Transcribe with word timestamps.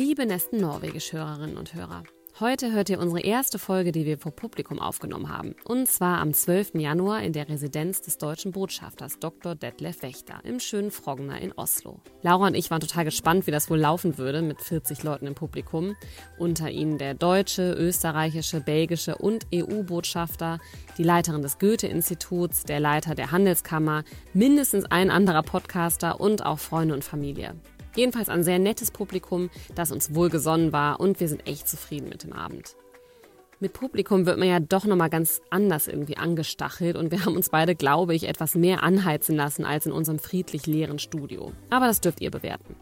Liebe 0.00 0.24
Nesten 0.24 0.62
Norwegisch-Hörerinnen 0.62 1.58
und 1.58 1.74
Hörer. 1.74 2.04
Heute 2.40 2.72
hört 2.72 2.88
ihr 2.88 2.98
unsere 3.00 3.20
erste 3.20 3.58
Folge, 3.58 3.92
die 3.92 4.06
wir 4.06 4.16
vor 4.16 4.32
Publikum 4.32 4.78
aufgenommen 4.78 5.28
haben. 5.28 5.54
Und 5.66 5.88
zwar 5.88 6.20
am 6.20 6.32
12. 6.32 6.76
Januar 6.76 7.22
in 7.22 7.34
der 7.34 7.50
Residenz 7.50 8.00
des 8.00 8.16
deutschen 8.16 8.50
Botschafters 8.50 9.18
Dr. 9.18 9.54
Detlef 9.54 10.00
Wächter 10.00 10.40
im 10.44 10.58
schönen 10.58 10.90
Frogner 10.90 11.38
in 11.42 11.52
Oslo. 11.52 12.00
Laura 12.22 12.46
und 12.46 12.54
ich 12.54 12.70
waren 12.70 12.80
total 12.80 13.04
gespannt, 13.04 13.46
wie 13.46 13.50
das 13.50 13.68
wohl 13.68 13.78
laufen 13.78 14.16
würde 14.16 14.40
mit 14.40 14.62
40 14.62 15.02
Leuten 15.02 15.26
im 15.26 15.34
Publikum. 15.34 15.94
Unter 16.38 16.70
ihnen 16.70 16.96
der 16.96 17.12
deutsche, 17.12 17.74
österreichische, 17.74 18.62
belgische 18.62 19.16
und 19.16 19.48
EU-Botschafter, 19.54 20.60
die 20.96 21.04
Leiterin 21.04 21.42
des 21.42 21.58
Goethe-Instituts, 21.58 22.64
der 22.64 22.80
Leiter 22.80 23.14
der 23.14 23.32
Handelskammer, 23.32 24.04
mindestens 24.32 24.86
ein 24.86 25.10
anderer 25.10 25.42
Podcaster 25.42 26.22
und 26.22 26.46
auch 26.46 26.58
Freunde 26.58 26.94
und 26.94 27.04
Familie. 27.04 27.54
Jedenfalls 27.94 28.28
ein 28.28 28.44
sehr 28.44 28.58
nettes 28.58 28.90
Publikum, 28.90 29.50
das 29.74 29.92
uns 29.92 30.14
wohlgesonnen 30.14 30.72
war 30.72 31.00
und 31.00 31.20
wir 31.20 31.28
sind 31.28 31.46
echt 31.46 31.68
zufrieden 31.68 32.08
mit 32.08 32.22
dem 32.22 32.32
Abend. 32.32 32.76
Mit 33.62 33.74
Publikum 33.74 34.24
wird 34.24 34.38
man 34.38 34.48
ja 34.48 34.58
doch 34.58 34.86
nochmal 34.86 35.10
ganz 35.10 35.42
anders 35.50 35.86
irgendwie 35.86 36.16
angestachelt 36.16 36.96
und 36.96 37.10
wir 37.10 37.24
haben 37.26 37.36
uns 37.36 37.50
beide, 37.50 37.74
glaube 37.74 38.14
ich, 38.14 38.26
etwas 38.26 38.54
mehr 38.54 38.82
anheizen 38.82 39.36
lassen 39.36 39.66
als 39.66 39.84
in 39.84 39.92
unserem 39.92 40.18
friedlich 40.18 40.66
leeren 40.66 40.98
Studio. 40.98 41.52
Aber 41.68 41.86
das 41.86 42.00
dürft 42.00 42.22
ihr 42.22 42.30
bewerten. 42.30 42.74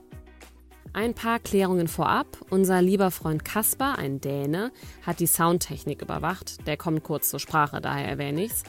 Ein 0.93 1.15
paar 1.15 1.39
Klärungen 1.41 1.89
vorab. 1.89 2.27
Unser 2.49 2.81
lieber 2.81 3.11
Freund 3.11 3.45
Kaspar, 3.45 3.99
ein 3.99 4.21
Däne, 4.21 4.73
hat 5.05 5.21
die 5.21 5.27
Soundtechnik 5.27 6.01
überwacht. 6.01 6.67
Der 6.67 6.77
kommt 6.77 7.03
kurz 7.03 7.29
zur 7.29 7.41
Sprache, 7.41 7.81
daher 7.81 8.09
erwähne 8.09 8.45
ich's. 8.45 8.63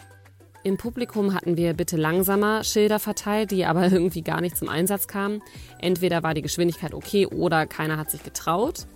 Im 0.63 0.75
Publikum 0.75 1.33
hatten 1.33 1.55
wir 1.55 1.73
bitte 1.73 1.95
langsamer 1.95 2.65
Schilder 2.65 2.99
verteilt, 2.99 3.51
die 3.51 3.65
aber 3.65 3.87
irgendwie 3.91 4.21
gar 4.21 4.41
nicht 4.41 4.57
zum 4.57 4.67
Einsatz 4.69 5.07
kamen. 5.07 5.41
Entweder 5.79 6.21
war 6.23 6.33
die 6.33 6.41
Geschwindigkeit 6.41 6.93
okay 6.93 7.25
oder 7.25 7.65
keiner 7.65 7.97
hat 7.97 8.11
sich 8.11 8.23
getraut. 8.23 8.87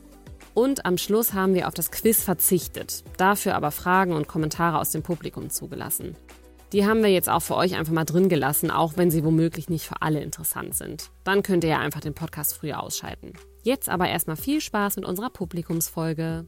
Und 0.53 0.85
am 0.85 0.97
Schluss 0.97 1.33
haben 1.33 1.55
wir 1.55 1.67
auf 1.67 1.73
das 1.73 1.89
Quiz 1.89 2.21
verzichtet, 2.21 3.03
dafür 3.17 3.55
aber 3.55 3.71
Fragen 3.71 4.13
und 4.13 4.27
Kommentare 4.27 4.79
aus 4.79 4.91
dem 4.91 5.01
Publikum 5.01 5.49
zugelassen. 5.49 6.15
Die 6.73 6.85
haben 6.85 7.01
wir 7.01 7.09
jetzt 7.09 7.29
auch 7.29 7.41
für 7.41 7.55
euch 7.55 7.75
einfach 7.75 7.93
mal 7.93 8.03
drin 8.03 8.29
gelassen, 8.29 8.69
auch 8.69 8.93
wenn 8.97 9.09
sie 9.09 9.23
womöglich 9.23 9.69
nicht 9.69 9.85
für 9.85 10.01
alle 10.01 10.21
interessant 10.21 10.75
sind. 10.75 11.11
Dann 11.23 11.43
könnt 11.43 11.63
ihr 11.63 11.71
ja 11.71 11.79
einfach 11.79 12.01
den 12.01 12.13
Podcast 12.13 12.55
früher 12.55 12.81
ausschalten. 12.81 13.33
Jetzt 13.63 13.89
aber 13.89 14.09
erstmal 14.09 14.35
viel 14.35 14.59
Spaß 14.59 14.97
mit 14.97 15.05
unserer 15.05 15.29
Publikumsfolge. 15.29 16.45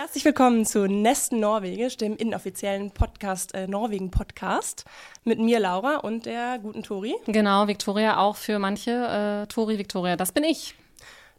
Herzlich 0.00 0.24
willkommen 0.24 0.64
zu 0.64 0.86
Nesten 0.86 1.40
Norwegisch, 1.40 1.96
dem 1.96 2.16
inoffiziellen 2.16 2.92
Podcast, 2.92 3.52
äh, 3.56 3.66
Norwegen-Podcast. 3.66 4.84
Mit 5.24 5.40
mir 5.40 5.58
Laura 5.58 5.96
und 5.96 6.24
der 6.24 6.60
guten 6.60 6.84
Tori. 6.84 7.16
Genau, 7.26 7.66
Victoria 7.66 8.18
auch 8.18 8.36
für 8.36 8.60
manche. 8.60 8.92
Äh, 8.92 9.48
Tori, 9.48 9.76
Victoria, 9.76 10.14
das 10.14 10.30
bin 10.30 10.44
ich. 10.44 10.76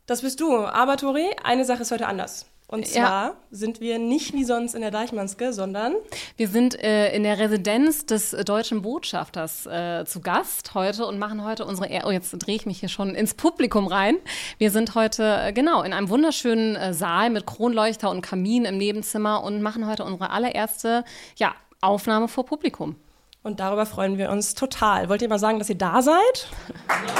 Das 0.07 0.23
bist 0.23 0.41
du. 0.41 0.57
Aber 0.57 0.97
Tori, 0.97 1.29
eine 1.41 1.63
Sache 1.63 1.83
ist 1.83 1.91
heute 1.91 2.05
anders. 2.05 2.47
Und 2.71 2.85
zwar 2.85 3.29
ja. 3.29 3.35
sind 3.49 3.81
wir 3.81 3.97
nicht 3.97 4.33
wie 4.33 4.43
sonst 4.43 4.75
in 4.75 4.81
der 4.81 4.91
Deichmannske, 4.91 5.53
sondern 5.53 5.95
wir 6.37 6.47
sind 6.47 6.79
äh, 6.79 7.11
in 7.15 7.23
der 7.23 7.39
Residenz 7.39 8.05
des 8.05 8.29
deutschen 8.29 8.83
Botschafters 8.83 9.65
äh, 9.65 10.05
zu 10.05 10.21
Gast 10.21 10.75
heute 10.75 11.07
und 11.07 11.17
machen 11.17 11.43
heute 11.43 11.65
unsere. 11.65 11.89
Er 11.89 12.05
oh, 12.05 12.11
jetzt 12.11 12.29
drehe 12.37 12.55
ich 12.55 12.67
mich 12.67 12.79
hier 12.79 12.89
schon 12.89 13.15
ins 13.15 13.33
Publikum 13.33 13.87
rein. 13.87 14.17
Wir 14.59 14.69
sind 14.69 14.93
heute 14.93 15.23
äh, 15.45 15.51
genau 15.51 15.81
in 15.81 15.93
einem 15.93 16.09
wunderschönen 16.09 16.75
äh, 16.75 16.93
Saal 16.93 17.31
mit 17.31 17.47
Kronleuchter 17.47 18.11
und 18.11 18.21
Kamin 18.21 18.65
im 18.65 18.77
Nebenzimmer 18.77 19.43
und 19.43 19.63
machen 19.63 19.87
heute 19.87 20.03
unsere 20.03 20.29
allererste 20.29 21.03
ja, 21.37 21.55
Aufnahme 21.81 22.27
vor 22.27 22.45
Publikum. 22.45 22.97
Und 23.41 23.59
darüber 23.59 23.87
freuen 23.87 24.19
wir 24.19 24.29
uns 24.29 24.53
total. 24.53 25.09
Wollt 25.09 25.23
ihr 25.23 25.29
mal 25.29 25.39
sagen, 25.39 25.57
dass 25.57 25.69
ihr 25.69 25.77
da 25.77 26.03
seid? 26.03 26.47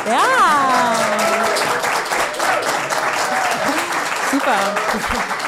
ja! 0.05 0.93
Super. 4.31 5.38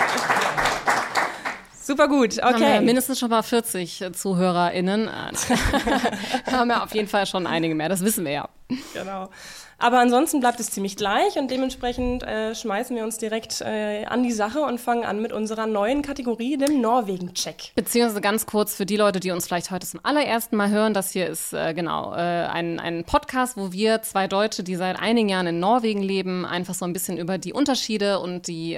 Super 1.92 2.08
gut, 2.08 2.42
okay. 2.42 2.80
Mindestens 2.80 3.20
schon 3.20 3.30
mal 3.30 3.42
40 3.42 4.12
ZuhörerInnen. 4.14 5.10
haben 6.50 6.70
wir 6.70 6.84
auf 6.84 6.96
jeden 6.96 7.10
Fall 7.10 7.26
schon 7.26 7.46
einige 7.46 7.76
mehr, 7.76 7.90
das 7.90 8.00
wissen 8.00 8.24
wir 8.24 8.32
ja. 8.32 8.50
Genau. 8.94 9.30
Aber 9.78 10.00
ansonsten 10.00 10.40
bleibt 10.40 10.62
es 10.62 10.72
ziemlich 10.72 10.96
gleich 10.96 11.38
und 11.38 11.52
dementsprechend 11.52 12.24
äh, 12.24 12.56
schmeißen 12.56 12.96
wir 12.96 13.04
uns 13.04 13.18
direkt 13.18 13.60
äh, 13.60 14.06
an 14.06 14.24
die 14.24 14.32
Sache 14.32 14.62
und 14.62 14.80
fangen 14.80 15.04
an 15.04 15.22
mit 15.22 15.34
unserer 15.34 15.68
neuen 15.68 16.02
Kategorie, 16.02 16.56
dem 16.56 16.80
Norwegen-Check. 16.80 17.74
Beziehungsweise 17.76 18.22
ganz 18.22 18.46
kurz 18.46 18.74
für 18.74 18.86
die 18.86 18.96
Leute, 18.96 19.20
die 19.20 19.32
uns 19.32 19.48
vielleicht 19.48 19.70
heute 19.70 19.86
zum 19.86 20.00
allerersten 20.04 20.56
Mal 20.56 20.70
hören, 20.70 20.94
das 20.94 21.12
hier 21.12 21.28
ist 21.28 21.52
äh, 21.52 21.74
genau 21.74 22.14
äh, 22.14 22.20
ein, 22.20 22.80
ein 22.80 23.04
Podcast, 23.04 23.58
wo 23.58 23.74
wir 23.74 24.02
zwei 24.02 24.28
Deutsche, 24.30 24.64
die 24.64 24.78
seit 24.78 24.98
einigen 24.98 25.28
Jahren 25.28 25.48
in 25.48 25.60
Norwegen 25.60 26.02
leben, 26.02 26.46
einfach 26.46 26.74
so 26.74 26.86
ein 26.86 26.94
bisschen 26.94 27.18
über 27.18 27.38
die 27.38 27.52
Unterschiede 27.52 28.20
und 28.20 28.48
die 28.48 28.78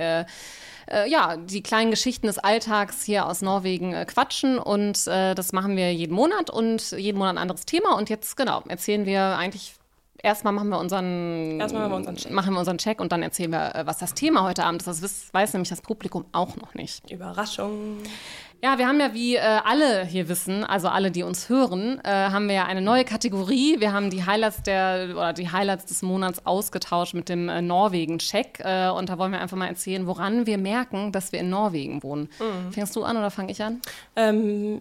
äh, 0.91 1.09
ja, 1.09 1.37
die 1.37 1.63
kleinen 1.63 1.91
Geschichten 1.91 2.27
des 2.27 2.39
Alltags 2.39 3.03
hier 3.03 3.27
aus 3.27 3.41
Norwegen 3.41 3.93
äh, 3.93 4.05
quatschen. 4.05 4.59
Und 4.59 5.07
äh, 5.07 5.35
das 5.35 5.53
machen 5.53 5.75
wir 5.75 5.93
jeden 5.93 6.13
Monat 6.13 6.49
und 6.49 6.91
jeden 6.91 7.17
Monat 7.17 7.35
ein 7.35 7.39
anderes 7.39 7.65
Thema. 7.65 7.97
Und 7.97 8.09
jetzt, 8.09 8.37
genau, 8.37 8.63
erzählen 8.67 9.05
wir 9.05 9.37
eigentlich 9.37 9.75
erstmal 10.23 10.53
machen 10.53 10.69
wir 10.69 10.79
unseren, 10.79 11.59
erstmal 11.59 11.83
machen 11.83 11.91
wir 11.91 11.97
unseren 11.97 12.15
Check. 12.15 12.31
Machen 12.31 12.53
wir 12.53 12.59
unseren 12.59 12.77
Check 12.77 12.99
und 12.99 13.11
dann 13.11 13.21
erzählen 13.21 13.51
wir, 13.51 13.75
äh, 13.75 13.85
was 13.85 13.99
das 13.99 14.13
Thema 14.13 14.43
heute 14.43 14.63
Abend 14.63 14.81
ist. 14.81 14.87
Das 14.87 15.01
weiß, 15.01 15.33
weiß 15.33 15.53
nämlich 15.53 15.69
das 15.69 15.81
Publikum 15.81 16.25
auch 16.31 16.55
noch 16.55 16.73
nicht. 16.73 17.11
Überraschung. 17.11 17.97
Ja, 18.63 18.77
wir 18.77 18.87
haben 18.87 19.01
ja, 19.01 19.13
wie 19.13 19.35
äh, 19.35 19.41
alle 19.41 20.05
hier 20.05 20.29
wissen, 20.29 20.63
also 20.63 20.87
alle, 20.87 21.11
die 21.11 21.23
uns 21.23 21.49
hören, 21.49 21.99
äh, 22.05 22.09
haben 22.09 22.47
wir 22.47 22.55
ja 22.55 22.65
eine 22.65 22.79
neue 22.79 23.03
Kategorie. 23.03 23.81
Wir 23.81 23.91
haben 23.91 24.09
die 24.09 24.25
Highlights 24.25 24.63
der 24.63 25.09
oder 25.11 25.33
die 25.33 25.51
Highlights 25.51 25.83
des 25.87 26.01
Monats 26.01 26.45
ausgetauscht 26.45 27.13
mit 27.13 27.27
dem 27.27 27.49
äh, 27.49 27.61
Norwegen-Check. 27.61 28.61
Äh, 28.61 28.87
und 28.91 29.09
da 29.09 29.17
wollen 29.17 29.33
wir 29.33 29.41
einfach 29.41 29.57
mal 29.57 29.67
erzählen, 29.67 30.07
woran 30.07 30.45
wir 30.45 30.57
merken, 30.57 31.11
dass 31.11 31.33
wir 31.33 31.41
in 31.41 31.49
Norwegen 31.49 32.03
wohnen. 32.03 32.29
Mhm. 32.39 32.71
Fängst 32.71 32.95
du 32.95 33.03
an 33.03 33.17
oder 33.17 33.31
fange 33.31 33.51
ich 33.51 33.61
an? 33.61 33.81
Ähm, 34.15 34.79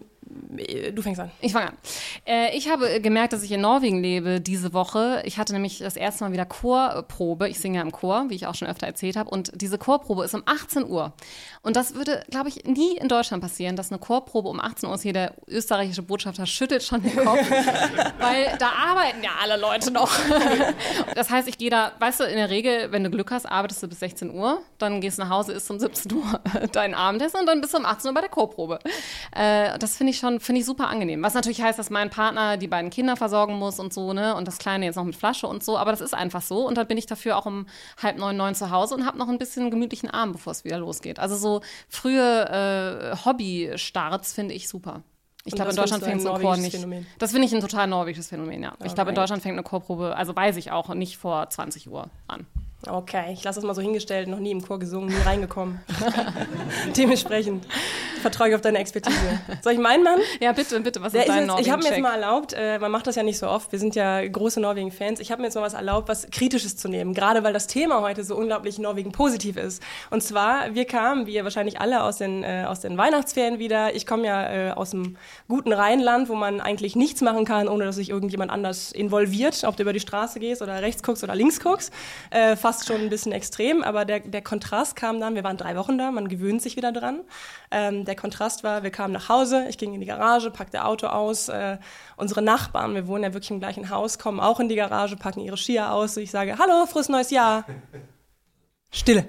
Du 0.93 1.01
fängst 1.01 1.19
an. 1.19 1.31
Ich 1.41 1.51
fange 1.51 1.69
an. 1.69 1.77
Äh, 2.25 2.55
ich 2.55 2.69
habe 2.69 3.01
gemerkt, 3.01 3.33
dass 3.33 3.43
ich 3.43 3.51
in 3.51 3.61
Norwegen 3.61 4.01
lebe 4.01 4.41
diese 4.41 4.73
Woche. 4.73 5.21
Ich 5.25 5.37
hatte 5.37 5.53
nämlich 5.53 5.79
das 5.79 5.95
erste 5.95 6.23
Mal 6.23 6.31
wieder 6.31 6.45
Chorprobe. 6.45 7.49
Ich 7.49 7.59
singe 7.59 7.77
ja 7.77 7.81
im 7.81 7.91
Chor, 7.91 8.25
wie 8.29 8.35
ich 8.35 8.47
auch 8.47 8.55
schon 8.55 8.67
öfter 8.67 8.87
erzählt 8.87 9.15
habe. 9.15 9.29
Und 9.29 9.51
diese 9.55 9.77
Chorprobe 9.77 10.23
ist 10.23 10.33
um 10.33 10.43
18 10.45 10.85
Uhr. 10.85 11.13
Und 11.61 11.75
das 11.75 11.95
würde, 11.95 12.23
glaube 12.29 12.49
ich, 12.49 12.65
nie 12.65 12.97
in 12.97 13.07
Deutschland 13.07 13.41
passieren, 13.41 13.75
dass 13.75 13.91
eine 13.91 13.99
Chorprobe 13.99 14.49
um 14.49 14.59
18 14.59 14.89
Uhr 14.89 14.95
ist. 14.95 15.03
Hier 15.03 15.13
der 15.13 15.33
österreichische 15.47 16.01
Botschafter 16.01 16.45
schüttelt 16.45 16.83
schon 16.83 17.01
den 17.01 17.15
Kopf, 17.15 17.49
weil 18.19 18.55
da 18.59 18.69
arbeiten 18.69 19.23
ja 19.23 19.31
alle 19.41 19.59
Leute 19.59 19.91
noch. 19.91 20.11
das 21.15 21.29
heißt, 21.29 21.47
ich 21.47 21.57
gehe 21.57 21.69
da, 21.69 21.93
weißt 21.99 22.21
du, 22.21 22.23
in 22.25 22.35
der 22.35 22.49
Regel, 22.49 22.91
wenn 22.91 23.03
du 23.03 23.09
Glück 23.09 23.31
hast, 23.31 23.45
arbeitest 23.45 23.83
du 23.83 23.87
bis 23.87 23.99
16 23.99 24.33
Uhr, 24.33 24.61
dann 24.77 25.01
gehst 25.01 25.17
du 25.17 25.23
nach 25.23 25.29
Hause, 25.29 25.53
isst 25.53 25.69
um 25.71 25.79
17 25.79 26.11
Uhr 26.13 26.41
dein 26.71 26.93
Abendessen 26.93 27.39
und 27.39 27.45
dann 27.45 27.61
bist 27.61 27.73
du 27.73 27.77
um 27.77 27.85
18 27.85 28.09
Uhr 28.09 28.13
bei 28.13 28.21
der 28.21 28.29
Chorprobe. 28.29 28.79
Äh, 29.35 29.77
das 29.79 29.97
finde 29.97 30.11
ich 30.11 30.19
schon, 30.23 30.39
finde 30.39 30.61
ich 30.61 30.65
super 30.65 30.87
angenehm. 30.87 31.21
Was 31.21 31.33
natürlich 31.33 31.61
heißt, 31.61 31.77
dass 31.77 31.89
mein 31.89 32.09
Partner 32.09 32.57
die 32.57 32.67
beiden 32.67 32.89
Kinder 32.89 33.15
versorgen 33.15 33.57
muss 33.57 33.79
und 33.79 33.93
so, 33.93 34.13
ne, 34.13 34.35
und 34.35 34.47
das 34.47 34.57
Kleine 34.57 34.85
jetzt 34.85 34.95
noch 34.95 35.03
mit 35.03 35.15
Flasche 35.15 35.47
und 35.47 35.63
so, 35.63 35.77
aber 35.77 35.91
das 35.91 36.01
ist 36.01 36.13
einfach 36.13 36.41
so. 36.41 36.65
Und 36.67 36.77
dann 36.77 36.87
bin 36.87 36.97
ich 36.97 37.05
dafür 37.05 37.37
auch 37.37 37.45
um 37.45 37.67
halb 38.01 38.17
neun, 38.17 38.37
neun 38.37 38.55
zu 38.55 38.71
Hause 38.71 38.95
und 38.95 39.05
habe 39.05 39.17
noch 39.17 39.29
ein 39.29 39.37
bisschen 39.37 39.69
gemütlichen 39.69 40.09
Abend, 40.09 40.33
bevor 40.33 40.51
es 40.51 40.63
wieder 40.63 40.77
losgeht. 40.77 41.19
Also 41.19 41.35
so 41.35 41.61
frühe 41.89 43.13
äh, 43.13 43.25
Hobby-Starts 43.25 44.33
finde 44.33 44.53
ich 44.53 44.67
super. 44.67 45.03
Ich 45.45 45.55
glaube, 45.55 45.71
in 45.71 45.75
Deutschland 45.75 46.03
fängt 46.03 46.21
so 46.21 46.31
ein 46.31 46.41
Chor 46.41 46.55
nicht. 46.55 46.75
Phänomen. 46.75 47.05
Das 47.19 47.31
finde 47.31 47.47
ich 47.47 47.53
ein 47.53 47.59
total 47.59 47.87
norwegisches 47.87 48.29
Phänomen, 48.29 48.63
ja. 48.63 48.73
Okay. 48.73 48.87
Ich 48.87 48.95
glaube, 48.95 49.09
in 49.09 49.15
Deutschland 49.15 49.43
fängt 49.43 49.53
eine 49.53 49.63
Chorprobe, 49.63 50.15
also 50.15 50.33
weiß 50.33 50.55
ich 50.55 50.71
auch, 50.71 50.93
nicht 50.93 51.17
vor 51.17 51.49
20 51.49 51.89
Uhr 51.89 52.09
an. 52.27 52.45
Okay, 52.87 53.31
ich 53.33 53.43
lasse 53.43 53.59
das 53.59 53.65
mal 53.65 53.73
so 53.73 53.81
hingestellt, 53.81 54.27
noch 54.27 54.39
nie 54.39 54.51
im 54.51 54.61
Chor 54.61 54.79
gesungen, 54.79 55.09
nie 55.09 55.21
reingekommen. 55.21 55.79
Dementsprechend 56.97 57.65
vertraue 58.21 58.49
ich 58.49 58.55
auf 58.55 58.61
deine 58.61 58.79
Expertise. 58.79 59.17
Soll 59.61 59.73
ich 59.73 59.79
meinen 59.79 60.03
Mann? 60.03 60.19
Ja, 60.41 60.51
bitte, 60.51 60.79
bitte, 60.79 61.01
was 61.01 61.13
ist 61.13 61.27
dein 61.27 61.47
ist 61.47 61.59
Ich 61.59 61.69
habe 61.69 61.83
mir 61.83 61.89
jetzt 61.89 62.01
mal 62.01 62.15
erlaubt, 62.15 62.53
äh, 62.53 62.79
man 62.79 62.91
macht 62.91 63.07
das 63.07 63.15
ja 63.15 63.23
nicht 63.23 63.37
so 63.37 63.47
oft, 63.47 63.71
wir 63.71 63.79
sind 63.79 63.95
ja 63.95 64.25
große 64.27 64.59
Norwegen-Fans, 64.59 65.19
ich 65.19 65.31
habe 65.31 65.41
mir 65.41 65.47
jetzt 65.47 65.55
mal 65.55 65.61
was 65.61 65.73
erlaubt, 65.73 66.09
was 66.09 66.27
Kritisches 66.31 66.75
zu 66.77 66.87
nehmen, 66.87 67.13
gerade 67.13 67.43
weil 67.43 67.53
das 67.53 67.67
Thema 67.67 68.01
heute 68.01 68.23
so 68.23 68.35
unglaublich 68.35 68.79
Norwegen 68.79 69.11
positiv 69.11 69.57
ist. 69.57 69.81
Und 70.09 70.21
zwar, 70.21 70.73
wir 70.73 70.85
kamen, 70.85 71.25
wie 71.25 71.35
ihr 71.35 71.43
wahrscheinlich 71.43 71.79
alle, 71.79 72.03
aus 72.03 72.17
den, 72.17 72.43
äh, 72.43 72.65
aus 72.67 72.79
den 72.79 72.97
Weihnachtsferien 72.97 73.59
wieder. 73.59 73.95
Ich 73.95 74.05
komme 74.05 74.25
ja 74.25 74.69
äh, 74.69 74.71
aus 74.71 74.91
dem 74.91 75.17
guten 75.47 75.73
Rheinland, 75.73 76.29
wo 76.29 76.35
man 76.35 76.61
eigentlich 76.61 76.95
nichts 76.95 77.21
machen 77.21 77.45
kann, 77.45 77.67
ohne 77.67 77.85
dass 77.85 77.95
sich 77.95 78.09
irgendjemand 78.09 78.51
anders 78.51 78.91
involviert, 78.91 79.63
ob 79.65 79.77
du 79.77 79.83
über 79.83 79.93
die 79.93 79.99
Straße 79.99 80.39
gehst 80.39 80.61
oder 80.61 80.81
rechts 80.81 81.03
guckst 81.03 81.23
oder 81.23 81.35
links 81.35 81.59
guckst. 81.59 81.91
Äh, 82.29 82.55
fast 82.73 82.87
schon 82.87 83.01
ein 83.01 83.09
bisschen 83.09 83.31
extrem, 83.31 83.83
aber 83.83 84.03
der, 84.03 84.21
der 84.21 84.41
Kontrast 84.41 84.95
kam 84.95 85.19
dann, 85.19 85.35
wir 85.35 85.43
waren 85.43 85.57
drei 85.57 85.75
Wochen 85.75 85.99
da, 85.99 86.09
man 86.09 86.27
gewöhnt 86.27 86.59
sich 86.59 86.75
wieder 86.75 86.91
dran. 86.91 87.21
Ähm, 87.69 88.03
der 88.03 88.15
Kontrast 88.15 88.63
war, 88.63 88.81
wir 88.81 88.89
kamen 88.89 89.13
nach 89.13 89.29
Hause, 89.29 89.65
ich 89.69 89.77
ging 89.77 89.93
in 89.93 89.99
die 89.99 90.07
Garage, 90.07 90.49
packte 90.49 90.83
Auto 90.83 91.05
aus. 91.05 91.49
Äh, 91.49 91.77
unsere 92.17 92.41
Nachbarn, 92.41 92.95
wir 92.95 93.05
wohnen 93.05 93.23
ja 93.23 93.33
wirklich 93.33 93.51
im 93.51 93.59
gleichen 93.59 93.91
Haus, 93.91 94.17
kommen 94.17 94.39
auch 94.39 94.59
in 94.59 94.69
die 94.69 94.75
Garage, 94.75 95.15
packen 95.17 95.41
ihre 95.41 95.57
Skier 95.57 95.91
aus. 95.91 96.17
Und 96.17 96.23
ich 96.23 96.31
sage, 96.31 96.57
hallo, 96.57 96.87
frohes 96.87 97.09
neues 97.09 97.29
Jahr. 97.29 97.65
Stille. 98.95 99.25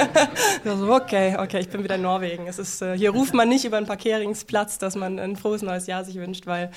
so, 0.64 0.94
okay, 0.94 1.36
okay, 1.36 1.58
ich 1.58 1.68
bin 1.68 1.82
wieder 1.82 1.96
in 1.96 2.02
Norwegen. 2.02 2.46
Es 2.46 2.60
ist, 2.60 2.80
äh, 2.80 2.96
hier 2.96 3.10
ruft 3.10 3.34
man 3.34 3.48
nicht 3.48 3.64
über 3.64 3.76
einen 3.76 3.86
Parkeringsplatz, 3.86 4.78
dass 4.78 4.94
man 4.94 5.18
ein 5.18 5.34
frohes 5.34 5.62
neues 5.62 5.88
Jahr 5.88 6.04
sich 6.04 6.14
wünscht, 6.14 6.46
weil 6.46 6.70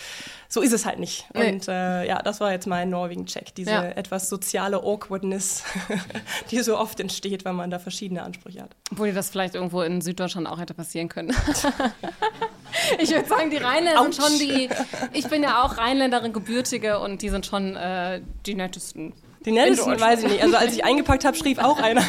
so 0.50 0.62
ist 0.62 0.74
es 0.74 0.88
halt 0.88 0.98
nicht. 0.98 1.28
Nee. 1.36 1.52
Und 1.52 1.68
äh, 1.68 2.08
ja, 2.08 2.20
das 2.24 2.40
war 2.40 2.52
jetzt 2.52 2.66
mein 2.66 2.90
Norwegen-Check, 2.90 3.54
diese 3.54 3.70
ja. 3.70 3.84
etwas 3.84 4.30
soziale 4.30 4.78
Awkwardness, 4.78 5.64
die 6.50 6.62
so 6.62 6.76
oft 6.76 7.00
entsteht, 7.00 7.46
wenn 7.46 7.56
man 7.56 7.70
da 7.70 7.78
verschiedene 7.78 8.24
Ansprüche 8.24 8.64
hat. 8.64 8.76
Obwohl 8.92 9.10
dir 9.10 9.14
das 9.14 9.30
vielleicht 9.30 9.54
irgendwo 9.54 9.84
in 9.84 10.02
Süddeutschland 10.02 10.48
auch 10.48 10.60
hätte 10.60 10.74
passieren 10.74 11.08
können. 11.08 11.30
ich 13.00 13.12
würde 13.12 13.30
sagen, 13.30 13.52
die 13.52 13.58
Rheinländer 13.58 14.02
Ouch. 14.02 14.12
sind 14.12 14.16
schon 14.16 14.40
die, 14.40 14.70
ich 15.14 15.28
bin 15.28 15.44
ja 15.44 15.62
auch 15.62 15.78
Rheinländerin, 15.78 16.34
Gebürtige 16.34 16.98
und 16.98 17.22
die 17.22 17.30
sind 17.30 17.46
schon 17.46 17.76
äh, 17.76 18.22
die 18.48 18.56
nettesten. 18.56 19.14
Die 19.46 19.52
nettesten 19.52 20.00
weiß 20.00 20.24
ich 20.24 20.30
nicht. 20.30 20.44
Also 20.44 20.56
als 20.56 20.74
ich 20.74 20.86
eingepackt 20.86 21.26
habe, 21.26 21.36
schrieb 21.36 21.64
auch 21.64 21.80
einer. 21.80 22.04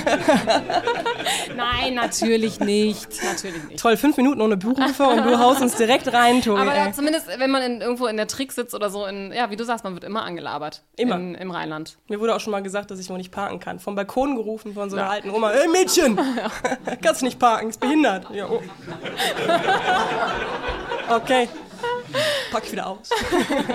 Nein, 1.56 1.94
natürlich 1.94 2.60
nicht. 2.60 3.08
Natürlich 3.24 3.64
nicht. 3.64 3.80
Toll, 3.80 3.96
fünf 3.96 4.18
Minuten 4.18 4.42
ohne 4.42 4.58
Berufe 4.58 5.04
und 5.04 5.24
du 5.24 5.38
haust 5.38 5.62
uns 5.62 5.76
direkt 5.76 6.12
rein, 6.12 6.42
Tobi. 6.42 6.60
Aber 6.60 6.76
ja, 6.76 6.92
zumindest, 6.92 7.28
wenn 7.38 7.50
man 7.50 7.62
in, 7.62 7.80
irgendwo 7.80 8.06
in 8.06 8.18
der 8.18 8.26
Trick 8.26 8.52
sitzt 8.52 8.74
oder 8.74 8.90
so, 8.90 9.06
in, 9.06 9.32
ja, 9.32 9.50
wie 9.50 9.56
du 9.56 9.64
sagst, 9.64 9.82
man 9.82 9.94
wird 9.94 10.04
immer 10.04 10.24
angelabert. 10.24 10.82
Immer. 10.96 11.16
In, 11.16 11.34
Im 11.34 11.50
Rheinland. 11.50 11.96
Mir 12.08 12.20
wurde 12.20 12.34
auch 12.34 12.40
schon 12.40 12.50
mal 12.50 12.62
gesagt, 12.62 12.90
dass 12.90 12.98
ich 12.98 13.08
wo 13.08 13.16
nicht 13.16 13.32
parken 13.32 13.60
kann. 13.60 13.78
Vom 13.78 13.94
Balkon 13.94 14.36
gerufen 14.36 14.74
von 14.74 14.90
so 14.90 14.96
einer 14.96 15.06
ja. 15.06 15.12
alten 15.12 15.30
Oma. 15.30 15.52
Ey 15.52 15.68
Mädchen, 15.68 16.16
ja. 16.36 16.96
kannst 17.02 17.22
nicht 17.22 17.38
parken, 17.38 17.70
ist 17.70 17.80
behindert. 17.80 18.26
Ja, 18.30 18.46
oh. 18.50 18.60
Okay. 21.08 21.48
Pack 22.50 22.64
ich 22.64 22.72
wieder 22.72 22.86
aus. 22.86 23.08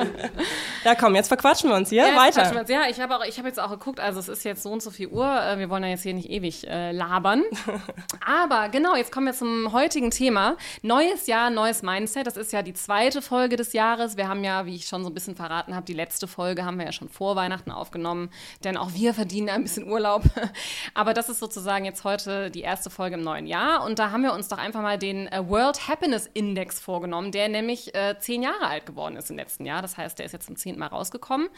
ja, 0.86 0.96
komm, 0.96 1.16
jetzt 1.16 1.28
verquatschen 1.28 1.70
wir 1.70 1.76
uns 1.76 1.90
hier. 1.90 2.08
Ja, 2.08 2.16
Weiter. 2.16 2.60
Uns. 2.60 2.70
Ja, 2.70 2.84
ich 2.90 3.00
habe 3.00 3.16
hab 3.16 3.46
jetzt 3.46 3.60
auch 3.60 3.72
geguckt, 3.72 4.00
also 4.00 4.20
es 4.20 4.28
ist 4.28 4.44
jetzt 4.44 4.64
so 4.64 4.72
und 4.72 4.84
so 4.84 4.92
viel 4.92 5.08
Uhr. 5.08 5.26
Äh, 5.26 5.58
wir 5.58 5.70
wollen 5.70 5.84
ja 5.84 5.90
jetzt 5.90 6.04
hier 6.04 6.14
nicht 6.14 6.30
ewig 6.30 6.68
äh, 6.68 6.92
labern. 6.92 7.44
Aber 8.26 8.70
genau, 8.70 8.96
jetzt 8.96 9.12
kommen 9.12 9.26
wir 9.26 9.34
zum 9.34 9.72
heutigen 9.72 10.12
Thema. 10.12 10.58
Neues 10.84 11.28
Jahr, 11.28 11.50
neues 11.50 11.82
Mindset. 11.82 12.28
Das 12.28 12.38
ist 12.38 12.54
ja 12.54 12.62
die 12.62 12.74
zweite 12.74 13.22
Folge 13.22 13.56
des 13.56 13.74
Jahres. 13.74 14.18
Wir 14.18 14.28
haben 14.28 14.44
ja, 14.44 14.66
wie 14.66 14.76
ich 14.76 14.88
schon 14.88 15.04
so 15.04 15.10
ein 15.10 15.14
bisschen 15.14 15.36
verraten 15.36 15.76
habe, 15.76 15.86
die 15.86 15.94
letzte 15.94 16.28
Folge 16.28 16.64
haben 16.64 16.78
wir 16.78 16.86
ja 16.86 16.92
schon 16.92 17.10
vor 17.10 17.36
Weihnachten 17.36 17.72
aufgenommen. 17.72 18.30
Denn 18.64 18.78
auch 18.78 18.94
wir 18.94 19.14
verdienen 19.14 19.50
ein 19.50 19.64
bisschen 19.64 19.90
Urlaub. 19.90 20.24
Aber 20.94 21.14
das 21.14 21.30
ist 21.30 21.40
sozusagen 21.40 21.86
jetzt 21.86 22.04
heute 22.04 22.52
die 22.52 22.62
erste 22.62 22.90
Folge 22.90 23.16
im 23.16 23.24
neuen 23.24 23.48
Jahr. 23.48 23.84
Und 23.84 24.00
da 24.00 24.12
haben 24.12 24.24
wir 24.24 24.34
uns 24.34 24.48
doch 24.48 24.58
einfach 24.58 24.82
mal 24.82 24.98
den 24.98 25.28
äh, 25.28 25.48
World 25.48 25.88
Happiness 25.88 26.30
Index 26.34 26.80
vorgenommen, 26.80 27.32
der 27.32 27.50
nämlich 27.50 27.96
äh, 27.98 28.20
zehn 28.20 28.44
Jahre 28.44 28.68
alt 28.68 28.86
geworden 28.86 29.16
ist 29.16 29.30
im 29.30 29.38
letzten 29.38 29.66
Jahr. 29.66 29.82
Das 29.82 29.98
heißt, 29.98 30.20
der 30.20 30.26
ist 30.26 30.32
jetzt 30.32 30.46
zum 30.46 30.56
zehnten 30.56 30.80
Mal 30.80 30.88
rausgekommen. 30.88 31.50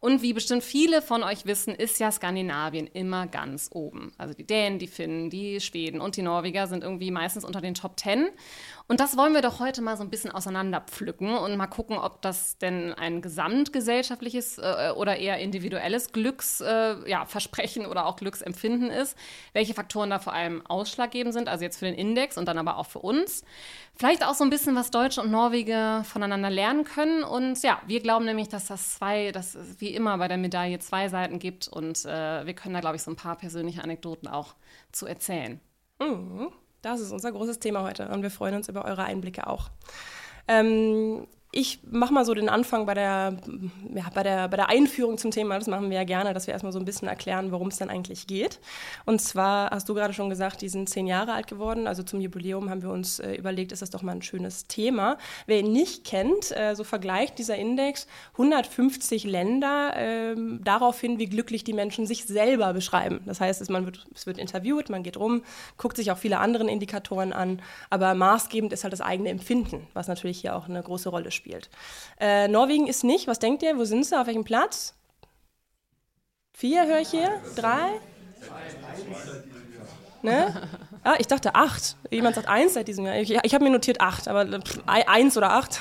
Und 0.00 0.22
wie 0.22 0.32
bestimmt 0.32 0.64
viele 0.64 1.02
von 1.02 1.22
euch 1.22 1.46
wissen, 1.46 1.74
ist 1.74 2.00
ja 2.00 2.10
Skandinavien 2.10 2.86
immer 2.88 3.26
ganz 3.26 3.70
oben. 3.72 4.12
Also 4.18 4.34
die 4.34 4.46
Dänen, 4.46 4.78
die 4.78 4.88
Finnen, 4.88 5.30
die 5.30 5.60
Schweden 5.60 6.00
und 6.00 6.16
die 6.16 6.22
Norweger 6.22 6.66
sind 6.66 6.82
irgendwie 6.82 7.10
meistens 7.10 7.44
unter 7.44 7.60
den 7.60 7.74
Top 7.74 7.96
Ten. 7.96 8.28
Und 8.86 9.00
das 9.00 9.16
wollen 9.16 9.32
wir 9.32 9.40
doch 9.40 9.60
heute 9.60 9.80
mal 9.80 9.96
so 9.96 10.02
ein 10.02 10.10
bisschen 10.10 10.30
auseinanderpflücken 10.30 11.34
und 11.36 11.56
mal 11.56 11.66
gucken, 11.68 11.96
ob 11.96 12.20
das 12.20 12.58
denn 12.58 12.92
ein 12.92 13.22
gesamtgesellschaftliches 13.22 14.58
äh, 14.58 14.92
oder 14.94 15.16
eher 15.16 15.38
individuelles 15.38 16.12
Glücksversprechen 16.12 17.82
äh, 17.82 17.84
ja, 17.86 17.90
oder 17.90 18.06
auch 18.06 18.16
Glücksempfinden 18.16 18.90
ist. 18.90 19.16
Welche 19.54 19.72
Faktoren 19.72 20.10
da 20.10 20.18
vor 20.18 20.34
allem 20.34 20.66
ausschlaggebend 20.66 21.32
sind, 21.32 21.48
also 21.48 21.64
jetzt 21.64 21.78
für 21.78 21.86
den 21.86 21.94
Index 21.94 22.36
und 22.36 22.46
dann 22.46 22.58
aber 22.58 22.76
auch 22.76 22.86
für 22.86 22.98
uns. 22.98 23.44
Vielleicht 23.96 24.26
auch 24.26 24.34
so 24.34 24.44
ein 24.44 24.50
bisschen, 24.50 24.74
was 24.74 24.90
Deutsche 24.90 25.22
und 25.22 25.30
Norweger 25.30 25.83
voneinander 26.04 26.50
lernen 26.50 26.84
können. 26.84 27.24
Und 27.24 27.62
ja, 27.62 27.80
wir 27.86 28.00
glauben 28.00 28.24
nämlich, 28.24 28.48
dass 28.48 28.66
das 28.66 28.94
zwei, 28.94 29.32
dass 29.32 29.54
es 29.54 29.80
wie 29.80 29.94
immer 29.94 30.18
bei 30.18 30.28
der 30.28 30.38
Medaille 30.38 30.78
zwei 30.78 31.08
Seiten 31.08 31.38
gibt. 31.38 31.68
Und 31.68 32.04
äh, 32.04 32.46
wir 32.46 32.54
können 32.54 32.74
da, 32.74 32.80
glaube 32.80 32.96
ich, 32.96 33.02
so 33.02 33.10
ein 33.10 33.16
paar 33.16 33.36
persönliche 33.36 33.82
Anekdoten 33.82 34.28
auch 34.28 34.54
zu 34.92 35.06
erzählen. 35.06 35.60
Mhm. 36.00 36.48
Das 36.82 37.00
ist 37.00 37.12
unser 37.12 37.32
großes 37.32 37.60
Thema 37.60 37.82
heute 37.82 38.08
und 38.08 38.22
wir 38.22 38.30
freuen 38.30 38.56
uns 38.56 38.68
über 38.68 38.84
eure 38.84 39.04
Einblicke 39.04 39.46
auch. 39.46 39.70
Ähm, 40.46 41.26
ich 41.54 41.78
mache 41.88 42.12
mal 42.12 42.24
so 42.24 42.34
den 42.34 42.48
Anfang 42.48 42.84
bei 42.84 42.94
der, 42.94 43.36
ja, 43.94 44.10
bei, 44.12 44.24
der, 44.24 44.48
bei 44.48 44.56
der 44.56 44.68
Einführung 44.70 45.18
zum 45.18 45.30
Thema. 45.30 45.56
Das 45.56 45.68
machen 45.68 45.88
wir 45.88 45.96
ja 45.96 46.04
gerne, 46.04 46.34
dass 46.34 46.48
wir 46.48 46.52
erstmal 46.52 46.72
so 46.72 46.80
ein 46.80 46.84
bisschen 46.84 47.06
erklären, 47.06 47.52
worum 47.52 47.68
es 47.68 47.76
dann 47.76 47.90
eigentlich 47.90 48.26
geht. 48.26 48.58
Und 49.04 49.20
zwar 49.20 49.70
hast 49.70 49.88
du 49.88 49.94
gerade 49.94 50.12
schon 50.12 50.28
gesagt, 50.28 50.62
die 50.62 50.68
sind 50.68 50.88
zehn 50.88 51.06
Jahre 51.06 51.32
alt 51.32 51.46
geworden. 51.46 51.86
Also 51.86 52.02
zum 52.02 52.20
Jubiläum 52.20 52.70
haben 52.70 52.82
wir 52.82 52.90
uns 52.90 53.20
äh, 53.20 53.34
überlegt, 53.34 53.70
ist 53.70 53.82
das 53.82 53.90
doch 53.90 54.02
mal 54.02 54.12
ein 54.12 54.22
schönes 54.22 54.66
Thema. 54.66 55.16
Wer 55.46 55.60
ihn 55.60 55.72
nicht 55.72 56.04
kennt, 56.04 56.50
äh, 56.56 56.74
so 56.74 56.82
vergleicht 56.82 57.38
dieser 57.38 57.54
Index 57.54 58.08
150 58.32 59.22
Länder 59.22 59.96
äh, 59.96 60.34
darauf 60.60 61.00
hin, 61.00 61.20
wie 61.20 61.26
glücklich 61.26 61.62
die 61.62 61.72
Menschen 61.72 62.06
sich 62.06 62.24
selber 62.24 62.72
beschreiben. 62.72 63.20
Das 63.26 63.40
heißt, 63.40 63.60
es, 63.60 63.68
man 63.68 63.84
wird, 63.84 64.04
es 64.12 64.26
wird 64.26 64.38
interviewt, 64.38 64.90
man 64.90 65.04
geht 65.04 65.16
rum, 65.16 65.44
guckt 65.76 65.96
sich 65.96 66.10
auch 66.10 66.18
viele 66.18 66.38
andere 66.38 66.68
Indikatoren 66.68 67.32
an. 67.32 67.62
Aber 67.90 68.14
maßgebend 68.14 68.72
ist 68.72 68.82
halt 68.82 68.92
das 68.92 69.00
eigene 69.00 69.28
Empfinden, 69.28 69.86
was 69.92 70.08
natürlich 70.08 70.40
hier 70.40 70.56
auch 70.56 70.68
eine 70.68 70.82
große 70.82 71.08
Rolle 71.08 71.30
spielt 71.30 71.43
gespielt. 71.44 71.68
Äh, 72.18 72.48
Norwegen 72.48 72.86
ist 72.86 73.04
nicht. 73.04 73.26
Was 73.26 73.38
denkt 73.38 73.62
ihr? 73.62 73.76
Wo 73.78 73.84
sind 73.84 74.04
sie? 74.04 74.18
Auf 74.18 74.26
welchem 74.26 74.44
Platz? 74.44 74.94
Vier 76.52 76.86
höre 76.86 77.00
ich 77.00 77.10
hier? 77.10 77.40
Drei? 77.56 78.00
Ne? 80.22 80.68
Ah, 81.04 81.16
ich 81.18 81.26
dachte 81.26 81.54
acht. 81.54 81.96
Jemand 82.10 82.34
sagt 82.34 82.48
eins 82.48 82.72
seit 82.74 82.88
diesem 82.88 83.04
Jahr. 83.04 83.16
Ich, 83.16 83.30
ich 83.30 83.54
habe 83.54 83.62
mir 83.62 83.70
notiert 83.70 84.00
acht, 84.00 84.26
aber 84.26 84.46
pff, 84.46 84.78
eins 84.86 85.36
oder 85.36 85.50
acht. 85.52 85.80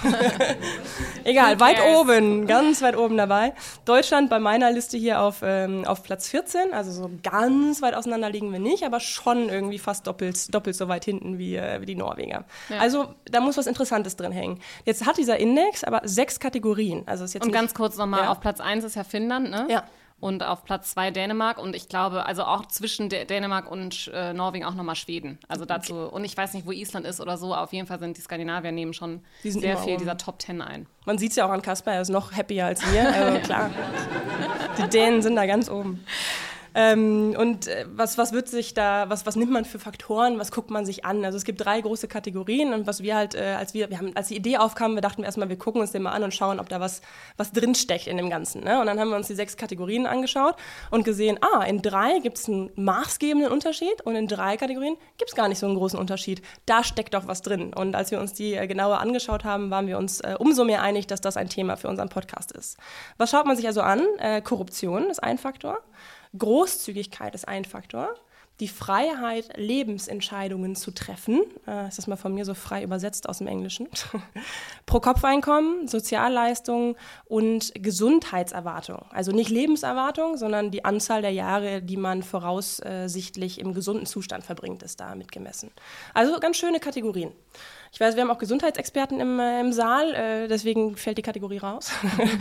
Egal, 1.24 1.62
weit 1.62 1.78
oben, 1.96 2.46
ganz 2.46 2.82
weit 2.82 2.98
oben 2.98 3.16
dabei. 3.16 3.54
Deutschland 3.86 4.30
bei 4.30 4.40
meiner 4.40 4.70
Liste 4.72 4.98
hier 4.98 5.22
auf, 5.22 5.38
ähm, 5.42 5.86
auf 5.86 6.04
Platz 6.04 6.28
14, 6.28 6.74
also 6.74 6.92
so 6.92 7.10
ganz 7.24 7.82
weit 7.82 7.94
auseinander 7.94 8.30
liegen 8.30 8.52
wir 8.52 8.60
nicht, 8.60 8.84
aber 8.84 9.00
schon 9.00 9.48
irgendwie 9.48 9.80
fast 9.80 10.08
doppelt, 10.08 10.54
doppelt 10.54 10.76
so 10.76 10.90
weit 10.90 11.06
hinten 11.06 11.38
wie, 11.38 11.56
äh, 11.56 11.80
wie 11.80 11.86
die 11.86 11.96
Norweger. 11.96 12.44
Ja. 12.68 12.80
Also 12.80 13.16
da 13.24 13.40
muss 13.40 13.56
was 13.56 13.68
Interessantes 13.68 14.18
drin 14.18 14.34
hängen. 14.34 14.60
Jetzt 14.84 15.06
hat 15.06 15.18
dieser 15.18 15.38
Index 15.38 15.86
aber 15.86 16.02
sechs 16.04 16.42
Kategorien. 16.42 17.04
Also 17.06 17.24
ist 17.24 17.34
jetzt 17.34 17.46
Und 17.46 17.54
ganz 17.54 17.74
kurz 17.74 17.96
nochmal, 17.96 18.24
ja. 18.24 18.32
auf 18.32 18.42
Platz 18.42 18.60
1 18.60 18.84
ist 18.84 18.96
ja 18.96 19.06
Finnland, 19.06 19.50
ne? 19.50 19.68
Ja 19.70 19.86
und 20.24 20.42
auf 20.42 20.64
Platz 20.64 20.92
zwei 20.92 21.12
Dänemark 21.12 21.58
und 21.58 21.76
ich 21.76 21.90
glaube, 21.90 22.26
also 22.26 22.44
auch 22.44 22.66
zwischen 22.68 23.10
Dänemark 23.10 23.70
und 23.70 24.10
äh, 24.14 24.32
Norwegen 24.32 24.64
auch 24.64 24.74
nochmal 24.74 24.96
Schweden. 24.96 25.38
Also 25.50 25.66
dazu, 25.66 25.96
okay. 25.96 26.16
und 26.16 26.24
ich 26.24 26.38
weiß 26.38 26.54
nicht, 26.54 26.66
wo 26.66 26.72
Island 26.72 27.06
ist 27.06 27.20
oder 27.20 27.38
so, 27.38 27.54
auf 27.54 27.74
jeden 27.74 27.88
Fall 27.88 28.00
sind 28.00 28.16
die 28.16 28.22
Skandinavier 28.22 28.72
nehmen 28.72 28.94
schon 28.94 29.20
sehr 29.44 29.78
viel 29.78 29.94
oben. 29.94 30.00
dieser 30.00 30.18
Top 30.18 30.40
Ten 30.40 30.62
ein. 30.62 30.88
Man 31.06 31.18
sieht 31.18 31.32
es 31.32 31.36
ja 31.36 31.46
auch 31.46 31.50
an 31.50 31.62
Kasper, 31.62 31.92
er 31.92 32.02
ist 32.02 32.10
noch 32.10 32.32
happier 32.32 32.68
als 32.68 32.82
wir, 32.90 33.14
also 33.14 33.40
klar. 33.44 33.70
die 34.78 34.88
Dänen 34.88 35.22
sind 35.22 35.36
da 35.36 35.46
ganz 35.46 35.70
oben. 35.70 36.06
Ähm, 36.76 37.36
und 37.38 37.68
äh, 37.68 37.86
was, 37.94 38.18
was 38.18 38.34
wird 38.34 38.48
sich 38.48 38.74
da, 38.74 39.10
was, 39.10 39.26
was 39.26 39.36
nimmt 39.36 39.52
man 39.52 39.66
für 39.66 39.80
Faktoren, 39.80 40.40
was 40.40 40.52
guckt 40.52 40.72
man 40.72 40.86
sich 40.86 41.06
an? 41.06 41.24
Also 41.24 41.38
es 41.38 41.44
gibt 41.44 41.64
drei 41.64 41.80
große 41.80 42.08
Kategorien 42.08 42.74
und 42.74 42.88
was 42.88 43.04
wir 43.04 43.16
halt, 43.16 43.36
äh, 43.36 43.56
als 43.58 43.74
wir, 43.74 43.90
wir 43.90 44.00
haben, 44.00 44.16
als 44.16 44.30
die 44.30 44.36
Idee 44.36 44.58
aufkam, 44.58 44.96
wir 44.96 45.02
dachten 45.02 45.24
erstmal, 45.24 45.50
wir 45.50 45.58
gucken 45.58 45.82
uns 45.82 45.92
den 45.92 46.02
mal 46.02 46.12
an 46.12 46.24
und 46.24 46.34
schauen, 46.34 46.60
ob 46.60 46.70
da 46.70 46.80
was, 46.80 47.02
was 47.38 47.52
drinsteckt 47.52 48.08
in 48.08 48.18
dem 48.18 48.30
Ganzen. 48.30 48.64
Ne? 48.64 48.80
Und 48.80 48.88
dann 48.88 49.00
haben 49.00 49.10
wir 49.10 49.18
uns 49.18 49.28
die 49.28 49.36
sechs 49.36 49.56
Kategorien 49.58 50.08
angeschaut 50.08 50.56
und 50.90 51.04
gesehen, 51.04 51.38
ah, 51.42 51.64
in 51.64 51.82
drei 51.82 52.20
gibt 52.20 52.38
es 52.38 52.48
einen 52.48 52.72
maßgebenden 52.76 53.52
Unterschied 53.52 54.02
und 54.04 54.16
in 54.16 54.28
drei 54.28 54.58
Kategorien 54.58 54.96
gibt 55.18 55.30
es 55.30 55.36
gar 55.36 55.48
nicht 55.48 55.60
so 55.60 55.68
einen 55.68 55.76
großen 55.76 56.00
Unterschied. 56.00 56.42
Da 56.66 56.84
steckt 56.84 57.14
doch 57.14 57.28
was 57.28 57.42
drin. 57.42 57.74
Und 57.74 57.96
als 57.96 58.12
wir 58.12 58.20
uns 58.20 58.34
die 58.34 58.56
äh, 58.56 58.66
genauer 58.68 59.00
angeschaut 59.00 59.44
haben, 59.44 59.70
waren 59.70 59.88
wir 59.88 59.98
uns 59.98 60.22
äh, 60.22 60.36
umso 60.40 60.66
mehr 60.66 60.82
einig, 60.82 61.06
dass 61.08 61.22
das 61.22 61.38
ein 61.38 61.50
Thema 61.50 61.78
für 61.78 61.88
unseren 61.88 62.10
Podcast 62.10 62.52
ist. 62.52 62.78
Was 63.18 63.30
schaut 63.30 63.46
man 63.46 63.56
sich 63.56 63.68
also 63.68 63.82
an? 63.82 64.02
Äh, 64.18 64.42
Korruption 64.42 65.10
ist 65.10 65.22
ein 65.22 65.38
Faktor. 65.38 65.80
Großzügigkeit 66.38 67.36
ist 67.36 67.48
ein 67.48 67.66
Faktor. 67.66 68.16
Die 68.60 68.68
Freiheit, 68.68 69.58
Lebensentscheidungen 69.58 70.76
zu 70.76 70.92
treffen, 70.92 71.42
äh, 71.68 71.88
ist 71.88 71.98
das 71.98 72.06
mal 72.06 72.18
von 72.18 72.36
mir 72.36 72.46
so 72.46 72.54
frei 72.54 72.84
übersetzt 72.84 73.28
aus 73.28 73.40
dem 73.40 73.48
Englischen. 73.48 73.88
Pro-Kopf-Einkommen, 74.86 75.88
Sozialleistungen 75.88 76.96
und 77.26 77.74
Gesundheitserwartung. 77.74 79.06
Also 79.10 79.32
nicht 79.32 79.50
Lebenserwartung, 79.50 80.38
sondern 80.38 80.70
die 80.70 80.86
Anzahl 80.86 81.24
der 81.24 81.32
Jahre, 81.32 81.82
die 81.82 81.98
man 81.98 82.22
voraussichtlich 82.22 83.60
im 83.60 83.74
gesunden 83.74 84.06
Zustand 84.06 84.44
verbringt, 84.44 84.84
ist 84.84 85.00
da 85.00 85.16
mitgemessen. 85.16 85.72
Also 86.14 86.40
ganz 86.40 86.58
schöne 86.58 86.80
Kategorien. 86.80 87.32
Ich 87.94 88.00
weiß, 88.00 88.16
wir 88.16 88.24
haben 88.24 88.32
auch 88.32 88.40
Gesundheitsexperten 88.40 89.20
im, 89.20 89.40
äh, 89.40 89.60
im 89.60 89.72
Saal, 89.72 90.16
äh, 90.16 90.48
deswegen 90.48 90.98
fällt 90.98 91.20
die 91.20 91.22
Kategorie 91.22 91.60
raus. 91.60 91.92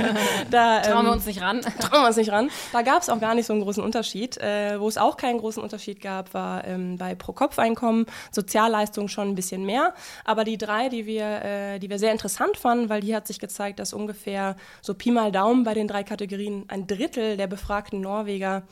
da 0.50 0.80
trauen 0.80 1.00
ähm, 1.00 1.04
wir 1.04 1.12
uns 1.12 1.26
nicht 1.26 1.42
ran. 1.42 1.60
trauen 1.78 2.00
wir 2.00 2.06
uns 2.06 2.16
nicht 2.16 2.32
ran. 2.32 2.48
Da 2.72 2.80
gab 2.80 3.02
es 3.02 3.10
auch 3.10 3.20
gar 3.20 3.34
nicht 3.34 3.44
so 3.44 3.52
einen 3.52 3.60
großen 3.60 3.84
Unterschied. 3.84 4.38
Äh, 4.38 4.80
wo 4.80 4.88
es 4.88 4.96
auch 4.96 5.18
keinen 5.18 5.38
großen 5.38 5.62
Unterschied 5.62 6.00
gab, 6.00 6.32
war 6.32 6.66
ähm, 6.66 6.96
bei 6.96 7.14
Pro-Kopf-Einkommen, 7.14 8.06
Sozialleistungen 8.30 9.10
schon 9.10 9.28
ein 9.28 9.34
bisschen 9.34 9.66
mehr. 9.66 9.92
Aber 10.24 10.44
die 10.44 10.56
drei, 10.56 10.88
die 10.88 11.04
wir, 11.04 11.44
äh, 11.44 11.78
die 11.78 11.90
wir 11.90 11.98
sehr 11.98 12.12
interessant 12.12 12.56
fanden, 12.56 12.88
weil 12.88 13.02
die 13.02 13.14
hat 13.14 13.26
sich 13.26 13.38
gezeigt, 13.38 13.78
dass 13.78 13.92
ungefähr 13.92 14.56
so 14.80 14.94
Pi 14.94 15.10
mal 15.10 15.32
Daumen 15.32 15.64
bei 15.64 15.74
den 15.74 15.86
drei 15.86 16.02
Kategorien 16.02 16.64
ein 16.68 16.86
Drittel 16.86 17.36
der 17.36 17.46
befragten 17.46 18.00
Norweger 18.00 18.62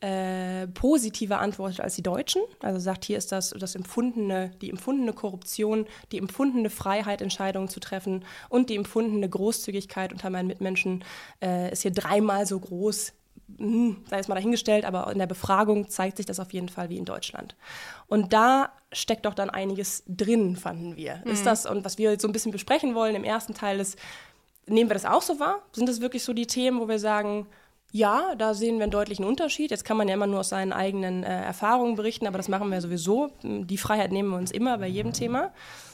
äh, 0.00 0.66
positiver 0.68 1.40
antwortet 1.40 1.80
als 1.80 1.94
die 1.94 2.02
Deutschen. 2.02 2.42
Also 2.60 2.78
sagt, 2.78 3.04
hier 3.04 3.18
ist 3.18 3.32
das, 3.32 3.50
das 3.50 3.74
empfundene, 3.74 4.50
die 4.60 4.70
empfundene 4.70 5.12
Korruption, 5.12 5.86
die 6.12 6.18
empfundene 6.18 6.70
Freiheit, 6.70 7.20
Entscheidungen 7.20 7.68
zu 7.68 7.80
treffen 7.80 8.24
und 8.48 8.70
die 8.70 8.76
empfundene 8.76 9.28
Großzügigkeit 9.28 10.12
unter 10.12 10.30
meinen 10.30 10.46
Mitmenschen 10.46 11.04
äh, 11.42 11.70
ist 11.72 11.82
hier 11.82 11.92
dreimal 11.92 12.46
so 12.46 12.58
groß 12.58 13.12
hm, 13.58 14.04
sei 14.08 14.18
es 14.18 14.28
mal 14.28 14.36
dahingestellt, 14.36 14.84
aber 14.84 15.10
in 15.12 15.18
der 15.18 15.26
Befragung 15.26 15.88
zeigt 15.88 16.16
sich 16.16 16.26
das 16.26 16.40
auf 16.40 16.52
jeden 16.52 16.68
Fall 16.68 16.88
wie 16.88 16.98
in 16.98 17.04
Deutschland. 17.04 17.56
Und 18.06 18.32
da 18.32 18.72
steckt 18.92 19.26
doch 19.26 19.34
dann 19.34 19.50
einiges 19.50 20.04
drin, 20.06 20.56
fanden 20.56 20.96
wir. 20.96 21.22
Mhm. 21.24 21.32
Ist 21.32 21.46
das, 21.46 21.66
und 21.66 21.84
was 21.84 21.98
wir 21.98 22.12
jetzt 22.12 22.22
so 22.22 22.28
ein 22.28 22.32
bisschen 22.32 22.52
besprechen 22.52 22.94
wollen 22.94 23.14
im 23.14 23.24
ersten 23.24 23.54
Teil 23.54 23.80
ist, 23.80 23.98
nehmen 24.66 24.88
wir 24.88 24.94
das 24.94 25.04
auch 25.04 25.22
so 25.22 25.40
wahr? 25.40 25.62
Sind 25.72 25.88
das 25.88 26.00
wirklich 26.00 26.22
so 26.22 26.32
die 26.32 26.46
Themen, 26.46 26.80
wo 26.80 26.88
wir 26.88 26.98
sagen, 26.98 27.46
ja, 27.92 28.34
da 28.36 28.54
sehen 28.54 28.76
wir 28.76 28.84
einen 28.84 28.92
deutlichen 28.92 29.24
Unterschied. 29.24 29.70
Jetzt 29.70 29.84
kann 29.84 29.96
man 29.96 30.08
ja 30.08 30.14
immer 30.14 30.26
nur 30.26 30.40
aus 30.40 30.50
seinen 30.50 30.72
eigenen 30.72 31.24
äh, 31.24 31.44
Erfahrungen 31.44 31.96
berichten, 31.96 32.26
aber 32.26 32.36
das 32.36 32.48
machen 32.48 32.70
wir 32.70 32.80
sowieso. 32.80 33.30
Die 33.42 33.78
Freiheit 33.78 34.12
nehmen 34.12 34.30
wir 34.30 34.36
uns 34.36 34.50
immer 34.50 34.78
bei 34.78 34.86
jedem 34.86 35.12
Thema. 35.12 35.52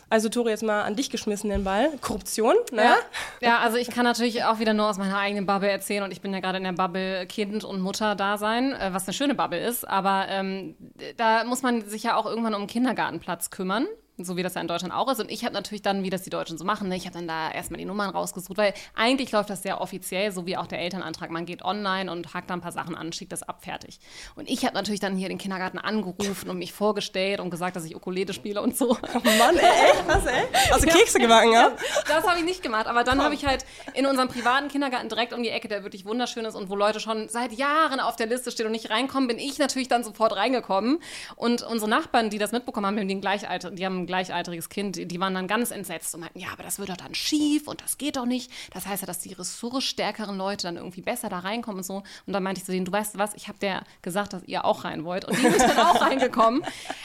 Also 0.09 0.29
Tore, 0.29 0.51
jetzt 0.51 0.63
mal 0.63 0.83
an 0.83 0.95
dich 0.95 1.11
geschmissen 1.11 1.51
den 1.51 1.65
Ball. 1.65 1.91
Korruption, 2.01 2.55
ne? 2.71 2.83
Ja. 2.85 2.97
ja, 3.41 3.59
also 3.59 3.77
ich 3.77 3.91
kann 3.91 4.05
natürlich 4.05 4.45
auch 4.45 4.61
wieder 4.61 4.73
nur 4.73 4.89
aus 4.89 4.99
meiner 4.99 5.19
eigenen 5.19 5.47
Bubble 5.47 5.69
erzählen 5.69 6.05
und 6.05 6.13
ich 6.13 6.21
bin 6.21 6.33
ja 6.33 6.39
gerade 6.39 6.59
in 6.59 6.65
der 6.65 6.73
Bubble 6.73 7.27
Kind 7.27 7.65
und 7.65 7.81
Mutter 7.81 8.15
da 8.15 8.39
sein, 8.39 8.73
äh, 8.73 8.93
was 8.93 9.07
eine 9.09 9.15
schöne 9.15 9.35
Bubble 9.35 9.59
ist, 9.59 9.87
aber 9.89 10.27
ähm, 10.29 10.77
da 11.17 11.43
muss 11.43 11.63
man 11.63 11.83
sich 11.89 12.05
ja 12.05 12.17
auch 12.17 12.27
irgendwann 12.27 12.55
um 12.55 12.61
einen 12.61 12.69
Kindergartenplatz 12.69 13.51
kümmern 13.51 13.89
so 14.19 14.37
wie 14.37 14.43
das 14.43 14.55
ja 14.55 14.61
in 14.61 14.69
Deutschland 14.69 14.95
auch 14.95 15.11
ist. 15.11 15.21
Und 15.21 15.31
ich 15.31 15.45
habe 15.45 15.55
natürlich 15.55 15.83
dann, 15.83 16.03
wie 16.03 16.11
das 16.11 16.23
die 16.23 16.31
Deutschen 16.31 16.57
so 16.59 16.65
machen, 16.65 16.89
ne, 16.89 16.97
ich 16.97 17.07
habe 17.07 17.15
dann 17.15 17.29
da 17.29 17.51
erstmal 17.51 17.79
die 17.79 17.85
Nummern 17.85 18.11
rausgesucht, 18.11 18.57
weil 18.57 18.73
eigentlich 18.95 19.33
läuft 19.33 19.51
das 19.51 19.63
sehr 19.63 19.81
offiziell, 19.81 20.33
so 20.33 20.47
wie 20.47 20.57
auch 20.57 20.67
der 20.67 20.81
Elternantrag. 20.81 21.31
Man 21.31 21.47
geht 21.47 21.63
online 21.63 22.11
und 22.11 22.33
hakt 22.35 22.51
da 22.51 22.55
ein 22.55 22.61
paar 22.61 22.73
Sachen 22.73 22.95
an, 22.95 23.13
schickt 23.13 23.33
das 23.33 23.43
ab, 23.43 23.63
fertig. 23.63 24.01
Und 24.35 24.49
ich 24.49 24.65
habe 24.65 24.75
natürlich 24.75 25.01
dann 25.01 25.17
hier 25.17 25.29
den 25.29 25.39
Kindergarten 25.39 25.79
angerufen 25.79 26.49
und 26.49 26.59
mich 26.59 26.73
vorgestellt 26.73 27.41
und 27.41 27.51
gesagt, 27.51 27.77
dass 27.77 27.85
ich 27.85 27.95
Ukulele 27.95 28.33
spiele 28.33 28.63
und 28.63 28.77
so. 28.77 28.97
Oh 29.17 29.21
Mann, 29.39 29.57
ey, 29.57 29.91
echt? 29.91 30.07
Was, 30.07 30.27
ey? 30.27 30.45
Hast 30.71 30.85
du 30.85 30.89
Kekse 30.89 31.19
gebacken, 31.19 31.53
ja? 31.53 31.73
Das 32.09 32.27
habe 32.27 32.39
ich 32.39 32.45
nicht 32.45 32.63
gemacht, 32.63 32.87
aber 32.87 33.05
dann 33.05 33.23
habe 33.23 33.35
ich 33.35 33.47
halt 33.47 33.65
in 33.95 34.07
unserem 34.07 34.29
privaten 34.29 34.69
Kindergarten 34.69 35.09
direkt 35.09 35.33
um 35.33 35.43
die 35.43 35.49
Ecke, 35.49 35.69
der 35.69 35.83
wirklich 35.83 36.05
wunderschön 36.05 36.45
ist 36.45 36.55
und 36.55 36.69
wo 36.71 36.77
Leute 36.77 37.01
schon 37.01 37.29
seit 37.29 37.53
Jahren 37.53 38.01
auf 38.01 38.17
der 38.17 38.27
Liste 38.27 38.51
stehen 38.51 38.67
und 38.67 38.73
nicht 38.73 38.91
reinkommen, 38.91 39.29
bin 39.29 39.39
ich 39.39 39.59
natürlich 39.59 39.89
dann 39.89 40.05
sofort 40.05 40.37
reingekommen. 40.37 40.99
Und 41.35 41.63
unsere 41.63 41.91
Nachbarn, 41.91 42.31
die 42.31 42.39
das 42.39 42.53
mitbekommen 42.53 42.87
haben, 42.87 43.09
die, 43.09 43.21
Gleichalter, 43.21 43.71
die 43.71 43.85
haben 43.85 44.06
ein 44.07 44.09
gleichaltriges 44.09 44.69
Kind 44.69 44.77
Kind, 44.77 45.11
die 45.11 45.21
waren 45.21 45.35
dann 45.35 45.49
ganz 45.49 45.71
entsetzt 45.71 46.15
und 46.15 46.21
meinten, 46.21 46.39
ja, 46.39 46.49
aber 46.53 46.63
das 46.63 46.79
wird 46.79 46.91
doch 46.91 46.99
dann 46.99 47.15
schief 47.15 47.67
und 47.67 47.81
das 47.81 47.97
geht 47.97 48.17
doch 48.17 48.27
nicht. 48.27 48.51
Das 48.75 48.87
heißt 48.87 49.03
ja, 49.03 49.07
dass 49.07 49.21
die 49.21 49.33
ressourcestärkeren 49.33 50.37
Leute 50.37 50.65
dann 50.65 50.77
irgendwie 50.77 51.01
besser 51.01 51.31
da 51.31 51.39
reinkommen 51.39 51.79
und 51.79 51.85
so. 51.85 52.03
Und 52.27 52.33
dann 52.35 52.43
meinte 52.43 52.61
ich 52.61 52.67
zu 52.67 52.73
denen, 52.73 52.85
du 52.85 52.93
weißt 52.93 53.17
was, 53.17 53.33
ich 53.35 53.49
habe 53.49 53.59
dir 53.59 53.83
gesagt, 54.03 54.35
dass 54.35 54.43
ihr 54.45 54.67
auch 54.67 54.85
rein 54.85 55.05
wollt. 55.05 55.25
Und 55.25 55.39
die 55.39 55.49
sind 55.49 55.63
dann 55.63 55.79
auch 55.79 56.01
reingekommen. 56.03 56.63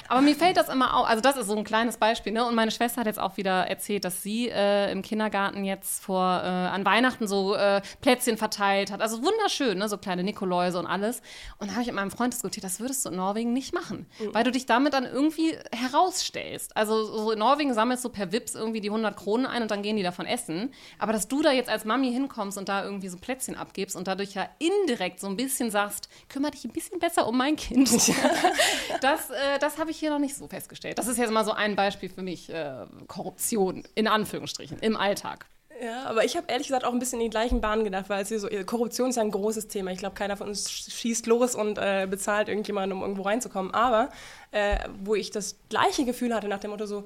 Aber 0.09 0.19
mir 0.19 0.35
fällt 0.35 0.57
das 0.57 0.67
immer 0.67 0.97
auf, 0.97 1.07
also 1.07 1.21
das 1.21 1.37
ist 1.37 1.47
so 1.47 1.55
ein 1.55 1.63
kleines 1.63 1.95
Beispiel. 1.95 2.33
Ne? 2.33 2.45
Und 2.45 2.55
meine 2.55 2.71
Schwester 2.71 2.99
hat 2.99 3.07
jetzt 3.07 3.19
auch 3.19 3.37
wieder 3.37 3.67
erzählt, 3.67 4.03
dass 4.03 4.21
sie 4.21 4.49
äh, 4.49 4.91
im 4.91 5.01
Kindergarten 5.01 5.63
jetzt 5.63 6.03
vor, 6.03 6.41
äh, 6.43 6.47
an 6.47 6.83
Weihnachten 6.83 7.25
so 7.25 7.55
äh, 7.55 7.81
Plätzchen 8.01 8.37
verteilt 8.37 8.91
hat. 8.91 9.01
Also 9.01 9.23
wunderschön, 9.23 9.77
ne? 9.77 9.87
so 9.87 9.97
kleine 9.97 10.25
Nikoläuse 10.25 10.77
und 10.77 10.87
alles. 10.87 11.21
Und 11.57 11.69
da 11.69 11.73
habe 11.73 11.83
ich 11.83 11.87
mit 11.87 11.95
meinem 11.95 12.11
Freund 12.11 12.33
diskutiert, 12.33 12.65
das 12.65 12.81
würdest 12.81 13.05
du 13.05 13.11
in 13.11 13.15
Norwegen 13.15 13.53
nicht 13.53 13.73
machen, 13.73 14.07
mhm. 14.19 14.33
weil 14.33 14.43
du 14.43 14.51
dich 14.51 14.65
damit 14.65 14.93
dann 14.93 15.05
irgendwie 15.05 15.57
herausstellst. 15.73 16.75
Also 16.75 16.90
so 16.91 17.31
in 17.31 17.39
Norwegen 17.39 17.73
sammelst 17.73 18.03
du 18.05 18.09
per 18.09 18.31
Wips 18.31 18.55
irgendwie 18.55 18.81
die 18.81 18.89
100 18.89 19.15
Kronen 19.15 19.45
ein 19.45 19.61
und 19.61 19.71
dann 19.71 19.81
gehen 19.81 19.97
die 19.97 20.03
davon 20.03 20.25
essen. 20.25 20.73
Aber 20.99 21.13
dass 21.13 21.27
du 21.27 21.41
da 21.41 21.51
jetzt 21.51 21.69
als 21.69 21.85
Mami 21.85 22.11
hinkommst 22.11 22.57
und 22.57 22.69
da 22.69 22.83
irgendwie 22.83 23.07
so 23.07 23.17
Plätzchen 23.17 23.55
abgibst 23.55 23.95
und 23.95 24.07
dadurch 24.07 24.33
ja 24.33 24.49
indirekt 24.59 25.19
so 25.19 25.27
ein 25.27 25.37
bisschen 25.37 25.71
sagst, 25.71 26.09
kümmere 26.29 26.51
dich 26.51 26.65
ein 26.65 26.71
bisschen 26.71 26.99
besser 26.99 27.27
um 27.27 27.37
mein 27.37 27.55
Kind. 27.55 27.89
das 29.01 29.29
äh, 29.29 29.59
das 29.59 29.77
habe 29.77 29.91
ich 29.91 29.99
hier 29.99 30.09
noch 30.09 30.19
nicht 30.19 30.35
so 30.35 30.47
festgestellt. 30.47 30.97
Das 30.97 31.07
ist 31.07 31.17
jetzt 31.17 31.31
mal 31.31 31.45
so 31.45 31.51
ein 31.51 31.75
Beispiel 31.75 32.09
für 32.09 32.21
mich. 32.21 32.49
Äh, 32.49 32.85
Korruption 33.07 33.83
in 33.95 34.07
Anführungsstrichen 34.07 34.79
im 34.79 34.95
Alltag. 34.95 35.45
Ja, 35.83 36.03
aber 36.03 36.23
ich 36.23 36.37
habe 36.37 36.45
ehrlich 36.47 36.67
gesagt 36.67 36.85
auch 36.85 36.93
ein 36.93 36.99
bisschen 36.99 37.19
in 37.19 37.25
die 37.25 37.29
gleichen 37.31 37.59
Bahnen 37.59 37.83
gedacht, 37.83 38.07
weil 38.07 38.23
so, 38.23 38.47
Korruption 38.67 39.09
ist 39.09 39.15
ja 39.15 39.23
ein 39.23 39.31
großes 39.31 39.67
Thema. 39.67 39.91
Ich 39.91 39.97
glaube, 39.97 40.13
keiner 40.13 40.37
von 40.37 40.47
uns 40.47 40.69
schießt 40.69 41.25
los 41.25 41.55
und 41.55 41.79
äh, 41.79 42.07
bezahlt 42.07 42.49
irgendjemanden, 42.49 42.95
um 42.95 43.01
irgendwo 43.01 43.23
reinzukommen. 43.23 43.73
Aber 43.73 44.09
äh, 44.51 44.77
wo 45.03 45.15
ich 45.15 45.31
das 45.31 45.55
gleiche 45.69 46.05
Gefühl 46.05 46.35
hatte 46.35 46.47
nach 46.47 46.59
dem 46.59 46.69
Motto 46.69 46.85
so, 46.85 47.03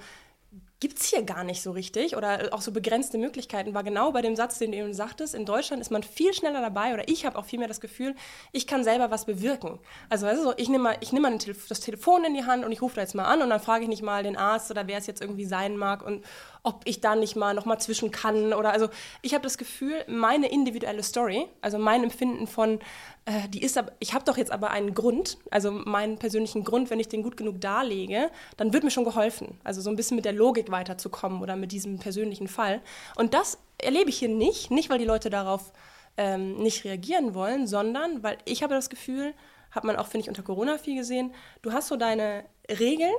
gibt 0.82 1.00
es 1.00 1.06
hier 1.06 1.24
gar 1.24 1.44
nicht 1.46 1.62
so 1.62 1.72
richtig 1.72 2.18
oder 2.18 2.50
auch 2.52 2.62
so 2.62 2.72
begrenzte 2.72 3.18
Möglichkeiten, 3.18 3.74
war 3.74 3.84
genau 3.84 4.12
bei 4.12 4.22
dem 4.22 4.36
Satz, 4.36 4.60
den 4.60 4.72
du 4.72 4.78
eben 4.78 4.94
sagtest, 4.94 5.34
in 5.34 5.46
Deutschland 5.46 5.82
ist 5.82 5.90
man 5.90 6.04
viel 6.04 6.34
schneller 6.34 6.62
dabei 6.62 6.94
oder 6.94 7.08
ich 7.08 7.26
habe 7.26 7.38
auch 7.38 7.46
viel 7.46 7.60
mehr 7.60 7.68
das 7.70 7.80
Gefühl, 7.80 8.14
ich 8.52 8.68
kann 8.68 8.84
selber 8.84 9.10
was 9.10 9.26
bewirken. 9.26 9.80
Also 10.10 10.28
weißt 10.28 10.44
du, 10.44 10.54
ich 10.58 10.68
nehme 10.68 10.84
mal, 10.84 10.98
nehm 11.12 11.22
mal 11.22 11.38
das 11.70 11.80
Telefon 11.80 12.26
in 12.26 12.34
die 12.34 12.44
Hand 12.44 12.66
und 12.66 12.74
ich 12.74 12.82
rufe 12.82 12.96
da 12.96 13.02
jetzt 13.02 13.16
mal 13.16 13.24
an 13.24 13.42
und 13.42 13.50
dann 13.50 13.62
frage 13.62 13.84
ich 13.84 13.90
nicht 13.90 14.04
mal 14.04 14.24
den 14.24 14.36
Arzt 14.36 14.70
oder 14.70 14.86
wer 14.86 14.98
es 14.98 15.08
jetzt 15.08 15.22
irgendwie 15.22 15.46
sein 15.46 15.78
mag 15.78 16.06
und 16.06 16.26
ob 16.66 16.82
ich 16.86 17.00
da 17.00 17.16
nicht 17.16 17.36
mal 17.36 17.54
noch 17.54 17.66
mal 17.66 17.80
zwischen 17.80 18.12
kann 18.12 18.54
oder 18.54 18.72
also 18.72 18.90
ich 19.22 19.34
habe 19.34 19.44
das 19.44 19.58
Gefühl, 19.58 20.04
meine 20.08 20.52
individuelle 20.52 21.04
Story, 21.04 21.48
also 21.62 21.78
mein 21.78 22.04
Empfinden 22.04 22.48
von 22.48 22.80
äh, 23.26 23.48
die 23.50 23.64
ist 23.64 23.78
aber, 23.78 23.92
ich 24.00 24.14
habe 24.14 24.26
doch 24.26 24.38
jetzt 24.38 24.52
aber 24.52 24.72
einen 24.72 24.94
Grund, 24.94 25.38
also 25.52 25.72
meinen 25.72 26.18
persönlichen 26.18 26.64
Grund, 26.64 26.90
wenn 26.90 27.00
ich 27.00 27.08
den 27.08 27.24
gut 27.24 27.38
genug 27.38 27.62
darlege, 27.62 28.30
dann 28.58 28.74
wird 28.74 28.84
mir 28.84 28.92
schon 28.92 29.04
geholfen. 29.04 29.60
Also 29.64 29.82
so 29.82 29.90
ein 29.90 29.96
bisschen 29.96 30.16
mit 30.16 30.26
der 30.26 30.34
Logik 30.34 30.72
weiterzukommen 30.72 31.42
oder 31.42 31.56
mit 31.56 31.72
diesem 31.72 32.00
persönlichen 32.00 32.48
Fall. 32.48 32.82
Und 33.16 33.34
das 33.34 33.58
erlebe 33.78 34.10
ich 34.10 34.18
hier 34.20 34.30
nicht, 34.30 34.72
nicht 34.72 34.90
weil 34.90 35.00
die 35.00 35.06
Leute 35.06 35.30
darauf 35.30 35.72
ähm, 36.18 36.58
nicht 36.58 36.84
reagieren 36.84 37.34
wollen, 37.34 37.68
sondern 37.68 38.24
weil 38.24 38.38
ich 38.46 38.64
habe 38.64 38.74
das 38.74 38.90
Gefühl, 38.90 39.34
hat 39.72 39.84
man 39.84 39.98
auch, 39.98 40.08
finde 40.08 40.24
ich, 40.24 40.30
unter 40.30 40.44
Corona 40.44 40.78
viel 40.78 40.96
gesehen, 40.96 41.34
du 41.62 41.74
hast 41.74 41.88
so 41.88 41.98
deine 41.98 42.46
Regeln, 42.70 43.14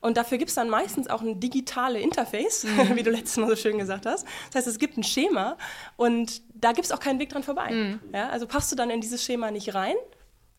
und 0.00 0.16
dafür 0.16 0.38
gibt 0.38 0.48
es 0.48 0.54
dann 0.54 0.70
meistens 0.70 1.08
auch 1.08 1.20
ein 1.20 1.40
digitales 1.40 2.02
Interface, 2.02 2.64
mhm. 2.64 2.96
wie 2.96 3.02
du 3.02 3.10
letztes 3.10 3.36
Mal 3.36 3.48
so 3.48 3.56
schön 3.56 3.78
gesagt 3.78 4.06
hast. 4.06 4.26
Das 4.48 4.56
heißt, 4.56 4.66
es 4.66 4.78
gibt 4.78 4.96
ein 4.96 5.04
Schema 5.04 5.56
und 5.96 6.42
da 6.54 6.72
gibt 6.72 6.86
es 6.86 6.92
auch 6.92 7.00
keinen 7.00 7.18
Weg 7.18 7.30
dran 7.30 7.42
vorbei. 7.42 7.70
Mhm. 7.70 8.00
Ja, 8.14 8.28
also 8.30 8.46
passt 8.46 8.72
du 8.72 8.76
dann 8.76 8.90
in 8.90 9.00
dieses 9.00 9.24
Schema 9.24 9.50
nicht 9.50 9.74
rein, 9.74 9.96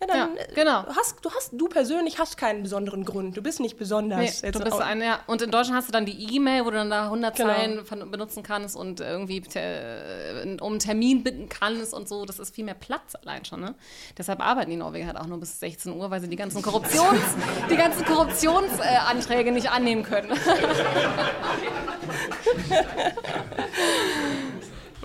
ja, 0.01 0.08
dann 0.08 0.36
ja, 0.36 0.43
genau. 0.55 0.86
hast, 0.96 1.24
du 1.24 1.31
hast 1.31 1.51
du 1.53 1.67
persönlich 1.67 2.20
hast 2.20 2.38
keinen 2.38 2.63
besonderen 2.63 3.05
Grund. 3.05 3.38
Du 3.38 3.41
bist 3.41 3.60
nicht 3.60 3.77
besonders. 3.77 4.41
Nee, 4.41 4.51
du 4.51 4.60
bist 4.60 4.79
ein, 4.79 5.01
ja. 5.01 5.20
Und 5.27 5.41
in 5.41 5.51
Deutschland 5.51 5.77
hast 5.77 5.88
du 5.88 5.91
dann 5.91 6.05
die 6.05 6.36
E-Mail, 6.36 6.65
wo 6.65 6.72
du 6.72 6.77
dann 6.77 6.89
da 6.89 7.05
100 7.05 7.36
genau. 7.36 7.53
Zeilen 7.53 8.12
benutzen 8.12 8.43
kannst 8.43 8.75
und 8.75 9.00
irgendwie 9.00 9.41
te, 9.41 10.58
um 10.62 10.72
einen 10.72 10.79
Termin 10.79 11.24
bitten 11.24 11.50
kannst 11.50 11.93
und 11.93 12.10
so. 12.10 12.25
Das 12.25 12.39
ist 12.39 12.55
viel 12.55 12.65
mehr 12.65 12.74
Platz 12.74 13.15
allein 13.22 13.46
schon. 13.46 13.62
Ne? 13.62 13.75
Deshalb 14.17 14.41
arbeiten 14.41 14.72
die 14.72 14.77
Norweger 14.77 15.08
halt 15.08 15.17
auch 15.17 15.27
nur 15.27 15.39
bis 15.39 15.60
16 15.60 15.93
Uhr, 15.93 16.10
weil 16.10 16.22
sie 16.22 16.29
die 16.29 16.36
ganzen 16.36 16.62
Korruptions, 16.62 17.22
die 17.70 17.77
ganzen 17.77 18.05
Korruptionsanträge 18.05 19.50
äh, 19.50 19.53
nicht 19.53 19.70
annehmen 19.70 20.03
können. 20.03 20.31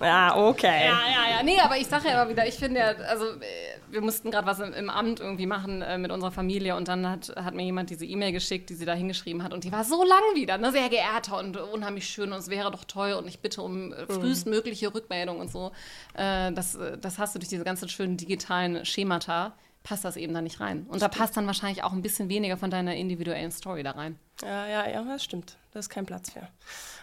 Ja, 0.00 0.36
okay. 0.36 0.86
Ja, 0.86 1.00
ja, 1.08 1.36
ja. 1.36 1.42
Nee, 1.42 1.58
aber 1.60 1.76
ich 1.78 1.86
sage 1.86 2.08
ja 2.08 2.22
immer 2.22 2.30
wieder, 2.30 2.46
ich 2.46 2.54
finde 2.54 2.80
ja, 2.80 2.86
also 3.08 3.24
äh, 3.24 3.40
wir 3.88 4.00
mussten 4.00 4.30
gerade 4.30 4.46
was 4.46 4.60
im, 4.60 4.72
im, 4.72 4.90
Amt 4.90 5.20
irgendwie 5.20 5.46
machen 5.46 5.82
äh, 5.82 5.98
mit 5.98 6.10
unserer 6.10 6.32
Familie 6.32 6.76
und 6.76 6.88
dann 6.88 7.08
hat, 7.08 7.32
hat 7.36 7.54
mir 7.54 7.64
jemand 7.64 7.90
diese 7.90 8.04
E-Mail 8.04 8.32
geschickt, 8.32 8.70
die 8.70 8.74
sie 8.74 8.84
da 8.84 8.94
hingeschrieben 8.94 9.42
hat 9.42 9.54
und 9.54 9.64
die 9.64 9.72
war 9.72 9.84
so 9.84 10.02
lang 10.04 10.22
wieder, 10.34 10.58
ne? 10.58 10.72
sehr 10.72 10.88
geehrter 10.88 11.38
und 11.38 11.56
unheimlich 11.56 12.08
schön 12.08 12.32
und 12.32 12.38
es 12.38 12.48
wäre 12.48 12.70
doch 12.70 12.84
toll 12.84 13.12
und 13.12 13.26
ich 13.26 13.40
bitte 13.40 13.62
um 13.62 13.92
äh, 13.92 14.02
mhm. 14.02 14.06
frühestmögliche 14.08 14.94
Rückmeldung 14.94 15.40
und 15.40 15.50
so. 15.50 15.72
Äh, 16.14 16.52
das, 16.52 16.74
äh, 16.74 16.98
das 16.98 17.18
hast 17.18 17.34
du 17.34 17.38
durch 17.38 17.48
diese 17.48 17.64
ganzen 17.64 17.88
schönen 17.88 18.16
digitalen 18.16 18.84
Schemata 18.84 19.54
passt 19.86 20.04
das 20.04 20.16
eben 20.16 20.34
da 20.34 20.42
nicht 20.42 20.58
rein. 20.58 20.84
Und 20.88 21.00
da 21.00 21.06
passt 21.06 21.36
dann 21.36 21.46
wahrscheinlich 21.46 21.84
auch 21.84 21.92
ein 21.92 22.02
bisschen 22.02 22.28
weniger 22.28 22.56
von 22.56 22.70
deiner 22.70 22.96
individuellen 22.96 23.52
Story 23.52 23.84
da 23.84 23.92
rein. 23.92 24.18
Ja, 24.42 24.66
ja, 24.66 24.88
ja, 24.88 25.04
das 25.04 25.22
stimmt. 25.22 25.56
Da 25.70 25.78
ist 25.78 25.88
kein 25.90 26.06
Platz 26.06 26.32
für. 26.32 26.48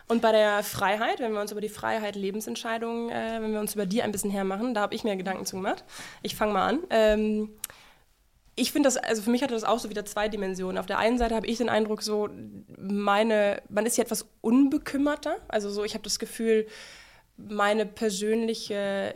Und 0.08 0.22
bei 0.22 0.32
der 0.32 0.64
Freiheit, 0.64 1.20
wenn 1.20 1.34
wir 1.34 1.42
uns 1.42 1.52
über 1.52 1.62
die 1.62 1.70
Freiheit 1.70 2.16
Lebensentscheidungen, 2.16 3.10
äh, 3.10 3.42
wenn 3.42 3.54
wir 3.54 3.60
uns 3.60 3.76
über 3.76 3.86
die 3.86 4.02
ein 4.02 4.12
bisschen 4.12 4.32
hermachen, 4.32 4.74
da 4.74 4.82
habe 4.82 4.96
ich 4.96 5.04
mir 5.04 5.16
Gedanken 5.16 5.46
zu 5.46 5.56
gemacht. 5.56 5.84
Ich 6.22 6.36
fange 6.36 6.54
mal 6.54 6.68
an. 6.68 6.80
Ähm, 6.90 7.50
ich 8.56 8.72
finde 8.72 8.88
das, 8.88 8.98
also 8.98 9.22
für 9.24 9.32
mich 9.32 9.42
hatte 9.42 9.54
das 9.54 9.64
auch 9.64 9.80
so 9.80 9.90
wieder 9.90 10.06
zwei 10.06 10.30
Dimensionen. 10.30 10.78
Auf 10.78 10.86
der 10.86 11.00
einen 11.00 11.18
Seite 11.18 11.36
habe 11.36 11.48
ich 11.48 11.58
den 11.58 11.70
Eindruck, 11.70 12.04
so 12.04 12.30
meine, 12.78 13.62
man 13.70 13.86
ist 13.86 13.96
hier 13.96 14.04
etwas 14.04 14.28
unbekümmerter. 14.42 15.38
Also 15.48 15.70
so, 15.72 15.84
ich 15.84 15.96
habe 15.96 16.04
das 16.04 16.20
Gefühl, 16.20 16.68
meine 17.38 17.86
persönliche, 17.86 19.16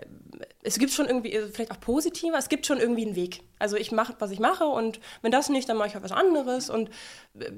es 0.63 0.79
gibt 0.79 0.91
schon 0.91 1.05
irgendwie, 1.05 1.35
also 1.37 1.49
vielleicht 1.49 1.71
auch 1.71 1.79
positiver, 1.79 2.37
es 2.37 2.49
gibt 2.49 2.65
schon 2.65 2.79
irgendwie 2.79 3.05
einen 3.05 3.15
Weg. 3.15 3.43
Also 3.59 3.75
ich 3.77 3.91
mache, 3.91 4.15
was 4.19 4.31
ich 4.31 4.39
mache 4.39 4.65
und 4.65 4.99
wenn 5.21 5.31
das 5.31 5.49
nicht, 5.49 5.69
dann 5.69 5.77
mache 5.77 5.89
ich 5.89 5.93
halt 5.93 6.03
was 6.03 6.11
anderes 6.11 6.69
und 6.69 6.89
äh, 7.39 7.51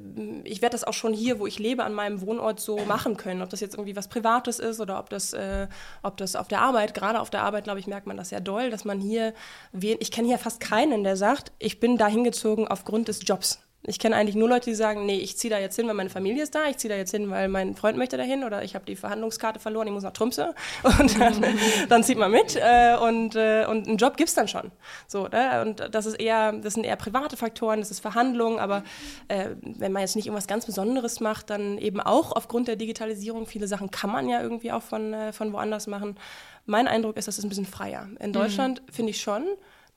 ich 0.44 0.62
werde 0.62 0.74
das 0.74 0.84
auch 0.84 0.94
schon 0.94 1.14
hier, 1.14 1.40
wo 1.40 1.48
ich 1.48 1.60
lebe, 1.60 1.84
an 1.84 1.94
meinem 1.94 2.22
Wohnort 2.22 2.60
so 2.60 2.78
machen 2.80 3.16
können. 3.16 3.42
Ob 3.42 3.50
das 3.50 3.62
jetzt 3.62 3.76
irgendwie 3.76 3.96
was 3.96 4.10
Privates 4.10 4.60
ist 4.60 4.80
oder 4.82 5.00
ob 5.00 5.10
das, 5.10 5.34
äh, 5.34 5.68
ob 6.04 6.18
das 6.18 6.36
auf 6.36 6.50
der 6.50 6.62
Arbeit, 6.62 6.94
gerade 6.94 7.20
auf 7.20 7.30
der 7.30 7.44
Arbeit, 7.44 7.64
glaube 7.64 7.80
ich, 7.80 7.88
merkt 7.88 8.08
man 8.08 8.18
das 8.18 8.30
sehr 8.30 8.42
doll, 8.42 8.70
dass 8.70 8.86
man 8.86 9.00
hier, 9.00 9.34
ich 9.72 10.12
kenne 10.12 10.28
hier 10.28 10.40
fast 10.40 10.60
keinen, 10.60 11.04
der 11.04 11.16
sagt, 11.16 11.54
ich 11.58 11.80
bin 11.80 11.98
da 11.98 12.08
hingezogen 12.08 12.68
aufgrund 12.68 13.08
des 13.08 13.22
Jobs. 13.24 13.60
Ich 13.84 13.98
kenne 13.98 14.18
eigentlich 14.18 14.36
nur 14.36 14.50
Leute, 14.50 14.70
die 14.70 14.76
sagen, 14.76 15.06
nee, 15.06 15.20
ich 15.20 15.38
ziehe 15.38 15.50
da 15.50 15.58
jetzt 15.58 15.78
hin, 15.78 15.88
weil 15.88 15.94
meine 15.94 16.10
Familie 16.10 16.44
ist 16.44 16.54
da, 16.54 16.68
ich 16.68 16.78
ziehe 16.78 16.90
da 16.90 16.98
jetzt 16.98 17.12
hin, 17.12 17.30
weil 17.30 17.48
mein 17.48 17.76
Freund 17.76 17.98
möchte 17.98 18.18
dahin 18.18 18.44
oder 18.44 18.62
ich 18.62 18.76
habe 18.76 18.84
die 18.84 18.98
Verhandlungskarte 18.98 19.60
verloren, 19.60 19.88
ich 19.88 19.94
muss 19.94 20.04
nach 20.04 20.12
Trümpse 20.12 20.54
und 20.84 21.18
dann, 21.18 21.44
dann 21.88 22.04
zieht 22.04 22.18
man 22.18 22.30
mit 22.30 22.58
äh, 22.58 22.98
und, 22.98 23.36
äh, 23.36 23.66
und 23.66 23.88
einen 23.88 23.98
Job 23.98 24.18
gibt 24.18 24.28
es 24.28 24.36
dann 24.36 24.50
schon. 24.50 24.72
So, 25.08 25.28
ne? 25.30 25.62
Und 25.62 25.96
das 25.96 26.06
ist 26.06 26.16
eher, 26.16 26.52
das 26.52 26.74
sind 26.74 26.84
eher 26.84 26.98
private 26.98 27.38
Faktoren, 27.38 27.80
das 27.80 27.90
ist 27.90 28.02
Verhandlung, 28.02 28.60
aber 28.60 28.84
äh, 29.30 29.52
wenn 29.62 29.94
man 29.94 30.02
jetzt 30.02 30.18
nicht 30.18 30.26
irgendwas 30.26 30.48
ganz 30.48 30.66
Besonderes 30.66 31.22
macht, 31.22 31.50
dann 31.50 31.78
eben 31.78 32.02
auch 32.02 32.34
aufgrund 32.34 32.68
der 32.68 32.76
Digitalisierung, 32.76 33.46
viele 33.46 33.68
Sachen 33.68 33.92
kann 33.92 34.12
man 34.12 34.28
ja 34.28 34.42
irgendwie 34.42 34.74
auch 34.74 34.84
von, 34.84 35.14
äh, 35.14 35.32
von 35.32 35.54
woanders 35.54 35.88
machen. 35.88 36.18
Mein 36.66 36.90
Eindruck 36.90 37.16
ist, 37.16 37.30
das 37.30 37.38
ist 37.38 37.46
ein 37.46 37.50
bisschen 37.50 37.66
freier. 37.66 38.10
In 38.20 38.30
mhm. 38.30 38.34
Deutschland 38.34 38.82
mhm. 38.86 38.92
finde 38.92 39.12
ich 39.12 39.22
schon, 39.22 39.46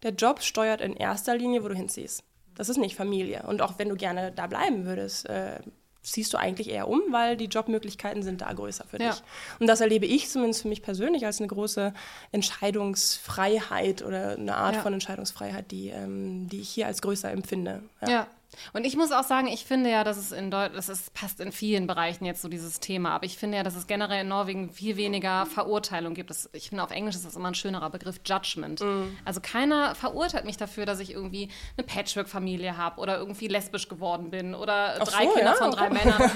der 0.05 0.13
Job 0.13 0.41
steuert 0.41 0.81
in 0.81 0.95
erster 0.95 1.37
Linie, 1.37 1.65
wo 1.65 1.69
du 1.69 1.75
hinziehst. 1.75 2.23
Das 2.57 2.69
ist 2.69 2.77
nicht 2.77 2.97
Familie. 2.97 3.45
Und 3.47 3.63
auch 3.63 3.79
wenn 3.79 3.89
du 3.89 3.97
gerne 3.97 4.33
da 4.33 4.47
bleiben 4.47 4.85
würdest, 4.85 5.29
äh, 5.29 5.61
ziehst 6.03 6.33
du 6.33 6.39
eigentlich 6.39 6.69
eher 6.69 6.89
um, 6.89 7.01
weil 7.11 7.37
die 7.37 7.45
Jobmöglichkeiten 7.45 8.23
sind 8.23 8.41
da 8.41 8.53
größer 8.53 8.85
für 8.85 8.99
dich. 8.99 9.07
Ja. 9.07 9.17
Und 9.61 9.69
das 9.69 9.81
erlebe 9.81 10.07
ich 10.07 10.29
zumindest 10.29 10.63
für 10.63 10.69
mich 10.69 10.83
persönlich 10.83 11.25
als 11.25 11.39
eine 11.39 11.47
große 11.47 11.95
Entscheidungsfreiheit 12.33 14.03
oder 14.03 14.33
eine 14.33 14.57
Art 14.57 14.77
ja. 14.77 14.83
von 14.83 14.93
Entscheidungsfreiheit, 14.93 15.71
die, 15.71 15.89
ähm, 15.91 16.49
die 16.49 16.61
ich 16.61 16.71
hier 16.71 16.87
als 16.87 17.03
größer 17.03 17.31
empfinde. 17.31 17.83
ja. 18.07 18.27
Und 18.73 18.87
ich 18.87 18.97
muss 18.97 19.13
auch 19.13 19.25
sagen, 19.25 19.47
ich 19.47 19.65
finde 19.65 19.91
ja, 19.91 20.05
dass 20.05 20.17
es 20.17 20.33
in 20.33 20.51
Deutschland, 20.51 20.77
das 20.77 20.89
ist, 20.89 21.15
passt 21.15 21.41
in 21.41 21.53
vielen 21.53 21.87
Bereichen 21.87 22.25
jetzt 22.25 22.43
so 22.43 22.49
dieses 22.49 22.81
Thema, 22.81 23.11
aber 23.11 23.25
ich 23.25 23.37
finde 23.37 23.59
ja, 23.59 23.63
dass 23.63 23.77
es 23.77 23.87
generell 23.87 24.23
in 24.23 24.29
Norwegen 24.29 24.71
viel 24.71 24.97
weniger 24.97 25.47
Verurteilung 25.47 26.15
gibt. 26.15 26.31
Das, 26.31 26.49
ich 26.53 26.69
finde, 26.69 26.85
auf 26.85 26.91
Englisch 26.91 27.15
ist 27.15 27.25
das 27.25 27.37
immer 27.37 27.49
ein 27.49 27.55
schönerer 27.55 27.91
Begriff, 27.91 28.21
Judgment. 28.25 28.81
Mm. 28.81 29.17
Also 29.25 29.41
keiner 29.41 29.95
verurteilt 29.95 30.45
mich 30.45 30.57
dafür, 30.57 30.87
dass 30.87 31.01
ich 31.01 31.13
irgendwie 31.13 31.49
eine 31.77 31.87
Patchwork-Familie 31.87 32.77
habe 32.77 33.01
oder 33.01 33.19
irgendwie 33.19 33.49
lesbisch 33.49 33.89
geworden 33.89 34.31
bin 34.31 34.55
oder 34.55 34.99
Ach 35.01 35.09
drei 35.09 35.25
so, 35.27 35.33
Kinder 35.33 35.51
ja? 35.51 35.55
von 35.55 35.71
drei 35.71 35.91
Männern. 35.91 36.31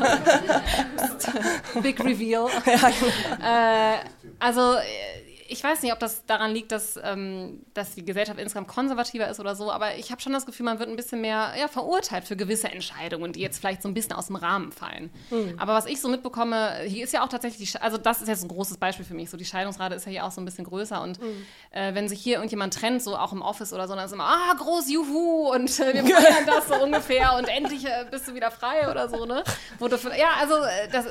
Big 1.82 2.02
Reveal. 2.02 2.48
Ja, 2.66 2.90
genau. 2.90 3.94
äh, 3.94 3.98
also 4.38 4.74
äh, 4.74 5.35
ich 5.48 5.62
weiß 5.62 5.82
nicht, 5.82 5.92
ob 5.92 5.98
das 5.98 6.24
daran 6.26 6.52
liegt, 6.52 6.72
dass, 6.72 6.98
ähm, 7.02 7.64
dass 7.74 7.94
die 7.94 8.04
Gesellschaft 8.04 8.38
insgesamt 8.38 8.68
konservativer 8.68 9.28
ist 9.28 9.40
oder 9.40 9.54
so, 9.54 9.70
aber 9.70 9.96
ich 9.96 10.10
habe 10.10 10.20
schon 10.20 10.32
das 10.32 10.46
Gefühl, 10.46 10.64
man 10.64 10.78
wird 10.78 10.88
ein 10.88 10.96
bisschen 10.96 11.20
mehr 11.20 11.52
ja, 11.58 11.68
verurteilt 11.68 12.24
für 12.24 12.36
gewisse 12.36 12.68
Entscheidungen, 12.68 13.32
die 13.32 13.40
jetzt 13.40 13.58
vielleicht 13.58 13.82
so 13.82 13.88
ein 13.88 13.94
bisschen 13.94 14.12
aus 14.12 14.26
dem 14.26 14.36
Rahmen 14.36 14.72
fallen. 14.72 15.10
Mhm. 15.30 15.54
Aber 15.58 15.74
was 15.74 15.86
ich 15.86 16.00
so 16.00 16.08
mitbekomme, 16.08 16.80
hier 16.86 17.04
ist 17.04 17.12
ja 17.12 17.24
auch 17.24 17.28
tatsächlich, 17.28 17.70
die, 17.70 17.78
also 17.78 17.98
das 17.98 18.20
ist 18.20 18.28
jetzt 18.28 18.42
ein 18.42 18.48
großes 18.48 18.78
Beispiel 18.78 19.04
für 19.04 19.14
mich, 19.14 19.30
so 19.30 19.36
die 19.36 19.44
Scheidungsrate 19.44 19.94
ist 19.94 20.06
ja 20.06 20.12
hier 20.12 20.24
auch 20.24 20.32
so 20.32 20.40
ein 20.40 20.44
bisschen 20.44 20.64
größer 20.64 21.00
und 21.00 21.20
mhm. 21.20 21.46
äh, 21.70 21.94
wenn 21.94 22.08
sich 22.08 22.20
hier 22.20 22.36
irgendjemand 22.36 22.74
trennt, 22.74 23.02
so 23.02 23.16
auch 23.16 23.32
im 23.32 23.42
Office 23.42 23.72
oder 23.72 23.88
so, 23.88 23.94
dann 23.94 24.04
ist 24.04 24.12
immer, 24.12 24.24
ah, 24.24 24.54
groß, 24.58 24.90
juhu 24.90 25.52
und 25.52 25.80
äh, 25.80 25.94
wir 25.94 26.04
feiern 26.04 26.44
das 26.46 26.68
so 26.68 26.82
ungefähr 26.82 27.34
und 27.36 27.48
endlich 27.48 27.84
äh, 27.86 28.06
bist 28.10 28.28
du 28.28 28.34
wieder 28.34 28.50
frei 28.50 28.90
oder 28.90 29.08
so, 29.08 29.24
ne? 29.24 29.44
Für, 29.78 30.16
ja, 30.18 30.30
also 30.40 30.54
äh, 30.56 30.88
das 30.90 31.06
äh, 31.06 31.10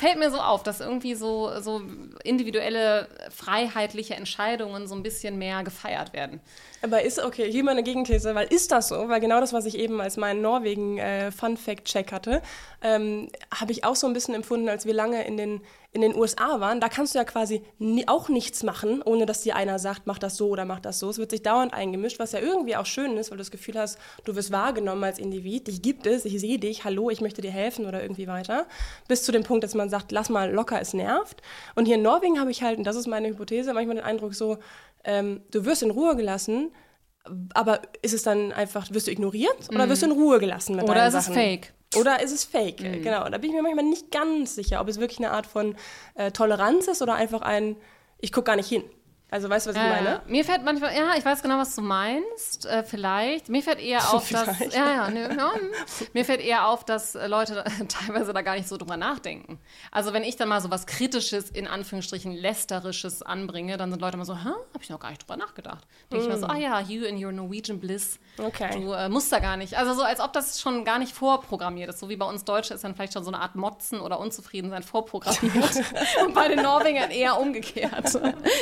fällt 0.00 0.18
mir 0.18 0.30
so 0.30 0.38
auf, 0.38 0.62
dass 0.62 0.80
irgendwie 0.80 1.14
so, 1.14 1.60
so 1.60 1.82
individuelle 2.24 3.08
Freiheit 3.30 3.75
freiheitliche 3.76 4.14
Entscheidungen 4.14 4.88
so 4.88 4.94
ein 4.94 5.02
bisschen 5.02 5.36
mehr 5.36 5.62
gefeiert 5.62 6.14
werden. 6.14 6.40
Aber 6.82 7.02
ist, 7.02 7.22
okay, 7.22 7.50
hier 7.50 7.64
mal 7.64 7.72
eine 7.72 7.82
Gegenthese, 7.82 8.34
weil 8.34 8.52
ist 8.52 8.70
das 8.70 8.88
so? 8.88 9.08
Weil 9.08 9.20
genau 9.20 9.40
das, 9.40 9.52
was 9.52 9.64
ich 9.66 9.78
eben 9.78 10.00
als 10.00 10.16
meinen 10.16 10.42
Norwegen-Fun-Fact-Check 10.42 12.12
äh, 12.12 12.14
hatte, 12.14 12.42
ähm, 12.82 13.28
habe 13.52 13.72
ich 13.72 13.84
auch 13.84 13.96
so 13.96 14.06
ein 14.06 14.12
bisschen 14.12 14.34
empfunden, 14.34 14.68
als 14.68 14.86
wir 14.86 14.94
lange 14.94 15.26
in 15.26 15.36
den, 15.36 15.62
in 15.92 16.02
den 16.02 16.14
USA 16.14 16.60
waren. 16.60 16.80
Da 16.80 16.88
kannst 16.88 17.14
du 17.14 17.18
ja 17.18 17.24
quasi 17.24 17.62
nie, 17.78 18.06
auch 18.06 18.28
nichts 18.28 18.62
machen, 18.62 19.02
ohne 19.02 19.24
dass 19.24 19.40
dir 19.40 19.56
einer 19.56 19.78
sagt, 19.78 20.02
mach 20.06 20.18
das 20.18 20.36
so 20.36 20.48
oder 20.48 20.64
mach 20.64 20.80
das 20.80 20.98
so. 20.98 21.08
Es 21.08 21.18
wird 21.18 21.30
sich 21.30 21.42
dauernd 21.42 21.72
eingemischt, 21.72 22.18
was 22.18 22.32
ja 22.32 22.40
irgendwie 22.40 22.76
auch 22.76 22.86
schön 22.86 23.16
ist, 23.16 23.30
weil 23.30 23.38
du 23.38 23.42
das 23.42 23.50
Gefühl 23.50 23.78
hast, 23.78 23.98
du 24.24 24.36
wirst 24.36 24.52
wahrgenommen 24.52 25.02
als 25.02 25.18
Individ, 25.18 25.68
dich 25.68 25.80
gibt 25.82 26.06
es, 26.06 26.24
ich 26.24 26.38
sehe 26.38 26.58
dich, 26.58 26.84
hallo, 26.84 27.10
ich 27.10 27.20
möchte 27.20 27.40
dir 27.40 27.50
helfen 27.50 27.86
oder 27.86 28.02
irgendwie 28.02 28.26
weiter. 28.26 28.66
Bis 29.08 29.22
zu 29.22 29.32
dem 29.32 29.42
Punkt, 29.42 29.64
dass 29.64 29.74
man 29.74 29.88
sagt, 29.88 30.12
lass 30.12 30.28
mal 30.28 30.52
locker, 30.52 30.80
es 30.80 30.92
nervt. 30.92 31.42
Und 31.74 31.86
hier 31.86 31.96
in 31.96 32.02
Norwegen 32.02 32.38
habe 32.38 32.50
ich 32.50 32.62
halt, 32.62 32.78
und 32.78 32.84
das 32.84 32.96
ist 32.96 33.06
meine 33.06 33.28
Hypothese, 33.28 33.72
manchmal 33.72 33.96
den 33.96 34.04
Eindruck 34.04 34.34
so, 34.34 34.58
ähm, 35.06 35.40
du 35.50 35.64
wirst 35.64 35.82
in 35.82 35.90
Ruhe 35.90 36.16
gelassen, 36.16 36.72
aber 37.54 37.80
ist 38.02 38.12
es 38.12 38.22
dann 38.22 38.52
einfach, 38.52 38.88
wirst 38.92 39.06
du 39.06 39.10
ignoriert 39.10 39.68
oder 39.70 39.88
wirst 39.88 40.02
du 40.02 40.06
in 40.06 40.12
Ruhe 40.12 40.38
gelassen 40.38 40.76
mit 40.76 40.84
Oder 40.84 41.06
ist 41.06 41.14
Sachen? 41.14 41.32
es 41.32 41.38
fake? 41.38 41.72
Oder 41.96 42.22
ist 42.22 42.32
es 42.32 42.44
fake? 42.44 42.80
Mhm. 42.82 43.02
Genau, 43.02 43.28
da 43.28 43.38
bin 43.38 43.50
ich 43.50 43.56
mir 43.56 43.62
manchmal 43.62 43.84
nicht 43.84 44.10
ganz 44.10 44.54
sicher, 44.54 44.80
ob 44.80 44.88
es 44.88 45.00
wirklich 45.00 45.18
eine 45.18 45.30
Art 45.30 45.46
von 45.46 45.76
äh, 46.14 46.30
Toleranz 46.30 46.88
ist 46.88 47.02
oder 47.02 47.14
einfach 47.14 47.42
ein, 47.42 47.76
ich 48.18 48.32
gucke 48.32 48.44
gar 48.46 48.56
nicht 48.56 48.68
hin. 48.68 48.82
Also 49.28 49.50
weißt 49.50 49.66
du, 49.66 49.70
was 49.70 49.76
ich 49.76 49.82
meine? 49.82 50.08
Ja. 50.08 50.22
Mir 50.28 50.44
fällt 50.44 50.64
manchmal, 50.64 50.94
ja, 50.94 51.14
ich 51.18 51.24
weiß 51.24 51.42
genau, 51.42 51.58
was 51.58 51.74
du 51.74 51.82
meinst, 51.82 52.64
äh, 52.64 52.84
vielleicht. 52.84 53.48
Mir 53.48 53.60
fällt 53.60 53.80
eher 53.80 53.98
auf, 54.14 54.28
dass, 54.28 54.58
ja, 54.72 54.92
ja, 54.92 55.10
ne, 55.10 55.36
ja, 55.36 55.52
mir 56.12 56.24
fällt 56.24 56.40
eher 56.40 56.68
auf, 56.68 56.84
dass 56.84 57.16
äh, 57.16 57.26
Leute 57.26 57.64
teilweise 57.88 58.32
da 58.32 58.42
gar 58.42 58.54
nicht 58.54 58.68
so 58.68 58.76
drüber 58.76 58.96
nachdenken. 58.96 59.58
Also 59.90 60.12
wenn 60.12 60.22
ich 60.22 60.36
dann 60.36 60.48
mal 60.48 60.60
so 60.60 60.70
was 60.70 60.86
Kritisches, 60.86 61.50
in 61.50 61.66
Anführungsstrichen 61.66 62.32
Lästerisches 62.32 63.22
anbringe, 63.22 63.76
dann 63.76 63.90
sind 63.90 64.00
Leute 64.00 64.14
immer 64.14 64.24
so, 64.24 64.36
hä, 64.36 64.50
hab 64.72 64.82
ich 64.82 64.90
noch 64.90 65.00
gar 65.00 65.10
nicht 65.10 65.22
drüber 65.22 65.36
nachgedacht. 65.36 65.84
Denke 66.12 66.24
mm. 66.24 66.28
ich 66.28 66.34
mir 66.34 66.40
so, 66.40 66.46
ah 66.46 66.56
ja, 66.56 66.80
you 66.80 67.04
in 67.04 67.22
your 67.22 67.32
Norwegian 67.32 67.80
bliss. 67.80 68.20
Okay. 68.38 68.70
Du 68.80 68.92
äh, 68.92 69.08
musst 69.08 69.32
da 69.32 69.40
gar 69.40 69.56
nicht. 69.56 69.76
Also 69.76 69.92
so, 69.94 70.02
als 70.02 70.20
ob 70.20 70.34
das 70.34 70.60
schon 70.60 70.84
gar 70.84 71.00
nicht 71.00 71.12
vorprogrammiert 71.12 71.90
ist. 71.90 71.98
So 71.98 72.08
wie 72.08 72.16
bei 72.16 72.26
uns 72.26 72.44
Deutsche 72.44 72.74
ist 72.74 72.84
dann 72.84 72.94
vielleicht 72.94 73.14
schon 73.14 73.24
so 73.24 73.32
eine 73.32 73.40
Art 73.40 73.56
Motzen 73.56 74.00
oder 74.00 74.20
Unzufriedensein 74.20 74.84
vorprogrammiert. 74.84 75.82
Und 76.24 76.32
bei 76.32 76.46
den 76.46 76.62
Norwegern 76.62 77.10
eher 77.10 77.40
umgekehrt. 77.40 78.14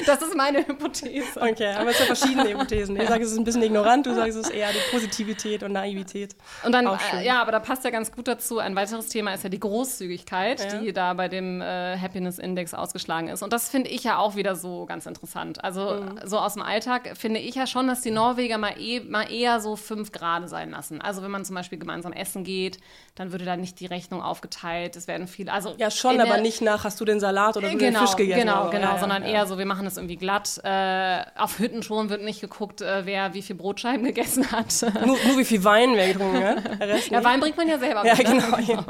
Das 0.06 0.22
ist 0.22 0.34
meine 0.34 0.53
meine 0.54 0.68
Hypothese. 0.68 1.40
Okay, 1.40 1.72
aber 1.74 1.90
es 1.90 1.98
sind 1.98 2.06
verschiedene 2.06 2.48
Hypothesen. 2.50 2.96
Ich 2.96 3.08
sage, 3.08 3.24
es 3.24 3.32
ist 3.32 3.38
ein 3.38 3.44
bisschen 3.44 3.62
ignorant, 3.62 4.06
du 4.06 4.14
sagst, 4.14 4.36
es 4.36 4.48
ist 4.48 4.54
eher 4.54 4.70
die 4.70 4.90
Positivität 4.90 5.62
und 5.62 5.72
Naivität. 5.72 6.36
Und 6.64 6.72
dann, 6.72 6.86
äh, 6.86 7.24
ja, 7.24 7.40
aber 7.40 7.52
da 7.52 7.60
passt 7.60 7.84
ja 7.84 7.90
ganz 7.90 8.12
gut 8.12 8.28
dazu. 8.28 8.58
Ein 8.58 8.76
weiteres 8.76 9.08
Thema 9.08 9.34
ist 9.34 9.44
ja 9.44 9.50
die 9.50 9.60
Großzügigkeit, 9.60 10.72
ja. 10.72 10.78
die 10.78 10.92
da 10.92 11.14
bei 11.14 11.28
dem 11.28 11.60
äh, 11.60 11.96
Happiness 11.98 12.38
Index 12.38 12.74
ausgeschlagen 12.74 13.28
ist. 13.28 13.42
Und 13.42 13.52
das 13.52 13.68
finde 13.68 13.90
ich 13.90 14.04
ja 14.04 14.18
auch 14.18 14.36
wieder 14.36 14.56
so 14.56 14.86
ganz 14.86 15.06
interessant. 15.06 15.62
Also 15.62 16.00
mhm. 16.00 16.20
so 16.24 16.38
aus 16.38 16.54
dem 16.54 16.62
Alltag 16.62 17.16
finde 17.16 17.40
ich 17.40 17.54
ja 17.54 17.66
schon, 17.66 17.86
dass 17.86 18.00
die 18.00 18.10
Norweger 18.10 18.58
mal, 18.58 18.74
eh, 18.78 19.00
mal 19.00 19.30
eher 19.30 19.60
so 19.60 19.76
fünf 19.76 20.12
Grade 20.12 20.48
sein 20.48 20.70
lassen. 20.70 21.00
Also 21.00 21.22
wenn 21.22 21.30
man 21.30 21.44
zum 21.44 21.54
Beispiel 21.54 21.78
gemeinsam 21.78 22.12
essen 22.12 22.44
geht, 22.44 22.78
dann 23.14 23.32
würde 23.32 23.44
da 23.44 23.56
nicht 23.56 23.80
die 23.80 23.86
Rechnung 23.86 24.22
aufgeteilt. 24.22 24.96
Es 24.96 25.06
werden 25.06 25.28
viele, 25.28 25.52
also 25.52 25.74
ja 25.78 25.90
schon, 25.90 26.20
aber 26.20 26.38
nicht 26.38 26.60
nach, 26.60 26.84
hast 26.84 27.00
du 27.00 27.04
den 27.04 27.20
Salat 27.20 27.56
oder 27.56 27.68
genau, 27.68 27.78
den 27.78 27.96
Fisch 27.96 28.16
gegessen? 28.16 28.40
Genau, 28.40 28.70
genau, 28.70 28.94
ja, 28.94 28.98
sondern 28.98 29.22
ja. 29.22 29.30
eher 29.30 29.46
so, 29.46 29.58
wir 29.58 29.66
machen 29.66 29.84
das 29.84 29.96
irgendwie 29.96 30.16
glatt 30.16 30.43
hat. 30.44 30.60
Äh, 30.64 31.40
auf 31.40 31.58
Hütten 31.58 31.82
schon 31.82 32.10
wird 32.10 32.22
nicht 32.22 32.40
geguckt, 32.40 32.80
äh, 32.80 33.06
wer 33.06 33.34
wie 33.34 33.42
viel 33.42 33.56
Brotscheiben 33.56 34.04
gegessen 34.04 34.50
hat. 34.52 34.74
Nur, 35.04 35.16
nur 35.26 35.38
wie 35.38 35.44
viel 35.44 35.64
Wein 35.64 35.94
wer 35.94 36.12
getrunken 36.12 36.44
hat. 36.44 36.64
Ja, 37.10 37.22
Wein 37.24 37.40
bringt 37.40 37.56
man 37.56 37.68
ja 37.68 37.78
selber 37.78 38.02
mit. 38.02 38.18
Ja, 38.18 38.30
ne? 38.30 38.40
genau. 38.40 38.58
Ja. 38.58 38.84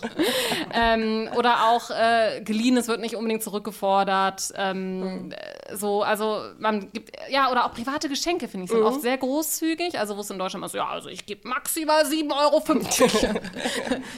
ähm, 0.95 1.29
oder 1.37 1.69
auch 1.69 1.91
äh, 1.91 2.41
geliehenes 2.43 2.89
wird 2.89 3.01
nicht 3.01 3.17
unbedingt 3.17 3.43
zurückgefordert. 3.43 4.53
Ähm, 4.57 5.01
mhm. 5.01 5.35
So, 5.73 6.03
also 6.03 6.43
man 6.59 6.93
gibt, 6.93 7.13
ja, 7.31 7.51
oder 7.51 7.65
auch 7.65 7.73
private 7.73 8.09
Geschenke, 8.09 8.49
finde 8.49 8.65
ich, 8.65 8.71
sind 8.71 8.81
mhm. 8.81 8.87
oft 8.87 9.03
sehr 9.03 9.17
großzügig. 9.17 9.99
Also 9.99 10.17
wo 10.17 10.21
es 10.21 10.31
in 10.31 10.39
Deutschland 10.39 10.61
immer 10.61 10.69
so, 10.69 10.79
ja, 10.79 10.89
also 10.89 11.09
ich 11.09 11.27
gebe 11.27 11.49
maximal 11.49 12.05
7,50 12.05 12.33
Euro. 12.33 13.41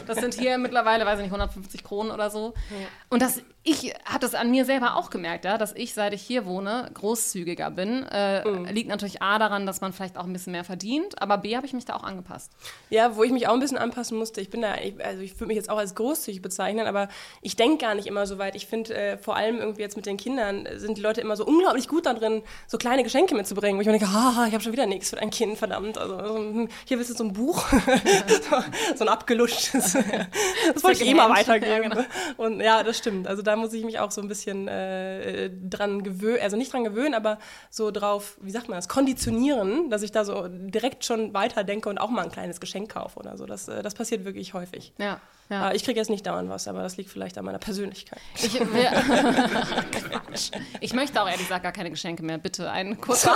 das 0.07 0.19
sind 0.19 0.35
hier 0.35 0.59
mittlerweile, 0.59 1.05
weiß 1.07 1.19
ich 1.19 1.25
nicht, 1.25 1.33
150 1.33 1.85
Kronen 1.85 2.13
oder 2.13 2.31
so. 2.31 2.55
Ja. 2.71 2.87
Und 3.09 3.23
das, 3.23 3.43
ich 3.69 3.93
habe 4.05 4.21
das 4.21 4.37
an 4.37 4.51
mir 4.53 4.65
selber 4.65 4.95
auch 4.95 5.11
gemerkt, 5.11 5.45
ja, 5.45 5.59
dass 5.59 5.73
ich, 5.75 5.93
seit 5.93 6.13
ich 6.13 6.23
hier 6.23 6.47
wohne, 6.47 6.89
großzügiger 6.95 7.73
bin. 7.73 8.05
Äh, 8.05 8.49
mhm. 8.49 8.67
Liegt 8.67 8.89
natürlich 8.89 9.23
A 9.23 9.41
daran, 9.41 9.67
dass 9.67 9.81
man 9.81 9.93
vielleicht 9.93 10.17
auch 10.17 10.25
ein 10.25 10.33
bisschen 10.33 10.53
mehr 10.53 10.63
verdient, 10.63 11.21
aber 11.21 11.39
B 11.39 11.57
habe 11.57 11.67
ich 11.67 11.73
mich 11.73 11.85
da 11.85 11.97
auch 11.97 12.05
angepasst. 12.05 12.53
Ja, 12.91 13.17
wo 13.17 13.25
ich 13.25 13.33
mich 13.33 13.49
auch 13.49 13.55
ein 13.55 13.61
bisschen 13.61 13.77
anpassen 13.77 14.19
musste. 14.19 14.41
Ich 14.41 14.51
bin 14.51 14.63
da, 14.63 14.77
ich, 14.77 15.05
also 15.05 15.21
ich 15.21 15.35
würde 15.35 15.47
mich 15.47 15.57
jetzt 15.57 15.69
auch 15.69 15.79
als 15.79 15.97
großzügig 15.97 16.43
bezeichnen, 16.43 16.87
aber 16.87 17.09
ich 17.43 17.57
denke 17.57 17.79
gar 17.79 17.97
nicht 17.97 18.07
immer 18.07 18.25
so 18.29 18.39
weit. 18.39 18.55
Ich 18.55 18.67
finde, 18.67 18.95
äh, 18.95 19.19
vor 19.19 19.35
allem 19.35 19.59
irgendwie 19.59 19.83
jetzt 19.83 19.97
mit 19.97 20.07
den 20.07 20.17
Kindern 20.17 20.69
sind 20.77 20.97
die 20.97 21.03
Leute 21.03 21.21
immer 21.21 21.35
so 21.35 21.45
unglaublich 21.45 21.89
gut 21.89 22.07
darin, 22.07 22.43
so 22.69 22.79
kleine 22.79 23.03
Geschenke 23.03 23.35
mitzubringen. 23.35 23.79
Wo 23.79 23.81
ich 23.81 23.89
mir 23.89 23.99
denke, 23.99 24.13
haha, 24.13 24.47
ich 24.47 24.53
habe 24.53 24.63
schon 24.63 24.73
wieder 24.73 24.87
nichts 24.87 25.11
für 25.11 25.17
dein 25.17 25.31
Kind, 25.31 25.59
verdammt. 25.59 25.99
Also 25.99 26.19
hm, 26.37 26.69
hier 26.85 26.99
willst 26.99 27.11
du 27.11 27.15
so 27.15 27.25
ein 27.25 27.33
Buch, 27.33 27.67
so, 28.97 29.05
ein 29.05 29.09
abgeluschtes. 29.09 29.95
das 30.73 30.85
wollte 30.85 31.03
ich 31.03 31.11
eh 31.11 31.15
mal 31.15 31.31
weitergeben. 31.31 31.73
Ja, 31.73 31.79
genau. 31.81 32.01
Und 32.37 32.61
ja, 32.61 32.85
das 32.85 32.99
stimmt. 32.99 33.27
Also 33.27 33.43
da 33.43 33.56
muss 33.57 33.73
ich 33.73 33.85
mich 33.85 33.99
auch 33.99 34.11
so 34.11 34.21
ein 34.21 34.29
bisschen 34.29 34.69
äh, 34.69 35.51
dran 35.51 36.03
gewöhnen, 36.03 36.41
also 36.43 36.57
nicht 36.57 36.73
dran 36.73 36.85
gewöhnen, 36.85 37.15
aber 37.15 37.39
so 37.71 37.91
drauf, 37.91 38.37
wie 38.41 38.51
sagt 38.51 38.69
man 38.69 38.79
das, 38.79 38.89
konditionieren, 38.89 39.91
dass 39.91 40.03
ich 40.03 40.13
da 40.13 40.25
so 40.25 40.49
direkt 40.49 41.05
schon 41.05 41.35
weiterdenke 41.35 41.89
und 41.89 41.99
auch 41.99 42.11
mal 42.11 42.23
ein 42.23 42.31
kleines 42.31 42.61
Geschenk 42.61 42.93
kaufe 42.93 43.19
oder 43.19 43.37
so. 43.37 43.47
Das, 43.47 43.69
äh, 43.69 43.83
das 43.83 43.95
passiert 43.95 44.25
wirklich 44.25 44.55
häufig. 44.55 44.93
Ja. 44.99 45.21
Ja. 45.49 45.73
Ich 45.73 45.85
kriege 45.85 45.99
jetzt 45.99 46.11
nicht 46.11 46.27
dauernd 46.27 46.51
was, 46.51 46.67
aber 46.67 46.83
das 46.83 46.97
liegt 46.97 47.09
vielleicht 47.09 47.39
an 47.39 47.45
meiner 47.45 47.59
Persönlichkeit. 47.59 48.19
Ich, 48.35 48.59
wir, 48.59 48.91
ich 50.81 50.93
möchte 50.93 51.23
auch 51.23 51.27
ehrlich 51.27 51.43
gesagt 51.43 51.63
gar 51.63 51.71
keine 51.71 51.91
Geschenke 51.91 52.25
mehr. 52.25 52.39
Bitte 52.39 52.69
einen 52.71 53.01
kurzen 53.01 53.31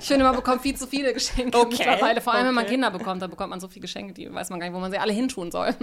Ich 0.00 0.06
finde, 0.06 0.24
man 0.24 0.34
bekommt 0.34 0.62
viel 0.62 0.76
zu 0.76 0.88
viele 0.88 1.14
Geschenke 1.14 1.56
okay. 1.56 1.76
mittlerweile. 1.78 2.20
Vor 2.20 2.32
allem, 2.32 2.40
okay. 2.40 2.48
wenn 2.48 2.54
man 2.54 2.66
Kinder 2.66 2.90
bekommt, 2.90 3.22
da 3.22 3.28
bekommt 3.28 3.50
man 3.50 3.60
so 3.60 3.68
viele 3.68 3.82
Geschenke, 3.82 4.14
die 4.14 4.32
weiß 4.32 4.50
man 4.50 4.58
gar 4.58 4.66
nicht, 4.66 4.74
wo 4.74 4.80
man 4.80 4.90
sie 4.90 4.98
alle 4.98 5.12
hintun 5.12 5.52
soll. 5.52 5.74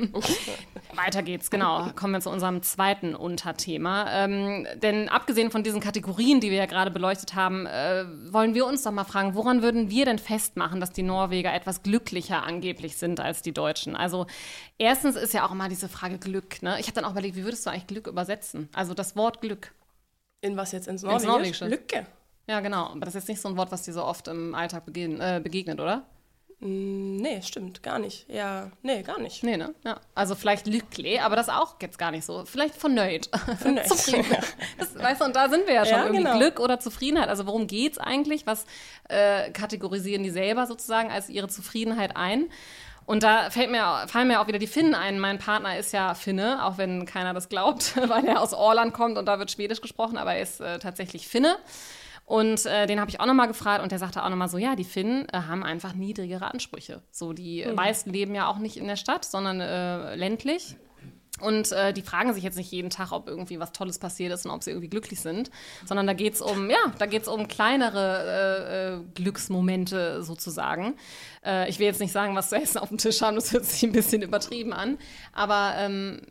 Weiter 0.98 1.24
geht's, 1.24 1.50
genau. 1.50 1.90
Kommen 1.96 2.14
wir 2.14 2.22
zu 2.22 2.30
unserem 2.30 2.62
zweiten 2.64 3.16
Unterthema. 3.16 4.08
Ähm, 4.12 4.68
denn 4.76 5.10
abgesehen 5.10 5.52
von 5.52 5.64
diesen 5.64 5.80
Kategorien, 5.80 6.40
die 6.40 6.50
wir 6.50 6.58
ja 6.58 6.66
gerade 6.66 6.92
beleuchtet 6.92 7.36
haben, 7.36 7.66
äh, 7.66 8.06
wollen 8.32 8.54
wir 8.54 8.66
uns 8.66 8.84
doch 8.84 8.92
mal 8.92 9.04
fragen, 9.04 9.36
woran 9.36 9.62
würden 9.62 9.90
wir 9.90 10.06
denn 10.06 10.20
festmachen, 10.20 10.80
dass 10.80 10.92
die 10.92 11.04
Norweger 11.04 11.54
etwas 11.54 11.84
glücklicher 11.84 12.44
angeblich 12.44 12.98
sind 12.98 13.20
als 13.20 13.42
die 13.42 13.54
Deutschen? 13.54 13.96
Also 13.96 14.26
erstens 14.78 15.16
ist 15.16 15.34
ja 15.34 15.46
auch 15.46 15.52
immer 15.52 15.70
diese 15.70 15.88
Frage 15.88 16.18
Glück. 16.18 16.62
Ne? 16.62 16.80
Ich 16.80 16.88
habe 16.88 16.96
dann 16.96 17.06
auch 17.06 17.12
überlegt, 17.12 17.36
wie 17.36 17.44
würdest 17.44 17.66
du 17.66 17.70
eigentlich 17.70 17.88
Glück 17.88 18.08
übersetzen? 18.08 18.70
Also 18.74 18.94
das 18.94 19.16
Wort 19.16 19.42
Glück. 19.42 19.74
In 20.42 20.58
was 20.58 20.72
jetzt? 20.72 20.88
Ins 20.88 21.04
Norwegische? 21.04 21.26
Ins 21.26 21.34
Norwegische. 21.34 21.68
Lücke. 21.68 22.06
Ja, 22.48 22.62
genau. 22.62 22.88
Aber 22.88 23.02
das 23.02 23.10
ist 23.10 23.16
jetzt 23.16 23.30
nicht 23.30 23.42
so 23.42 23.50
ein 23.50 23.58
Wort, 23.58 23.72
was 23.72 23.84
dir 23.84 23.94
so 23.94 24.04
oft 24.04 24.28
im 24.28 24.56
Alltag 24.56 24.86
begegnet, 24.86 25.22
äh, 25.22 25.40
begegnet 25.40 25.80
oder? 25.80 26.06
Mm, 26.60 27.18
nee, 27.18 27.42
stimmt, 27.44 27.84
gar 27.84 28.00
nicht. 28.00 28.26
Ja, 28.30 28.72
nee, 28.82 29.04
gar 29.04 29.20
nicht. 29.20 29.44
Nee, 29.44 29.58
ne? 29.58 29.76
Ja. 29.86 30.00
Also 30.16 30.34
vielleicht 30.34 30.66
Lückle, 30.66 31.22
aber 31.24 31.36
das 31.36 31.50
auch 31.50 31.76
jetzt 31.82 32.00
gar 32.00 32.10
nicht 32.10 32.26
so. 32.26 32.46
Vielleicht 32.46 32.76
vernöyd. 32.76 33.30
Vernöyd. 33.60 33.88
Zufrieden. 33.88 34.26
Das, 34.80 34.96
weißt 34.96 35.22
du, 35.22 35.26
und 35.26 35.36
da 35.36 35.50
sind 35.50 35.68
wir 35.68 35.76
ja 35.76 35.86
schon 35.86 35.98
Ja, 35.98 36.04
irgendwie 36.06 36.24
genau. 36.24 36.38
Glück 36.38 36.60
oder 36.60 36.80
Zufriedenheit. 36.80 37.30
Also 37.30 37.46
worum 37.46 37.68
geht's 37.68 38.00
eigentlich? 38.00 38.48
Was 38.48 38.66
äh, 39.10 39.52
kategorisieren 39.52 40.24
die 40.24 40.32
selber 40.32 40.66
sozusagen 40.66 41.12
als 41.12 41.30
ihre 41.30 41.48
Zufriedenheit 41.48 42.16
ein? 42.16 42.50
Und 43.06 43.24
da 43.24 43.52
fällt 43.52 43.72
mir, 43.72 44.06
fallen 44.08 44.28
mir 44.28 44.42
auch 44.42 44.48
wieder 44.48 44.60
die 44.60 44.68
Finnen 44.68 44.94
ein. 44.94 45.20
Mein 45.20 45.38
Partner 45.40 45.78
ist 45.78 45.94
ja 45.94 46.14
Finne, 46.14 46.66
auch 46.66 46.78
wenn 46.78 47.06
keiner 47.06 47.34
das 47.34 47.50
glaubt, 47.50 47.96
weil 48.10 48.26
er 48.26 48.42
aus 48.42 48.54
Orland 48.54 48.94
kommt 48.94 49.18
und 49.18 49.28
da 49.28 49.40
wird 49.40 49.52
Schwedisch 49.52 49.80
gesprochen, 49.80 50.18
aber 50.18 50.34
er 50.34 50.42
ist 50.42 50.60
äh, 50.60 50.80
tatsächlich 50.80 51.28
Finne. 51.28 51.56
Und 52.28 52.66
äh, 52.66 52.88
den 52.88 53.00
habe 53.00 53.10
ich 53.10 53.22
auch 53.22 53.26
nochmal 53.26 53.48
gefragt 53.48 53.82
und 53.82 53.94
der 53.94 54.00
sagte 54.00 54.22
auch 54.22 54.30
nochmal 54.30 54.50
so, 54.50 54.58
ja, 54.58 54.76
die 54.76 54.84
Finnen 54.84 55.26
äh, 55.32 55.38
haben 55.48 55.64
einfach 55.64 55.94
niedrigere 55.94 56.52
Ansprüche. 56.54 57.02
So, 57.10 57.32
die 57.32 57.66
Mhm. 57.66 57.76
meisten 57.76 58.12
leben 58.12 58.36
ja 58.36 58.48
auch 58.48 58.58
nicht 58.58 58.76
in 58.76 58.86
der 58.86 58.98
Stadt, 58.98 59.24
sondern 59.24 59.62
äh, 59.62 60.14
ländlich. 60.16 60.76
Und 61.40 61.72
äh, 61.72 61.94
die 61.94 62.02
fragen 62.02 62.34
sich 62.34 62.44
jetzt 62.44 62.58
nicht 62.58 62.70
jeden 62.72 62.90
Tag, 62.90 63.12
ob 63.14 63.30
irgendwie 63.30 63.60
was 63.60 63.72
Tolles 63.72 63.98
passiert 64.00 64.34
ist 64.34 64.44
und 64.46 64.52
ob 64.52 64.62
sie 64.64 64.72
irgendwie 64.72 64.90
glücklich 64.90 65.22
sind, 65.22 65.52
sondern 65.86 66.06
da 66.08 66.14
geht's 66.14 66.42
um, 66.42 66.70
ja, 66.70 66.78
da 66.98 67.06
geht's 67.06 67.28
um 67.30 67.48
kleinere 67.48 68.26
äh, 68.26 68.96
äh, 68.96 69.04
Glücksmomente 69.14 70.24
sozusagen. 70.24 70.96
Äh, 71.46 71.70
ich 71.70 71.80
will 71.80 71.86
jetzt 71.86 72.02
nicht 72.02 72.12
sagen, 72.12 72.36
was 72.36 72.50
zu 72.50 72.56
essen 72.58 72.80
auf 72.80 72.90
dem 72.90 72.98
Tisch 72.98 73.22
haben, 73.22 73.36
das 73.36 73.54
hört 73.54 73.64
sich 73.66 73.84
ein 73.84 73.92
bisschen 73.94 74.22
übertrieben 74.24 74.74
an, 74.74 74.98
aber 75.32 75.76
ähm, 75.78 76.22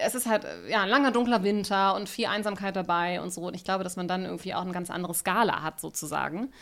es 0.00 0.14
ist 0.14 0.26
halt 0.26 0.44
äh, 0.44 0.70
ja, 0.70 0.82
ein 0.82 0.88
langer, 0.88 1.10
dunkler 1.10 1.42
Winter 1.42 1.94
und 1.94 2.08
viel 2.08 2.26
Einsamkeit 2.26 2.76
dabei 2.76 3.20
und 3.20 3.32
so. 3.32 3.42
Und 3.42 3.54
ich 3.54 3.64
glaube, 3.64 3.84
dass 3.84 3.96
man 3.96 4.08
dann 4.08 4.24
irgendwie 4.24 4.54
auch 4.54 4.62
eine 4.62 4.72
ganz 4.72 4.90
andere 4.90 5.14
Skala 5.14 5.62
hat, 5.62 5.80
sozusagen. 5.80 6.52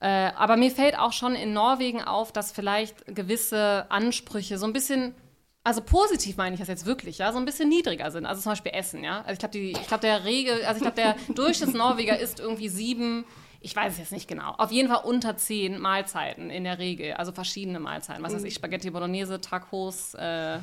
Äh, 0.00 0.30
aber 0.36 0.56
mir 0.56 0.70
fällt 0.70 0.98
auch 0.98 1.12
schon 1.12 1.34
in 1.34 1.52
Norwegen 1.52 2.02
auf, 2.02 2.32
dass 2.32 2.52
vielleicht 2.52 3.06
gewisse 3.06 3.86
Ansprüche 3.90 4.58
so 4.58 4.66
ein 4.66 4.72
bisschen. 4.72 5.14
Also 5.62 5.82
positiv 5.82 6.38
meine 6.38 6.54
ich 6.54 6.58
das 6.58 6.68
jetzt 6.68 6.86
wirklich, 6.86 7.18
ja, 7.18 7.32
so 7.32 7.38
ein 7.38 7.44
bisschen 7.44 7.68
niedriger 7.68 8.10
sind. 8.10 8.24
Also 8.24 8.40
zum 8.40 8.52
Beispiel 8.52 8.72
Essen, 8.72 9.04
ja. 9.04 9.20
Also 9.26 9.32
ich 9.32 9.38
glaube, 9.38 9.72
glaube, 9.86 10.00
der 10.00 10.24
Regel, 10.24 10.64
also 10.64 10.76
ich 10.76 10.82
glaube, 10.82 10.96
der 10.96 11.16
Durchschnittsnorweger 11.34 12.18
isst 12.18 12.40
irgendwie 12.40 12.70
sieben, 12.70 13.26
ich 13.60 13.76
weiß 13.76 13.92
es 13.92 13.98
jetzt 13.98 14.12
nicht 14.12 14.26
genau, 14.26 14.54
auf 14.56 14.70
jeden 14.70 14.88
Fall 14.88 15.02
unter 15.04 15.36
zehn 15.36 15.78
Mahlzeiten 15.78 16.50
in 16.50 16.64
der 16.64 16.78
Regel, 16.78 17.12
also 17.14 17.32
verschiedene 17.32 17.78
Mahlzeiten. 17.78 18.22
Was 18.22 18.34
weiß 18.34 18.44
ich, 18.44 18.54
Spaghetti 18.54 18.90
Bolognese, 18.90 19.40
Tacos, 19.40 20.14
äh, 20.14 20.56
äh, 20.56 20.60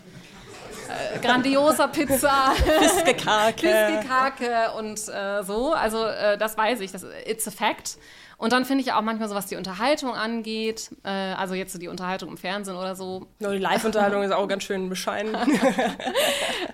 grandiosa 1.22 1.88
Pizza, 1.88 2.52
Fiskekake. 2.56 3.68
Fiskekake 3.68 4.72
und 4.78 5.00
äh, 5.10 5.44
so. 5.44 5.74
Also 5.74 6.06
äh, 6.06 6.38
das 6.38 6.58
weiß 6.58 6.80
ich, 6.82 6.92
das 6.92 7.06
it's 7.26 7.48
a 7.48 7.52
fact. 7.52 7.98
Und 8.38 8.54
dann 8.54 8.66
finde 8.66 8.84
ich 8.84 8.94
auch 8.94 9.02
manchmal 9.02 9.28
so, 9.30 9.34
was 9.36 9.48
die 9.48 9.56
Unterhaltung 9.56 10.14
angeht, 10.14 10.92
äh, 11.04 11.10
also 11.10 11.56
jetzt 11.56 11.74
so 11.74 11.80
die 11.80 11.88
Unterhaltung 11.88 12.30
im 12.30 12.38
Fernsehen 12.38 12.76
oder 12.76 12.96
so. 12.96 13.26
Nur 13.40 13.52
die 13.54 13.58
Live-Unterhaltung 13.58 14.22
ist 14.22 14.32
auch 14.32 14.48
ganz 14.48 14.64
schön 14.64 14.90
bescheiden. 14.90 15.36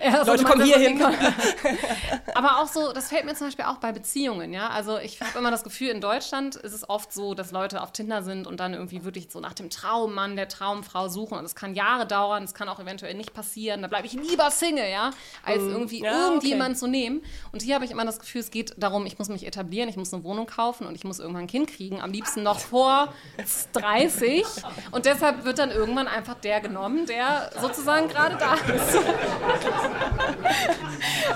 Ja, 0.04 0.26
so, 0.26 0.32
Leute 0.32 0.44
kommen 0.44 0.64
hier 0.66 0.78
hin. 0.80 1.02
Aber 2.36 2.60
auch 2.60 2.68
so, 2.68 2.92
das 2.92 3.08
fällt 3.08 3.24
mir 3.26 3.36
zum 3.36 3.48
Beispiel 3.48 3.64
auch 3.66 3.78
bei 3.78 3.94
Beziehungen, 3.94 4.52
ja. 4.52 4.68
Also 4.70 4.98
ich 4.98 5.22
habe 5.22 5.40
immer 5.40 5.50
das 5.52 5.64
Gefühl, 5.64 5.90
in 5.90 6.02
Deutschland 6.02 6.56
ist 6.58 6.74
es 6.74 6.90
oft 6.90 7.14
so, 7.14 7.34
dass 7.34 7.52
Leute 7.52 7.82
auf 7.82 7.94
Tinder 7.94 8.22
sind 8.24 8.46
und 8.48 8.60
dann 8.60 8.74
irgendwie 8.74 9.06
wirklich 9.06 9.28
so 9.32 9.40
nach 9.40 9.54
dem 9.54 9.70
Traummann, 9.70 10.36
der 10.36 10.50
Traumfrau 10.50 11.08
suchen. 11.08 11.38
Und 11.38 11.46
es 11.46 11.56
kann 11.56 11.74
Jahre 11.74 12.06
dauern, 12.06 12.44
es 12.44 12.54
kann 12.54 12.68
auch 12.68 12.80
eventuell 12.82 13.14
nicht 13.14 13.34
passieren. 13.34 13.82
Da 13.82 13.88
bleibe 13.88 14.06
ich 14.08 14.14
lieber 14.14 14.52
Single, 14.52 14.90
ja, 14.90 15.12
als 15.46 15.62
irgendwie 15.62 16.02
Mm, 16.02 16.06
Ja, 16.06 16.28
irgendjemand 16.28 16.78
zu 16.78 16.88
nehmen. 16.88 17.22
Und 17.54 17.62
hier 17.62 17.76
habe 17.76 17.86
ich 17.86 17.92
immer 17.92 18.04
das 18.06 18.20
Gefühl, 18.20 18.42
es 18.42 18.52
geht 18.52 18.74
darum, 18.78 19.06
ich 19.06 19.18
muss 19.20 19.30
mich 19.30 19.46
etablieren, 19.48 19.88
ich 19.88 19.96
muss 19.96 20.14
eine 20.14 20.24
Wohnung 20.26 20.48
kaufen 20.48 20.86
und 20.88 20.96
ich 20.96 21.04
muss 21.06 21.20
irgendwann 21.20 21.48
ein 21.54 21.66
Kind 21.66 21.70
kriegen. 21.76 22.02
Am 22.02 22.12
liebsten 22.12 22.44
noch 22.44 22.60
vor 22.60 23.14
30. 23.74 24.44
Und 24.92 25.06
deshalb 25.06 25.46
wird 25.46 25.60
dann 25.60 25.72
irgendwann 25.72 26.08
einfach 26.08 26.36
der 26.36 26.62
genommen, 26.62 27.06
der 27.06 27.52
sozusagen 27.62 28.08
gerade 28.08 28.38
da 28.38 28.54
ist. 28.54 29.00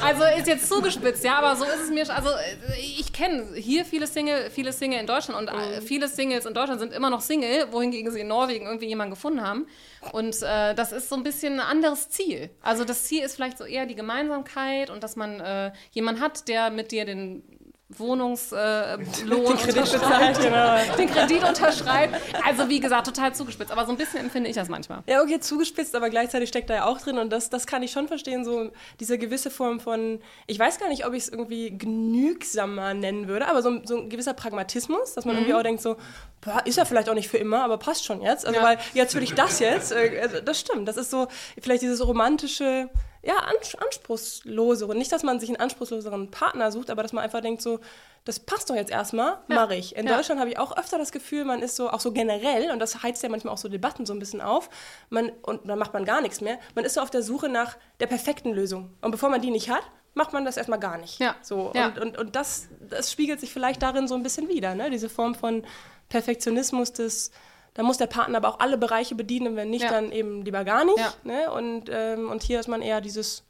Also 0.01 0.23
ist 0.37 0.47
jetzt 0.47 0.69
zugespitzt, 0.69 1.23
ja, 1.23 1.37
aber 1.37 1.55
so 1.55 1.65
ist 1.65 1.83
es 1.85 1.89
mir. 1.89 2.09
Also 2.13 2.29
äh, 2.29 2.79
ich 2.79 3.11
kenne 3.13 3.45
hier 3.55 3.85
viele 3.85 4.07
Single, 4.07 4.49
viele 4.49 4.71
Single 4.71 4.99
in 4.99 5.07
Deutschland 5.07 5.39
und 5.39 5.47
äh, 5.47 5.81
viele 5.81 6.07
Singles 6.07 6.45
in 6.45 6.53
Deutschland 6.53 6.79
sind 6.79 6.93
immer 6.93 7.09
noch 7.09 7.21
Single, 7.21 7.71
wohingegen 7.71 8.11
sie 8.11 8.21
in 8.21 8.27
Norwegen 8.27 8.65
irgendwie 8.65 8.87
jemanden 8.87 9.11
gefunden 9.11 9.41
haben. 9.41 9.67
Und 10.11 10.41
äh, 10.41 10.75
das 10.75 10.91
ist 10.91 11.09
so 11.09 11.15
ein 11.15 11.23
bisschen 11.23 11.55
ein 11.55 11.59
anderes 11.59 12.09
Ziel. 12.09 12.49
Also 12.61 12.85
das 12.85 13.05
Ziel 13.05 13.23
ist 13.23 13.35
vielleicht 13.35 13.57
so 13.57 13.65
eher 13.65 13.85
die 13.85 13.95
Gemeinsamkeit 13.95 14.89
und 14.89 15.03
dass 15.03 15.15
man 15.15 15.39
äh, 15.39 15.71
jemanden 15.91 16.21
hat, 16.21 16.47
der 16.47 16.69
mit 16.69 16.91
dir 16.91 17.05
den 17.05 17.43
Wohnungslohn 17.89 18.59
äh, 18.59 19.23
Lohn 19.23 19.55
Kredit 19.57 19.91
bezahlt, 19.91 20.37
genau. 20.41 20.75
den 20.97 21.09
Kredit 21.09 21.41
unterschreibt. 21.47 22.15
Also 22.45 22.67
wie 22.67 22.81
gesagt, 22.81 23.07
total 23.07 23.33
zugespitzt, 23.33 23.71
aber 23.71 23.85
so 23.85 23.91
ein 23.91 23.97
bisschen 23.97 24.19
empfinde 24.19 24.49
ich 24.49 24.57
das 24.57 24.67
manchmal. 24.67 25.03
Ja, 25.07 25.21
okay, 25.21 25.39
zugespitzt, 25.39 25.95
aber 25.95 26.09
gleichzeitig 26.09 26.49
steckt 26.49 26.69
da 26.69 26.75
ja 26.75 26.85
auch 26.85 26.99
drin 26.99 27.17
und 27.17 27.31
das, 27.31 27.49
das 27.49 27.65
kann 27.65 27.83
ich 27.83 27.91
schon 27.91 28.09
verstehen, 28.09 28.43
so 28.43 28.71
diese 28.99 29.17
gewisse 29.17 29.49
Form 29.49 29.79
von, 29.79 30.19
ich 30.47 30.59
weiß 30.59 30.79
gar 30.79 30.89
nicht, 30.89 31.05
ob 31.05 31.13
ich 31.13 31.23
es 31.23 31.29
irgendwie 31.29 31.77
genügsamer 31.77 32.93
nennen 32.93 33.29
würde, 33.29 33.47
aber 33.47 33.61
so, 33.61 33.79
so 33.85 33.99
ein 33.99 34.09
gewisser 34.09 34.33
Pragmatismus, 34.33 35.13
dass 35.13 35.23
man 35.23 35.35
irgendwie 35.35 35.53
auch 35.53 35.63
denkt 35.63 35.81
so, 35.81 35.95
boah, 36.41 36.61
ist 36.65 36.77
ja 36.77 36.83
vielleicht 36.83 37.07
auch 37.07 37.13
nicht 37.13 37.29
für 37.29 37.37
immer, 37.37 37.63
aber 37.63 37.77
passt 37.77 38.03
schon 38.03 38.21
jetzt. 38.21 38.45
Also 38.45 38.59
Ja. 38.59 38.65
weil 38.65 38.77
jetzt 38.95 39.15
will 39.15 39.23
ich 39.23 39.33
das 39.33 39.59
jetzt, 39.59 39.93
äh, 39.93 40.19
also 40.21 40.41
das 40.41 40.59
stimmt, 40.59 40.89
das 40.89 40.97
ist 40.97 41.09
so 41.09 41.27
vielleicht 41.61 41.83
dieses 41.83 42.05
romantische, 42.05 42.89
ja, 43.27 43.35
ans 43.45 43.75
anspruchslosere. 43.75 44.95
Nicht, 44.95 45.11
dass 45.11 45.21
man 45.21 45.39
sich 45.39 45.49
einen 45.49 45.57
anspruchsloseren 45.59 46.31
Partner 46.31 46.71
sucht, 46.71 46.89
aber 46.89 47.03
dass 47.03 47.11
man 47.11 47.23
einfach 47.25 47.41
denkt 47.41 47.61
so, 47.61 47.79
das 48.23 48.39
passt 48.39 48.69
doch 48.69 48.75
jetzt 48.75 48.89
erstmal, 48.89 49.37
mache 49.47 49.75
ich. 49.75 49.95
In 49.97 50.07
Ja. 50.07 50.15
Deutschland 50.15 50.39
habe 50.39 50.49
ich 50.49 50.57
auch 50.57 50.77
öfter 50.77 50.97
das 50.97 51.11
Gefühl, 51.11 51.43
man 51.43 51.61
ist 51.61 51.75
so, 51.75 51.89
auch 51.89 51.99
so 51.99 52.11
generell, 52.13 52.71
und 52.71 52.79
das 52.79 53.03
heizt 53.03 53.21
ja 53.23 53.29
manchmal 53.29 53.53
auch 53.53 53.57
so 53.57 53.67
Debatten 53.69 54.05
so 54.05 54.13
ein 54.13 54.19
bisschen 54.19 54.39
auf, 54.41 54.69
man, 55.09 55.29
und 55.41 55.67
dann 55.67 55.77
macht 55.77 55.93
man 55.93 56.05
gar 56.05 56.21
nichts 56.21 56.39
mehr, 56.41 56.57
man 56.73 56.85
ist 56.85 56.93
so 56.93 57.01
auf 57.01 57.09
der 57.09 57.21
Suche 57.21 57.49
nach 57.49 57.75
der 57.99 58.07
perfekten 58.07 58.53
Lösung. 58.53 58.93
Und 59.01 59.11
bevor 59.11 59.29
man 59.29 59.41
die 59.41 59.51
nicht 59.51 59.69
hat, 59.69 59.83
macht 60.13 60.31
man 60.33 60.45
das 60.45 60.55
erstmal 60.57 60.79
gar 60.79 60.97
nicht. 60.97 61.19
Ja. 61.19 61.35
So, 61.41 61.71
Ja. 61.75 61.87
Und, 61.87 61.99
und, 61.99 62.17
und 62.17 62.35
das, 62.35 62.69
das 62.89 63.11
spiegelt 63.11 63.39
sich 63.41 63.51
vielleicht 63.51 63.81
darin 63.83 64.07
so 64.07 64.15
ein 64.15 64.23
bisschen 64.23 64.47
wieder, 64.47 64.73
ne? 64.73 64.89
diese 64.89 65.09
Form 65.09 65.35
von 65.35 65.63
Perfektionismus 66.09 66.93
des 66.93 67.31
da 67.77 67.83
muss 67.83 67.97
der 67.97 68.07
Partner 68.07 68.37
aber 68.37 68.49
auch 68.49 68.59
alle 68.59 68.77
Bereiche 68.77 69.15
bedienen, 69.15 69.55
wenn 69.55 69.69
nicht, 69.69 69.83
Ja. 69.83 69.91
dann 69.91 70.11
eben 70.11 70.43
lieber 70.43 70.63
gar 70.65 70.83
nicht. 70.83 70.97
Ja. 70.97 71.13
Ne? 71.23 71.49
Und, 71.51 71.85
ähm, 71.89 72.29
und 72.29 72.41
hier 72.43 72.59
ist 72.59 72.67
man 72.67 72.81
eher 72.81 72.99
dieses, 73.01 73.43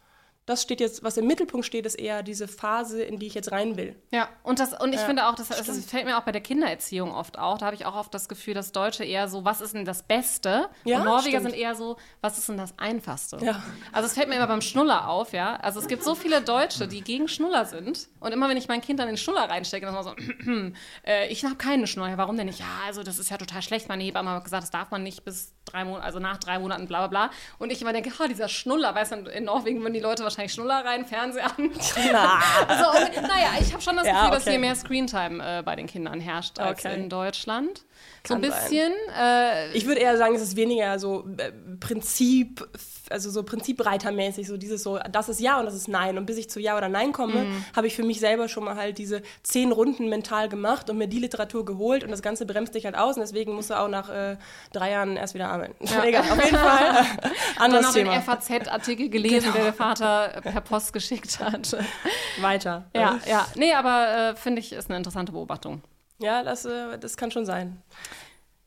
das 0.47 0.61
steht 0.61 0.79
jetzt, 0.79 1.03
was 1.03 1.17
im 1.17 1.27
Mittelpunkt 1.27 1.65
steht, 1.65 1.85
ist 1.85 1.95
eher 1.95 2.23
diese 2.23 2.47
Phase, 2.47 3.03
in 3.03 3.19
die 3.19 3.27
ich 3.27 3.33
jetzt 3.33 3.51
rein 3.51 3.75
will. 3.75 3.97
Ja, 4.11 4.29
und, 4.43 4.59
das, 4.59 4.73
und 4.81 4.93
ich 4.93 5.01
Ja, 5.01 5.05
finde 5.05 5.27
auch, 5.27 5.35
das, 5.35 5.49
das 5.49 5.85
fällt 5.85 6.05
mir 6.05 6.17
auch 6.17 6.23
bei 6.23 6.31
der 6.31 6.39
Kindererziehung 6.39 7.11
oft 7.13 7.37
auf. 7.37 7.57
Da 7.57 7.65
habe 7.65 7.75
ich 7.75 7.85
auch 7.85 7.95
oft 7.95 8.13
das 8.13 8.29
Gefühl, 8.29 8.53
dass 8.53 8.71
Deutsche 8.71 9.03
eher 9.03 9.27
so, 9.27 9.43
was 9.43 9.59
ist 9.59 9.73
denn 9.73 9.83
das 9.83 10.03
Beste? 10.03 10.69
Ja, 10.85 10.99
und 10.99 11.03
Norweger 11.03 11.39
stimmt. 11.39 11.51
sind 11.51 11.53
eher 11.59 11.75
so, 11.75 11.97
was 12.21 12.37
ist 12.37 12.47
denn 12.47 12.55
das 12.55 12.79
Einfachste? 12.79 13.37
Ja. 13.41 13.61
Also 13.91 14.07
es 14.07 14.13
fällt 14.13 14.29
mir 14.29 14.35
immer 14.35 14.47
beim 14.47 14.61
Schnuller 14.61 15.09
auf, 15.09 15.33
ja. 15.33 15.57
Also 15.57 15.81
es 15.81 15.87
gibt 15.89 16.01
so 16.03 16.15
viele 16.15 16.41
Deutsche, 16.41 16.87
die 16.87 17.01
gegen 17.01 17.27
Schnuller 17.27 17.65
sind. 17.65 18.07
Und 18.21 18.31
immer 18.31 18.47
wenn 18.47 18.55
ich 18.55 18.69
mein 18.69 18.79
Kind 18.79 19.01
dann 19.01 19.09
in 19.09 19.15
den 19.15 19.19
Schnuller 19.19 19.49
reinstecke, 19.49 19.85
dann 19.85 19.95
ist 19.97 20.05
man 20.05 20.15
so, 20.17 20.71
äh, 21.05 21.27
ich 21.27 21.43
habe 21.43 21.55
keine 21.55 21.87
Schnuller. 21.87 22.17
Warum 22.17 22.37
denn 22.37 22.47
nicht? 22.47 22.59
Ja, 22.59 22.65
also 22.85 23.03
das 23.03 23.19
ist 23.19 23.29
ja 23.29 23.37
total 23.37 23.61
schlecht. 23.61 23.89
Meine 23.89 24.05
Hebamme 24.05 24.29
hat 24.29 24.45
gesagt, 24.45 24.63
das 24.63 24.71
darf 24.71 24.91
man 24.91 25.03
nicht 25.03 25.25
bis 25.25 25.56
drei 25.67 25.83
Monate, 25.85 26.03
also 26.05 26.19
nach 26.19 26.37
drei 26.37 26.57
Monaten, 26.59 26.87
bla 26.87 26.99
bla 27.05 27.27
bla. 27.27 27.31
Und 27.59 27.71
ich 27.71 27.81
immer 27.81 27.93
denke, 27.93 28.09
ha, 28.17 28.27
dieser 28.27 28.47
Schnuller, 28.49 28.95
weißt 28.95 29.11
du, 29.11 29.15
in 29.29 29.43
Norwegen 29.45 29.81
würden 29.81 29.93
die 29.93 29.99
Leute 29.99 30.23
wahrscheinlich 30.23 30.53
Schnuller 30.53 30.83
rein, 30.83 31.05
Fernseher 31.05 31.45
an. 31.57 31.71
Na. 32.11 32.39
Also, 32.67 32.89
und, 32.89 33.21
naja, 33.21 33.49
ich 33.61 33.71
habe 33.73 33.81
schon 33.83 33.95
das 33.95 34.05
Gefühl, 34.05 34.17
Ja, 34.23 34.29
dass 34.31 34.41
okay. 34.43 34.51
hier 34.51 34.59
mehr 34.59 34.75
Screentime 34.75 35.59
äh, 35.59 35.61
bei 35.63 35.75
den 35.75 35.87
Kindern 35.87 36.19
herrscht 36.19 36.59
als 36.59 36.83
Okay. 36.85 36.95
in 36.95 37.09
Deutschland. 37.09 37.83
So 38.27 38.33
Kann 38.33 38.43
ein 38.43 38.49
bisschen. 38.51 38.91
Äh, 39.19 39.71
Ich 39.73 39.85
würde 39.85 40.01
eher 40.01 40.17
sagen, 40.17 40.35
es 40.35 40.41
ist 40.41 40.55
weniger 40.55 40.99
so 40.99 41.25
äh, 41.37 41.51
Prinzip, 41.79 42.67
also 43.09 43.29
so 43.29 43.41
Prinzipreitermäßig, 43.43 44.47
so 44.47 44.57
dieses 44.57 44.83
so, 44.83 44.99
das 45.11 45.29
ist 45.29 45.39
Ja 45.39 45.59
und 45.59 45.65
das 45.65 45.73
ist 45.75 45.87
Nein. 45.87 46.17
Und 46.17 46.25
bis 46.25 46.37
ich 46.37 46.49
zu 46.49 46.59
Ja 46.59 46.77
oder 46.77 46.89
Nein 46.89 47.11
komme, 47.13 47.45
Mhm. 47.45 47.65
habe 47.75 47.87
ich 47.87 47.95
für 47.95 48.03
mich 48.03 48.19
selber 48.19 48.47
schon 48.49 48.63
mal 48.65 48.75
halt 48.75 48.97
diese 48.97 49.21
zehn 49.43 49.71
Runden 49.71 50.09
mental 50.09 50.49
gemacht 50.49 50.89
und 50.89 50.97
mir 50.97 51.07
die 51.07 51.19
Literatur 51.19 51.65
geholt 51.65 52.03
und 52.03 52.11
das 52.11 52.21
Ganze 52.21 52.45
bremst 52.45 52.75
dich 52.75 52.85
halt 52.85 52.95
aus 52.97 53.15
und 53.15 53.21
deswegen 53.21 53.53
musst 53.53 53.69
du 53.69 53.79
auch 53.79 53.87
nach 53.87 54.09
äh, 54.09 54.37
drei 54.73 54.91
Jahren 54.91 55.15
erst 55.17 55.33
wieder 55.33 55.47
arbeiten. 55.49 55.56
Egal, 56.03 56.21
auf 56.21 56.43
jeden 56.43 56.57
Fall. 56.57 57.05
Äh, 57.17 57.29
dann 57.59 57.73
anderes 57.73 57.85
noch 57.87 57.93
den. 57.93 58.21
FAZ-Artikel 58.21 59.09
gelesen, 59.09 59.51
der 59.53 59.63
der 59.63 59.73
Vater 59.73 60.41
per 60.41 60.61
Post 60.61 60.93
geschickt 60.93 61.39
hat. 61.39 61.75
Weiter. 62.41 62.85
ja, 62.93 63.19
ja. 63.27 63.47
Nee, 63.55 63.73
aber 63.73 64.31
äh, 64.31 64.35
finde 64.35 64.59
ich, 64.59 64.73
ist 64.73 64.89
eine 64.89 64.97
interessante 64.97 65.31
Beobachtung. 65.31 65.81
Ja, 66.19 66.43
das, 66.43 66.65
äh, 66.65 66.97
das 66.99 67.17
kann 67.17 67.31
schon 67.31 67.45
sein. 67.45 67.81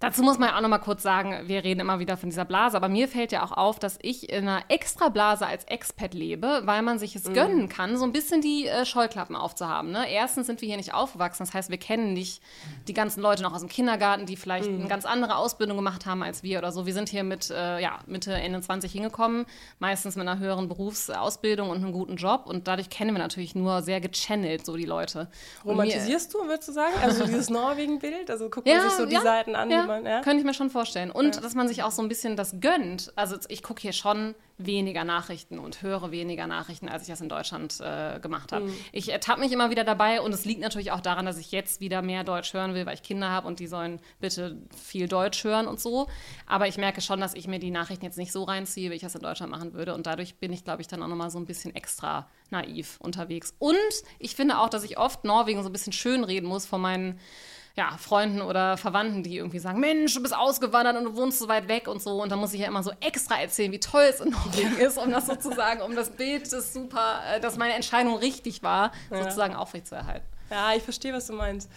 Dazu 0.01 0.23
muss 0.23 0.39
man 0.39 0.49
ja 0.49 0.57
auch 0.57 0.61
noch 0.63 0.69
mal 0.69 0.79
kurz 0.79 1.03
sagen, 1.03 1.43
wir 1.47 1.63
reden 1.63 1.81
immer 1.81 1.99
wieder 1.99 2.17
von 2.17 2.31
dieser 2.31 2.45
Blase, 2.47 2.77
aber 2.77 2.89
mir 2.89 3.07
fällt 3.07 3.33
ja 3.33 3.45
auch 3.45 3.53
auf, 3.53 3.79
dass 3.79 3.99
ich 4.01 4.31
in 4.33 4.49
einer 4.49 4.63
Extrablase 4.69 5.47
als 5.47 5.65
Expat 5.65 6.15
lebe, 6.15 6.63
weil 6.65 6.81
man 6.83 6.99
sich 6.99 7.15
es 7.17 7.25
Mhm. 7.29 7.35
gönnen 7.35 7.69
kann, 7.69 7.97
so 7.99 8.05
ein 8.05 8.13
bisschen 8.13 8.41
die 8.41 8.67
äh, 8.67 8.87
Scheuklappen 8.87 9.37
aufzuhaben. 9.37 9.91
Ne? 9.93 10.11
Erstens 10.11 10.47
sind 10.47 10.61
wir 10.63 10.69
hier 10.69 10.79
nicht 10.79 10.95
aufgewachsen, 10.95 11.45
das 11.45 11.53
heißt, 11.55 11.71
wir 11.71 11.77
kennen 11.79 12.15
nicht 12.15 12.43
die 12.89 12.95
ganzen 12.95 13.21
Leute 13.21 13.43
noch 13.43 13.53
aus 13.53 13.61
dem 13.61 13.69
Kindergarten, 13.69 14.25
die 14.27 14.37
vielleicht 14.37 14.71
Mhm. 14.71 14.81
eine 14.81 14.89
ganz 14.89 15.05
andere 15.05 15.37
Ausbildung 15.37 15.77
gemacht 15.77 16.07
haben 16.07 16.23
als 16.23 16.43
wir 16.43 16.59
oder 16.59 16.73
so. 16.73 16.87
Wir 16.87 16.95
sind 16.95 17.09
hier 17.11 17.23
mit 17.23 17.51
äh, 17.51 17.79
ja, 17.81 17.99
Mitte, 18.07 18.33
Ende 18.33 18.61
20 18.61 18.91
hingekommen, 18.91 19.45
meistens 19.81 20.17
mit 20.17 20.27
einer 20.27 20.39
höheren 20.41 20.67
Berufsausbildung 20.69 21.69
und 21.71 21.77
einem 21.77 21.93
guten 21.93 22.17
Job 22.17 22.47
und 22.47 22.69
dadurch 22.69 22.89
kennen 22.91 23.13
wir 23.15 23.19
natürlich 23.23 23.55
nur 23.55 23.83
sehr 23.83 24.01
gechannelt 24.01 24.65
so 24.65 24.77
die 24.77 24.85
Leute. 24.87 25.29
Und 25.63 25.67
mir- 25.77 25.83
Romantisierst 25.83 26.33
du, 26.35 26.39
würdest 26.47 26.69
du 26.69 26.73
sagen? 26.73 26.95
Also 27.03 27.25
dieses 27.27 27.51
Norwegen-Bild? 27.51 28.31
Also 28.31 28.49
guckt 28.49 28.67
man 28.67 28.77
Ja, 28.77 28.83
sich 28.83 28.93
so 28.93 29.07
die 29.07 29.15
ja, 29.15 29.21
Seiten 29.21 29.55
an, 29.55 29.71
ja. 29.71 29.90
Man, 29.91 30.05
ja? 30.05 30.21
könnte 30.23 30.39
ich 30.39 30.45
mir 30.45 30.55
schon 30.55 30.71
vorstellen. 30.71 31.11
Und 31.11 31.37
ja. 31.37 31.41
dass 31.43 31.55
man 31.55 31.69
sich 31.69 31.83
auch 31.83 31.91
so 31.91 32.03
ein 32.03 32.09
bisschen 32.09 32.37
das 32.37 32.61
gönnt. 32.61 33.13
Also 33.17 33.37
ich 33.49 33.63
gucke 33.63 33.81
hier 33.81 33.93
schon 33.93 34.35
weniger 34.67 35.05
Nachrichten 35.05 35.59
und 35.59 35.83
höre 35.83 36.11
weniger 36.11 36.47
Nachrichten, 36.47 36.89
als 36.89 37.03
ich 37.03 37.09
das 37.09 37.21
in 37.21 37.29
Deutschland 37.29 37.81
äh, 37.81 38.21
gemacht 38.21 38.53
habe. 38.53 38.67
Mhm. 38.67 38.75
Ich 38.93 39.11
ertappe 39.11 39.41
mich 39.41 39.53
immer 39.53 39.71
wieder 39.71 39.85
dabei 39.85 40.21
und 40.21 40.33
es 40.33 40.45
liegt 40.45 40.61
natürlich 40.61 40.93
auch 40.93 41.01
daran, 41.01 41.27
dass 41.27 41.39
ich 41.39 41.51
jetzt 41.51 41.81
wieder 41.81 42.03
mehr 42.03 42.25
Deutsch 42.25 42.53
hören 42.53 42.75
will, 42.75 42.87
weil 42.87 42.95
ich 42.95 43.03
Kinder 43.03 43.31
habe 43.31 43.47
und 43.49 43.59
die 43.61 43.67
sollen 43.67 44.01
bitte 44.21 44.59
viel 44.77 45.09
Deutsch 45.09 45.45
hören 45.45 45.67
und 45.67 45.81
so. 45.81 46.09
Aber 46.47 46.69
ich 46.69 46.77
merke 46.77 47.01
schon, 47.01 47.21
dass 47.21 47.35
ich 47.35 47.49
mir 47.49 47.59
die 47.59 47.71
Nachrichten 47.71 48.05
jetzt 48.05 48.19
nicht 48.19 48.33
so 48.33 48.45
reinziehe, 48.45 48.91
wie 48.91 48.95
ich 48.95 49.03
das 49.03 49.15
in 49.15 49.23
Deutschland 49.23 49.51
machen 49.51 49.73
würde. 49.73 49.95
Und 49.95 50.07
dadurch 50.07 50.37
bin 50.37 50.53
ich, 50.53 50.65
glaube 50.65 50.83
ich, 50.83 50.89
dann 50.89 51.03
auch 51.03 51.09
nochmal 51.09 51.31
so 51.31 51.39
ein 51.39 51.47
bisschen 51.47 51.75
extra 51.75 52.29
naiv 52.51 52.99
unterwegs. 53.01 53.55
Und 53.59 53.77
ich 54.19 54.35
finde 54.35 54.59
auch, 54.59 54.69
dass 54.69 54.85
ich 54.85 54.99
oft 54.99 55.25
Norwegen 55.25 55.63
so 55.63 55.69
ein 55.69 55.73
bisschen 55.73 55.93
schön 55.93 56.25
reden 56.25 56.47
muss 56.47 56.67
von 56.67 56.81
meinen 56.81 57.19
ja, 57.81 57.97
Freunden 57.97 58.43
oder 58.43 58.77
Verwandten, 58.77 59.23
die 59.23 59.39
irgendwie 59.39 59.59
sagen, 59.59 59.81
Mensch, 59.81 60.13
du 60.13 60.21
bist 60.21 60.37
ausgewandert 60.37 60.99
und 60.99 61.05
du 61.05 61.17
wohnst 61.17 61.39
so 61.39 61.49
weit 61.49 61.67
weg 61.67 61.89
und 61.89 62.03
so. 62.03 62.23
Und 62.23 62.31
dann 62.31 62.39
muss 62.39 62.53
ich 62.53 62.61
ja 62.61 62.67
immer 62.67 62.83
so 62.83 62.93
extra 63.01 63.41
erzählen, 63.41 63.73
wie 63.73 63.81
toll 63.81 64.03
es 64.03 64.21
in 64.21 64.33
Norwegen 64.33 64.77
ist, 64.77 64.99
um 64.99 65.11
das 65.11 65.27
sozusagen, 65.27 65.81
um 65.81 65.97
das 65.97 66.11
Bild, 66.11 66.53
das 66.53 66.75
super, 66.75 67.23
äh, 67.33 67.41
dass 67.41 67.57
meine 67.57 67.73
Entscheidung 67.73 68.17
richtig 68.17 68.63
war, 68.63 68.93
ja. 69.11 69.23
sozusagen 69.23 69.55
aufrechtzuerhalten. 69.55 70.27
Ja, 70.51 70.75
ich 70.75 70.83
verstehe, 70.83 71.15
was 71.15 71.27
du 71.29 71.33
meinst. 71.33 71.71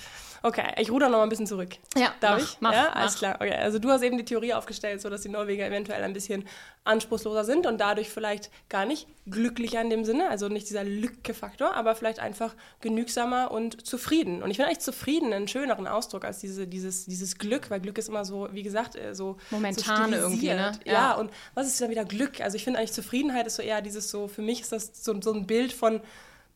Okay, 0.45 0.73
ich 0.77 0.91
ruder 0.91 1.08
noch 1.08 1.19
mal 1.19 1.23
ein 1.23 1.29
bisschen 1.29 1.47
zurück. 1.47 1.69
Ja, 1.95 2.13
darf 2.19 2.38
mach, 2.38 2.43
ich? 2.43 2.58
Mach, 2.60 2.73
ja, 2.73 2.84
mach. 2.89 2.95
alles 2.97 3.15
klar. 3.15 3.36
Okay, 3.36 3.53
also 3.53 3.79
du 3.79 3.89
hast 3.89 4.01
eben 4.01 4.17
die 4.17 4.25
Theorie 4.25 4.53
aufgestellt, 4.53 5.01
so 5.01 5.10
dass 5.10 5.21
die 5.21 5.29
Norweger 5.29 5.65
eventuell 5.65 6.03
ein 6.03 6.12
bisschen 6.12 6.45
anspruchsloser 6.84 7.45
sind 7.45 7.65
und 7.65 7.79
dadurch 7.79 8.10
vielleicht 8.10 8.51
gar 8.67 8.86
nicht 8.86 9.08
glücklicher 9.25 9.79
in 9.79 9.89
dem 9.89 10.03
Sinne, 10.03 10.29
also 10.29 10.49
nicht 10.49 10.69
dieser 10.69 10.84
Lücke-Faktor, 10.84 11.73
aber 11.73 11.95
vielleicht 11.95 12.19
einfach 12.19 12.56
genügsamer 12.82 13.51
und 13.51 13.88
zufrieden. 13.88 14.43
Und 14.43 14.51
ich 14.51 14.58
finde 14.58 14.67
eigentlich 14.67 14.84
zufrieden 14.84 15.32
einen 15.32 15.47
schöneren 15.47 15.88
Ausdruck 15.88 16.25
als 16.25 16.39
diese, 16.39 16.67
dieses, 16.67 17.06
dieses 17.06 17.38
Glück, 17.38 17.69
weil 17.69 17.79
Glück 17.79 17.97
ist 17.97 18.10
immer 18.10 18.25
so, 18.25 18.49
wie 18.51 18.63
gesagt, 18.63 18.97
äh, 18.97 19.15
so 19.15 19.38
momentan 19.49 20.12
so 20.12 20.17
irgendwie, 20.17 20.47
ne? 20.47 20.73
Ja. 20.84 20.93
ja, 20.93 21.13
und 21.13 21.32
was 21.53 21.67
ist 21.67 21.79
dann 21.79 21.89
wieder 21.89 22.03
Glück? 22.03 22.41
Also 22.41 22.58
ich 22.58 22.65
finde 22.65 22.79
eigentlich 22.79 22.91
Zufriedenheit 22.91 23.47
ist 23.47 23.56
so 23.56 23.63
eher 23.63 23.82
dieses 23.82 24.12
so, 24.12 24.27
für 24.27 24.41
mich 24.41 24.60
ist 24.60 24.73
das 24.73 24.91
so, 24.93 25.15
so 25.21 25.32
ein 25.32 25.47
Bild 25.47 25.71
von 25.71 26.01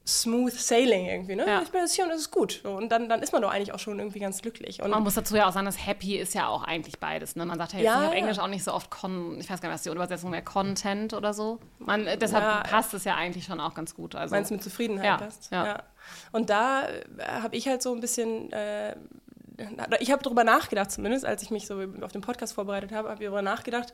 smooth 0.08 0.54
sailing 0.54 1.06
irgendwie, 1.06 1.36
ne? 1.36 1.46
Ja. 1.46 1.62
Ich 1.62 1.70
bin 1.70 1.82
jetzt 1.82 1.94
hier 1.94 2.06
und 2.06 2.12
es 2.12 2.22
ist 2.22 2.32
gut. 2.32 2.64
Und 2.64 2.90
dann, 2.90 3.10
dann 3.10 3.22
ist 3.22 3.34
man 3.34 3.42
doch 3.42 3.52
eigentlich 3.52 3.74
auch 3.74 3.80
schon 3.80 4.00
irgendwie 4.00 4.20
ganz 4.20 4.42
glücklich. 4.42 4.82
Und 4.82 4.90
man 4.90 5.04
muss 5.04 5.16
dazu 5.16 5.36
ja 5.36 5.48
auch 5.48 5.52
sagen, 5.52 5.66
dass 5.66 5.86
happy 5.86 6.18
ist 6.18 6.34
ja 6.34 6.48
auch 6.48 6.64
eigentlich 6.64 7.00
beides. 7.00 7.36
Ne? 7.36 7.46
Man 7.46 7.58
sagt 7.58 7.74
ja 7.74 7.80
jetzt 7.80 7.86
ja, 7.86 8.08
auf. 8.08 8.14
Englisch 8.14 8.40
auch 8.40 8.48
nicht 8.48 8.64
so 8.64 8.74
oft 8.74 8.90
Con, 8.90 9.38
ich 9.40 9.50
weiß 9.50 9.60
gar 9.60 9.68
nicht, 9.70 9.76
was 9.76 9.84
die 9.84 9.90
Übersetzung 9.90 10.32
wäre, 10.32 10.44
Content 10.44 11.14
oder 11.14 11.34
so. 11.34 11.60
Man, 11.80 12.08
äh, 12.08 12.18
deshalb 12.18 12.44
ja, 12.44 12.62
passt 12.62 12.94
es 12.94 13.04
ja 13.04 13.16
eigentlich 13.16 13.44
schon 13.44 13.60
auch 13.60 13.74
ganz 13.74 13.94
gut. 13.94 14.16
Also, 14.16 14.34
Meinst 14.34 14.50
du 14.50 14.56
mit 14.56 14.64
Zufriedenheit 14.64 15.06
ja, 15.06 15.18
passt? 15.18 15.52
Ja. 15.52 15.84
Und 16.32 16.50
da 16.50 16.88
äh, 16.88 17.42
habe 17.42 17.56
ich 17.58 17.68
halt 17.68 17.82
so 17.82 17.94
ein 17.94 18.00
bisschen 18.00 18.52
äh, 18.54 18.96
ich 20.00 20.12
habe 20.12 20.24
darüber 20.24 20.44
nachgedacht, 20.44 20.92
zumindest 20.92 21.26
als 21.26 21.42
ich 21.42 21.50
mich 21.50 21.66
so 21.66 21.82
auf 22.02 22.12
den 22.12 22.22
Podcast 22.22 22.54
vorbereitet 22.54 22.92
habe, 22.92 23.10
habe 23.10 23.24
ich 23.24 23.28
darüber 23.28 23.42
nachgedacht, 23.42 23.94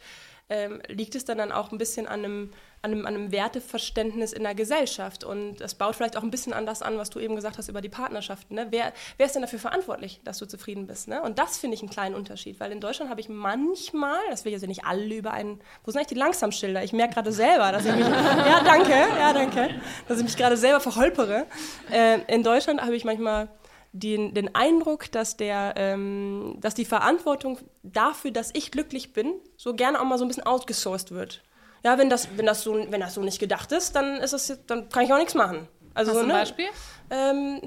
ähm, 0.49 0.81
liegt 0.87 1.15
es 1.15 1.25
dann, 1.25 1.37
dann 1.37 1.51
auch 1.51 1.71
ein 1.71 1.77
bisschen 1.77 2.05
an 2.05 2.19
einem, 2.19 2.51
an, 2.83 2.91
einem, 2.91 3.05
an 3.05 3.15
einem 3.15 3.31
Werteverständnis 3.31 4.33
in 4.33 4.43
der 4.43 4.55
Gesellschaft. 4.55 5.23
Und 5.23 5.61
es 5.61 5.73
baut 5.73 5.95
vielleicht 5.95 6.17
auch 6.17 6.23
ein 6.23 6.31
bisschen 6.31 6.51
an 6.51 6.65
das 6.65 6.81
an, 6.81 6.97
was 6.97 7.09
du 7.09 7.19
eben 7.19 7.35
gesagt 7.35 7.57
hast 7.57 7.69
über 7.69 7.79
die 7.79 7.89
Partnerschaften. 7.89 8.55
Ne? 8.55 8.67
Wer, 8.71 8.91
wer 9.17 9.25
ist 9.25 9.33
denn 9.33 9.41
dafür 9.41 9.59
verantwortlich, 9.59 10.19
dass 10.25 10.37
du 10.37 10.45
zufrieden 10.45 10.85
bist? 10.85 11.07
Ne? 11.07 11.21
Und 11.21 11.39
das 11.39 11.57
finde 11.57 11.75
ich 11.75 11.81
einen 11.81 11.89
kleinen 11.89 12.13
Unterschied, 12.13 12.59
weil 12.59 12.73
in 12.73 12.81
Deutschland 12.81 13.09
habe 13.09 13.21
ich 13.21 13.29
manchmal, 13.29 14.19
das 14.29 14.43
will 14.43 14.51
ich 14.51 14.57
also 14.57 14.67
nicht 14.67 14.83
alle 14.83 15.15
über 15.15 15.31
einen, 15.31 15.61
wo 15.85 15.91
sind 15.91 15.99
eigentlich 15.99 16.07
die 16.09 16.15
Langsamschilder? 16.15 16.83
Ich 16.83 16.91
merke 16.91 17.13
gerade 17.13 17.31
selber, 17.31 17.71
dass 17.71 17.85
ich 17.85 17.95
mich, 17.95 18.05
ja 18.05 18.61
danke, 18.63 18.91
ja 18.91 19.31
danke, 19.31 19.69
dass 20.09 20.17
ich 20.17 20.25
mich 20.25 20.35
gerade 20.35 20.57
selber 20.57 20.81
verholpere. 20.81 21.45
Äh, 21.89 22.19
in 22.27 22.43
Deutschland 22.43 22.81
habe 22.81 22.97
ich 22.97 23.05
manchmal 23.05 23.47
den, 23.93 24.33
den 24.33 24.53
Eindruck, 24.55 25.09
dass, 25.11 25.37
der, 25.37 25.75
ähm, 25.77 26.57
dass 26.59 26.73
die 26.73 26.83
Verantwortung 26.83 27.59
dafür, 27.83 28.31
dass 28.31 28.49
ich 28.53 28.71
glücklich 28.71 29.13
bin, 29.13 29.35
so 29.55 29.73
gerne 29.73 30.01
auch 30.01 30.05
mal 30.05 30.17
so 30.17 30.25
ein 30.25 30.27
bisschen 30.27 30.45
outgesourced 30.45 31.11
wird. 31.11 31.43
Ja, 31.83 31.97
wenn 31.97 32.09
das, 32.09 32.29
wenn 32.35 32.45
das, 32.45 32.63
so, 32.63 32.75
wenn 32.75 33.01
das 33.01 33.13
so 33.13 33.21
nicht 33.21 33.39
gedacht 33.39 33.71
ist, 33.71 33.95
dann, 33.95 34.17
ist 34.17 34.33
das, 34.33 34.59
dann 34.67 34.89
kann 34.89 35.03
ich 35.03 35.13
auch 35.13 35.17
nichts 35.17 35.35
machen. 35.35 35.67
Also, 35.93 36.11
Hast 36.11 36.21
ein 36.21 36.27
ne, 36.27 36.33
Beispiel? 36.33 36.65
Ähm, 37.09 37.61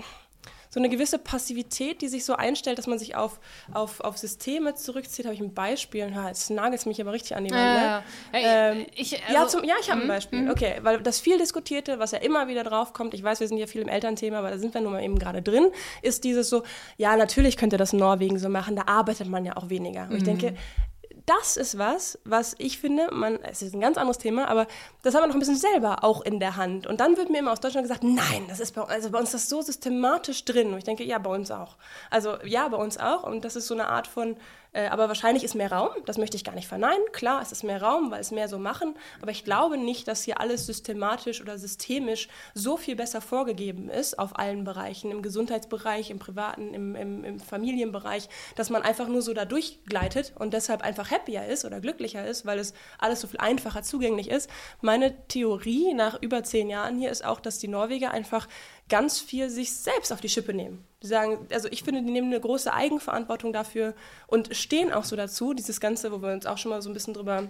so 0.76 0.80
eine 0.80 0.90
gewisse 0.90 1.18
Passivität, 1.18 2.02
die 2.02 2.08
sich 2.08 2.26
so 2.26 2.34
einstellt, 2.34 2.76
dass 2.76 2.86
man 2.86 2.98
sich 2.98 3.16
auf, 3.16 3.40
auf, 3.72 4.00
auf 4.00 4.18
Systeme 4.18 4.74
zurückzieht. 4.74 5.24
Habe 5.24 5.34
ich 5.34 5.40
ein 5.40 5.54
Beispiel? 5.54 6.12
Ja, 6.14 6.28
jetzt 6.28 6.50
nagelt 6.50 6.80
es 6.80 6.84
mich 6.84 7.00
aber 7.00 7.12
richtig 7.12 7.34
an 7.34 7.44
die 7.44 7.50
Wand. 7.50 7.60
Ja, 7.62 8.02
ne? 8.32 8.42
ja, 8.42 8.72
ähm, 8.72 8.86
ich, 8.94 9.14
also, 9.22 9.34
ja, 9.34 9.48
zum, 9.48 9.64
ja, 9.64 9.74
ich 9.80 9.90
habe 9.90 10.02
ein 10.02 10.06
mhm, 10.06 10.10
Beispiel. 10.10 10.42
mhm. 10.42 10.50
Okay, 10.50 10.74
weil 10.82 11.00
das 11.00 11.18
viel 11.18 11.38
diskutierte, 11.38 11.98
was 11.98 12.10
ja 12.10 12.18
immer 12.18 12.48
wieder 12.48 12.62
drauf 12.62 12.92
kommt, 12.92 13.14
ich 13.14 13.22
weiß, 13.22 13.40
wir 13.40 13.48
sind 13.48 13.56
ja 13.56 13.66
viel 13.66 13.80
im 13.80 13.88
Elternthema, 13.88 14.38
aber 14.40 14.50
da 14.50 14.58
sind 14.58 14.74
wir 14.74 14.82
nun 14.82 14.92
mal 14.92 15.02
eben 15.02 15.18
gerade 15.18 15.40
drin, 15.40 15.70
ist 16.02 16.24
dieses 16.24 16.50
so, 16.50 16.62
ja, 16.98 17.16
natürlich 17.16 17.56
könnte 17.56 17.78
das 17.78 17.94
Norwegen 17.94 18.38
so 18.38 18.50
machen, 18.50 18.76
da 18.76 18.82
arbeitet 18.84 19.28
man 19.28 19.46
ja 19.46 19.56
auch 19.56 19.70
weniger. 19.70 20.08
Und 20.10 20.16
ich 20.16 20.24
denke, 20.24 20.54
das 21.26 21.56
ist 21.56 21.76
was, 21.76 22.18
was 22.24 22.54
ich 22.58 22.78
finde, 22.78 23.08
man, 23.12 23.42
es 23.42 23.60
ist 23.60 23.74
ein 23.74 23.80
ganz 23.80 23.98
anderes 23.98 24.18
Thema, 24.18 24.48
aber 24.48 24.66
das 25.02 25.14
haben 25.14 25.22
wir 25.22 25.26
noch 25.26 25.34
ein 25.34 25.40
bisschen 25.40 25.56
selber 25.56 26.04
auch 26.04 26.22
in 26.22 26.38
der 26.38 26.56
Hand. 26.56 26.86
Und 26.86 27.00
dann 27.00 27.16
wird 27.16 27.30
mir 27.30 27.40
immer 27.40 27.52
aus 27.52 27.60
Deutschland 27.60 27.84
gesagt, 27.84 28.04
nein, 28.04 28.46
das 28.48 28.60
ist 28.60 28.74
bei, 28.74 28.82
also 28.82 29.10
bei 29.10 29.18
uns 29.18 29.32
das 29.32 29.48
so 29.48 29.60
systematisch 29.60 30.44
drin. 30.44 30.72
Und 30.72 30.78
ich 30.78 30.84
denke, 30.84 31.04
ja, 31.04 31.18
bei 31.18 31.30
uns 31.30 31.50
auch. 31.50 31.76
Also 32.10 32.36
ja, 32.44 32.68
bei 32.68 32.76
uns 32.76 32.96
auch. 32.98 33.24
Und 33.24 33.44
das 33.44 33.56
ist 33.56 33.66
so 33.66 33.74
eine 33.74 33.88
Art 33.88 34.06
von, 34.06 34.36
äh, 34.76 34.88
aber 34.88 35.08
wahrscheinlich 35.08 35.42
ist 35.42 35.54
mehr 35.54 35.72
Raum, 35.72 35.88
das 36.04 36.18
möchte 36.18 36.36
ich 36.36 36.44
gar 36.44 36.54
nicht 36.54 36.68
verneinen. 36.68 37.02
Klar, 37.12 37.40
es 37.40 37.50
ist 37.50 37.64
mehr 37.64 37.80
Raum, 37.80 38.10
weil 38.10 38.20
es 38.20 38.30
mehr 38.30 38.46
so 38.46 38.58
machen, 38.58 38.94
aber 39.22 39.30
ich 39.30 39.42
glaube 39.42 39.78
nicht, 39.78 40.06
dass 40.06 40.22
hier 40.22 40.38
alles 40.38 40.66
systematisch 40.66 41.40
oder 41.40 41.56
systemisch 41.56 42.28
so 42.52 42.76
viel 42.76 42.94
besser 42.94 43.22
vorgegeben 43.22 43.88
ist 43.88 44.18
auf 44.18 44.38
allen 44.38 44.64
Bereichen, 44.64 45.10
im 45.10 45.22
Gesundheitsbereich, 45.22 46.10
im 46.10 46.18
privaten, 46.18 46.74
im, 46.74 46.94
im, 46.94 47.24
im 47.24 47.40
Familienbereich, 47.40 48.28
dass 48.54 48.68
man 48.68 48.82
einfach 48.82 49.08
nur 49.08 49.22
so 49.22 49.32
da 49.32 49.46
durchgleitet 49.46 50.34
und 50.38 50.52
deshalb 50.52 50.82
einfach 50.82 51.10
happier 51.10 51.46
ist 51.46 51.64
oder 51.64 51.80
glücklicher 51.80 52.26
ist, 52.26 52.44
weil 52.44 52.58
es 52.58 52.74
alles 52.98 53.22
so 53.22 53.28
viel 53.28 53.40
einfacher 53.40 53.82
zugänglich 53.82 54.28
ist. 54.28 54.50
Meine 54.82 55.26
Theorie 55.28 55.94
nach 55.94 56.20
über 56.20 56.44
zehn 56.44 56.68
Jahren 56.68 56.98
hier 56.98 57.10
ist 57.10 57.24
auch, 57.24 57.40
dass 57.40 57.58
die 57.58 57.68
Norweger 57.68 58.10
einfach 58.10 58.46
ganz 58.88 59.18
viel 59.18 59.50
sich 59.50 59.72
selbst 59.72 60.12
auf 60.12 60.20
die 60.20 60.28
Schippe 60.28 60.54
nehmen. 60.54 60.84
Die 61.02 61.08
sagen, 61.08 61.46
also 61.52 61.68
ich 61.70 61.82
finde, 61.82 62.02
die 62.02 62.10
nehmen 62.10 62.28
eine 62.28 62.40
große 62.40 62.72
Eigenverantwortung 62.72 63.52
dafür 63.52 63.94
und 64.26 64.56
stehen 64.56 64.92
auch 64.92 65.04
so 65.04 65.16
dazu, 65.16 65.54
dieses 65.54 65.80
Ganze, 65.80 66.12
wo 66.12 66.22
wir 66.22 66.32
uns 66.32 66.46
auch 66.46 66.58
schon 66.58 66.70
mal 66.70 66.82
so 66.82 66.90
ein 66.90 66.94
bisschen 66.94 67.14
drüber 67.14 67.48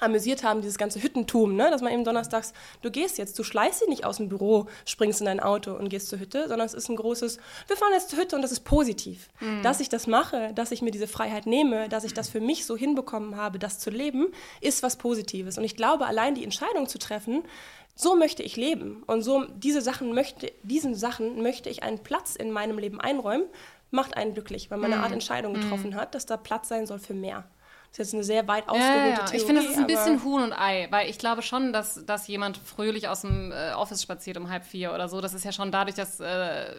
amüsiert 0.00 0.42
haben, 0.42 0.60
dieses 0.60 0.76
ganze 0.76 1.02
Hüttentum, 1.02 1.54
ne? 1.54 1.70
dass 1.70 1.80
man 1.80 1.92
eben 1.92 2.04
donnerstags, 2.04 2.52
du 2.82 2.90
gehst 2.90 3.16
jetzt, 3.16 3.38
du 3.38 3.44
schleißt 3.44 3.82
dich 3.82 3.88
nicht 3.88 4.04
aus 4.04 4.16
dem 4.16 4.28
Büro, 4.28 4.66
springst 4.86 5.20
in 5.20 5.26
dein 5.26 5.40
Auto 5.40 5.72
und 5.72 5.88
gehst 5.88 6.08
zur 6.08 6.18
Hütte, 6.18 6.48
sondern 6.48 6.66
es 6.66 6.74
ist 6.74 6.88
ein 6.88 6.96
großes, 6.96 7.38
wir 7.68 7.76
fahren 7.76 7.92
jetzt 7.92 8.10
zur 8.10 8.18
Hütte 8.18 8.34
und 8.34 8.42
das 8.42 8.50
ist 8.50 8.64
positiv. 8.64 9.28
Mhm. 9.40 9.62
Dass 9.62 9.80
ich 9.80 9.88
das 9.88 10.06
mache, 10.06 10.52
dass 10.54 10.72
ich 10.72 10.82
mir 10.82 10.90
diese 10.90 11.06
Freiheit 11.06 11.46
nehme, 11.46 11.88
dass 11.88 12.04
ich 12.04 12.12
das 12.12 12.28
für 12.28 12.40
mich 12.40 12.66
so 12.66 12.76
hinbekommen 12.76 13.36
habe, 13.36 13.58
das 13.58 13.78
zu 13.78 13.90
leben, 13.90 14.32
ist 14.60 14.82
was 14.82 14.96
Positives. 14.96 15.58
Und 15.58 15.64
ich 15.64 15.76
glaube, 15.76 16.06
allein 16.06 16.34
die 16.34 16.44
Entscheidung 16.44 16.88
zu 16.88 16.98
treffen, 16.98 17.44
so 17.94 18.16
möchte 18.16 18.42
ich 18.42 18.56
leben 18.56 19.02
und 19.06 19.22
so 19.22 19.44
diese 19.54 19.80
Sachen 19.80 20.14
möchte, 20.14 20.52
diesen 20.62 20.94
Sachen 20.94 21.42
möchte 21.42 21.68
ich 21.68 21.82
einen 21.82 22.00
Platz 22.00 22.34
in 22.36 22.50
meinem 22.50 22.78
Leben 22.78 23.00
einräumen, 23.00 23.46
macht 23.90 24.16
einen 24.16 24.34
glücklich, 24.34 24.70
weil 24.70 24.78
man 24.78 24.92
eine 24.92 25.00
Mm. 25.00 25.04
Art 25.04 25.12
Entscheidung 25.12 25.54
getroffen 25.54 25.94
hat, 25.94 26.14
dass 26.14 26.26
da 26.26 26.36
Platz 26.36 26.68
sein 26.68 26.86
soll 26.86 26.98
für 26.98 27.14
mehr. 27.14 27.44
Das 27.90 28.00
ist 28.00 28.12
jetzt 28.12 28.14
eine 28.14 28.24
sehr 28.24 28.48
weit 28.48 28.68
ausgeholte 28.68 28.90
Ja, 28.98 29.08
ja. 29.10 29.16
Theorie. 29.18 29.36
Ich 29.36 29.44
finde, 29.44 29.62
das 29.62 29.70
ist 29.70 29.78
ein 29.78 29.86
bisschen 29.86 30.24
Huhn 30.24 30.42
und 30.42 30.52
Ei, 30.52 30.88
weil 30.90 31.08
ich 31.08 31.18
glaube 31.18 31.42
schon, 31.42 31.72
dass, 31.72 32.04
dass 32.04 32.26
jemand 32.26 32.56
fröhlich 32.56 33.06
aus 33.06 33.20
dem 33.20 33.52
äh, 33.52 33.72
Office 33.74 34.02
spaziert 34.02 34.36
um 34.36 34.50
halb 34.50 34.64
vier 34.64 34.92
oder 34.92 35.08
so. 35.08 35.20
Das 35.20 35.32
ist 35.32 35.44
ja 35.44 35.52
schon 35.52 35.70
dadurch, 35.70 35.94
dass, 35.94 36.18
äh, 36.18 36.74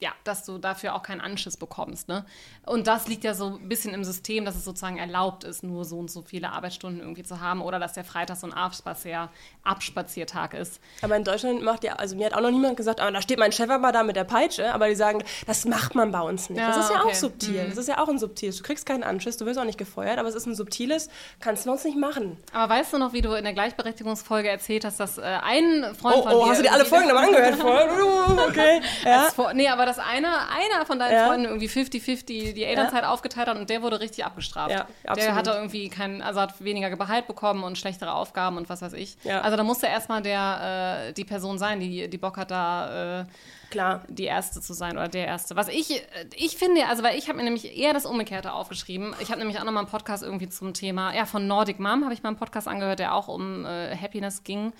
ja, 0.00 0.12
dass 0.24 0.44
du 0.44 0.58
dafür 0.58 0.94
auch 0.94 1.02
keinen 1.02 1.20
Anschiss 1.20 1.56
bekommst. 1.56 2.08
Ne? 2.08 2.24
Und 2.66 2.86
das 2.86 3.08
liegt 3.08 3.24
ja 3.24 3.34
so 3.34 3.58
ein 3.58 3.68
bisschen 3.68 3.94
im 3.94 4.04
System, 4.04 4.44
dass 4.44 4.56
es 4.56 4.64
sozusagen 4.64 4.98
erlaubt 4.98 5.44
ist, 5.44 5.62
nur 5.62 5.84
so 5.84 5.98
und 5.98 6.10
so 6.10 6.22
viele 6.22 6.50
Arbeitsstunden 6.50 7.00
irgendwie 7.00 7.22
zu 7.22 7.40
haben 7.40 7.62
oder 7.62 7.78
dass 7.78 7.94
der 7.94 8.04
Freitag 8.04 8.36
so 8.36 8.46
ein 8.46 8.52
Abspazier, 8.52 9.30
Abspaziertag 9.62 10.54
ist. 10.54 10.80
Aber 11.02 11.16
in 11.16 11.24
Deutschland 11.24 11.62
macht 11.62 11.84
ja, 11.84 11.94
also 11.94 12.16
mir 12.16 12.26
hat 12.26 12.34
auch 12.34 12.40
noch 12.40 12.50
niemand 12.50 12.76
gesagt, 12.76 13.00
aber 13.00 13.10
da 13.10 13.22
steht 13.22 13.38
mein 13.38 13.52
Chef 13.52 13.70
aber 13.70 13.92
da 13.92 14.02
mit 14.02 14.16
der 14.16 14.24
Peitsche, 14.24 14.72
aber 14.72 14.88
die 14.88 14.94
sagen, 14.94 15.22
das 15.46 15.64
macht 15.64 15.94
man 15.94 16.10
bei 16.12 16.20
uns 16.20 16.50
nicht. 16.50 16.58
Ja, 16.58 16.68
das 16.68 16.86
ist 16.86 16.90
ja 16.90 17.00
okay. 17.00 17.10
auch 17.10 17.14
subtil. 17.14 17.64
Mhm. 17.64 17.68
Das 17.70 17.78
ist 17.78 17.88
ja 17.88 17.98
auch 17.98 18.08
ein 18.08 18.18
subtiles. 18.18 18.58
Du 18.58 18.62
kriegst 18.62 18.84
keinen 18.86 19.02
Anschiss, 19.02 19.36
du 19.36 19.46
wirst 19.46 19.58
auch 19.58 19.64
nicht 19.64 19.78
gefeuert, 19.78 20.18
aber 20.18 20.28
es 20.28 20.34
ist 20.34 20.46
ein 20.46 20.54
subtiles, 20.54 21.08
kannst 21.40 21.64
du 21.64 21.68
bei 21.68 21.72
uns 21.72 21.84
nicht 21.84 21.96
machen. 21.96 22.36
Aber 22.52 22.74
weißt 22.74 22.92
du 22.92 22.98
noch, 22.98 23.12
wie 23.12 23.22
du 23.22 23.32
in 23.32 23.44
der 23.44 23.54
Gleichberechtigungsfolge 23.54 24.48
erzählt 24.48 24.84
hast, 24.84 25.00
dass 25.00 25.18
äh, 25.18 25.22
ein 25.22 25.94
Freund 25.94 26.16
Oh, 26.16 26.22
von 26.22 26.32
oh, 26.34 26.44
dir 26.44 26.50
hast 26.50 26.58
du 26.58 26.62
dir 26.64 26.72
alle 26.72 26.84
Folgen 26.84 27.08
nochmal 27.08 27.24
angehört 27.24 27.56
okay. 28.48 28.80
Ja. 29.04 29.28
Vor 29.34 29.54
nee, 29.54 29.68
aber 29.68 29.85
dass 29.86 29.98
einer, 29.98 30.48
einer 30.50 30.84
von 30.84 30.98
deinen 30.98 31.12
Ja. 31.14 31.26
Freunden 31.28 31.46
irgendwie 31.46 31.68
50-50 31.68 32.52
die 32.52 32.64
Elternzeit 32.64 33.04
aufgeteilt 33.04 33.48
hat 33.48 33.56
und 33.56 33.70
der 33.70 33.82
wurde 33.82 34.00
richtig 34.00 34.24
abgestraft. 34.24 34.70
Ja, 34.70 34.86
der 35.04 35.10
absolut. 35.12 35.34
hat 35.34 35.46
da 35.46 35.54
irgendwie 35.54 35.88
kein, 35.88 36.22
also 36.22 36.40
hat 36.40 36.62
weniger 36.62 36.90
Gehalt 36.90 37.26
bekommen 37.26 37.64
und 37.64 37.78
schlechtere 37.78 38.12
Aufgaben 38.12 38.56
und 38.56 38.68
was 38.68 38.82
weiß 38.82 38.92
ich. 38.92 39.16
Ja. 39.24 39.40
Also 39.40 39.56
da 39.56 39.62
musste 39.62 39.86
erstmal 39.86 40.22
der 40.22 41.06
äh, 41.08 41.12
die 41.12 41.24
Person 41.24 41.58
sein, 41.58 41.80
die, 41.80 42.08
die 42.08 42.18
Bock 42.18 42.36
hat, 42.36 42.50
da 42.50 43.20
äh, 43.20 43.24
Klar. 43.70 44.02
die 44.08 44.24
Erste 44.24 44.60
zu 44.60 44.72
sein 44.74 44.92
oder 44.92 45.08
der 45.08 45.26
Erste. 45.26 45.56
Was 45.56 45.68
ich, 45.68 46.02
ich 46.34 46.56
finde, 46.56 46.86
also 46.86 47.02
weil 47.02 47.18
ich 47.18 47.28
habe 47.28 47.38
mir 47.38 47.44
nämlich 47.44 47.76
eher 47.76 47.92
das 47.92 48.06
Umgekehrte 48.06 48.52
aufgeschrieben. 48.52 49.14
Ich 49.20 49.30
habe 49.30 49.38
nämlich 49.38 49.58
auch 49.58 49.64
nochmal 49.64 49.82
einen 49.82 49.90
Podcast 49.90 50.22
irgendwie 50.22 50.48
zum 50.48 50.74
Thema, 50.74 51.14
ja, 51.14 51.26
von 51.26 51.46
Nordic 51.46 51.78
Mom 51.80 52.04
habe 52.04 52.14
ich 52.14 52.22
mal 52.22 52.30
einen 52.30 52.38
Podcast 52.38 52.68
angehört, 52.68 52.98
der 52.98 53.14
auch 53.14 53.28
um 53.28 53.64
äh, 53.64 53.96
Happiness 53.96 54.44
ging. 54.44 54.72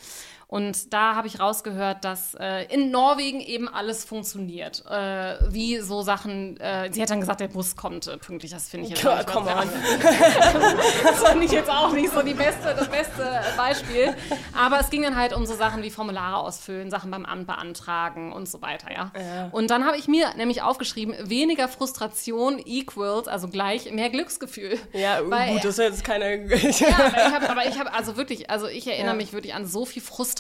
Und 0.49 0.93
da 0.93 1.17
habe 1.17 1.27
ich 1.27 1.41
rausgehört, 1.41 2.05
dass 2.05 2.35
äh, 2.39 2.73
in 2.73 2.93
Norwegen 2.93 3.41
eben 3.41 3.69
alles 3.69 4.05
funktioniert. 4.05 4.85
Äh, 4.89 5.39
wie 5.51 5.79
so 5.79 6.03
Sachen, 6.03 6.57
äh, 6.61 6.89
sie 6.93 7.03
hat 7.03 7.11
dann 7.11 7.19
gesagt, 7.19 7.41
der 7.41 7.49
Bus 7.49 7.75
kommt 7.75 8.09
pünktlich, 8.21 8.53
das 8.53 8.69
finde 8.69 8.87
ich 8.87 8.91
jetzt 8.91 9.03
ja, 9.03 9.25
komm 9.25 9.49
an. 9.49 9.69
Das 11.03 11.19
fand 11.19 11.43
ich 11.43 11.51
jetzt 11.51 11.69
auch 11.69 11.93
nicht 11.93 12.13
so 12.13 12.23
die 12.23 12.35
beste, 12.35 12.75
das 12.77 12.89
beste 12.89 13.41
Beispiel. 13.57 14.15
Aber 14.57 14.79
es 14.79 14.89
ging 14.89 15.03
dann 15.03 15.17
halt 15.17 15.33
um 15.33 15.47
so 15.47 15.55
Sachen 15.55 15.83
wie 15.83 15.91
Formulare 15.91 16.37
ausfüllen, 16.37 16.91
Sachen 16.91 17.11
beim 17.11 17.27
Amt 17.27 17.49
beantragen 17.49 18.33
und 18.33 18.49
so 18.49 18.63
weiter, 18.63 18.93
ja. 18.93 19.13
ja. 19.19 19.49
Und 19.51 19.71
dann 19.71 19.85
habe 19.85 19.97
ich 19.97 20.07
mir 20.07 20.33
nämlich 20.37 20.63
aufgeschrieben, 20.63 21.17
weniger 21.29 21.67
Frustration 21.67 22.61
equals, 22.65 23.27
also 23.27 23.49
gleich 23.49 23.91
mehr 23.91 24.11
Glücksgefühl. 24.11 24.79
Ja, 24.93 25.19
Weil, 25.25 25.55
gut, 25.55 25.65
das 25.65 25.79
ist 25.79 25.79
jetzt 25.79 26.05
keine... 26.05 26.47
ja, 26.47 27.41
aber 27.49 27.67
ich 27.67 27.81
habe 27.81 27.93
also 27.93 28.17
wirklich, 28.17 28.49
also 28.49 28.69
ich 28.69 28.87
erinnere 28.87 29.15
ja. 29.15 29.15
mich 29.15 29.33
wirklich 29.33 29.55
an 29.55 29.67
so 29.67 29.85
viel 29.85 30.03
Frustration 30.03 30.36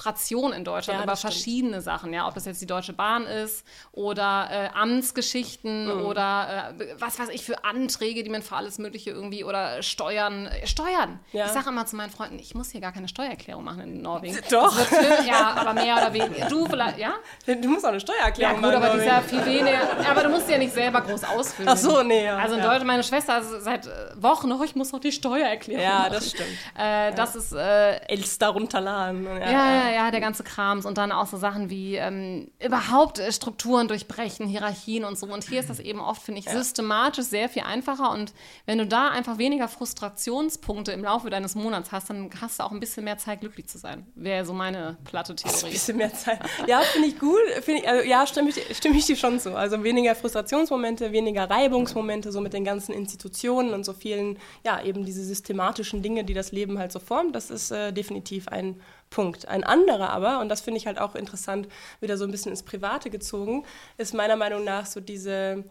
in 0.54 0.64
Deutschland 0.64 1.00
ja, 1.00 1.04
über 1.04 1.16
verschiedene 1.16 1.80
Sachen, 1.80 2.12
ja, 2.12 2.26
ob 2.28 2.34
das 2.34 2.44
jetzt 2.44 2.60
die 2.60 2.66
Deutsche 2.66 2.92
Bahn 2.92 3.24
ist 3.24 3.64
oder 3.92 4.48
äh, 4.50 4.68
Amtsgeschichten 4.78 5.86
mhm. 5.86 6.04
oder 6.04 6.74
äh, 6.78 6.94
was 6.98 7.18
weiß 7.18 7.28
ich 7.30 7.44
für 7.44 7.64
Anträge, 7.64 8.22
die 8.22 8.30
man 8.30 8.42
für 8.42 8.56
alles 8.56 8.78
Mögliche 8.78 9.10
irgendwie 9.10 9.44
oder 9.44 9.82
Steuern, 9.82 10.46
äh, 10.46 10.66
Steuern. 10.66 11.20
Ja. 11.32 11.46
Ich 11.46 11.52
sage 11.52 11.70
immer 11.70 11.86
zu 11.86 11.96
meinen 11.96 12.10
Freunden, 12.10 12.38
ich 12.38 12.54
muss 12.54 12.70
hier 12.70 12.80
gar 12.80 12.92
keine 12.92 13.08
Steuererklärung 13.08 13.64
machen 13.64 13.80
in 13.80 14.02
Norwegen. 14.02 14.38
Doch. 14.50 14.76
Schön, 14.88 15.26
ja, 15.26 15.54
aber 15.56 15.72
mehr 15.72 15.96
oder 15.96 16.12
weniger. 16.12 16.48
Du 16.48 16.66
vielleicht, 16.66 16.98
ja? 16.98 17.14
Du 17.46 17.68
musst 17.68 17.84
auch 17.84 17.90
eine 17.90 18.00
Steuererklärung 18.00 18.60
machen. 18.60 18.72
Ja, 18.72 18.78
gut, 18.78 18.86
aber 18.86 18.94
die 18.94 19.00
ist 19.00 19.06
ja 19.06 19.20
viel 19.20 19.44
weniger. 19.44 20.08
Aber 20.08 20.22
du 20.22 20.28
musst 20.28 20.48
ja 20.48 20.58
nicht 20.58 20.72
selber 20.72 21.00
groß 21.00 21.24
ausfüllen. 21.24 21.68
Ach 21.68 21.76
so, 21.76 22.02
nee. 22.02 22.24
Ja. 22.24 22.36
Also 22.36 22.54
in 22.54 22.62
Deutschland, 22.62 22.86
meine 22.86 23.02
Schwester 23.02 23.34
also 23.34 23.60
seit 23.60 23.88
Wochen 24.16 24.48
noch, 24.48 24.62
ich 24.62 24.76
muss 24.76 24.92
noch 24.92 25.00
die 25.00 25.12
Steuererklärung 25.12 25.82
ja, 25.82 25.90
machen. 25.90 26.12
Ja, 26.12 26.18
das 26.18 26.30
stimmt. 26.30 26.48
Äh, 26.78 27.12
das 27.14 27.36
ist 27.36 27.52
äh, 27.52 27.96
Elster 28.06 28.48
runterladen. 28.48 29.24
Ja 29.24 29.56
ja, 29.56 29.85
ja, 29.86 29.94
ja, 29.94 30.10
der 30.10 30.20
ganze 30.20 30.42
Krams 30.42 30.86
und 30.86 30.98
dann 30.98 31.12
auch 31.12 31.26
so 31.26 31.36
Sachen 31.36 31.70
wie 31.70 31.96
ähm, 31.96 32.50
überhaupt 32.64 33.18
äh, 33.18 33.32
Strukturen 33.32 33.88
durchbrechen, 33.88 34.46
Hierarchien 34.46 35.04
und 35.04 35.18
so. 35.18 35.26
Und 35.26 35.44
hier 35.44 35.60
ist 35.60 35.70
das 35.70 35.80
eben 35.80 36.00
oft, 36.00 36.22
finde 36.22 36.40
ich, 36.40 36.48
systematisch 36.48 37.26
sehr 37.26 37.48
viel 37.48 37.62
einfacher. 37.62 38.10
Und 38.10 38.32
wenn 38.66 38.78
du 38.78 38.86
da 38.86 39.08
einfach 39.08 39.38
weniger 39.38 39.68
Frustrationspunkte 39.68 40.92
im 40.92 41.04
Laufe 41.04 41.30
deines 41.30 41.54
Monats 41.54 41.92
hast, 41.92 42.10
dann 42.10 42.30
hast 42.40 42.58
du 42.58 42.64
auch 42.64 42.72
ein 42.72 42.80
bisschen 42.80 43.04
mehr 43.04 43.18
Zeit, 43.18 43.40
glücklich 43.40 43.68
zu 43.68 43.78
sein. 43.78 44.06
Wäre 44.14 44.44
so 44.44 44.52
meine 44.52 44.96
platte 45.04 45.34
Theorie. 45.34 45.66
Ein 45.66 45.72
bisschen 45.72 45.96
mehr 45.96 46.12
Zeit. 46.12 46.40
Ja, 46.66 46.80
finde 46.80 47.08
ich 47.08 47.18
gut. 47.18 47.38
Find 47.62 47.80
ich, 47.80 47.88
also, 47.88 48.04
ja, 48.04 48.26
stimme 48.26 48.50
ich, 48.50 48.76
stimme 48.76 48.96
ich 48.96 49.06
dir 49.06 49.16
schon 49.16 49.38
zu. 49.38 49.56
Also 49.56 49.82
weniger 49.82 50.14
Frustrationsmomente, 50.14 51.12
weniger 51.12 51.48
Reibungsmomente, 51.48 52.32
so 52.32 52.40
mit 52.40 52.52
den 52.52 52.64
ganzen 52.64 52.92
Institutionen 52.92 53.72
und 53.74 53.84
so 53.84 53.92
vielen, 53.92 54.38
ja, 54.64 54.82
eben 54.82 55.04
diese 55.04 55.24
systematischen 55.24 56.02
Dinge, 56.02 56.24
die 56.24 56.34
das 56.34 56.52
Leben 56.52 56.78
halt 56.78 56.92
so 56.92 56.98
formt. 56.98 57.34
Das 57.34 57.50
ist 57.50 57.70
äh, 57.70 57.92
definitiv 57.92 58.48
ein 58.48 58.80
Punkt. 59.10 59.48
Ein 59.48 59.64
anderer 59.64 60.10
aber, 60.10 60.40
und 60.40 60.48
das 60.48 60.60
finde 60.60 60.78
ich 60.78 60.86
halt 60.86 60.98
auch 60.98 61.14
interessant, 61.14 61.68
wieder 62.00 62.16
so 62.16 62.24
ein 62.24 62.30
bisschen 62.30 62.50
ins 62.50 62.62
Private 62.62 63.10
gezogen, 63.10 63.64
ist 63.98 64.14
meiner 64.14 64.36
Meinung 64.36 64.64
nach 64.64 64.86
so 64.86 65.00
diese, 65.00 65.64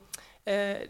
äh, 0.46 0.88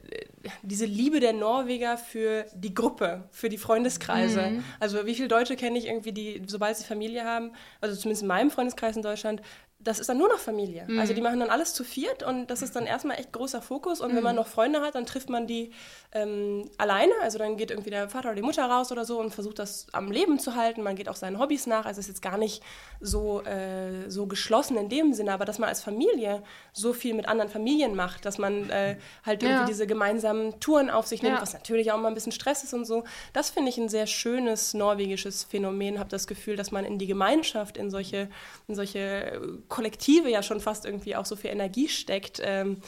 diese 0.61 0.85
Liebe 0.85 1.19
der 1.19 1.33
Norweger 1.33 1.97
für 1.97 2.45
die 2.53 2.73
Gruppe, 2.73 3.23
für 3.31 3.49
die 3.49 3.57
Freundeskreise. 3.57 4.41
Mhm. 4.41 4.63
Also 4.79 5.05
wie 5.05 5.15
viele 5.15 5.27
Deutsche 5.27 5.55
kenne 5.55 5.77
ich 5.77 5.87
irgendwie, 5.87 6.11
die, 6.11 6.41
sobald 6.45 6.77
sie 6.77 6.83
Familie 6.83 7.23
haben, 7.23 7.51
also 7.81 7.95
zumindest 7.95 8.23
in 8.23 8.27
meinem 8.27 8.51
Freundeskreis 8.51 8.95
in 8.95 9.01
Deutschland, 9.01 9.41
das 9.85 9.99
ist 9.99 10.09
dann 10.09 10.17
nur 10.17 10.27
noch 10.27 10.39
Familie. 10.39 10.83
Mhm. 10.87 10.99
Also 10.99 11.13
die 11.13 11.21
machen 11.21 11.39
dann 11.39 11.51
alles 11.51 11.73
zu 11.75 11.83
viert 11.83 12.23
und 12.23 12.47
das 12.47 12.63
ist 12.63 12.75
dann 12.75 12.87
erstmal 12.87 13.19
echt 13.19 13.31
großer 13.31 13.61
Fokus. 13.61 14.01
Und 14.01 14.11
mhm. 14.11 14.15
wenn 14.17 14.23
man 14.23 14.35
noch 14.35 14.47
Freunde 14.47 14.81
hat, 14.81 14.95
dann 14.95 15.05
trifft 15.05 15.29
man 15.29 15.45
die 15.45 15.71
ähm, 16.11 16.67
alleine. 16.79 17.13
Also 17.21 17.37
dann 17.37 17.55
geht 17.55 17.69
irgendwie 17.69 17.91
der 17.91 18.09
Vater 18.09 18.29
oder 18.29 18.35
die 18.35 18.41
Mutter 18.41 18.65
raus 18.65 18.91
oder 18.91 19.05
so 19.05 19.19
und 19.19 19.31
versucht 19.31 19.59
das 19.59 19.85
am 19.91 20.11
Leben 20.11 20.39
zu 20.39 20.55
halten. 20.55 20.81
Man 20.81 20.95
geht 20.95 21.07
auch 21.07 21.15
seinen 21.15 21.37
Hobbys 21.39 21.67
nach. 21.67 21.85
Also 21.85 21.99
es 21.99 22.07
ist 22.07 22.15
jetzt 22.15 22.21
gar 22.23 22.39
nicht 22.39 22.63
so, 22.99 23.43
äh, 23.43 24.09
so 24.09 24.25
geschlossen 24.25 24.75
in 24.77 24.89
dem 24.89 25.13
Sinne, 25.13 25.31
aber 25.33 25.45
dass 25.45 25.59
man 25.59 25.69
als 25.69 25.81
Familie 25.81 26.41
so 26.73 26.91
viel 26.91 27.13
mit 27.13 27.27
anderen 27.27 27.51
Familien 27.51 27.95
macht, 27.95 28.25
dass 28.25 28.39
man 28.39 28.71
äh, 28.71 28.97
halt 29.23 29.43
irgendwie 29.43 29.61
ja. 29.61 29.67
diese 29.67 29.85
gemeinsamen 29.85 30.59
Touren 30.59 30.89
auf 30.89 31.05
sich 31.05 31.21
nimmt, 31.21 31.35
ja. 31.35 31.41
was 31.41 31.53
natürlich 31.53 31.91
auch 31.91 31.99
mal 31.99 32.07
ein 32.07 32.15
bisschen 32.15 32.31
Stress 32.31 32.63
ist 32.63 32.73
und 32.73 32.85
so. 32.85 33.03
Das 33.33 33.51
finde 33.51 33.69
ich 33.69 33.77
ein 33.77 33.89
sehr 33.89 34.07
schönes 34.07 34.73
norwegisches 34.73 35.43
Phänomen. 35.43 35.99
Habe 35.99 36.09
das 36.09 36.25
Gefühl, 36.25 36.55
dass 36.55 36.71
man 36.71 36.85
in 36.85 36.97
die 36.97 37.07
Gemeinschaft, 37.07 37.77
in 37.77 37.91
solche, 37.91 38.29
in 38.67 38.73
solche 38.73 39.39
Kollektive 39.75 40.29
ja 40.29 40.41
schon 40.41 40.61
fast 40.61 40.85
irgendwie 40.85 41.15
auch 41.15 41.25
so 41.25 41.35
viel 41.35 41.51
Energie 41.51 41.89
steckt, 41.89 42.41
ähm, 42.41 42.81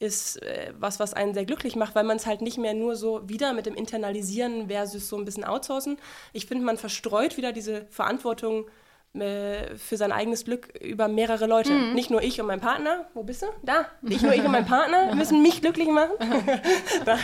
ist 0.00 0.42
äh, 0.42 0.72
was, 0.78 0.98
was 0.98 1.14
einen 1.14 1.32
sehr 1.32 1.44
glücklich 1.44 1.76
macht, 1.76 1.94
weil 1.94 2.04
man 2.04 2.16
es 2.16 2.26
halt 2.26 2.42
nicht 2.42 2.58
mehr 2.58 2.74
nur 2.74 2.96
so 2.96 3.28
wieder 3.28 3.52
mit 3.52 3.66
dem 3.66 3.74
Internalisieren 3.74 4.68
versus 4.68 5.08
so 5.08 5.16
ein 5.16 5.24
bisschen 5.24 5.44
outsourcen. 5.44 5.96
Ich 6.32 6.46
finde, 6.46 6.64
man 6.64 6.76
verstreut 6.76 7.36
wieder 7.36 7.52
diese 7.52 7.86
Verantwortung 7.90 8.66
äh, 9.14 9.76
für 9.76 9.98
sein 9.98 10.10
eigenes 10.10 10.46
Glück 10.46 10.68
über 10.80 11.06
mehrere 11.06 11.46
Leute. 11.46 11.70
Mhm. 11.70 11.92
Nicht 11.92 12.10
nur 12.10 12.22
ich 12.22 12.40
und 12.40 12.46
mein 12.46 12.60
Partner, 12.60 13.04
wo 13.12 13.22
bist 13.22 13.42
du? 13.42 13.46
Da. 13.62 13.84
Nicht 14.00 14.22
nur 14.22 14.32
ich 14.32 14.42
und 14.42 14.52
mein 14.52 14.64
Partner 14.64 15.14
müssen 15.14 15.42
mich 15.42 15.60
glücklich 15.60 15.88
machen, 15.88 16.12
Nein, 17.04 17.18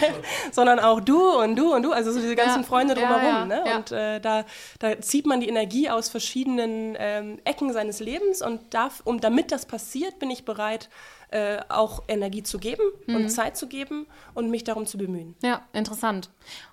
sondern 0.53 0.81
auch 0.81 1.01
du 1.01 1.19
und 1.41 1.57
du 1.57 1.75
und 1.75 1.83
du, 1.83 1.93
also 1.93 2.13
so 2.13 2.21
diese 2.21 2.37
ganzen 2.37 2.61
ja. 2.61 2.67
Freunde 2.67 2.95
drumherum. 2.95 3.23
Ja, 3.23 3.39
ja. 3.39 3.45
Ne? 3.47 3.77
Und 3.77 3.93
äh, 3.93 4.21
da, 4.21 4.45
da 4.81 5.01
zieht 5.01 5.27
man 5.27 5.41
die 5.41 5.49
Energie 5.49 5.89
aus 5.89 6.11
verschiedenen 6.11 6.95
ähm, 6.99 7.39
Ecken 7.45 7.73
seines 7.73 8.01
Lebens 8.01 8.43
und 8.43 8.75
darf, 8.75 9.01
um, 9.05 9.21
damit 9.21 9.51
das 9.51 9.65
passiert, 9.65 10.19
bin 10.19 10.29
ich 10.29 10.45
bereit, 10.45 10.91
äh, 11.31 11.59
auch 11.69 12.05
Energie 12.09 12.43
zu 12.43 12.59
geben 12.59 12.83
mhm. 13.07 13.17
und 13.17 13.29
Zeit 13.29 13.57
zu 13.57 13.69
geben 13.69 14.07
und 14.35 14.51
mich 14.51 14.65
darum 14.65 14.87
zu 14.87 14.97
bemühen. 14.99 15.35
Ja, 15.43 15.63
interessant. 15.73 16.31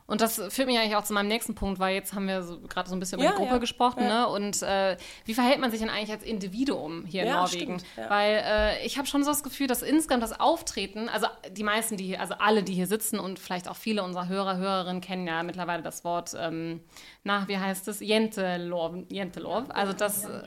Und 0.08 0.22
das 0.22 0.36
führt 0.50 0.68
mich 0.68 0.78
eigentlich 0.78 0.96
auch 0.96 1.04
zu 1.04 1.14
meinem 1.14 1.28
nächsten 1.28 1.56
Punkt, 1.56 1.80
weil 1.80 1.96
jetzt 1.96 2.14
haben 2.14 2.28
wir 2.28 2.44
so, 2.44 2.60
gerade 2.62 2.88
so 2.88 2.96
ein 2.96 3.00
bisschen 3.00 3.20
über 3.20 3.26
ja, 3.26 3.32
die 3.32 3.38
Gruppe 3.38 3.54
ja, 3.54 3.58
gesprochen. 3.58 4.04
Ja. 4.04 4.22
Ne? 4.22 4.28
Und 4.28 4.62
äh, 4.62 4.98
wie 5.26 5.34
verhält 5.34 5.60
man 5.60 5.72
sich 5.72 5.80
denn 5.80 5.90
eigentlich 5.90 6.12
als 6.12 6.24
Individuum 6.24 7.06
hier 7.06 7.24
in 7.24 7.34
Norwegen? 7.34 7.80
Stimmt, 7.80 8.10
weil 8.10 8.44
äh, 8.46 8.86
ich 8.86 8.98
habe 8.98 9.08
schon 9.08 9.24
so 9.24 9.32
das 9.32 9.42
Gefühl, 9.42 9.68
dass 9.68 9.82
insgesamt 9.82 10.22
das 10.22 10.40
Auftreten, 10.40 11.10
also 11.10 11.28
die 11.52 11.64
meisten, 11.64 11.98
die 11.98 12.06
hier, 12.06 12.22
also 12.22 12.36
alle, 12.36 12.62
die 12.62 12.74
hier 12.74 12.88
sitzen 12.88 13.20
und 13.20 13.40
vielleicht 13.40 13.68
auch 13.68 13.76
viele 13.76 14.04
unserer 14.04 14.28
Hörer, 14.28 14.58
Hörerinnen 14.58 15.02
kennen 15.02 15.26
ja 15.26 15.42
mittlerweile 15.42 15.82
das 15.82 16.04
Wort, 16.04 16.36
ähm, 16.40 16.82
na, 17.24 17.48
wie 17.48 17.58
heißt 17.58 17.88
es? 17.88 18.00
Jentelov. 18.00 18.94
Jentelov. 19.10 19.66
Also 19.70 19.94
das. 19.94 20.26
Äh, 20.26 20.44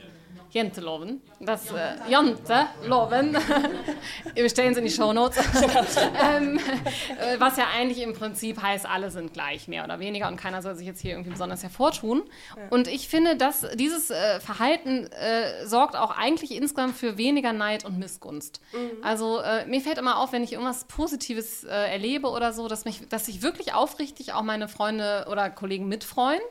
Jenteloven. 0.51 1.21
Das 1.39 1.71
äh, 1.71 1.95
Jenteloven. 2.07 3.37
Wir 4.33 4.49
stellen 4.49 4.71
es 4.71 4.77
in 4.77 4.83
die 4.83 4.91
Shownotes. 4.91 5.37
ähm, 6.35 6.57
äh, 6.57 7.39
was 7.39 7.57
ja 7.57 7.65
eigentlich 7.75 8.01
im 8.01 8.13
Prinzip 8.13 8.61
heißt, 8.61 8.87
alle 8.87 9.11
sind 9.11 9.33
gleich, 9.33 9.67
mehr 9.67 9.83
oder 9.83 9.99
weniger, 9.99 10.27
und 10.27 10.37
keiner 10.37 10.61
soll 10.61 10.75
sich 10.75 10.87
jetzt 10.87 11.01
hier 11.01 11.11
irgendwie 11.11 11.29
besonders 11.29 11.61
hervortun. 11.61 12.23
Ja. 12.57 12.63
Und 12.71 12.87
ich 12.87 13.07
finde, 13.09 13.35
dass 13.35 13.65
dieses 13.75 14.09
äh, 14.09 14.39
Verhalten 14.39 15.07
äh, 15.11 15.65
sorgt 15.67 15.95
auch 15.95 16.17
eigentlich 16.17 16.51
insgesamt 16.51 16.95
für 16.95 17.17
weniger 17.17 17.53
Neid 17.53 17.85
und 17.85 17.99
Missgunst. 17.99 18.59
Mhm. 18.73 19.03
Also 19.03 19.39
äh, 19.41 19.65
mir 19.67 19.81
fällt 19.81 19.99
immer 19.99 20.17
auf, 20.17 20.31
wenn 20.31 20.43
ich 20.43 20.53
irgendwas 20.53 20.85
Positives 20.85 21.63
äh, 21.63 21.69
erlebe 21.69 22.27
oder 22.29 22.53
so, 22.53 22.67
dass, 22.67 22.85
mich, 22.85 23.07
dass 23.07 23.27
sich 23.27 23.43
wirklich 23.43 23.73
aufrichtig 23.75 24.33
auch 24.33 24.43
meine 24.43 24.67
Freunde 24.67 25.27
oder 25.29 25.49
Kollegen 25.51 25.87
mitfreuen 25.87 26.41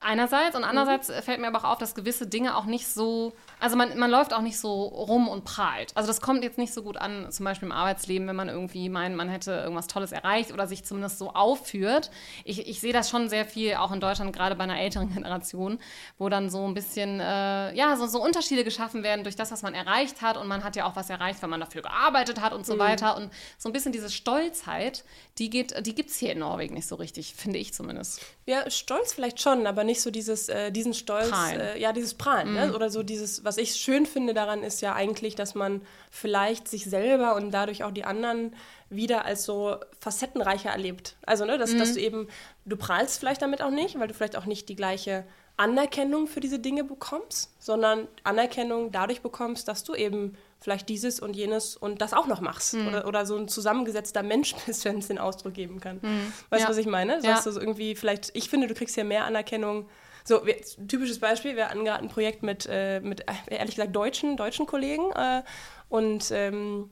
einerseits 0.00 0.54
und 0.54 0.62
mhm. 0.62 0.68
andererseits 0.68 1.08
mhm. 1.08 1.22
fällt 1.22 1.40
mir 1.40 1.48
aber 1.48 1.58
auch 1.58 1.72
auf, 1.72 1.78
dass 1.78 1.94
gewisse 1.94 2.26
Dinge 2.26 2.56
auch 2.56 2.64
nicht 2.64 2.86
so, 2.86 3.32
also 3.60 3.76
man, 3.76 3.98
man 3.98 4.10
läuft 4.10 4.32
auch 4.32 4.40
nicht 4.40 4.58
so 4.58 4.84
rum 4.84 5.28
und 5.28 5.44
prahlt. 5.44 5.92
Also 5.94 6.06
das 6.06 6.20
kommt 6.20 6.44
jetzt 6.44 6.58
nicht 6.58 6.72
so 6.72 6.82
gut 6.82 6.96
an, 6.96 7.30
zum 7.30 7.44
Beispiel 7.44 7.66
im 7.66 7.72
Arbeitsleben, 7.72 8.26
wenn 8.28 8.36
man 8.36 8.48
irgendwie 8.48 8.88
meint, 8.88 9.16
man 9.16 9.28
hätte 9.28 9.52
irgendwas 9.52 9.86
Tolles 9.86 10.12
erreicht 10.12 10.52
oder 10.52 10.66
sich 10.66 10.84
zumindest 10.84 11.18
so 11.18 11.30
aufführt. 11.30 12.10
Ich, 12.44 12.66
ich 12.66 12.80
sehe 12.80 12.92
das 12.92 13.10
schon 13.10 13.28
sehr 13.28 13.44
viel, 13.44 13.74
auch 13.74 13.92
in 13.92 14.00
Deutschland, 14.00 14.32
gerade 14.32 14.54
bei 14.54 14.64
einer 14.64 14.78
älteren 14.78 15.08
Generation, 15.14 15.78
wo 16.18 16.28
dann 16.28 16.50
so 16.50 16.66
ein 16.66 16.74
bisschen, 16.74 17.20
äh, 17.20 17.74
ja, 17.74 17.96
so, 17.96 18.06
so, 18.06 18.22
Unterschiede 18.22 18.64
geschaffen 18.64 19.02
werden 19.02 19.22
durch 19.22 19.36
das, 19.36 19.52
was 19.52 19.62
man 19.62 19.74
erreicht 19.74 20.22
hat 20.22 20.36
und 20.36 20.48
man 20.48 20.64
hat 20.64 20.76
ja 20.76 20.86
auch 20.86 20.96
was 20.96 21.10
erreicht, 21.10 21.42
weil 21.42 21.50
man 21.50 21.60
dafür 21.60 21.82
gearbeitet 21.82 22.40
hat 22.40 22.52
und 22.52 22.64
so 22.64 22.74
mhm. 22.74 22.78
weiter 22.78 23.16
und 23.16 23.30
so 23.58 23.68
ein 23.68 23.72
bisschen 23.72 23.92
diese 23.92 24.10
Stolzheit, 24.10 25.04
die, 25.38 25.50
geht, 25.50 25.86
die 25.86 25.94
gibt 25.94 26.10
es 26.10 26.16
hier 26.16 26.32
in 26.32 26.38
Norwegen 26.38 26.74
nicht 26.74 26.86
so 26.86 26.94
richtig, 26.94 27.34
finde 27.34 27.58
ich 27.58 27.74
zumindest. 27.74 28.22
Ja, 28.46 28.68
Stolz 28.70 29.14
vielleicht 29.14 29.40
schon, 29.40 29.66
aber 29.66 29.84
nicht 29.84 30.02
so 30.02 30.10
dieses, 30.10 30.50
äh, 30.50 30.70
diesen 30.70 30.92
Stolz, 30.92 31.32
äh, 31.52 31.80
ja, 31.80 31.92
dieses 31.94 32.12
Prahlen, 32.12 32.52
ne? 32.52 32.66
mhm. 32.66 32.70
ne? 32.70 32.74
oder 32.74 32.90
so 32.90 33.02
dieses, 33.02 33.42
was 33.42 33.56
ich 33.56 33.76
schön 33.76 34.04
finde 34.04 34.34
daran, 34.34 34.62
ist 34.62 34.82
ja 34.82 34.94
eigentlich, 34.94 35.34
dass 35.34 35.54
man 35.54 35.80
vielleicht 36.10 36.68
sich 36.68 36.84
selber 36.84 37.36
und 37.36 37.52
dadurch 37.52 37.84
auch 37.84 37.90
die 37.90 38.04
anderen 38.04 38.54
wieder 38.90 39.24
als 39.24 39.44
so 39.44 39.76
facettenreicher 39.98 40.70
erlebt. 40.70 41.16
Also, 41.24 41.46
ne, 41.46 41.56
dass, 41.56 41.72
mhm. 41.72 41.78
dass 41.78 41.94
du 41.94 42.00
eben, 42.00 42.28
du 42.66 42.76
prahlst 42.76 43.18
vielleicht 43.18 43.40
damit 43.40 43.62
auch 43.62 43.70
nicht, 43.70 43.98
weil 43.98 44.08
du 44.08 44.14
vielleicht 44.14 44.36
auch 44.36 44.46
nicht 44.46 44.68
die 44.68 44.76
gleiche 44.76 45.24
Anerkennung 45.56 46.26
für 46.26 46.40
diese 46.40 46.58
Dinge 46.58 46.84
bekommst, 46.84 47.54
sondern 47.58 48.08
Anerkennung 48.24 48.92
dadurch 48.92 49.22
bekommst, 49.22 49.68
dass 49.68 49.84
du 49.84 49.94
eben 49.94 50.36
vielleicht 50.64 50.88
dieses 50.88 51.20
und 51.20 51.36
jenes 51.36 51.76
und 51.76 52.00
das 52.00 52.14
auch 52.14 52.26
noch 52.26 52.40
machst. 52.40 52.72
Mhm. 52.72 52.88
Oder, 52.88 53.06
oder 53.06 53.26
so 53.26 53.36
ein 53.36 53.48
zusammengesetzter 53.48 54.22
Mensch 54.22 54.54
bist, 54.66 54.86
wenn 54.86 54.98
es 54.98 55.08
den 55.08 55.18
Ausdruck 55.18 55.52
geben 55.52 55.78
kann. 55.78 55.98
Mhm. 56.00 56.32
Weißt 56.48 56.62
du, 56.62 56.64
ja. 56.64 56.70
was 56.70 56.78
ich 56.78 56.86
meine? 56.86 57.16
Ja. 57.16 57.20
Sagst 57.20 57.46
du 57.46 57.50
so 57.50 57.60
irgendwie, 57.60 57.94
vielleicht, 57.94 58.30
ich 58.34 58.48
finde, 58.48 58.66
du 58.66 58.74
kriegst 58.74 58.96
ja 58.96 59.04
mehr 59.04 59.26
Anerkennung. 59.26 59.86
So, 60.24 60.46
wir, 60.46 60.56
typisches 60.88 61.18
Beispiel, 61.18 61.54
wir 61.54 61.68
hatten 61.68 61.84
gerade 61.84 62.02
ein 62.02 62.08
Projekt 62.08 62.42
mit, 62.42 62.66
äh, 62.66 63.00
mit, 63.00 63.28
äh, 63.28 63.56
ehrlich 63.56 63.74
gesagt, 63.74 63.94
deutschen, 63.94 64.38
deutschen 64.38 64.64
Kollegen 64.64 65.12
äh, 65.12 65.42
und 65.90 66.30
ähm, 66.30 66.88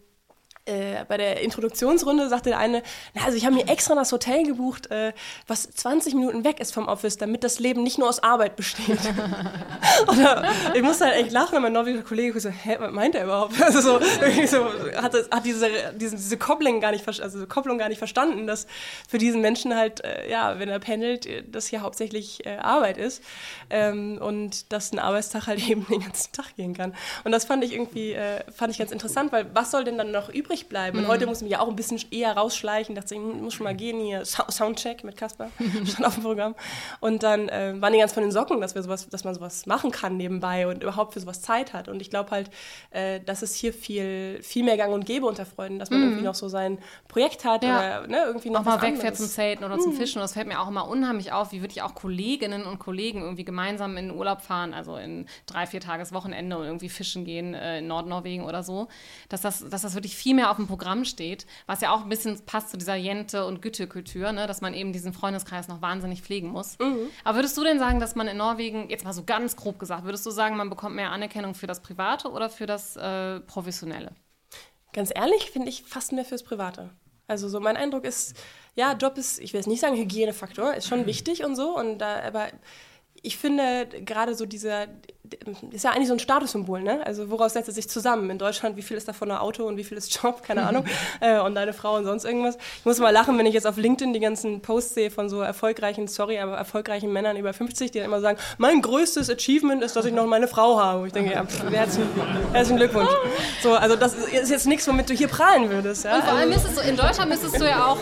äh, 0.65 1.05
bei 1.09 1.17
der 1.17 1.41
Introduktionsrunde 1.41 2.29
sagte 2.29 2.51
der 2.51 2.59
eine, 2.59 2.83
na, 3.15 3.25
also 3.25 3.37
ich 3.37 3.45
habe 3.45 3.57
mir 3.57 3.67
extra 3.69 3.97
das 3.97 4.13
Hotel 4.13 4.45
gebucht, 4.45 4.91
äh, 4.93 5.13
was 5.49 5.69
20 5.69 6.15
Minuten 6.15 6.45
weg 6.45 6.61
ist 6.61 6.73
vom 6.73 6.87
Office, 6.87 7.17
damit 7.17 7.43
das 7.43 7.59
Leben 7.59 7.83
nicht 7.83 7.99
nur 7.99 8.09
aus 8.09 8.23
Arbeit 8.23 8.55
besteht. 8.55 9.01
Oder 10.09 10.45
ich 10.75 10.83
musste 10.83 11.07
halt 11.07 11.17
echt 11.17 11.33
lachen, 11.33 11.57
und 11.57 11.63
mein 11.63 11.73
norwegischer 11.73 12.05
Kollege 12.05 12.39
so, 12.39 12.49
hä, 12.49 12.77
was 12.79 12.93
meint 12.93 13.17
er 13.17 13.25
überhaupt? 13.25 13.61
Also 13.61 13.81
so, 13.81 14.01
so 14.47 14.65
hat, 14.97 15.15
hat 15.15 15.45
diese, 15.45 15.69
diese, 15.97 16.15
diese 16.15 16.37
Kopplung 16.37 16.81
gar 16.81 16.93
nicht, 16.93 17.09
also 17.09 17.45
Kopplung 17.47 17.79
gar 17.79 17.89
nicht 17.89 17.99
verstanden, 17.99 18.47
dass 18.47 18.69
für 19.09 19.19
diesen 19.19 19.41
Menschen 19.41 19.75
halt, 19.75 20.05
äh, 20.05 20.31
ja, 20.31 20.61
wenn 20.61 20.69
er 20.69 20.79
pendelt, 20.79 21.27
äh, 21.27 21.43
das 21.45 21.67
hier 21.67 21.81
hauptsächlich 21.81 22.47
äh, 22.47 22.59
Arbeit 22.59 22.99
ist 22.99 23.23
ähm, 23.69 24.19
und 24.21 24.73
dass 24.73 24.93
ein 24.93 25.01
Arbeitstag 25.01 25.49
halt 25.49 25.69
eben 25.69 25.87
den 25.89 26.03
ganzen 26.03 26.31
Tag 26.33 26.55
gehen 26.55 26.75
kann. 26.75 26.95
Und 27.25 27.33
das 27.33 27.47
fand 27.47 27.65
ich 27.65 27.73
irgendwie, 27.73 28.13
äh, 28.13 28.45
fand 28.53 28.71
ich 28.71 28.79
ganz 28.79 28.93
interessant, 28.93 29.33
weil 29.33 29.47
was 29.55 29.73
soll 29.73 29.83
denn 29.83 29.99
dann 29.99 30.13
noch 30.13 30.29
übrig 30.29 30.52
bleiben? 30.69 30.99
Und 30.99 31.05
mhm. 31.05 31.09
heute 31.09 31.27
muss 31.27 31.39
ich 31.39 31.43
mich 31.43 31.53
ja 31.53 31.61
auch 31.61 31.69
ein 31.69 31.77
bisschen 31.77 32.01
eher 32.11 32.37
rausschleichen, 32.37 32.95
dachte 32.95 33.15
ich, 33.15 33.21
muss 33.21 33.55
schon 33.55 33.65
mal 33.65 33.75
gehen 33.75 34.01
hier, 34.01 34.25
Soundcheck 34.25 35.05
mit 35.05 35.17
Kasper, 35.17 35.51
schon 35.85 36.05
auf 36.05 36.15
dem 36.15 36.23
Programm. 36.23 36.55
Und 37.01 37.23
dann 37.23 37.49
äh, 37.49 37.75
waren 37.81 37.93
die 37.93 37.99
ganz 37.99 38.13
von 38.13 38.23
den 38.23 38.33
Socken, 38.33 38.61
dass 38.61 38.75
wir 38.75 38.83
sowas, 38.83 39.09
dass 39.09 39.25
man 39.25 39.35
sowas 39.35 39.67
machen 39.67 39.91
kann 39.91 40.17
nebenbei 40.17 40.67
und 40.67 40.83
überhaupt 40.83 41.15
für 41.15 41.21
sowas 41.21 41.43
Zeit 41.43 41.73
hat. 41.73 41.89
Und 41.89 42.01
ich 42.01 42.11
glaube 42.11 42.31
halt, 42.31 42.51
äh, 42.91 43.21
dass 43.21 43.43
es 43.43 43.55
hier 43.55 43.73
viel, 43.73 44.41
viel 44.43 44.65
mehr 44.65 44.77
Gang 44.77 44.93
und 44.93 45.05
Gäbe 45.05 45.27
unter 45.27 45.47
Freunden, 45.47 45.79
dass 45.79 45.91
man 45.91 46.01
mhm. 46.01 46.07
irgendwie 46.07 46.25
noch 46.25 46.35
so 46.35 46.49
sein 46.49 46.79
Projekt 47.09 47.45
hat 47.45 47.65
ja. 47.65 48.01
oder 48.01 48.07
ne, 48.07 48.23
irgendwie 48.27 48.51
noch 48.51 48.61
auch 48.61 48.65
mal 48.65 48.83
wegfährt 48.83 49.17
zum 49.17 49.27
Zelten 49.27 49.65
oder 49.65 49.77
mhm. 49.77 49.81
zum 49.81 49.93
Fischen. 49.93 50.19
Und 50.19 50.23
das 50.23 50.35
fällt 50.35 50.49
mir 50.49 50.61
auch 50.61 50.69
immer 50.69 50.89
unheimlich 50.89 51.33
auf, 51.33 51.53
wie 51.53 51.63
wirklich 51.63 51.83
auch 51.83 51.95
Kolleginnen 51.95 52.65
und 52.65 52.79
Kollegen 52.79 53.21
irgendwie 53.21 53.45
gemeinsam 53.45 53.97
in 53.97 54.09
den 54.09 54.17
Urlaub 54.17 54.43
fahren, 54.43 54.75
also 54.75 54.97
in 54.97 55.27
drei, 55.47 55.67
vier 55.67 55.81
Tages 55.81 56.13
Wochenende 56.13 56.57
und 56.57 56.65
irgendwie 56.65 56.89
fischen 56.89 57.25
gehen 57.25 57.55
äh, 57.55 57.79
in 57.79 57.87
Nordnorwegen 57.87 58.45
oder 58.45 58.63
so, 58.63 58.89
dass 59.29 59.41
das, 59.41 59.69
dass 59.69 59.83
das 59.83 59.95
wirklich 59.95 60.17
viel 60.17 60.35
mehr 60.35 60.42
auf 60.51 60.57
dem 60.57 60.67
Programm 60.67 61.05
steht, 61.05 61.47
was 61.67 61.81
ja 61.81 61.93
auch 61.93 62.03
ein 62.03 62.09
bisschen 62.09 62.39
passt 62.45 62.71
zu 62.71 62.77
dieser 62.77 62.95
Jente- 62.95 63.47
und 63.47 63.63
Gütekultur, 63.63 64.33
ne, 64.33 64.47
dass 64.47 64.61
man 64.61 64.75
eben 64.75 64.93
diesen 64.93 65.13
Freundeskreis 65.13 65.69
noch 65.69 65.83
wahnsinnig 65.83 66.23
pflegen 66.23 66.49
muss. 66.49 66.79
Mhm. 66.79 67.09
Aber 67.25 67.39
würdest 67.39 67.57
du 67.57 67.65
denn 67.65 67.79
sagen, 67.79 68.01
dass 68.01 68.15
man 68.15 68.29
in 68.29 68.37
Norwegen, 68.37 68.91
jetzt 68.91 69.05
mal 69.05 69.13
so 69.13 69.25
ganz 69.25 69.57
grob 69.57 69.79
gesagt, 69.79 70.05
würdest 70.05 70.25
du 70.27 70.31
sagen, 70.31 70.57
man 70.57 70.71
bekommt 70.71 70.97
mehr 70.97 71.11
Anerkennung 71.11 71.55
für 71.55 71.67
das 71.67 71.81
Private 71.81 72.31
oder 72.31 72.51
für 72.51 72.67
das 72.67 72.97
äh, 72.97 73.41
Professionelle? 73.41 74.13
Ganz 74.93 75.11
ehrlich, 75.15 75.51
finde 75.51 75.69
ich 75.69 75.83
fast 75.83 76.13
mehr 76.13 76.25
fürs 76.25 76.43
Private. 76.43 76.91
Also 77.27 77.49
so 77.49 77.61
mein 77.61 77.77
Eindruck 77.77 78.05
ist, 78.05 78.37
ja, 78.75 78.93
Job 78.93 79.17
ist, 79.17 79.41
ich 79.41 79.53
will 79.53 79.61
jetzt 79.61 79.67
nicht 79.67 79.81
sagen 79.81 79.97
Hygienefaktor, 79.97 80.75
ist 80.75 80.87
schon 80.87 81.07
wichtig 81.07 81.45
und 81.45 81.57
so, 81.57 81.77
und 81.77 81.99
da, 81.99 82.21
aber 82.21 82.49
ich 83.23 83.37
finde 83.37 83.87
gerade 84.05 84.35
so 84.35 84.47
dieser, 84.47 84.89
ist 85.71 85.85
ja 85.85 85.91
eigentlich 85.91 86.09
so 86.09 86.15
ein 86.15 86.19
Statussymbol, 86.19 86.83
ne? 86.83 87.05
Also 87.07 87.31
woraus 87.31 87.53
setzt 87.53 87.69
es 87.69 87.75
sich 87.75 87.89
zusammen? 87.89 88.31
In 88.31 88.39
Deutschland, 88.39 88.77
wie 88.77 88.83
viel 88.83 88.97
ist 88.97 89.09
davon 89.09 89.31
ein 89.31 89.39
Auto 89.39 89.65
und 89.65 89.77
wie 89.77 89.85
viel 89.85 89.99
ist 89.99 90.23
Job? 90.23 90.43
Keine 90.43 90.67
Ahnung. 90.67 90.85
äh, 91.21 91.41
und 91.41 91.55
deine 91.55 91.73
Frau 91.73 91.97
und 91.97 92.05
sonst 92.05 92.25
irgendwas. 92.25 92.57
Ich 92.79 92.85
muss 92.85 92.99
mal 92.99 93.11
lachen, 93.11 93.39
wenn 93.39 93.47
ich 93.47 93.55
jetzt 93.55 93.67
auf 93.67 93.77
LinkedIn 93.77 94.13
die 94.13 94.21
ganzen 94.21 94.61
Posts 94.61 94.95
sehe 94.95 95.11
von 95.11 95.29
so 95.29 95.41
erfolgreichen, 95.41 96.09
sorry, 96.09 96.39
aber 96.39 96.57
erfolgreichen 96.57 97.13
Männern 97.13 97.37
über 97.37 97.53
50, 97.53 97.91
die 97.91 97.99
dann 97.99 98.07
immer 98.07 98.21
sagen, 98.21 98.39
mein 98.59 98.83
größtes 98.83 99.31
Achievement 99.31 99.83
ist, 99.83 99.97
dass 99.97 100.05
ich 100.05 100.13
noch 100.13 100.27
meine 100.27 100.49
Frau 100.49 100.81
habe. 100.81 101.07
Ich 101.07 101.13
denke, 101.13 101.33
ja, 101.33 101.45
herzlichen, 101.71 102.09
herzlichen 102.53 102.79
Glückwunsch. 102.79 103.11
So, 103.63 103.75
also 103.75 103.97
das 103.97 104.15
ist 104.15 104.51
jetzt 104.51 104.67
nichts, 104.67 104.87
womit 104.89 105.09
du 105.09 105.15
hier 105.15 105.29
prahlen 105.29 105.71
würdest. 105.71 106.05
Ja? 106.05 106.17
Und 106.17 106.25
vor 106.25 106.35
allem 106.35 106.49
müsstest 106.51 106.77
du, 106.79 106.89
in 106.89 106.97
Deutschland 106.97 107.31
müsstest 107.31 107.61
du 107.61 107.65
ja 107.65 107.87
auch, 107.87 107.99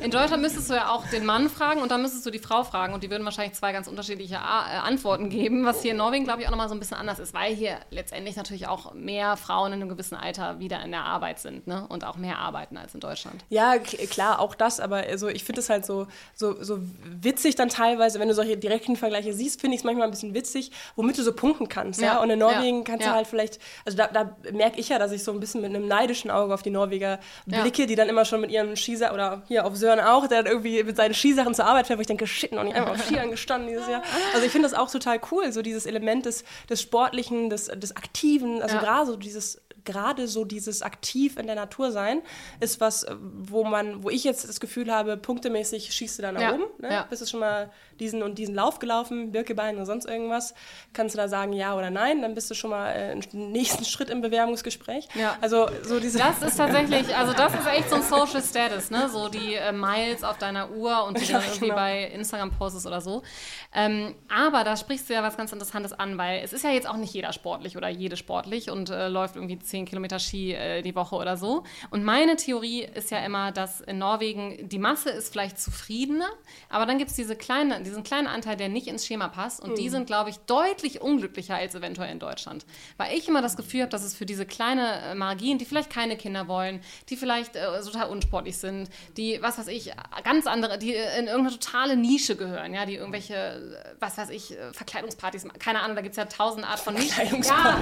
in 0.00 0.10
Deutschland 0.10 0.42
müsstest 0.42 0.70
du 0.70 0.74
ja 0.74 0.90
auch 0.90 1.06
den 1.06 1.24
Mann 1.24 1.48
fragen 1.48 1.82
und 1.82 1.90
dann 1.90 2.02
müsstest 2.02 2.24
du 2.26 2.30
die 2.30 2.38
Frau 2.38 2.64
fragen 2.64 2.94
und 2.94 3.02
die 3.02 3.10
würden 3.10 3.24
wahrscheinlich 3.24 3.54
zwei 3.54 3.72
ganz 3.72 3.88
unterschiedliche 3.88 4.34
äh, 4.36 4.38
Antworten 4.38 5.28
geben, 5.28 5.64
was 5.64 5.82
hier 5.82 5.92
in 5.92 5.96
Norwegen, 5.96 6.24
glaube 6.24 6.40
ich, 6.40 6.46
auch 6.46 6.50
nochmal 6.50 6.67
so 6.68 6.74
ein 6.74 6.80
bisschen 6.80 6.96
anders 6.96 7.18
ist, 7.18 7.34
weil 7.34 7.54
hier 7.54 7.78
letztendlich 7.90 8.36
natürlich 8.36 8.66
auch 8.66 8.94
mehr 8.94 9.36
Frauen 9.36 9.72
in 9.72 9.80
einem 9.80 9.88
gewissen 9.88 10.14
Alter 10.14 10.58
wieder 10.60 10.82
in 10.84 10.90
der 10.90 11.04
Arbeit 11.04 11.38
sind 11.38 11.66
ne? 11.66 11.86
und 11.88 12.04
auch 12.04 12.16
mehr 12.16 12.38
arbeiten 12.38 12.76
als 12.76 12.94
in 12.94 13.00
Deutschland. 13.00 13.44
Ja, 13.48 13.78
klar, 13.78 14.40
auch 14.40 14.54
das, 14.54 14.80
aber 14.80 14.98
also 14.98 15.28
ich 15.28 15.44
finde 15.44 15.60
es 15.60 15.70
halt 15.70 15.84
so, 15.86 16.06
so, 16.34 16.62
so 16.62 16.78
witzig 17.04 17.54
dann 17.54 17.68
teilweise, 17.68 18.20
wenn 18.20 18.28
du 18.28 18.34
solche 18.34 18.56
direkten 18.56 18.96
Vergleiche 18.96 19.32
siehst, 19.32 19.60
finde 19.60 19.74
ich 19.74 19.80
es 19.80 19.84
manchmal 19.84 20.06
ein 20.06 20.10
bisschen 20.10 20.34
witzig, 20.34 20.70
womit 20.96 21.18
du 21.18 21.22
so 21.22 21.32
punkten 21.32 21.68
kannst. 21.68 22.00
Ja, 22.00 22.14
ja? 22.14 22.22
Und 22.22 22.30
in 22.30 22.38
Norwegen 22.38 22.78
ja. 22.78 22.84
kannst 22.84 23.04
ja. 23.04 23.12
du 23.12 23.16
halt 23.16 23.26
vielleicht, 23.26 23.58
also 23.84 23.96
da, 23.96 24.06
da 24.08 24.36
merke 24.52 24.78
ich 24.78 24.88
ja, 24.88 24.98
dass 24.98 25.12
ich 25.12 25.24
so 25.24 25.32
ein 25.32 25.40
bisschen 25.40 25.60
mit 25.60 25.74
einem 25.74 25.86
neidischen 25.86 26.30
Auge 26.30 26.54
auf 26.54 26.62
die 26.62 26.70
Norweger 26.70 27.18
blicke, 27.46 27.86
die 27.86 27.94
dann 27.94 28.08
immer 28.08 28.24
schon 28.24 28.40
mit 28.40 28.50
ihrem 28.50 28.76
Skisachen, 28.76 29.14
oder 29.14 29.42
hier 29.48 29.64
auf 29.64 29.76
Sören 29.76 30.00
auch, 30.00 30.26
der 30.26 30.42
dann 30.42 30.52
irgendwie 30.52 30.82
mit 30.82 30.96
seinen 30.96 31.14
Skisachen 31.14 31.54
zur 31.54 31.66
Arbeit 31.66 31.86
fährt, 31.86 31.98
wo 31.98 32.00
ich 32.00 32.06
denke, 32.06 32.26
shit, 32.26 32.52
noch 32.52 32.64
nicht 32.64 32.76
einmal 32.76 32.94
auf 32.94 33.04
Skiern 33.04 33.30
gestanden 33.30 33.68
dieses 33.68 33.88
Jahr. 33.88 34.02
Also 34.34 34.46
ich 34.46 34.52
finde 34.52 34.68
das 34.68 34.78
auch 34.78 34.90
total 34.90 35.20
cool, 35.30 35.52
so 35.52 35.62
dieses 35.62 35.86
Element 35.86 36.26
des, 36.26 36.44
des 36.68 36.82
Sportlichen, 36.82 37.50
des, 37.50 37.66
des 37.66 37.96
Aktiven, 37.96 38.62
also 38.62 38.76
ja. 38.76 38.80
gerade 38.80 39.06
so 39.06 39.16
dieses 39.16 39.60
gerade 39.84 40.28
so 40.28 40.44
dieses 40.44 40.82
aktiv 40.82 41.38
in 41.38 41.46
der 41.46 41.54
Natur 41.54 41.92
sein 41.92 42.20
ist 42.60 42.78
was, 42.78 43.06
wo 43.20 43.64
man, 43.64 44.02
wo 44.04 44.10
ich 44.10 44.22
jetzt 44.22 44.46
das 44.46 44.60
Gefühl 44.60 44.92
habe, 44.92 45.16
punktemäßig 45.16 45.94
schießt 45.94 46.18
du 46.18 46.22
da 46.22 46.32
nach 46.32 46.42
ja. 46.42 46.54
oben. 46.54 46.64
Ne? 46.78 46.92
Ja. 46.92 47.02
Bist 47.08 47.22
du 47.22 47.26
schon 47.26 47.40
mal 47.40 47.70
diesen 48.00 48.22
und 48.22 48.38
diesen 48.38 48.54
Lauf 48.54 48.78
gelaufen, 48.78 49.32
Birkebein 49.32 49.76
oder 49.76 49.86
sonst 49.86 50.06
irgendwas, 50.06 50.54
kannst 50.92 51.14
du 51.14 51.18
da 51.18 51.28
sagen 51.28 51.52
ja 51.52 51.76
oder 51.76 51.90
nein, 51.90 52.22
dann 52.22 52.34
bist 52.34 52.50
du 52.50 52.54
schon 52.54 52.70
mal 52.70 52.90
äh, 52.90 53.12
im 53.12 53.20
nächsten 53.52 53.84
Schritt 53.84 54.10
im 54.10 54.20
Bewerbungsgespräch. 54.20 55.08
Ja. 55.14 55.36
Also 55.40 55.68
so 55.82 56.00
diese 56.00 56.18
Das 56.18 56.42
ist 56.42 56.56
tatsächlich, 56.56 57.14
also 57.16 57.32
das 57.32 57.54
ist 57.54 57.66
echt 57.66 57.90
so 57.90 57.96
ein 57.96 58.02
Social 58.02 58.42
Status, 58.42 58.90
ne? 58.90 59.08
So 59.08 59.28
die 59.28 59.54
äh, 59.54 59.72
Miles 59.72 60.24
auf 60.24 60.38
deiner 60.38 60.70
Uhr 60.70 61.04
und 61.04 61.20
die 61.20 61.24
ja, 61.24 61.38
dann 61.38 61.42
irgendwie 61.42 61.66
genau. 61.66 61.76
bei 61.76 62.04
Instagram 62.04 62.50
postest 62.52 62.86
oder 62.86 63.00
so. 63.00 63.22
Ähm, 63.74 64.14
aber 64.28 64.64
da 64.64 64.76
sprichst 64.76 65.08
du 65.08 65.14
ja 65.14 65.22
was 65.22 65.36
ganz 65.36 65.52
Interessantes 65.52 65.92
an, 65.92 66.18
weil 66.18 66.40
es 66.42 66.52
ist 66.52 66.64
ja 66.64 66.70
jetzt 66.70 66.88
auch 66.88 66.96
nicht 66.96 67.12
jeder 67.12 67.32
sportlich 67.32 67.76
oder 67.76 67.88
jede 67.88 68.16
sportlich 68.16 68.70
und 68.70 68.90
äh, 68.90 69.08
läuft 69.08 69.36
irgendwie 69.36 69.58
10 69.58 69.84
Kilometer 69.86 70.18
Ski 70.18 70.52
äh, 70.52 70.82
die 70.82 70.94
Woche 70.94 71.16
oder 71.16 71.36
so. 71.36 71.64
Und 71.90 72.04
meine 72.04 72.36
Theorie 72.36 72.82
ist 72.82 73.10
ja 73.10 73.18
immer, 73.18 73.52
dass 73.52 73.80
in 73.80 73.98
Norwegen 73.98 74.68
die 74.68 74.78
Masse 74.78 75.10
ist 75.10 75.32
vielleicht 75.32 75.60
zufriedener, 75.60 76.28
aber 76.68 76.86
dann 76.86 76.98
gibt 76.98 77.10
es 77.10 77.16
diese 77.16 77.36
kleinen, 77.36 77.84
diesen 77.88 78.04
kleinen 78.04 78.26
Anteil, 78.26 78.56
der 78.56 78.68
nicht 78.68 78.86
ins 78.86 79.06
Schema 79.06 79.28
passt. 79.28 79.60
Und 79.60 79.72
mhm. 79.72 79.76
die 79.76 79.88
sind, 79.88 80.06
glaube 80.06 80.30
ich, 80.30 80.38
deutlich 80.40 81.00
unglücklicher 81.00 81.56
als 81.56 81.74
eventuell 81.74 82.10
in 82.10 82.18
Deutschland. 82.18 82.64
Weil 82.96 83.16
ich 83.16 83.28
immer 83.28 83.42
das 83.42 83.56
Gefühl 83.56 83.82
habe, 83.82 83.90
dass 83.90 84.04
es 84.04 84.14
für 84.14 84.26
diese 84.26 84.46
kleine 84.46 85.00
äh, 85.02 85.14
Margien, 85.14 85.58
die 85.58 85.64
vielleicht 85.64 85.90
keine 85.90 86.16
Kinder 86.16 86.48
wollen, 86.48 86.80
die 87.08 87.16
vielleicht 87.16 87.56
äh, 87.56 87.66
total 87.82 88.08
unsportlich 88.08 88.56
sind, 88.58 88.88
die, 89.16 89.38
was 89.42 89.58
weiß 89.58 89.68
ich, 89.68 89.92
ganz 90.24 90.46
andere, 90.46 90.78
die 90.78 90.94
in 90.94 91.26
irgendeine 91.26 91.50
totale 91.58 91.96
Nische 91.96 92.36
gehören, 92.36 92.74
ja, 92.74 92.86
die 92.86 92.94
irgendwelche, 92.94 93.34
äh, 93.34 93.94
was 94.00 94.18
weiß 94.18 94.30
ich, 94.30 94.52
äh, 94.52 94.72
Verkleidungspartys, 94.72 95.46
keine 95.58 95.80
Ahnung, 95.80 95.96
da 95.96 96.02
gibt 96.02 96.12
es 96.12 96.16
ja 96.16 96.24
tausend 96.26 96.68
Art 96.68 96.78
von 96.78 96.94
Nischen. 96.94 97.42
Ja, 97.42 97.78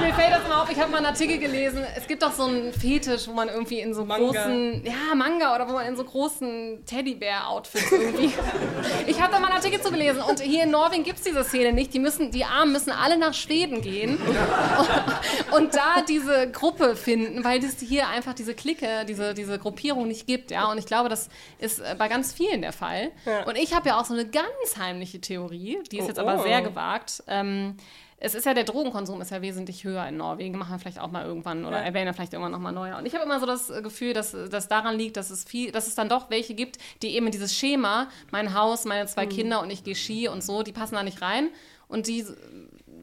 mir 0.00 0.14
fällt 0.14 0.32
das 0.32 0.48
mal 0.48 0.62
auf, 0.62 0.70
ich 0.70 0.78
habe 0.78 0.90
mal 0.90 0.98
einen 0.98 1.06
Artikel 1.06 1.38
gelesen, 1.38 1.84
es 1.96 2.06
gibt 2.06 2.22
doch 2.22 2.32
so 2.32 2.44
einen 2.44 2.72
Fetisch, 2.72 3.28
wo 3.28 3.32
man 3.32 3.48
irgendwie 3.48 3.80
in 3.80 3.94
so 3.94 4.04
Manga. 4.04 4.24
großen, 4.24 4.84
ja, 4.84 5.14
Manga 5.14 5.54
oder 5.54 5.68
wo 5.68 5.72
man 5.72 5.86
in 5.86 5.96
so 5.96 6.04
großen 6.04 6.84
Teddybär-Outfits 6.86 7.92
irgendwie. 7.92 8.32
ich 9.06 9.20
habe 9.20 9.33
da 9.34 9.40
mal 9.40 9.48
einen 9.48 9.56
Artikel 9.56 9.80
zu 9.80 9.90
gelesen. 9.90 10.22
Und 10.22 10.40
hier 10.40 10.64
in 10.64 10.70
Norwegen 10.70 11.02
gibt 11.02 11.18
es 11.18 11.24
diese 11.24 11.44
Szene 11.44 11.72
nicht. 11.72 11.92
Die, 11.92 11.98
müssen, 11.98 12.30
die 12.30 12.44
Armen 12.44 12.72
müssen 12.72 12.90
alle 12.90 13.18
nach 13.18 13.34
Schweden 13.34 13.82
gehen 13.82 14.16
und, 14.16 15.54
und, 15.56 15.74
da 15.74 16.02
diese 16.08 16.50
Gruppe 16.50 16.96
finden, 16.96 17.44
weil 17.44 17.62
es 17.62 17.80
hier 17.80 18.08
einfach 18.08 18.34
diese 18.34 18.54
Clique, 18.54 19.04
diese, 19.06 19.34
diese 19.34 19.58
Gruppierung 19.58 20.08
nicht 20.08 20.26
gibt. 20.26 20.50
Ja? 20.50 20.70
Und 20.70 20.78
ich 20.78 20.86
glaube, 20.86 21.08
das 21.08 21.28
ist 21.58 21.80
äh, 21.80 21.94
bei 21.98 22.08
ganz 22.08 22.32
vielen 22.32 22.62
der 22.62 22.72
Fall. 22.72 23.10
Ja. 23.26 23.44
Und 23.44 23.56
ich 23.56 23.74
habe 23.74 23.88
ja 23.88 24.00
auch 24.00 24.04
so 24.04 24.14
eine 24.14 24.26
ganz 24.26 24.76
heimliche 24.78 25.20
Theorie, 25.20 25.78
die 25.90 25.98
ist 25.98 26.08
jetzt 26.08 26.18
oh, 26.18 26.22
aber 26.22 26.42
sehr 26.42 26.62
gewagt. 26.62 27.22
Ähm, 27.26 27.76
es 28.18 28.34
ist 28.34 28.46
ja 28.46 28.54
der 28.54 28.64
Drogenkonsum 28.64 29.20
ist 29.20 29.30
ja 29.30 29.42
wesentlich 29.42 29.84
höher 29.84 30.06
in 30.06 30.16
Norwegen. 30.16 30.56
Machen 30.58 30.72
wir 30.72 30.78
vielleicht 30.78 30.98
auch 30.98 31.10
mal 31.10 31.24
irgendwann 31.24 31.64
oder 31.64 31.78
ja. 31.78 31.84
erwähnen 31.84 32.06
wir 32.06 32.14
vielleicht 32.14 32.32
irgendwann 32.32 32.52
nochmal 32.52 32.72
neuer. 32.72 32.96
Und 32.98 33.06
ich 33.06 33.14
habe 33.14 33.24
immer 33.24 33.40
so 33.40 33.46
das 33.46 33.68
Gefühl, 33.82 34.12
dass 34.12 34.36
das 34.50 34.68
daran 34.68 34.96
liegt, 34.96 35.16
dass 35.16 35.30
es 35.30 35.44
viel, 35.44 35.72
dass 35.72 35.86
es 35.86 35.94
dann 35.94 36.08
doch 36.08 36.30
welche 36.30 36.54
gibt, 36.54 36.78
die 37.02 37.16
eben 37.16 37.30
dieses 37.30 37.54
Schema, 37.56 38.08
mein 38.30 38.54
Haus, 38.54 38.84
meine 38.84 39.06
zwei 39.06 39.26
mhm. 39.26 39.30
Kinder 39.30 39.62
und 39.62 39.70
ich 39.70 39.84
gehe 39.84 39.94
Ski 39.94 40.28
und 40.28 40.42
so, 40.42 40.62
die 40.62 40.72
passen 40.72 40.94
da 40.94 41.02
nicht 41.02 41.22
rein. 41.22 41.50
Und 41.88 42.06
die 42.06 42.24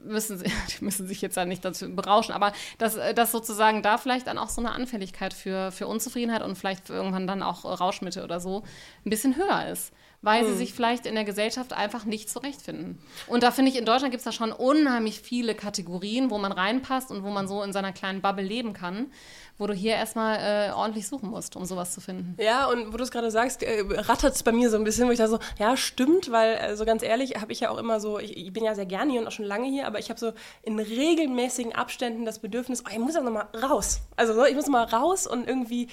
müssen, 0.04 0.42
die 0.80 0.84
müssen 0.84 1.08
sich 1.08 1.22
jetzt 1.22 1.38
dann 1.38 1.50
nicht 1.50 1.64
dazu 1.64 1.94
berauschen, 1.96 2.34
aber 2.34 2.54
dass, 2.78 2.98
dass 3.16 3.32
sozusagen 3.32 3.84
da 3.84 3.98
vielleicht 3.98 4.28
dann 4.28 4.38
auch 4.38 4.50
so 4.50 4.62
eine 4.62 4.72
Anfälligkeit 4.72 5.34
für, 5.34 5.72
für 5.72 5.88
Unzufriedenheit 5.88 6.42
und 6.42 6.58
vielleicht 6.58 6.90
irgendwann 6.90 7.28
dann 7.28 7.44
auch 7.44 7.66
Rauschmittel 7.66 8.24
oder 8.24 8.40
so 8.40 8.64
ein 9.06 9.10
bisschen 9.10 9.36
höher 9.36 9.68
ist 9.68 9.94
weil 10.22 10.44
sie 10.46 10.52
hm. 10.52 10.58
sich 10.58 10.74
vielleicht 10.74 11.06
in 11.06 11.16
der 11.16 11.24
Gesellschaft 11.24 11.74
einfach 11.74 12.06
nicht 12.06 12.30
zurechtfinden. 12.30 13.00
Und 13.28 13.44
da 13.44 13.52
finde 13.52 13.72
ich, 13.72 13.78
in 13.78 13.86
Deutschland 13.86 14.12
gibt 14.12 14.20
es 14.20 14.26
da 14.26 14.32
schon 14.32 14.52
unheimlich 14.52 15.20
viele 15.20 15.56
Kategorien, 15.56 16.30
wo 16.30 16.38
man 16.38 16.52
reinpasst 16.52 17.12
und 17.12 17.24
wo 17.24 17.30
man 17.30 17.48
so 17.48 17.64
in 17.64 17.74
seiner 17.74 17.92
kleinen 17.92 18.22
Bubble 18.22 18.46
leben 18.46 18.74
kann, 18.74 19.12
wo 19.58 19.68
du 19.68 19.74
hier 19.74 19.94
erstmal 19.94 20.38
äh, 20.38 20.72
ordentlich 20.74 21.08
suchen 21.08 21.30
musst, 21.30 21.56
um 21.56 21.66
sowas 21.66 21.94
zu 21.94 22.02
finden. 22.02 22.36
Ja, 22.40 22.68
und 22.68 22.94
wo 22.94 22.98
du 22.98 23.04
es 23.04 23.12
gerade 23.12 23.32
sagst, 23.32 23.64
äh, 23.64 23.84
rattert 23.90 24.36
es 24.36 24.44
bei 24.44 24.52
mir 24.52 24.70
so 24.70 24.78
ein 24.78 24.84
bisschen, 24.84 25.08
wo 25.08 25.12
ich 25.12 25.18
da 25.18 25.28
so, 25.28 25.40
ja, 25.58 25.76
stimmt, 25.76 26.32
weil, 26.32 26.54
äh, 26.54 26.60
so 26.60 26.68
also 26.68 26.86
ganz 26.86 27.04
ehrlich, 27.04 27.36
habe 27.42 27.52
ich 27.52 27.60
ja 27.62 27.70
auch 27.70 27.78
immer 27.78 28.00
so, 28.00 28.20
ich, 28.20 28.38
ich, 28.38 28.54
bin 28.54 28.64
ja 28.64 28.76
sehr 28.76 28.86
gerne 28.86 29.12
hier 29.12 29.22
und 29.22 29.28
auch 29.28 29.32
schon 29.32 29.46
lange 29.46 29.68
hier, 29.68 29.88
aber 29.88 30.00
ich 30.00 30.10
habe 30.10 30.20
so 30.20 30.34
in 30.64 30.80
regelmäßigen 30.80 31.74
Abständen 31.74 32.26
das 32.26 32.40
Bedürfnis, 32.40 32.84
oh, 32.86 32.90
ich 32.92 33.00
muss 33.00 33.16
ja 33.16 33.22
nochmal 33.22 33.48
raus. 33.62 34.02
Also 34.16 34.34
so, 34.34 34.46
ich 34.46 34.56
muss 34.56 34.68
mal 34.68 34.84
raus 34.84 35.28
und 35.28 35.48
irgendwie 35.48 35.88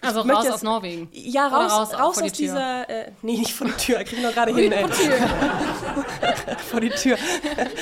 also 0.00 0.20
raus 0.20 0.44
jetzt, 0.44 0.54
aus 0.54 0.62
Norwegen. 0.62 1.08
Ja, 1.12 1.48
raus, 1.48 1.72
raus, 1.72 1.98
raus 1.98 2.22
aus 2.22 2.32
dieser, 2.32 2.88
äh, 2.88 3.10
nee, 3.22 3.36
nicht 3.36 3.52
von 3.52 3.66
die 3.66 3.72
Tür, 3.72 3.98
krieg 4.04 4.18
ich 4.18 4.22
noch 4.22 4.32
gerade 4.32 4.54
hin. 4.54 4.70
Ey. 4.70 4.86
Vor 6.70 6.80
die 6.80 6.90
Tür. 6.90 7.16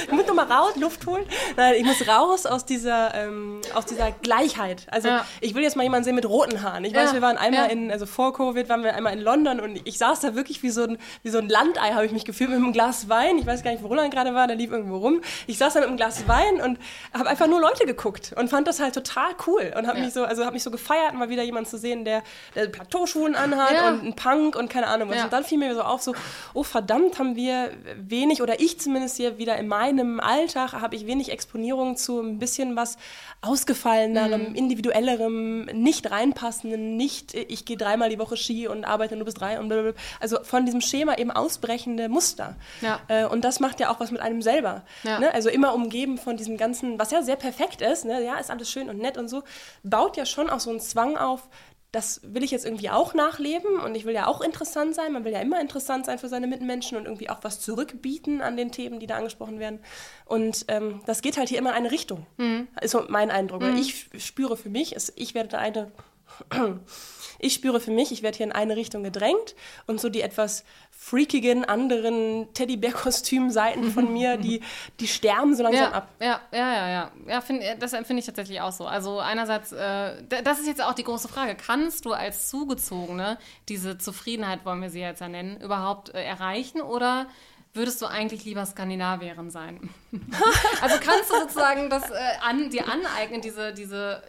Ich 0.06 0.12
muss 0.12 0.26
noch 0.26 0.34
mal 0.34 0.50
raus, 0.50 0.76
Luft 0.76 1.06
holen. 1.06 1.26
Nein, 1.56 1.74
ich 1.78 1.84
muss 1.84 2.08
raus 2.08 2.46
aus 2.46 2.64
dieser, 2.64 3.14
ähm, 3.14 3.60
aus 3.74 3.84
dieser 3.84 4.12
Gleichheit. 4.12 4.86
Also 4.90 5.08
ja. 5.08 5.26
ich 5.40 5.54
will 5.54 5.62
jetzt 5.62 5.76
mal 5.76 5.82
jemanden 5.82 6.04
sehen 6.04 6.14
mit 6.14 6.26
roten 6.26 6.62
Haaren. 6.62 6.84
Ich 6.84 6.94
weiß, 6.94 7.10
ja. 7.10 7.14
wir 7.14 7.22
waren 7.22 7.36
einmal 7.36 7.66
ja. 7.66 7.72
in, 7.72 7.92
also 7.92 8.06
vor 8.06 8.32
Covid 8.32 8.68
waren 8.70 8.82
wir 8.82 8.94
einmal 8.94 9.12
in 9.12 9.20
London 9.20 9.60
und 9.60 9.86
ich 9.86 9.98
saß 9.98 10.20
da 10.20 10.34
wirklich 10.34 10.62
wie 10.62 10.70
so 10.70 10.84
ein, 10.84 10.98
wie 11.22 11.28
so 11.28 11.38
ein 11.38 11.50
Landei, 11.50 11.92
habe 11.92 12.06
ich 12.06 12.12
mich 12.12 12.24
gefühlt, 12.24 12.48
mit 12.48 12.58
einem 12.58 12.72
Glas 12.72 13.10
Wein. 13.10 13.36
Ich 13.38 13.46
weiß 13.46 13.62
gar 13.62 13.72
nicht, 13.72 13.82
wo 13.82 13.88
Roland 13.88 14.12
gerade 14.12 14.34
war, 14.34 14.46
der 14.46 14.56
lief 14.56 14.70
irgendwo 14.70 14.96
rum. 14.96 15.20
Ich 15.46 15.58
saß 15.58 15.74
da 15.74 15.80
mit 15.80 15.88
einem 15.88 15.98
Glas 15.98 16.26
Wein 16.26 16.62
und 16.62 16.78
habe 17.12 17.28
einfach 17.28 17.46
nur 17.46 17.60
Leute 17.60 17.84
geguckt 17.84 18.32
und 18.36 18.48
fand 18.48 18.66
das 18.66 18.80
halt 18.80 18.94
total 18.94 19.32
cool 19.46 19.74
und 19.76 19.86
habe 19.86 20.00
mich 20.00 20.14
so, 20.14 20.24
also 20.24 20.44
habe 20.44 20.54
mich 20.54 20.62
so 20.62 20.70
gefeiert, 20.70 21.12
mal 21.12 21.28
wieder 21.28 21.42
jemanden 21.42 21.68
zu 21.68 21.76
sehen, 21.76 22.05
der, 22.06 22.22
der 22.54 22.68
Plateauschuhen 22.68 23.34
anhat 23.34 23.92
und 23.92 24.06
ein 24.06 24.16
Punk 24.16 24.56
und 24.56 24.70
keine 24.70 24.86
Ahnung 24.86 25.10
was. 25.10 25.22
Und 25.24 25.32
dann 25.32 25.44
fiel 25.44 25.58
mir 25.58 25.74
so 25.74 25.82
auf, 25.82 26.02
so, 26.02 26.14
oh 26.54 26.62
verdammt, 26.62 27.18
haben 27.18 27.36
wir 27.36 27.70
wenig 27.96 28.42
oder 28.42 28.60
ich 28.60 28.80
zumindest 28.80 29.16
hier 29.16 29.38
wieder 29.38 29.56
in 29.56 29.68
meinem 29.68 30.20
Alltag 30.20 30.72
habe 30.72 30.96
ich 30.96 31.06
wenig 31.06 31.30
Exponierung 31.30 31.96
zu 31.96 32.20
ein 32.20 32.38
bisschen 32.38 32.76
was 32.76 32.96
ausgefallenerem, 33.42 34.50
mhm. 34.50 34.54
individuellerem, 34.54 35.64
nicht 35.66 36.10
reinpassenden, 36.10 36.96
nicht 36.96 37.34
ich 37.34 37.64
gehe 37.64 37.76
dreimal 37.76 38.08
die 38.08 38.18
Woche 38.18 38.36
Ski 38.36 38.68
und 38.68 38.84
arbeite 38.84 39.16
nur 39.16 39.24
bis 39.24 39.34
drei 39.34 39.58
und 39.58 39.68
blablabla. 39.68 40.00
Also 40.20 40.42
von 40.42 40.64
diesem 40.64 40.80
Schema 40.80 41.16
eben 41.18 41.30
ausbrechende 41.30 42.08
Muster. 42.08 42.56
Ja. 42.80 43.00
Äh, 43.08 43.26
und 43.26 43.44
das 43.44 43.60
macht 43.60 43.80
ja 43.80 43.90
auch 43.90 44.00
was 44.00 44.10
mit 44.10 44.20
einem 44.20 44.42
selber. 44.42 44.84
Ja. 45.02 45.20
Ne? 45.20 45.32
Also 45.34 45.48
immer 45.48 45.74
umgeben 45.74 46.18
von 46.18 46.36
diesem 46.36 46.56
ganzen, 46.56 46.98
was 46.98 47.10
ja 47.10 47.22
sehr 47.22 47.36
perfekt 47.36 47.80
ist, 47.82 48.04
ne? 48.04 48.24
ja, 48.24 48.36
ist 48.36 48.50
alles 48.50 48.70
schön 48.70 48.88
und 48.88 48.98
nett 48.98 49.18
und 49.18 49.28
so, 49.28 49.42
baut 49.82 50.16
ja 50.16 50.26
schon 50.26 50.50
auch 50.50 50.60
so 50.60 50.70
einen 50.70 50.80
Zwang 50.80 51.16
auf, 51.16 51.48
das 51.96 52.20
will 52.22 52.44
ich 52.44 52.50
jetzt 52.50 52.66
irgendwie 52.66 52.90
auch 52.90 53.14
nachleben 53.14 53.80
und 53.80 53.94
ich 53.94 54.04
will 54.04 54.12
ja 54.12 54.26
auch 54.26 54.42
interessant 54.42 54.94
sein. 54.94 55.14
Man 55.14 55.24
will 55.24 55.32
ja 55.32 55.40
immer 55.40 55.58
interessant 55.62 56.04
sein 56.04 56.18
für 56.18 56.28
seine 56.28 56.46
Mitmenschen 56.46 56.98
und 56.98 57.06
irgendwie 57.06 57.30
auch 57.30 57.38
was 57.40 57.58
zurückbieten 57.58 58.42
an 58.42 58.58
den 58.58 58.70
Themen, 58.70 59.00
die 59.00 59.06
da 59.06 59.16
angesprochen 59.16 59.58
werden. 59.58 59.80
Und 60.26 60.66
ähm, 60.68 61.00
das 61.06 61.22
geht 61.22 61.38
halt 61.38 61.48
hier 61.48 61.58
immer 61.58 61.70
in 61.70 61.76
eine 61.76 61.90
Richtung. 61.90 62.26
Mhm. 62.36 62.68
Ist 62.82 62.90
so 62.90 63.04
mein 63.08 63.30
Eindruck. 63.30 63.62
Mhm. 63.62 63.76
Ich 63.76 64.10
spüre 64.18 64.58
für 64.58 64.68
mich, 64.68 64.94
ich 65.16 65.34
werde 65.34 65.48
da 65.48 65.58
eine 65.58 65.90
ich 67.38 67.54
spüre 67.54 67.80
für 67.80 67.90
mich, 67.90 68.12
ich 68.12 68.22
werde 68.22 68.36
hier 68.36 68.46
in 68.46 68.52
eine 68.52 68.76
Richtung 68.76 69.02
gedrängt 69.02 69.54
und 69.86 70.00
so 70.00 70.08
die 70.08 70.20
etwas 70.20 70.64
freakigen 70.90 71.64
anderen 71.64 72.52
Teddybär-Kostüm-Seiten 72.54 73.90
von 73.92 74.12
mir, 74.12 74.36
die, 74.36 74.60
die 75.00 75.08
sterben 75.08 75.54
so 75.54 75.62
langsam 75.62 75.82
ja, 75.82 75.92
ab. 75.92 76.08
Ja, 76.20 76.40
ja, 76.52 76.72
ja, 76.72 76.88
ja. 76.88 77.10
ja 77.26 77.40
find, 77.40 77.62
das 77.78 77.92
empfinde 77.92 78.20
ich 78.20 78.26
tatsächlich 78.26 78.60
auch 78.60 78.72
so. 78.72 78.86
Also 78.86 79.18
einerseits, 79.18 79.72
äh, 79.72 80.22
das 80.44 80.58
ist 80.58 80.66
jetzt 80.66 80.82
auch 80.82 80.94
die 80.94 81.04
große 81.04 81.28
Frage, 81.28 81.54
kannst 81.54 82.04
du 82.04 82.12
als 82.12 82.48
Zugezogene 82.48 83.38
diese 83.68 83.98
Zufriedenheit, 83.98 84.64
wollen 84.64 84.82
wir 84.82 84.90
sie 84.90 85.00
jetzt 85.00 85.20
ja 85.20 85.28
nennen, 85.28 85.60
überhaupt 85.60 86.14
äh, 86.14 86.22
erreichen 86.24 86.80
oder 86.80 87.26
würdest 87.76 88.00
du 88.00 88.06
eigentlich 88.06 88.44
lieber 88.44 88.64
Skandinavierin 88.64 89.50
sein? 89.50 89.90
also 90.80 90.96
kannst 90.98 91.30
du 91.30 91.40
sozusagen 91.40 91.90
das 91.90 92.10
äh, 92.10 92.14
an, 92.42 92.70
dir 92.70 92.88
aneignen, 92.88 93.42
diese, 93.42 93.74
diese 93.74 94.22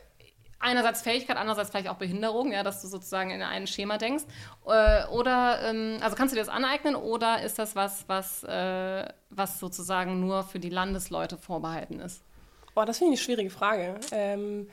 einerseits 0.59 1.01
Fähigkeit, 1.01 1.37
andererseits 1.37 1.69
vielleicht 1.69 1.89
auch 1.89 1.97
Behinderung, 1.97 2.51
ja, 2.51 2.63
dass 2.63 2.81
du 2.81 2.87
sozusagen 2.87 3.31
in 3.31 3.41
ein 3.41 3.67
Schema 3.67 3.97
denkst. 3.97 4.23
Äh, 4.65 5.05
oder, 5.07 5.61
ähm, 5.63 5.97
also 6.01 6.15
kannst 6.15 6.33
du 6.33 6.35
dir 6.35 6.41
das 6.41 6.49
aneignen 6.49 6.95
oder 6.95 7.41
ist 7.41 7.59
das 7.59 7.75
was, 7.75 8.07
was, 8.07 8.43
äh, 8.43 9.07
was 9.29 9.59
sozusagen 9.59 10.19
nur 10.19 10.43
für 10.43 10.59
die 10.59 10.69
Landesleute 10.69 11.37
vorbehalten 11.37 11.99
ist? 11.99 12.23
Boah, 12.73 12.85
das 12.85 12.97
finde 12.97 13.13
ich 13.13 13.19
eine 13.19 13.25
schwierige 13.25 13.49
Frage. 13.49 13.99
Ähm, 14.11 14.67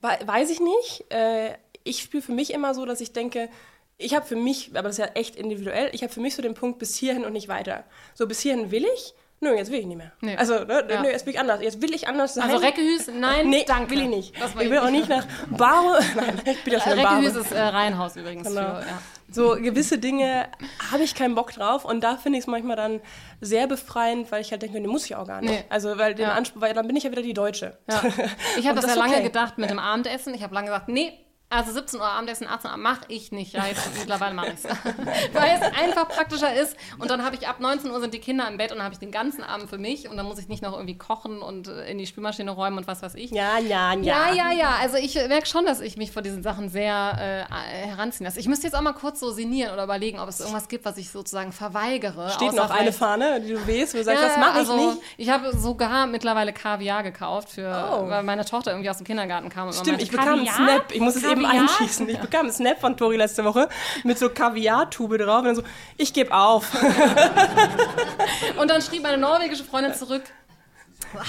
weiß 0.00 0.50
ich 0.50 0.60
nicht. 0.60 1.04
Äh, 1.10 1.54
ich 1.84 2.02
spüre 2.02 2.22
für 2.22 2.32
mich 2.32 2.52
immer 2.52 2.74
so, 2.74 2.84
dass 2.84 3.00
ich 3.00 3.12
denke, 3.12 3.48
ich 3.96 4.14
habe 4.14 4.24
für 4.24 4.36
mich, 4.36 4.70
aber 4.70 4.88
das 4.88 4.98
ist 4.98 5.04
ja 5.04 5.12
echt 5.14 5.34
individuell, 5.34 5.90
ich 5.92 6.02
habe 6.02 6.12
für 6.12 6.20
mich 6.20 6.36
so 6.36 6.42
den 6.42 6.54
Punkt 6.54 6.78
bis 6.78 6.96
hierhin 6.96 7.24
und 7.24 7.32
nicht 7.32 7.48
weiter. 7.48 7.84
So 8.14 8.26
bis 8.26 8.40
hierhin 8.40 8.70
will 8.70 8.86
ich 8.94 9.14
Nö, 9.40 9.54
jetzt 9.54 9.70
will 9.70 9.78
ich 9.78 9.86
nicht 9.86 9.96
mehr. 9.96 10.10
Nee. 10.20 10.36
Also, 10.36 10.64
ne, 10.64 10.84
ja. 10.88 11.02
nö, 11.02 11.08
jetzt 11.08 11.24
will 11.24 11.34
ich 11.34 11.40
anders. 11.40 11.62
Jetzt 11.62 11.80
will 11.80 11.94
ich 11.94 12.08
anders 12.08 12.34
sein. 12.34 12.50
Also 12.50 12.56
Reckehüs, 12.56 13.08
nein, 13.08 13.48
nee, 13.48 13.64
danke. 13.66 13.90
will 13.92 14.00
ich 14.00 14.08
nicht. 14.08 14.34
ich 14.36 14.70
will 14.70 14.78
auch 14.78 14.90
nicht 14.90 15.08
nach 15.08 15.26
Baro. 15.50 15.92
nein, 16.16 16.40
ich 16.44 16.64
bin 16.64 16.72
ja 16.72 16.80
schon 16.80 16.94
Reckehüs 16.94 17.36
ist 17.36 17.52
äh, 17.52 17.60
Reihenhaus 17.60 18.16
übrigens. 18.16 18.48
Genau. 18.48 18.60
Für, 18.60 18.80
ja. 18.80 19.02
So 19.30 19.56
gewisse 19.56 19.98
Dinge 19.98 20.48
habe 20.90 21.02
ich 21.02 21.14
keinen 21.14 21.34
Bock 21.34 21.52
drauf 21.52 21.84
und 21.84 22.02
da 22.02 22.16
finde 22.16 22.38
ich 22.38 22.44
es 22.44 22.46
manchmal 22.48 22.76
dann 22.76 23.00
sehr 23.40 23.66
befreiend, 23.66 24.32
weil 24.32 24.40
ich 24.40 24.50
halt 24.50 24.62
denke, 24.62 24.80
nee, 24.80 24.88
muss 24.88 25.04
ich 25.04 25.14
auch 25.14 25.26
gar 25.26 25.40
nicht. 25.40 25.50
Nee. 25.50 25.64
Also, 25.68 25.98
weil, 25.98 26.14
den 26.14 26.26
ja. 26.26 26.32
Anspruch, 26.32 26.62
weil 26.62 26.74
dann 26.74 26.86
bin 26.86 26.96
ich 26.96 27.04
ja 27.04 27.10
wieder 27.10 27.22
die 27.22 27.34
Deutsche. 27.34 27.78
Ich 28.58 28.66
habe 28.66 28.76
das, 28.76 28.86
das 28.86 28.96
ja 28.96 29.00
lange 29.00 29.14
okay. 29.14 29.24
gedacht 29.24 29.58
mit 29.58 29.70
dem 29.70 29.78
Abendessen. 29.78 30.34
Ich 30.34 30.42
habe 30.42 30.54
lange 30.54 30.66
gesagt, 30.66 30.88
nee, 30.88 31.12
also 31.50 31.72
17 31.72 31.98
Uhr 31.98 32.06
Abendessen, 32.06 32.46
18 32.46 32.70
Uhr 32.70 32.76
mache 32.76 33.00
ich 33.08 33.32
nicht. 33.32 33.54
Ja, 33.54 33.66
jetzt 33.66 33.88
mittlerweile 33.98 34.34
mache 34.34 34.48
ich 34.48 34.54
es. 34.54 34.64
Weil 35.32 35.58
es 35.58 35.62
einfach 35.80 36.06
praktischer 36.06 36.54
ist. 36.54 36.76
Und 36.98 37.10
dann 37.10 37.24
habe 37.24 37.36
ich 37.36 37.48
ab 37.48 37.58
19 37.58 37.90
Uhr 37.90 38.00
sind 38.00 38.12
die 38.12 38.18
Kinder 38.18 38.46
im 38.48 38.58
Bett 38.58 38.70
und 38.70 38.76
dann 38.78 38.84
habe 38.84 38.92
ich 38.92 38.98
den 38.98 39.10
ganzen 39.10 39.42
Abend 39.42 39.70
für 39.70 39.78
mich. 39.78 40.10
Und 40.10 40.18
dann 40.18 40.26
muss 40.26 40.38
ich 40.38 40.48
nicht 40.48 40.62
noch 40.62 40.74
irgendwie 40.74 40.98
kochen 40.98 41.40
und 41.40 41.68
äh, 41.68 41.90
in 41.90 41.96
die 41.96 42.06
Spülmaschine 42.06 42.50
räumen 42.50 42.76
und 42.76 42.86
was 42.86 43.00
weiß 43.02 43.14
ich. 43.14 43.30
Ja, 43.30 43.58
ja, 43.58 43.94
ja. 43.94 44.02
Ja, 44.02 44.34
ja, 44.34 44.52
ja. 44.52 44.74
Also 44.82 44.98
ich 44.98 45.14
merke 45.14 45.46
schon, 45.46 45.64
dass 45.64 45.80
ich 45.80 45.96
mich 45.96 46.12
vor 46.12 46.20
diesen 46.20 46.42
Sachen 46.42 46.68
sehr 46.68 47.46
äh, 47.50 47.86
heranziehen 47.86 48.26
lasse. 48.26 48.40
Ich 48.40 48.48
müsste 48.48 48.66
jetzt 48.66 48.74
auch 48.74 48.82
mal 48.82 48.92
kurz 48.92 49.18
so 49.18 49.30
sinnieren 49.30 49.72
oder 49.72 49.84
überlegen, 49.84 50.18
ob 50.18 50.28
es 50.28 50.40
irgendwas 50.40 50.68
gibt, 50.68 50.84
was 50.84 50.98
ich 50.98 51.08
sozusagen 51.10 51.52
verweigere. 51.52 52.30
Steht 52.30 52.52
noch 52.52 52.68
eine 52.68 52.92
Fahne, 52.92 53.40
die 53.40 53.54
du 53.54 53.66
weißt, 53.66 53.94
wo 53.94 53.98
du 53.98 54.04
sagst, 54.04 54.22
ja, 54.22 54.28
das 54.28 54.36
mache 54.36 54.60
ich 54.60 54.68
also, 54.68 54.90
nicht. 54.90 55.02
Ich 55.16 55.30
habe 55.30 55.56
sogar 55.56 56.06
mittlerweile 56.06 56.52
Kaviar 56.52 57.02
gekauft, 57.02 57.48
für, 57.48 57.68
oh. 57.90 58.10
weil 58.10 58.22
meine 58.22 58.44
Tochter 58.44 58.72
irgendwie 58.72 58.90
aus 58.90 58.98
dem 58.98 59.06
Kindergarten 59.06 59.48
kam. 59.48 59.68
Und 59.68 59.74
Stimmt, 59.74 60.02
ich 60.02 60.10
bekam 60.10 60.40
einen 60.40 60.46
Snap. 60.46 60.92
Ich 60.92 61.00
muss 61.00 61.16
es 61.16 61.24
eben 61.24 61.37
einschießen. 61.44 62.08
Ich 62.08 62.18
bekam 62.18 62.42
einen 62.42 62.52
Snap 62.52 62.80
von 62.80 62.96
Tori 62.96 63.16
letzte 63.16 63.44
Woche 63.44 63.68
mit 64.04 64.18
so 64.18 64.28
Kaviar-Tube 64.28 65.18
drauf 65.18 65.38
und 65.38 65.44
dann 65.44 65.56
so, 65.56 65.62
ich 65.96 66.12
gebe 66.12 66.32
auf. 66.32 66.70
und 68.60 68.70
dann 68.70 68.82
schrieb 68.82 69.02
meine 69.02 69.18
norwegische 69.18 69.64
Freundin 69.64 69.94
zurück, 69.94 70.22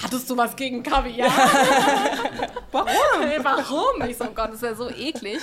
Hattest 0.03 0.30
du 0.30 0.36
was 0.36 0.55
gegen 0.55 0.84
Kaviar? 0.84 1.30
Warum? 2.72 2.89
Warum? 3.43 4.10
Ich 4.10 4.18
so, 4.18 4.26
oh 4.26 4.32
Gott, 4.34 4.49
das 4.49 4.55
ist 4.55 4.64
ja 4.64 4.76
so 4.76 4.89
eklig. 4.89 5.39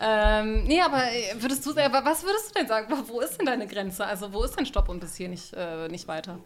Ähm, 0.00 0.64
nee, 0.64 0.80
aber 0.80 1.02
würdest 1.38 1.64
du, 1.64 1.74
was 1.74 2.22
würdest 2.22 2.50
du 2.50 2.58
denn 2.58 2.68
sagen? 2.68 2.92
Wo 3.06 3.20
ist 3.20 3.38
denn 3.38 3.46
deine 3.46 3.66
Grenze? 3.66 4.04
Also, 4.04 4.32
wo 4.32 4.44
ist 4.44 4.58
denn 4.58 4.66
Stopp 4.66 4.88
und 4.88 5.00
bis 5.00 5.16
hier 5.16 5.28
nicht, 5.28 5.54
äh, 5.54 5.88
nicht 5.88 6.06
weiter? 6.06 6.38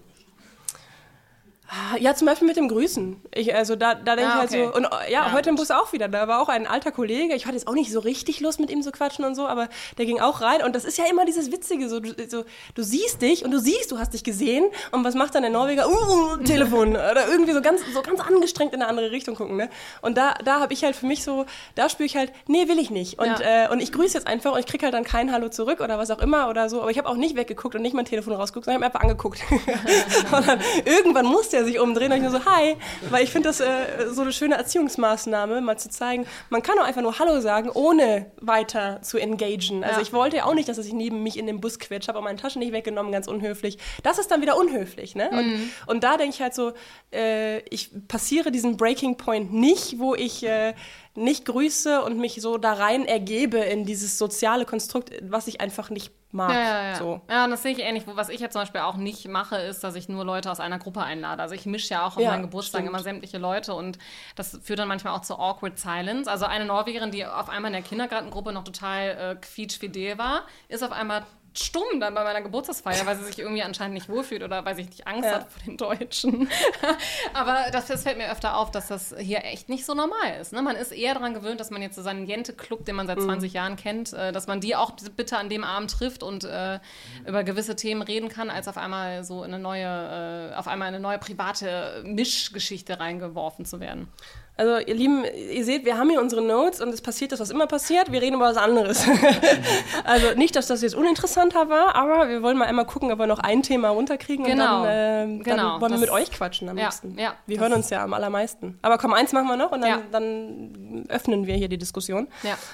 Ja, 1.98 2.14
zum 2.14 2.26
Beispiel 2.26 2.46
mit 2.46 2.56
dem 2.56 2.68
Grüßen. 2.68 3.20
Ich, 3.34 3.54
also 3.54 3.76
da, 3.76 3.94
da 3.94 4.14
denke 4.14 4.30
ah, 4.30 4.42
okay. 4.42 4.56
ich 4.56 4.64
halt 4.64 4.74
so, 4.74 4.76
und 4.76 4.88
ja, 5.10 5.26
ja, 5.26 5.32
heute 5.32 5.48
im 5.48 5.56
Bus 5.56 5.70
auch 5.70 5.92
wieder. 5.92 6.06
Da 6.08 6.28
war 6.28 6.42
auch 6.42 6.48
ein 6.48 6.66
alter 6.66 6.92
Kollege. 6.92 7.34
Ich 7.34 7.46
hatte 7.46 7.56
jetzt 7.56 7.66
auch 7.66 7.74
nicht 7.74 7.90
so 7.90 8.00
richtig 8.00 8.40
Lust, 8.40 8.60
mit 8.60 8.70
ihm 8.70 8.82
zu 8.82 8.92
quatschen 8.92 9.24
und 9.24 9.34
so, 9.34 9.46
aber 9.46 9.68
der 9.96 10.04
ging 10.04 10.20
auch 10.20 10.42
rein. 10.42 10.62
Und 10.62 10.74
das 10.74 10.84
ist 10.84 10.98
ja 10.98 11.04
immer 11.10 11.24
dieses 11.24 11.50
Witzige. 11.50 11.88
So, 11.88 12.00
du, 12.00 12.14
so, 12.28 12.44
du 12.74 12.82
siehst 12.82 13.22
dich 13.22 13.44
und 13.44 13.52
du 13.52 13.58
siehst, 13.58 13.90
du 13.90 13.98
hast 13.98 14.12
dich 14.12 14.22
gesehen. 14.22 14.66
Und 14.90 15.02
was 15.04 15.14
macht 15.14 15.34
dann 15.34 15.42
der 15.42 15.50
Norweger? 15.50 15.88
Uh, 15.88 16.34
uh 16.34 16.36
Telefon. 16.38 16.90
Oder 16.90 17.26
irgendwie 17.28 17.52
so 17.52 17.62
ganz, 17.62 17.80
so 17.92 18.02
ganz 18.02 18.20
angestrengt 18.20 18.74
in 18.74 18.82
eine 18.82 18.90
andere 18.90 19.10
Richtung 19.10 19.34
gucken. 19.34 19.56
Ne? 19.56 19.70
Und 20.02 20.18
da, 20.18 20.34
da 20.44 20.60
habe 20.60 20.74
ich 20.74 20.84
halt 20.84 20.94
für 20.94 21.06
mich 21.06 21.24
so, 21.24 21.46
da 21.74 21.88
spüre 21.88 22.06
ich 22.06 22.16
halt, 22.16 22.32
nee, 22.48 22.68
will 22.68 22.78
ich 22.78 22.90
nicht. 22.90 23.18
Und, 23.18 23.40
ja. 23.40 23.66
äh, 23.66 23.68
und 23.70 23.80
ich 23.80 23.92
grüße 23.92 24.14
jetzt 24.18 24.26
einfach 24.26 24.52
und 24.52 24.58
ich 24.58 24.66
kriege 24.66 24.84
halt 24.84 24.94
dann 24.94 25.04
kein 25.04 25.32
Hallo 25.32 25.48
zurück 25.48 25.80
oder 25.80 25.96
was 25.98 26.10
auch 26.10 26.18
immer 26.18 26.50
oder 26.50 26.68
so. 26.68 26.82
Aber 26.82 26.90
ich 26.90 26.98
habe 26.98 27.08
auch 27.08 27.16
nicht 27.16 27.34
weggeguckt 27.34 27.74
und 27.74 27.82
nicht 27.82 27.94
mein 27.94 28.04
Telefon 28.04 28.34
rausgeguckt, 28.34 28.66
sondern 28.66 28.82
ich 28.82 28.84
habe 28.84 28.94
einfach 28.94 29.08
angeguckt. 29.08 29.40
und 30.32 30.46
dann, 30.46 30.60
irgendwann 30.84 31.24
muss 31.24 31.48
der 31.48 31.61
sich 31.64 31.78
umdrehen 31.78 32.12
und 32.12 32.18
ich 32.18 32.22
nur 32.22 32.32
so, 32.32 32.44
hi. 32.44 32.76
Weil 33.10 33.24
ich 33.24 33.30
finde 33.30 33.48
das 33.48 33.60
äh, 33.60 34.08
so 34.10 34.22
eine 34.22 34.32
schöne 34.32 34.56
Erziehungsmaßnahme, 34.56 35.60
mal 35.60 35.78
zu 35.78 35.90
zeigen, 35.90 36.26
man 36.50 36.62
kann 36.62 36.78
auch 36.78 36.84
einfach 36.84 37.02
nur 37.02 37.18
Hallo 37.18 37.40
sagen, 37.40 37.70
ohne 37.70 38.30
weiter 38.40 39.00
zu 39.02 39.18
engagen. 39.18 39.84
Also 39.84 39.96
ja. 39.96 40.02
ich 40.02 40.12
wollte 40.12 40.38
ja 40.38 40.44
auch 40.44 40.54
nicht, 40.54 40.68
dass 40.68 40.78
er 40.78 40.84
sich 40.84 40.92
neben 40.92 41.22
mich 41.22 41.38
in 41.38 41.46
den 41.46 41.60
Bus 41.60 41.78
quetscht, 41.78 42.08
habe 42.08 42.18
auch 42.18 42.22
meine 42.22 42.38
Taschen 42.38 42.60
nicht 42.60 42.72
weggenommen, 42.72 43.12
ganz 43.12 43.28
unhöflich. 43.28 43.78
Das 44.02 44.18
ist 44.18 44.30
dann 44.30 44.40
wieder 44.40 44.56
unhöflich, 44.56 45.14
ne? 45.14 45.30
Und, 45.30 45.46
mhm. 45.46 45.70
und 45.86 46.04
da 46.04 46.16
denke 46.16 46.34
ich 46.34 46.42
halt 46.42 46.54
so, 46.54 46.72
äh, 47.12 47.60
ich 47.68 47.90
passiere 48.08 48.50
diesen 48.50 48.76
Breaking 48.76 49.16
Point 49.16 49.52
nicht, 49.52 49.98
wo 49.98 50.14
ich 50.14 50.44
äh, 50.44 50.74
nicht 51.14 51.44
grüße 51.44 52.02
und 52.02 52.18
mich 52.18 52.40
so 52.40 52.56
da 52.58 52.72
rein 52.72 53.04
ergebe 53.04 53.58
in 53.58 53.84
dieses 53.84 54.18
soziale 54.18 54.64
Konstrukt, 54.64 55.10
was 55.22 55.46
ich 55.46 55.60
einfach 55.60 55.90
nicht 55.90 56.12
mag. 56.32 56.52
Ja, 56.52 56.60
ja, 56.60 56.82
ja. 56.90 56.94
So. 56.96 57.20
ja 57.28 57.46
das 57.48 57.62
sehe 57.62 57.72
ich 57.72 57.80
ähnlich. 57.80 58.04
Was 58.06 58.28
ich 58.28 58.40
jetzt 58.40 58.52
zum 58.52 58.62
Beispiel 58.62 58.80
auch 58.80 58.96
nicht 58.96 59.28
mache, 59.28 59.56
ist, 59.56 59.84
dass 59.84 59.94
ich 59.94 60.08
nur 60.08 60.24
Leute 60.24 60.50
aus 60.50 60.60
einer 60.60 60.78
Gruppe 60.78 61.02
einlade. 61.02 61.42
Also 61.42 61.54
ich 61.54 61.66
mische 61.66 61.94
ja 61.94 62.06
auch 62.06 62.16
auf 62.16 62.22
ja, 62.22 62.30
meinen 62.30 62.42
Geburtstag 62.42 62.80
stimmt. 62.80 62.88
immer 62.88 63.02
sämtliche 63.02 63.38
Leute 63.38 63.74
und 63.74 63.98
das 64.36 64.58
führt 64.62 64.78
dann 64.78 64.88
manchmal 64.88 65.14
auch 65.14 65.22
zu 65.22 65.38
awkward 65.38 65.78
silence. 65.78 66.30
Also 66.30 66.46
eine 66.46 66.64
Norwegerin, 66.64 67.10
die 67.10 67.24
auf 67.26 67.48
einmal 67.48 67.70
in 67.70 67.74
der 67.74 67.82
Kindergartengruppe 67.82 68.52
noch 68.52 68.64
total 68.64 69.08
äh, 69.08 69.36
quietschfidel 69.40 70.18
war, 70.18 70.42
ist 70.68 70.82
auf 70.82 70.92
einmal 70.92 71.24
stumm 71.54 72.00
dann 72.00 72.14
bei 72.14 72.24
meiner 72.24 72.40
Geburtstagsfeier, 72.40 73.04
weil 73.04 73.16
sie 73.16 73.24
sich 73.24 73.38
irgendwie 73.38 73.62
anscheinend 73.62 73.94
nicht 73.94 74.08
wohlfühlt 74.08 74.42
oder 74.42 74.64
weil 74.64 74.74
sie 74.74 74.84
nicht 74.84 75.06
Angst 75.06 75.24
ja. 75.24 75.34
hat 75.36 75.50
vor 75.50 75.62
den 75.64 75.76
Deutschen. 75.76 76.48
Aber 77.34 77.66
das, 77.72 77.86
das, 77.86 78.02
fällt 78.02 78.18
mir 78.18 78.30
öfter 78.30 78.56
auf, 78.56 78.70
dass 78.70 78.88
das 78.88 79.14
hier 79.18 79.44
echt 79.44 79.68
nicht 79.68 79.84
so 79.84 79.94
normal 79.94 80.38
ist. 80.40 80.52
Ne? 80.52 80.62
Man 80.62 80.76
ist 80.76 80.92
eher 80.92 81.14
daran 81.14 81.34
gewöhnt, 81.34 81.60
dass 81.60 81.70
man 81.70 81.82
jetzt 81.82 81.96
so 81.96 82.02
seinen 82.02 82.26
Jente-Club, 82.26 82.84
den 82.84 82.96
man 82.96 83.06
seit 83.06 83.20
20 83.20 83.50
mhm. 83.50 83.54
Jahren 83.54 83.76
kennt, 83.76 84.12
äh, 84.12 84.32
dass 84.32 84.46
man 84.46 84.60
die 84.60 84.76
auch 84.76 84.92
bitte 85.16 85.36
an 85.36 85.48
dem 85.48 85.64
Abend 85.64 85.90
trifft 85.90 86.22
und 86.22 86.44
äh, 86.44 86.80
über 87.26 87.44
gewisse 87.44 87.76
Themen 87.76 88.02
reden 88.02 88.28
kann, 88.28 88.50
als 88.50 88.68
auf 88.68 88.76
einmal 88.76 89.24
so 89.24 89.44
in 89.44 89.52
eine 89.52 89.62
neue, 89.62 90.52
äh, 90.52 90.54
auf 90.54 90.68
einmal 90.68 90.88
eine 90.88 91.00
neue 91.00 91.18
private 91.18 92.02
Mischgeschichte 92.04 92.98
reingeworfen 92.98 93.64
zu 93.64 93.80
werden. 93.80 94.08
Also 94.54 94.86
ihr 94.86 94.94
Lieben, 94.94 95.24
ihr 95.24 95.64
seht, 95.64 95.86
wir 95.86 95.96
haben 95.96 96.10
hier 96.10 96.20
unsere 96.20 96.42
Notes 96.42 96.82
und 96.82 96.90
es 96.90 97.00
passiert 97.00 97.32
das, 97.32 97.40
was 97.40 97.48
immer 97.48 97.66
passiert. 97.66 98.12
Wir 98.12 98.20
reden 98.20 98.36
über 98.36 98.44
was 98.44 98.58
anderes. 98.58 99.06
also 100.04 100.34
nicht, 100.36 100.54
dass 100.56 100.66
das 100.66 100.82
jetzt 100.82 100.94
uninteressanter 100.94 101.70
war, 101.70 101.94
aber 101.94 102.28
wir 102.28 102.42
wollen 102.42 102.58
mal 102.58 102.66
einmal 102.66 102.84
gucken, 102.84 103.10
ob 103.10 103.18
wir 103.18 103.26
noch 103.26 103.38
ein 103.38 103.62
Thema 103.62 103.88
runterkriegen 103.88 104.44
genau. 104.44 104.80
und 104.80 104.84
dann, 104.84 105.40
äh, 105.40 105.42
genau. 105.42 105.56
dann 105.56 105.80
wollen 105.80 105.92
wir 105.92 105.98
mit 105.98 106.10
euch 106.10 106.30
quatschen 106.30 106.68
am 106.68 106.76
ja, 106.76 106.84
liebsten. 106.84 107.18
Ja, 107.18 107.34
wir 107.46 107.60
hören 107.60 107.72
uns 107.72 107.88
ja 107.88 108.04
am 108.04 108.12
allermeisten. 108.12 108.78
Aber 108.82 108.98
komm, 108.98 109.14
eins 109.14 109.32
machen 109.32 109.48
wir 109.48 109.56
noch 109.56 109.72
und 109.72 109.80
dann, 109.80 109.90
Ja. 109.90 110.02
dann 110.12 111.06
öffnen 111.08 111.46
wir 111.46 111.54
hier 111.54 111.68
die 111.68 111.78
Diskussion. 111.78 112.28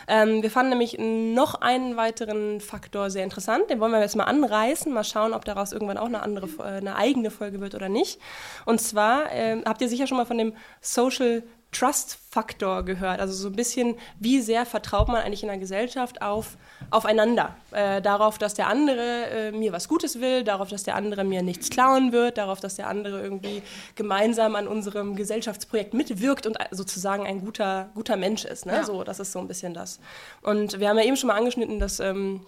Ähm, 0.08 0.42
wir 0.42 0.50
fanden 0.50 0.70
nämlich 0.70 0.98
noch 0.98 1.54
einen 1.60 1.96
weiteren 1.96 2.60
Faktor 2.60 3.10
sehr 3.10 3.22
interessant. 3.22 3.70
Den 3.70 3.78
wollen 3.78 3.92
wir 3.92 4.00
jetzt 4.00 4.16
mal 4.16 4.24
anreißen, 4.24 4.92
mal 4.92 5.04
schauen, 5.04 5.32
ob 5.32 5.44
daraus 5.44 5.72
irgendwann 5.72 5.98
auch 5.98 6.06
eine 6.06 6.22
andere, 6.22 6.48
äh, 6.58 6.78
eine 6.78 6.96
eigene 6.96 7.30
Folge 7.30 7.60
wird 7.60 7.76
oder 7.76 7.88
nicht. 7.88 8.20
Und 8.64 8.80
zwar 8.80 9.30
ähm, 9.30 9.62
habt 9.64 9.80
ihr 9.80 9.88
sicher 9.88 10.08
schon 10.08 10.16
mal 10.16 10.26
von 10.26 10.38
dem 10.38 10.54
Social 10.80 11.44
Trust-Faktor 11.72 12.82
gehört. 12.84 13.20
Also 13.20 13.34
so 13.34 13.48
ein 13.48 13.56
bisschen, 13.56 13.96
wie 14.18 14.40
sehr 14.40 14.64
vertraut 14.64 15.08
man 15.08 15.16
eigentlich 15.22 15.42
in 15.42 15.50
einer 15.50 15.58
Gesellschaft 15.58 16.22
auf, 16.22 16.56
aufeinander. 16.90 17.56
Äh, 17.72 18.00
darauf, 18.00 18.38
dass 18.38 18.54
der 18.54 18.68
andere 18.68 19.26
äh, 19.26 19.52
mir 19.52 19.72
was 19.72 19.86
Gutes 19.86 20.20
will, 20.20 20.44
darauf, 20.44 20.70
dass 20.70 20.84
der 20.84 20.94
andere 20.94 21.24
mir 21.24 21.42
nichts 21.42 21.68
klauen 21.68 22.12
wird, 22.12 22.38
darauf, 22.38 22.60
dass 22.60 22.76
der 22.76 22.88
andere 22.88 23.20
irgendwie 23.20 23.62
gemeinsam 23.96 24.56
an 24.56 24.66
unserem 24.66 25.14
Gesellschaftsprojekt 25.14 25.92
mitwirkt 25.92 26.46
und 26.46 26.56
sozusagen 26.70 27.26
ein 27.26 27.40
guter, 27.44 27.90
guter 27.94 28.16
Mensch 28.16 28.46
ist. 28.46 28.64
Ne? 28.64 28.72
Ja. 28.72 28.84
So, 28.84 29.04
das 29.04 29.20
ist 29.20 29.32
so 29.32 29.38
ein 29.38 29.48
bisschen 29.48 29.74
das. 29.74 30.00
Und 30.40 30.80
wir 30.80 30.88
haben 30.88 30.98
ja 30.98 31.04
eben 31.04 31.16
schon 31.16 31.28
mal 31.28 31.36
angeschnitten, 31.36 31.78
dass 31.78 32.00
ähm, 32.00 32.46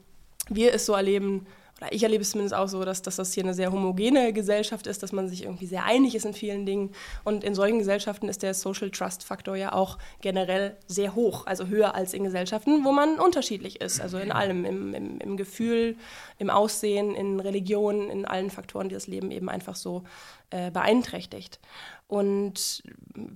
wir 0.48 0.72
es 0.72 0.86
so 0.86 0.94
erleben, 0.94 1.46
oder 1.80 1.92
ich 1.92 2.02
erlebe 2.02 2.22
es 2.22 2.30
zumindest 2.30 2.54
auch 2.54 2.68
so, 2.68 2.84
dass, 2.84 3.02
dass 3.02 3.16
das 3.16 3.32
hier 3.32 3.44
eine 3.44 3.54
sehr 3.54 3.72
homogene 3.72 4.32
Gesellschaft 4.32 4.86
ist, 4.86 5.02
dass 5.02 5.12
man 5.12 5.28
sich 5.28 5.44
irgendwie 5.44 5.66
sehr 5.66 5.84
einig 5.84 6.14
ist 6.14 6.26
in 6.26 6.34
vielen 6.34 6.66
Dingen. 6.66 6.92
Und 7.24 7.42
in 7.42 7.54
solchen 7.54 7.78
Gesellschaften 7.78 8.28
ist 8.28 8.42
der 8.42 8.54
Social 8.54 8.90
Trust 8.90 9.24
Faktor 9.24 9.56
ja 9.56 9.72
auch 9.72 9.98
generell 10.20 10.76
sehr 10.86 11.14
hoch, 11.14 11.46
also 11.46 11.66
höher 11.66 11.94
als 11.94 12.12
in 12.12 12.24
Gesellschaften, 12.24 12.84
wo 12.84 12.92
man 12.92 13.18
unterschiedlich 13.18 13.80
ist. 13.80 14.00
Also 14.00 14.18
in 14.18 14.30
allem, 14.32 14.64
im, 14.64 14.94
im, 14.94 15.18
im 15.18 15.36
Gefühl, 15.36 15.96
im 16.38 16.50
Aussehen, 16.50 17.14
in 17.14 17.40
Religion, 17.40 18.10
in 18.10 18.24
allen 18.24 18.50
Faktoren, 18.50 18.88
die 18.88 18.94
das 18.94 19.06
Leben 19.06 19.30
eben 19.30 19.48
einfach 19.48 19.76
so 19.76 20.04
äh, 20.50 20.70
beeinträchtigt. 20.70 21.60
Und 22.08 22.82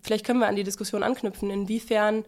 vielleicht 0.02 0.26
können 0.26 0.40
wir 0.40 0.48
an 0.48 0.56
die 0.56 0.64
Diskussion 0.64 1.02
anknüpfen, 1.02 1.48
inwiefern 1.48 2.24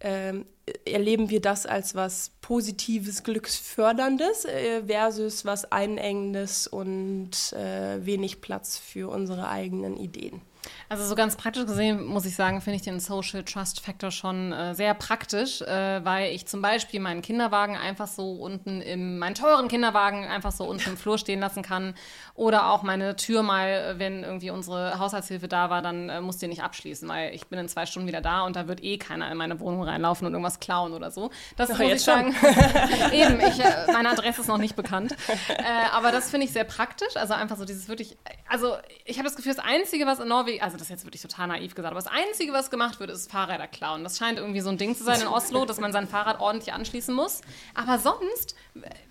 ähm, 0.00 0.46
erleben 0.84 1.30
wir 1.30 1.40
das 1.40 1.66
als 1.66 1.94
was 1.94 2.32
Positives, 2.40 3.22
Glücksförderndes 3.22 4.44
äh, 4.44 4.82
versus 4.86 5.44
was 5.44 5.70
Einengendes 5.70 6.66
und 6.66 7.52
äh, 7.52 8.04
wenig 8.04 8.40
Platz 8.40 8.78
für 8.78 9.10
unsere 9.10 9.48
eigenen 9.48 9.96
Ideen. 9.96 10.40
Also 10.88 11.04
so 11.04 11.14
ganz 11.14 11.36
praktisch 11.36 11.66
gesehen 11.66 12.04
muss 12.04 12.26
ich 12.26 12.34
sagen, 12.34 12.60
finde 12.60 12.76
ich 12.76 12.82
den 12.82 13.00
Social 13.00 13.44
Trust 13.44 13.80
Factor 13.80 14.10
schon 14.10 14.52
äh, 14.52 14.74
sehr 14.74 14.94
praktisch, 14.94 15.62
äh, 15.62 16.04
weil 16.04 16.32
ich 16.32 16.46
zum 16.46 16.62
Beispiel 16.62 17.00
meinen 17.00 17.22
Kinderwagen 17.22 17.76
einfach 17.76 18.08
so 18.08 18.32
unten 18.32 18.80
im, 18.80 19.18
meinen 19.18 19.34
teuren 19.34 19.68
Kinderwagen 19.68 20.26
einfach 20.26 20.52
so 20.52 20.64
unten 20.64 20.90
im 20.90 20.96
Flur 20.96 21.18
stehen 21.18 21.40
lassen 21.40 21.62
kann 21.62 21.94
oder 22.34 22.70
auch 22.70 22.82
meine 22.82 23.16
Tür 23.16 23.42
mal, 23.42 23.68
äh, 23.68 23.98
wenn 23.98 24.24
irgendwie 24.24 24.50
unsere 24.50 24.98
Haushaltshilfe 24.98 25.48
da 25.48 25.70
war, 25.70 25.82
dann 25.82 26.08
äh, 26.08 26.20
muss 26.20 26.38
die 26.38 26.48
nicht 26.48 26.62
abschließen, 26.62 27.08
weil 27.08 27.34
ich 27.34 27.46
bin 27.46 27.58
in 27.58 27.68
zwei 27.68 27.86
Stunden 27.86 28.08
wieder 28.08 28.20
da 28.20 28.42
und 28.42 28.56
da 28.56 28.66
wird 28.66 28.82
eh 28.82 28.98
keiner 28.98 29.30
in 29.30 29.36
meine 29.36 29.60
Wohnung 29.60 29.84
reinlaufen 29.84 30.26
und 30.26 30.32
irgendwas 30.32 30.58
klauen 30.60 30.92
oder 30.92 31.10
so. 31.10 31.30
Das 31.56 31.70
Ach, 31.70 31.78
muss 31.78 31.92
ich 31.92 32.02
schon. 32.02 32.32
sagen. 32.32 32.34
Eben, 33.12 33.40
ich, 33.40 33.60
äh, 33.60 33.92
meine 33.92 34.10
Adresse 34.10 34.40
ist 34.40 34.48
noch 34.48 34.58
nicht 34.58 34.76
bekannt. 34.76 35.14
Äh, 35.48 35.62
aber 35.92 36.12
das 36.12 36.30
finde 36.30 36.46
ich 36.46 36.52
sehr 36.52 36.64
praktisch. 36.64 37.16
Also 37.16 37.34
einfach 37.34 37.56
so 37.56 37.64
dieses 37.64 37.88
wirklich, 37.88 38.16
also 38.48 38.76
ich 39.04 39.18
habe 39.18 39.28
das 39.28 39.36
Gefühl, 39.36 39.54
das 39.54 39.64
Einzige, 39.64 40.06
was 40.06 40.18
in 40.20 40.28
Norwegen, 40.28 40.49
also 40.60 40.76
das 40.76 40.82
ist 40.82 40.90
jetzt 40.90 41.04
wirklich 41.04 41.22
total 41.22 41.48
naiv 41.48 41.74
gesagt, 41.74 41.92
aber 41.92 42.02
das 42.02 42.10
Einzige, 42.12 42.52
was 42.52 42.70
gemacht 42.70 43.00
wird, 43.00 43.10
ist 43.10 43.30
Fahrräder 43.30 43.66
klauen. 43.66 44.02
Das 44.02 44.18
scheint 44.18 44.38
irgendwie 44.38 44.60
so 44.60 44.70
ein 44.70 44.78
Ding 44.78 44.96
zu 44.96 45.04
sein 45.04 45.20
in 45.20 45.26
Oslo, 45.28 45.64
dass 45.64 45.78
man 45.78 45.92
sein 45.92 46.08
Fahrrad 46.08 46.40
ordentlich 46.40 46.72
anschließen 46.72 47.14
muss. 47.14 47.42
Aber 47.74 47.98
sonst 47.98 48.54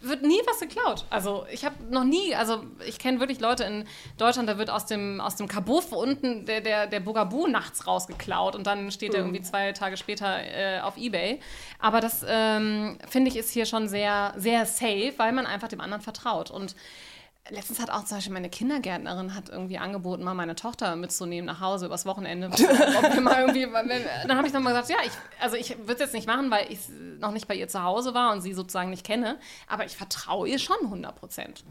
wird 0.01 0.23
nie 0.23 0.39
was 0.45 0.59
geklaut. 0.59 1.05
Also 1.09 1.45
ich 1.51 1.65
habe 1.65 1.75
noch 1.89 2.03
nie, 2.03 2.35
also 2.35 2.63
ich 2.85 2.99
kenne 2.99 3.19
wirklich 3.19 3.39
Leute 3.39 3.63
in 3.63 3.85
Deutschland, 4.17 4.49
da 4.49 4.57
wird 4.57 4.69
aus 4.69 4.85
dem, 4.85 5.21
aus 5.21 5.35
dem 5.35 5.47
Kabuff 5.47 5.91
unten 5.91 6.45
der, 6.45 6.61
der, 6.61 6.87
der 6.87 6.99
Bugaboo 6.99 7.47
nachts 7.47 7.87
rausgeklaut 7.87 8.55
und 8.55 8.67
dann 8.67 8.91
steht 8.91 9.13
er 9.13 9.21
irgendwie 9.21 9.41
zwei 9.41 9.71
Tage 9.73 9.97
später 9.97 10.39
äh, 10.41 10.79
auf 10.81 10.97
Ebay. 10.97 11.39
Aber 11.79 12.01
das 12.01 12.25
ähm, 12.27 12.97
finde 13.07 13.29
ich 13.29 13.37
ist 13.37 13.51
hier 13.51 13.65
schon 13.65 13.87
sehr, 13.87 14.33
sehr 14.37 14.65
safe, 14.65 15.13
weil 15.17 15.31
man 15.31 15.45
einfach 15.45 15.67
dem 15.67 15.81
anderen 15.81 16.01
vertraut. 16.01 16.51
Und 16.51 16.75
Letztens 17.49 17.79
hat 17.79 17.89
auch 17.89 18.05
zum 18.05 18.17
Beispiel 18.17 18.33
meine 18.33 18.49
Kindergärtnerin 18.49 19.35
hat 19.35 19.49
irgendwie 19.49 19.77
angeboten, 19.77 20.23
mal 20.23 20.33
meine 20.33 20.55
Tochter 20.55 20.95
mitzunehmen 20.95 21.45
nach 21.45 21.59
Hause 21.59 21.87
übers 21.87 22.05
Wochenende. 22.05 22.47
Irgendwie, 23.39 23.67
dann 24.27 24.37
habe 24.37 24.47
ich 24.47 24.53
dann 24.53 24.63
mal 24.63 24.71
gesagt, 24.71 24.89
ja, 24.89 24.97
ich, 25.05 25.11
also 25.41 25.55
ich 25.55 25.77
würde 25.79 25.93
es 25.93 25.99
jetzt 25.99 26.13
nicht 26.13 26.27
machen, 26.27 26.51
weil 26.51 26.71
ich 26.71 26.79
noch 27.19 27.31
nicht 27.31 27.47
bei 27.47 27.55
ihr 27.55 27.67
zu 27.67 27.83
Hause 27.83 28.13
war 28.13 28.31
und 28.31 28.41
sie 28.41 28.53
sozusagen 28.53 28.89
nicht 28.89 29.05
kenne, 29.05 29.39
aber 29.67 29.85
ich 29.85 29.95
vertraue 29.97 30.47
ihr 30.47 30.59
schon 30.59 30.77
100 30.83 31.15
Prozent. 31.15 31.63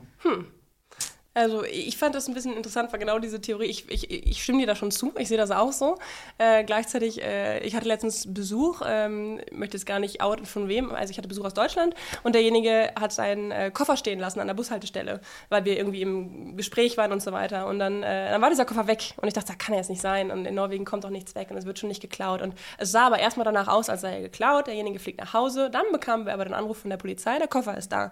Also 1.35 1.63
ich 1.63 1.97
fand 1.97 2.17
das 2.17 2.27
ein 2.27 2.35
bisschen 2.35 2.57
interessant, 2.57 2.91
war 2.91 2.99
genau 2.99 3.21
diese 3.21 3.41
Theorie. 3.41 3.67
Ich, 3.67 3.89
ich, 3.91 4.11
ich 4.11 4.43
stimme 4.43 4.59
dir 4.59 4.67
da 4.67 4.75
schon 4.75 4.91
zu, 4.91 5.13
ich 5.19 5.29
sehe 5.29 5.37
das 5.37 5.53
auch 5.53 5.73
so. 5.73 5.97
Äh, 6.39 6.65
gleichzeitig, 6.65 7.23
äh, 7.23 7.61
ich 7.61 7.77
hatte 7.77 7.87
letztens 7.87 8.33
Besuch, 8.33 8.83
ähm, 8.85 9.41
möchte 9.53 9.77
jetzt 9.77 9.87
gar 9.87 10.01
nicht 10.01 10.21
outen 10.21 10.47
von 10.47 10.69
wem, 10.69 10.91
also 10.91 11.13
ich 11.13 11.19
hatte 11.19 11.29
Besuch 11.29 11.45
aus 11.45 11.55
Deutschland 11.55 11.95
und 12.25 12.35
derjenige 12.35 12.91
hat 12.99 13.13
seinen 13.13 13.53
äh, 13.53 13.71
Koffer 13.71 13.97
stehen 13.97 14.19
lassen 14.19 14.41
an 14.41 14.49
der 14.49 14.55
Bushaltestelle, 14.55 15.21
weil 15.49 15.65
wir 15.65 15.77
irgendwie 15.77 16.03
im 16.03 16.57
Gespräch 16.57 16.97
waren 16.97 17.13
und 17.13 17.23
so 17.23 17.31
weiter. 17.31 17.69
Und 17.69 17.79
dann, 17.79 18.03
äh, 18.03 18.31
dann 18.31 18.43
war 18.43 18.51
dieser 18.51 18.65
Koffer 18.65 18.89
weg 18.89 19.15
und 19.19 19.29
ich 19.29 19.35
dachte, 19.35 19.49
das 19.49 19.59
kann 19.59 19.75
ja 19.75 19.81
jetzt 19.81 19.91
nicht 19.91 20.03
sein 20.03 20.33
und 20.33 20.45
in 20.45 20.57
Norwegen 20.57 20.85
kommt 20.85 21.07
auch 21.07 21.11
nichts 21.11 21.37
weg 21.37 21.53
und 21.53 21.57
es 21.57 21.67
wird 21.67 21.79
schon 21.79 21.89
nicht 21.89 22.01
geklaut. 22.01 22.43
Und 22.43 22.55
es 22.79 22.91
sah 22.91 23.07
aber 23.07 23.21
erstmal 23.21 23.45
danach 23.45 23.69
aus, 23.69 23.89
als 23.89 24.01
sei 24.01 24.15
er 24.15 24.23
geklaut, 24.23 24.67
derjenige 24.67 24.99
fliegt 24.99 25.21
nach 25.21 25.35
Hause, 25.35 25.71
dann 25.71 25.85
bekamen 25.93 26.27
wir 26.27 26.35
aber 26.35 26.45
den 26.47 26.55
Anruf 26.55 26.79
von 26.79 26.91
der 26.91 26.97
Polizei, 26.97 27.39
der 27.39 27.49
Koffer 27.49 27.77
ist 27.77 27.93
da 27.93 28.11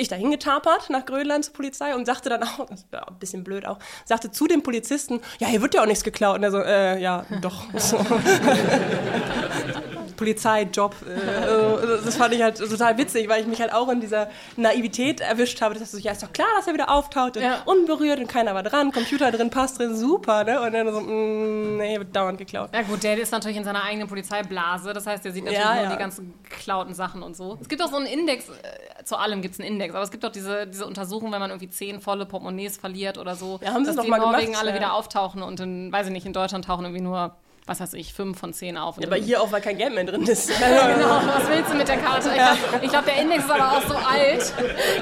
ich 0.00 0.08
dahin 0.08 0.30
getapert 0.30 0.88
nach 0.88 1.04
Grönland 1.04 1.44
zur 1.44 1.54
Polizei 1.54 1.94
und 1.94 2.06
sagte 2.06 2.28
dann 2.28 2.42
auch, 2.42 2.49
das 2.68 2.86
war 2.90 3.08
ein 3.08 3.18
bisschen 3.18 3.44
blöd 3.44 3.66
auch, 3.66 3.78
sagte 4.04 4.30
zu 4.30 4.46
dem 4.46 4.62
Polizisten, 4.62 5.20
ja, 5.38 5.48
hier 5.48 5.62
wird 5.62 5.74
ja 5.74 5.82
auch 5.82 5.86
nichts 5.86 6.04
geklaut. 6.04 6.36
Und 6.36 6.44
er 6.44 6.50
so, 6.50 6.62
äh, 6.62 7.00
ja, 7.00 7.24
doch. 7.40 7.64
Polizeijob. 10.20 10.94
Äh, 11.02 12.02
das 12.04 12.16
fand 12.16 12.34
ich 12.34 12.42
halt 12.42 12.58
total 12.58 12.98
witzig, 12.98 13.26
weil 13.28 13.40
ich 13.40 13.46
mich 13.46 13.60
halt 13.60 13.72
auch 13.72 13.88
in 13.88 14.00
dieser 14.00 14.28
Naivität 14.56 15.20
erwischt 15.22 15.60
habe. 15.62 15.74
Das 15.74 15.90
so, 15.90 15.96
ja, 15.98 16.12
ist 16.12 16.22
doch 16.22 16.32
klar, 16.32 16.46
dass 16.58 16.66
er 16.66 16.74
wieder 16.74 16.90
auftaucht 16.90 17.38
und 17.38 17.42
Ja. 17.42 17.62
unberührt 17.64 18.18
und 18.20 18.26
keiner 18.28 18.54
war 18.54 18.62
dran, 18.62 18.92
Computer 18.92 19.30
drin, 19.32 19.48
Pass 19.48 19.74
drin, 19.74 19.96
super, 19.96 20.44
ne? 20.44 20.60
Und 20.60 20.72
dann 20.72 20.92
so, 20.92 21.00
mm, 21.00 21.78
nee, 21.78 21.98
wird 21.98 22.14
dauernd 22.14 22.36
geklaut. 22.38 22.68
Ja 22.74 22.82
gut, 22.82 23.02
der 23.02 23.18
ist 23.18 23.32
natürlich 23.32 23.56
in 23.56 23.64
seiner 23.64 23.82
eigenen 23.82 24.08
Polizeiblase, 24.08 24.92
das 24.92 25.06
heißt, 25.06 25.24
der 25.24 25.32
sieht 25.32 25.44
natürlich 25.44 25.64
Ja, 25.64 25.74
nur 25.74 25.84
ja. 25.84 25.90
die 25.90 25.96
ganzen 25.98 26.34
geklauten 26.48 26.94
Sachen 26.94 27.22
und 27.22 27.34
so. 27.34 27.56
Es 27.60 27.68
gibt 27.68 27.82
auch 27.82 27.88
so 27.90 27.96
einen 27.96 28.06
Index, 28.06 28.48
äh, 28.50 29.04
zu 29.04 29.16
allem 29.16 29.40
gibt 29.40 29.54
es 29.54 29.60
einen 29.60 29.68
Index, 29.72 29.94
aber 29.94 30.04
es 30.04 30.10
gibt 30.10 30.24
auch 30.26 30.32
diese, 30.32 30.66
diese 30.66 30.84
Untersuchung, 30.86 31.32
wenn 31.32 31.40
man 31.40 31.50
irgendwie 31.50 31.70
zehn 31.70 32.00
volle 32.02 32.26
Portemonnaies 32.26 32.76
verliert 32.76 33.16
oder 33.16 33.34
so, 33.36 33.58
Ja, 33.62 33.72
haben 33.72 33.84
sie 33.86 33.94
dass 33.94 34.04
die 34.04 34.10
mal 34.10 34.18
in 34.18 34.22
Norwegen 34.24 34.46
gemacht, 34.52 34.62
alle 34.66 34.74
wieder 34.74 34.92
auftauchen 34.92 35.42
und 35.42 35.58
in, 35.60 35.90
weiß 35.90 36.06
ich 36.08 36.12
nicht, 36.12 36.26
in 36.26 36.32
Deutschland 36.34 36.66
tauchen 36.66 36.84
irgendwie 36.84 37.02
nur, 37.02 37.34
was 37.70 37.78
weiß 37.78 37.94
ich, 37.94 38.12
fünf 38.12 38.36
von 38.36 38.52
zehn 38.52 38.76
auf. 38.76 38.98
Und 38.98 39.06
Aber 39.06 39.14
hier 39.14 39.40
auch, 39.40 39.52
weil 39.52 39.60
kein 39.60 39.78
Geld 39.78 39.94
mehr 39.94 40.04
drin 40.04 40.22
ist. 40.22 40.50
Genau, 40.60 41.20
was 41.24 41.48
willst 41.48 41.72
du 41.72 41.76
mit 41.76 41.86
der 41.86 41.98
Karte? 41.98 42.30
Ich 42.30 42.34
glaube, 42.34 42.88
glaub, 42.88 43.04
der 43.04 43.22
Index 43.22 43.44
ist 43.44 43.50
aber 43.50 43.78
auch 43.78 43.82
so 43.82 43.94
alt, 43.94 44.52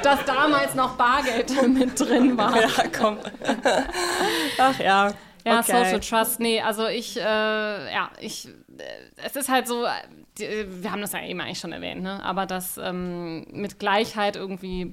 dass 0.03 0.25
damals 0.27 0.75
noch 0.75 0.97
Bargeld 0.97 1.51
mit 1.69 1.99
drin 1.99 2.37
war. 2.37 2.55
ja, 2.61 2.69
komm. 2.97 3.19
Ach 4.59 4.79
ja. 4.79 5.13
Ja, 5.47 5.61
okay. 5.61 5.85
Social 5.85 6.01
Trust, 6.01 6.41
nee, 6.41 6.61
also 6.61 6.87
ich, 6.89 7.17
äh, 7.17 7.23
ja, 7.23 8.11
ich, 8.21 8.49
äh, 8.49 8.83
es 9.25 9.35
ist 9.35 9.49
halt 9.49 9.67
so, 9.67 9.85
äh, 9.85 9.91
die, 10.37 10.67
wir 10.83 10.93
haben 10.93 11.01
das 11.01 11.13
ja 11.13 11.25
eben 11.25 11.41
eigentlich 11.41 11.59
schon 11.61 11.73
erwähnt, 11.73 12.03
ne? 12.03 12.23
aber 12.23 12.45
dass 12.45 12.77
ähm, 12.77 13.47
mit 13.53 13.79
Gleichheit 13.79 14.37
irgendwie 14.37 14.93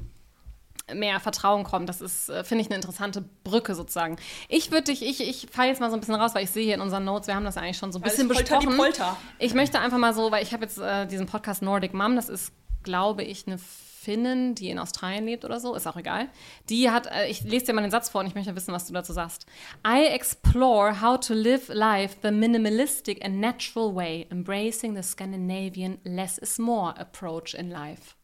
mehr 0.93 1.19
Vertrauen 1.19 1.63
kommt, 1.63 1.89
das 1.89 2.01
ist, 2.01 2.29
äh, 2.29 2.43
finde 2.43 2.61
ich, 2.63 2.67
eine 2.67 2.75
interessante 2.75 3.23
Brücke 3.43 3.75
sozusagen. 3.75 4.17
Ich 4.49 4.71
würde 4.71 4.85
dich, 4.85 5.01
ich, 5.01 5.21
ich 5.21 5.47
falle 5.51 5.69
jetzt 5.69 5.79
mal 5.79 5.89
so 5.89 5.97
ein 5.97 5.99
bisschen 5.99 6.15
raus, 6.15 6.35
weil 6.35 6.43
ich 6.43 6.51
sehe 6.51 6.63
hier 6.63 6.75
in 6.75 6.81
unseren 6.81 7.05
Notes, 7.05 7.27
wir 7.27 7.35
haben 7.35 7.45
das 7.45 7.57
eigentlich 7.57 7.77
schon 7.77 7.91
so 7.91 7.99
ein 7.99 8.03
bisschen 8.03 8.29
Alles 8.29 8.37
die 8.37 8.43
besprochen. 8.43 8.77
Polter. 8.77 9.17
Ich 9.39 9.53
möchte 9.53 9.79
einfach 9.79 9.97
mal 9.97 10.13
so, 10.13 10.31
weil 10.31 10.43
ich 10.43 10.53
habe 10.53 10.63
jetzt 10.63 10.77
äh, 10.77 11.07
diesen 11.07 11.25
Podcast 11.25 11.61
Nordic 11.61 11.93
Mom, 11.93 12.15
das 12.15 12.29
ist, 12.29 12.51
glaube 12.83 13.23
ich, 13.23 13.47
eine 13.47 13.57
Finnin, 13.57 14.53
die 14.53 14.69
in 14.69 14.77
Australien 14.77 15.25
lebt 15.25 15.45
oder 15.45 15.59
so, 15.59 15.73
ist 15.73 15.87
auch 15.87 15.97
egal. 15.97 16.29
Die 16.69 16.91
hat, 16.91 17.07
äh, 17.07 17.27
ich 17.27 17.41
lese 17.43 17.65
dir 17.65 17.73
mal 17.73 17.81
den 17.81 17.89
Satz 17.89 18.09
vor 18.09 18.21
und 18.21 18.27
ich 18.27 18.35
möchte 18.35 18.55
wissen, 18.55 18.71
was 18.71 18.85
du 18.85 18.93
dazu 18.93 19.13
sagst. 19.13 19.47
I 19.85 20.05
explore 20.05 21.01
how 21.01 21.19
to 21.19 21.33
live 21.33 21.69
life 21.69 22.17
the 22.21 22.29
minimalistic 22.29 23.25
and 23.25 23.39
natural 23.39 23.95
way, 23.95 24.27
embracing 24.29 24.95
the 24.95 25.01
Scandinavian 25.01 25.97
less 26.03 26.37
is 26.37 26.59
more 26.59 26.93
approach 26.99 27.55
in 27.55 27.71
life. 27.71 28.15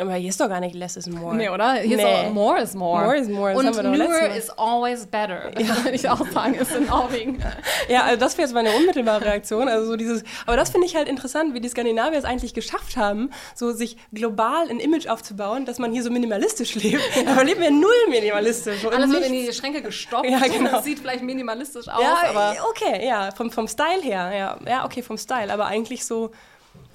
Aber 0.00 0.14
hier 0.14 0.28
ist 0.28 0.40
doch 0.40 0.48
gar 0.48 0.60
nicht 0.60 0.74
less 0.74 0.96
is 0.96 1.08
more. 1.08 1.34
Nee, 1.34 1.48
oder? 1.48 1.74
Hier 1.74 1.96
Nee. 1.96 2.02
ist 2.02 2.26
auch 2.28 2.32
more 2.32 2.60
is 2.60 2.74
more. 2.74 3.02
More 3.04 3.16
is 3.16 3.28
more, 3.28 3.50
das 3.52 3.58
Und 3.58 3.66
haben 3.86 3.98
doch 3.98 4.08
Mal. 4.08 4.36
is 4.36 4.50
always 4.50 5.06
better. 5.06 5.50
Würde 5.56 5.90
ich 5.92 6.08
auch 6.08 6.26
sagen, 6.30 6.54
ist 6.54 6.74
in 6.74 6.86
Norwegen. 6.86 7.42
Ja, 7.88 8.02
also 8.04 8.18
das 8.20 8.36
wäre 8.36 8.46
jetzt 8.46 8.54
meine 8.54 8.70
unmittelbare 8.72 9.24
Reaktion. 9.24 9.66
Also 9.68 9.86
so 9.86 9.96
dieses, 9.96 10.22
aber 10.46 10.56
das 10.56 10.68
finde 10.70 10.86
ich 10.86 10.94
halt 10.96 11.08
interessant, 11.08 11.54
wie 11.54 11.60
die 11.60 11.68
Skandinavier 11.68 12.18
es 12.18 12.24
eigentlich 12.26 12.52
geschafft 12.52 12.96
haben, 12.98 13.30
so 13.54 13.72
sich 13.72 13.96
global 14.12 14.68
ein 14.68 14.78
Image 14.78 15.06
aufzubauen, 15.06 15.64
dass 15.64 15.78
man 15.78 15.92
hier 15.92 16.02
so 16.02 16.10
minimalistisch 16.10 16.74
lebt. 16.74 17.02
Aber 17.26 17.44
leben 17.44 17.60
wir 17.60 17.70
null 17.70 17.90
minimalistisch. 18.10 18.84
und 18.84 18.92
Alles 18.94 19.10
wird 19.10 19.24
in 19.26 19.32
nichts- 19.32 19.50
die 19.54 19.60
Schränke 19.60 19.80
gestopft. 19.82 20.28
Ja, 20.28 20.38
genau. 20.40 20.70
Das 20.72 20.84
sieht 20.84 20.98
vielleicht 20.98 21.22
minimalistisch 21.22 21.88
aus, 21.88 22.02
Ja, 22.02 22.16
aber 22.30 22.56
okay, 22.70 23.06
ja, 23.06 23.30
vom, 23.34 23.50
vom 23.50 23.66
Style 23.68 24.02
her, 24.02 24.32
ja. 24.36 24.58
Ja, 24.70 24.84
okay, 24.84 25.02
vom 25.02 25.16
Style, 25.16 25.50
aber 25.52 25.66
eigentlich 25.66 26.04
so, 26.04 26.30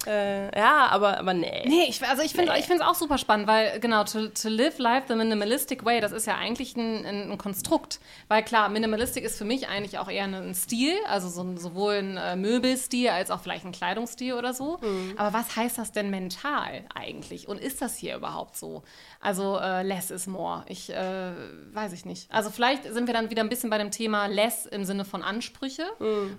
äh, 0.06 0.56
ja, 0.58 0.86
aber, 0.90 1.18
aber 1.18 1.34
nee. 1.34 1.62
Nee, 1.66 1.86
ich, 1.88 2.02
also 2.06 2.22
ich 2.22 2.32
finde 2.32 2.52
es 2.52 2.80
auch 2.80 2.94
super 2.94 3.18
spannend, 3.18 3.46
weil 3.46 3.80
genau, 3.80 4.04
to, 4.04 4.28
to 4.28 4.48
live 4.48 4.78
life 4.78 5.06
the 5.08 5.14
minimalistic 5.14 5.84
way, 5.84 6.00
das 6.00 6.12
ist 6.12 6.26
ja 6.26 6.36
eigentlich 6.36 6.76
ein, 6.76 7.04
ein, 7.06 7.30
ein 7.32 7.38
Konstrukt. 7.38 8.00
Weil 8.28 8.42
klar, 8.42 8.68
Minimalistik 8.68 9.24
ist 9.24 9.38
für 9.38 9.44
mich 9.44 9.68
eigentlich 9.68 9.98
auch 9.98 10.08
eher 10.10 10.24
ein 10.24 10.54
Stil, 10.54 10.94
also 11.08 11.28
so, 11.28 11.42
ein- 11.42 11.58
sowohl 11.58 11.94
ein 11.94 12.16
äh, 12.16 12.36
Möbelstil 12.36 13.08
als 13.08 13.30
auch 13.30 13.40
vielleicht 13.40 13.64
ein 13.64 13.72
Kleidungsstil 13.72 14.34
oder 14.34 14.52
so. 14.54 14.78
Aber 15.16 15.32
was 15.32 15.56
heißt 15.56 15.78
das 15.78 15.92
denn 15.92 16.10
mental 16.10 16.82
eigentlich? 16.94 17.48
Und 17.48 17.60
ist 17.60 17.80
das 17.82 17.96
hier 17.96 18.16
überhaupt 18.16 18.56
so? 18.56 18.82
Also 19.20 19.58
äh, 19.58 19.82
less 19.82 20.10
is 20.10 20.26
more. 20.26 20.64
Ich 20.68 20.90
äh, 20.90 21.30
weiß 21.72 21.92
ich 21.92 22.04
nicht. 22.04 22.30
Also 22.30 22.50
vielleicht 22.50 22.84
sind 22.84 23.06
wir 23.06 23.14
dann 23.14 23.30
wieder 23.30 23.42
ein 23.42 23.48
bisschen 23.48 23.70
bei 23.70 23.78
dem 23.78 23.90
Thema 23.90 24.26
less 24.26 24.66
im 24.66 24.84
Sinne 24.84 25.04
von 25.04 25.22
Ansprüche 25.22 25.84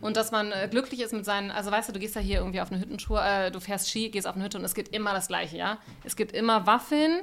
und 0.01 0.17
dass 0.17 0.31
man 0.31 0.51
äh, 0.51 0.67
glücklich 0.69 1.01
ist 1.01 1.13
mit 1.13 1.25
seinen, 1.25 1.51
also 1.51 1.71
weißt 1.71 1.89
du, 1.89 1.93
du 1.93 1.99
gehst 1.99 2.15
ja 2.15 2.21
hier 2.21 2.37
irgendwie 2.39 2.61
auf 2.61 2.71
eine 2.71 2.79
Hüttentour, 2.79 3.23
äh, 3.23 3.51
du 3.55 3.61
fährst 3.61 3.89
Ski, 3.89 4.09
gehst 4.09 4.27
auf 4.27 4.35
eine 4.35 4.43
Hütte 4.43 4.57
und 4.57 4.65
es 4.65 4.75
gibt 4.75 4.93
immer 4.93 5.13
das 5.13 5.27
Gleiche, 5.27 5.57
ja? 5.57 5.79
Es 6.03 6.15
gibt 6.15 6.33
immer 6.33 6.67
Waffeln, 6.67 7.21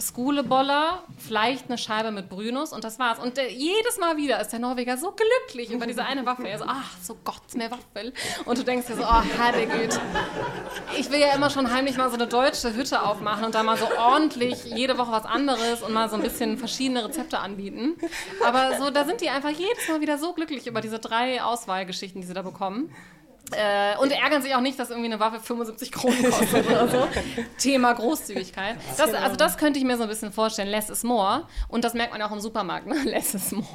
Skuleboller, 0.00 1.02
vielleicht 1.18 1.66
eine 1.66 1.76
Scheibe 1.76 2.12
mit 2.12 2.28
Brünos 2.28 2.72
und 2.72 2.84
das 2.84 3.00
war's. 3.00 3.18
Und 3.18 3.36
äh, 3.36 3.48
jedes 3.48 3.98
Mal 3.98 4.16
wieder 4.16 4.40
ist 4.40 4.50
der 4.50 4.60
Norweger 4.60 4.96
so 4.96 5.12
glücklich 5.12 5.72
über 5.72 5.86
diese 5.86 6.04
eine 6.04 6.24
Waffel. 6.24 6.46
Er 6.46 6.58
so, 6.58 6.64
ach, 6.68 6.96
so 7.02 7.16
Gott, 7.24 7.54
mehr 7.54 7.70
Waffel. 7.70 8.12
Und 8.44 8.58
du 8.58 8.62
denkst 8.62 8.86
dir 8.86 8.94
so, 8.94 9.02
oh, 9.02 9.22
Herregud. 9.36 10.00
Ich 10.96 11.10
will 11.10 11.18
ja 11.18 11.34
immer 11.34 11.50
schon 11.50 11.72
heimlich 11.72 11.96
mal 11.96 12.08
so 12.10 12.14
eine 12.14 12.28
deutsche 12.28 12.74
Hütte 12.74 13.02
aufmachen 13.02 13.44
und 13.44 13.54
da 13.56 13.62
mal 13.62 13.76
so 13.76 13.88
ordentlich 13.98 14.64
jede 14.64 14.96
Woche 14.98 15.10
was 15.10 15.24
anderes 15.24 15.82
und 15.82 15.92
mal 15.92 16.08
so 16.08 16.16
ein 16.16 16.22
bisschen 16.22 16.58
verschiedene 16.58 17.04
Rezepte 17.04 17.40
anbieten. 17.40 17.96
Aber 18.44 18.78
so, 18.78 18.90
da 18.90 19.04
sind 19.04 19.20
die 19.20 19.30
einfach 19.30 19.50
jedes 19.50 19.88
Mal 19.88 20.00
wieder 20.00 20.18
so 20.18 20.32
glücklich 20.32 20.66
über 20.68 20.80
diese 20.80 21.00
drei 21.00 21.42
Auswahlgeschichten, 21.42 22.20
die 22.20 22.26
sie 22.26 22.34
da 22.34 22.42
bekommen. 22.42 22.94
Äh, 23.52 23.96
und 23.98 24.12
ärgern 24.12 24.42
sich 24.42 24.54
auch 24.54 24.60
nicht, 24.60 24.78
dass 24.78 24.90
irgendwie 24.90 25.10
eine 25.10 25.20
Waffe 25.20 25.40
75 25.40 25.90
Kronen 25.90 26.22
kostet 26.30 26.66
oder 26.66 26.88
so. 26.88 27.08
Thema 27.58 27.92
Großzügigkeit. 27.94 28.76
Das, 28.96 29.14
also 29.14 29.36
das 29.36 29.56
könnte 29.56 29.78
ich 29.78 29.84
mir 29.84 29.96
so 29.96 30.02
ein 30.02 30.08
bisschen 30.08 30.32
vorstellen. 30.32 30.68
Less 30.68 30.90
is 30.90 31.02
more. 31.02 31.46
Und 31.68 31.84
das 31.84 31.94
merkt 31.94 32.12
man 32.12 32.20
auch 32.22 32.32
im 32.32 32.40
Supermarkt. 32.40 32.86
Ne? 32.86 32.94
Less 33.04 33.34
is 33.34 33.52
more. 33.52 33.66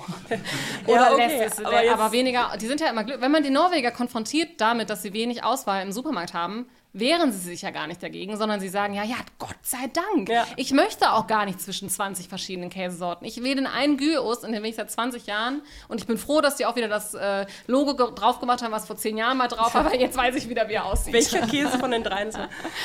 Oder 0.86 0.96
Ja, 0.96 1.14
okay, 1.14 1.38
less 1.40 1.54
is, 1.60 1.66
aber 1.66 1.82
aber, 1.92 2.12
weniger. 2.12 2.52
Die 2.60 2.68
sind 2.68 2.82
ja 2.82 2.90
immer 2.90 3.04
glücklich. 3.04 3.24
Wenn 3.24 3.32
man 3.32 3.44
die 3.44 3.50
Norweger 3.50 3.92
konfrontiert 3.92 4.62
damit, 4.62 4.90
dass 4.90 5.02
sie 5.02 5.14
wenig 5.14 5.44
Auswahl 5.44 5.82
im 5.82 5.92
Supermarkt 5.92 6.34
haben, 6.34 6.68
wehren 6.94 7.32
sie 7.32 7.40
sich 7.40 7.64
ja 7.64 7.72
gar 7.72 7.88
nicht 7.88 8.02
dagegen, 8.04 8.38
sondern 8.38 8.60
sie 8.60 8.70
sagen, 8.70 8.94
ja, 8.94 9.04
ja, 9.04 9.16
Gott 9.40 9.56
sei 9.64 9.90
Dank. 9.92 10.30
Ja. 10.30 10.46
Ich 10.58 10.72
möchte 10.72 11.12
auch 11.12 11.26
gar 11.26 11.46
nicht 11.46 11.60
zwischen 11.60 11.90
20 11.90 12.30
verschiedenen 12.30 12.70
Käsesorten. 12.70 13.26
Ich 13.26 13.42
wähle 13.44 13.56
den 13.56 13.68
einen 13.68 13.98
Gyros, 13.98 14.44
in 14.44 14.52
den 14.52 14.62
bin 14.62 14.70
ich 14.70 14.76
seit 14.76 14.92
20 14.92 15.26
Jahren 15.26 15.62
und 15.88 16.00
ich 16.00 16.06
bin 16.06 16.20
froh, 16.20 16.40
dass 16.40 16.56
die 16.56 16.68
auch 16.68 16.76
wieder 16.76 16.88
das 16.88 17.16
äh, 17.16 17.48
Logo 17.66 17.94
drauf 17.94 18.40
gemacht 18.40 18.62
haben, 18.62 18.72
was 18.72 18.86
vor 18.86 18.96
10 18.96 19.18
Jahren 19.18 19.38
mal 19.38 19.48
drauf 19.48 19.74
war, 19.74 19.86
aber 19.86 19.96
jetzt 20.00 20.16
weiß 20.16 20.36
ich 20.36 20.50
wieder, 20.50 20.70
wie 20.70 20.74
er 20.74 20.86
aussieht. 20.86 21.14
Welcher 21.14 21.48
Käse 21.48 21.80
von 21.80 21.90
den 21.92 22.04
dreien 22.04 22.30
ist? 22.30 22.40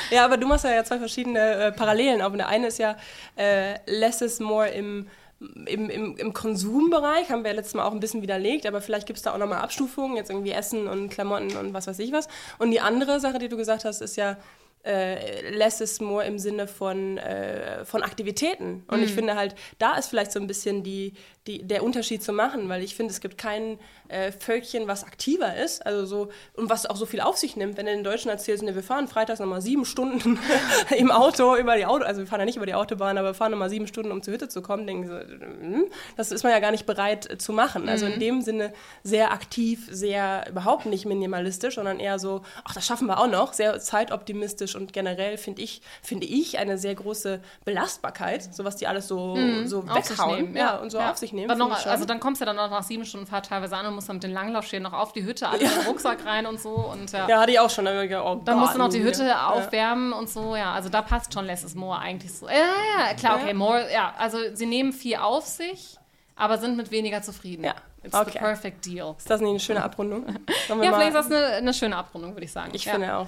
Ja, 0.09 0.25
aber 0.25 0.37
du 0.37 0.47
machst 0.47 0.65
ja 0.65 0.83
zwei 0.83 0.97
verschiedene 0.97 1.39
äh, 1.39 1.71
Parallelen 1.71 2.21
auf. 2.21 2.31
Und 2.31 2.39
der 2.39 2.47
eine 2.47 2.67
ist 2.67 2.79
ja 2.79 2.97
äh, 3.37 3.75
less 3.85 4.21
is 4.21 4.39
more 4.39 4.67
im, 4.67 5.07
im, 5.39 5.89
im, 5.89 6.17
im 6.17 6.33
Konsumbereich, 6.33 7.29
haben 7.29 7.43
wir 7.43 7.51
ja 7.51 7.55
letztes 7.55 7.73
Mal 7.73 7.85
auch 7.85 7.93
ein 7.93 7.99
bisschen 7.99 8.21
widerlegt, 8.21 8.65
aber 8.65 8.81
vielleicht 8.81 9.07
gibt 9.07 9.17
es 9.17 9.23
da 9.23 9.33
auch 9.33 9.37
nochmal 9.37 9.59
Abstufungen, 9.59 10.17
jetzt 10.17 10.29
irgendwie 10.29 10.51
Essen 10.51 10.87
und 10.87 11.09
Klamotten 11.09 11.55
und 11.55 11.73
was 11.73 11.87
weiß 11.87 11.99
ich 11.99 12.11
was. 12.11 12.27
Und 12.57 12.71
die 12.71 12.81
andere 12.81 13.19
Sache, 13.19 13.39
die 13.39 13.47
du 13.47 13.57
gesagt 13.57 13.85
hast, 13.85 14.01
ist 14.01 14.17
ja 14.17 14.37
äh, 14.83 15.49
less 15.51 15.81
is 15.81 15.99
more 15.99 16.25
im 16.25 16.39
Sinne 16.39 16.67
von, 16.67 17.17
äh, 17.17 17.83
von 17.85 18.01
Aktivitäten. 18.01 18.83
Und 18.87 19.03
ich 19.03 19.13
finde 19.13 19.35
halt, 19.35 19.55
da 19.77 19.95
ist 19.97 20.07
vielleicht 20.07 20.31
so 20.31 20.39
ein 20.39 20.47
bisschen 20.47 20.83
die, 20.83 21.13
die, 21.49 21.63
der 21.63 21.83
Unterschied 21.83 22.21
zu 22.21 22.31
machen, 22.31 22.69
weil 22.69 22.83
ich 22.83 22.95
finde, 22.95 23.11
es 23.11 23.21
gibt 23.21 23.37
kein 23.37 23.79
äh, 24.07 24.31
Völkchen, 24.31 24.87
was 24.87 25.03
aktiver 25.03 25.55
ist, 25.55 25.85
also 25.85 26.05
so, 26.05 26.29
und 26.53 26.69
was 26.69 26.85
auch 26.85 26.95
so 26.95 27.05
viel 27.05 27.21
auf 27.21 27.37
sich 27.37 27.55
nimmt. 27.55 27.75
Wenn 27.77 27.87
du 27.87 27.91
den 27.91 28.03
Deutschen 28.03 28.29
erzählst, 28.29 28.63
ne, 28.63 28.75
wir 28.75 28.83
fahren 28.83 29.07
freitags 29.07 29.39
nochmal 29.39 29.61
sieben 29.61 29.85
Stunden 29.85 30.39
im 30.97 31.11
Auto 31.11 31.55
über 31.55 31.75
die 31.75 31.85
Auto, 31.85 32.05
also 32.05 32.21
wir 32.21 32.27
fahren 32.27 32.41
ja 32.41 32.45
nicht 32.45 32.57
über 32.57 32.67
die 32.67 32.75
Autobahn, 32.75 33.17
aber 33.17 33.29
wir 33.29 33.33
fahren 33.33 33.51
nochmal 33.51 33.69
sieben 33.69 33.87
Stunden, 33.87 34.11
um 34.11 34.21
zur 34.21 34.33
Hütte 34.33 34.47
zu 34.47 34.61
kommen, 34.61 34.85
denken 34.85 35.07
so, 35.07 35.15
hm, 35.15 35.85
das 36.17 36.31
ist 36.31 36.43
man 36.43 36.51
ja 36.51 36.59
gar 36.59 36.71
nicht 36.71 36.85
bereit 36.85 37.29
äh, 37.29 37.37
zu 37.37 37.51
machen. 37.51 37.89
Also 37.89 38.05
in 38.05 38.19
dem 38.19 38.41
Sinne 38.41 38.71
sehr 39.03 39.31
aktiv, 39.31 39.87
sehr 39.89 40.45
überhaupt 40.49 40.85
nicht 40.85 41.05
minimalistisch, 41.05 41.75
sondern 41.75 41.99
eher 41.99 42.19
so, 42.19 42.41
ach, 42.63 42.75
das 42.75 42.85
schaffen 42.85 43.07
wir 43.07 43.19
auch 43.19 43.27
noch, 43.27 43.53
sehr 43.53 43.79
zeitoptimistisch 43.79 44.75
und 44.75 44.93
generell 44.93 45.37
finde 45.37 45.63
ich, 45.63 45.81
finde 46.03 46.27
ich 46.27 46.59
eine 46.59 46.77
sehr 46.77 46.93
große 46.93 47.41
Belastbarkeit, 47.65 48.53
so 48.53 48.63
was 48.65 48.75
die 48.75 48.85
alles 48.85 49.07
so, 49.07 49.35
so 49.65 49.85
Auf 49.87 50.05
sich 50.05 50.17
weghauen 50.17 50.35
nehmen, 50.43 50.55
ja, 50.55 50.77
und 50.77 50.91
so 50.91 50.99
auf 50.99 51.17
sich 51.17 51.33
nehmen. 51.33 51.38
Dann 51.47 51.57
finde 51.57 51.73
noch, 51.73 51.85
also 51.85 52.05
dann 52.05 52.19
kommst 52.19 52.41
du 52.41 52.45
dann 52.45 52.59
auch 52.59 52.69
nach 52.69 52.83
sieben 52.83 53.05
Stunden 53.05 53.27
Fahrt 53.27 53.47
teilweise 53.47 53.75
an 53.77 53.85
und 53.85 53.95
musst 53.95 54.09
dann 54.09 54.17
mit 54.17 54.23
den 54.23 54.31
Langlaufschäden 54.31 54.83
noch 54.83 54.93
auf 54.93 55.13
die 55.13 55.23
Hütte, 55.23 55.47
alle 55.47 55.59
in 55.59 55.69
den 55.69 55.85
Rucksack 55.87 56.25
rein 56.25 56.45
und 56.45 56.59
so. 56.59 56.71
Und 56.71 57.11
ja. 57.11 57.27
ja, 57.27 57.39
hatte 57.39 57.51
ich 57.51 57.59
auch 57.59 57.69
schon. 57.69 57.85
Dann, 57.85 58.07
gedacht, 58.07 58.25
oh 58.25 58.41
Dann 58.43 58.59
musst 58.59 58.75
du 58.75 58.77
noch 58.79 58.89
die 58.89 59.03
Hütte 59.03 59.25
ja. 59.25 59.49
aufwärmen 59.49 60.13
und 60.13 60.29
so, 60.29 60.55
ja. 60.55 60.73
Also 60.73 60.89
da 60.89 61.01
passt 61.01 61.33
schon 61.33 61.45
less 61.45 61.63
is 61.63 61.75
more 61.75 61.97
eigentlich 61.97 62.33
so. 62.33 62.47
Ja, 62.47 62.53
ja, 62.55 63.13
klar, 63.15 63.37
okay, 63.37 63.49
Ja. 63.49 63.53
more, 63.53 63.91
ja. 63.91 64.13
Also 64.17 64.37
sie 64.53 64.65
nehmen 64.65 64.93
viel 64.93 65.17
auf 65.17 65.45
sich, 65.45 65.97
aber 66.35 66.57
sind 66.57 66.77
mit 66.77 66.91
weniger 66.91 67.21
zufrieden. 67.21 67.63
Ja, 67.63 67.75
It's 68.03 68.15
the 68.15 68.21
okay. 68.21 68.39
perfect 68.39 68.85
deal. 68.85 69.15
Ist 69.17 69.29
das 69.29 69.41
nicht 69.41 69.49
eine 69.49 69.59
schöne 69.59 69.83
Abrundung? 69.83 70.25
Ja, 70.69 70.75
vielleicht 70.75 71.07
ist 71.09 71.15
das 71.15 71.25
eine, 71.25 71.45
eine 71.45 71.73
schöne 71.73 71.97
Abrundung, 71.97 72.33
würde 72.33 72.45
ich 72.45 72.51
sagen. 72.51 72.71
Ich 72.73 72.85
ja. 72.85 72.93
finde 72.93 73.15
auch. 73.15 73.27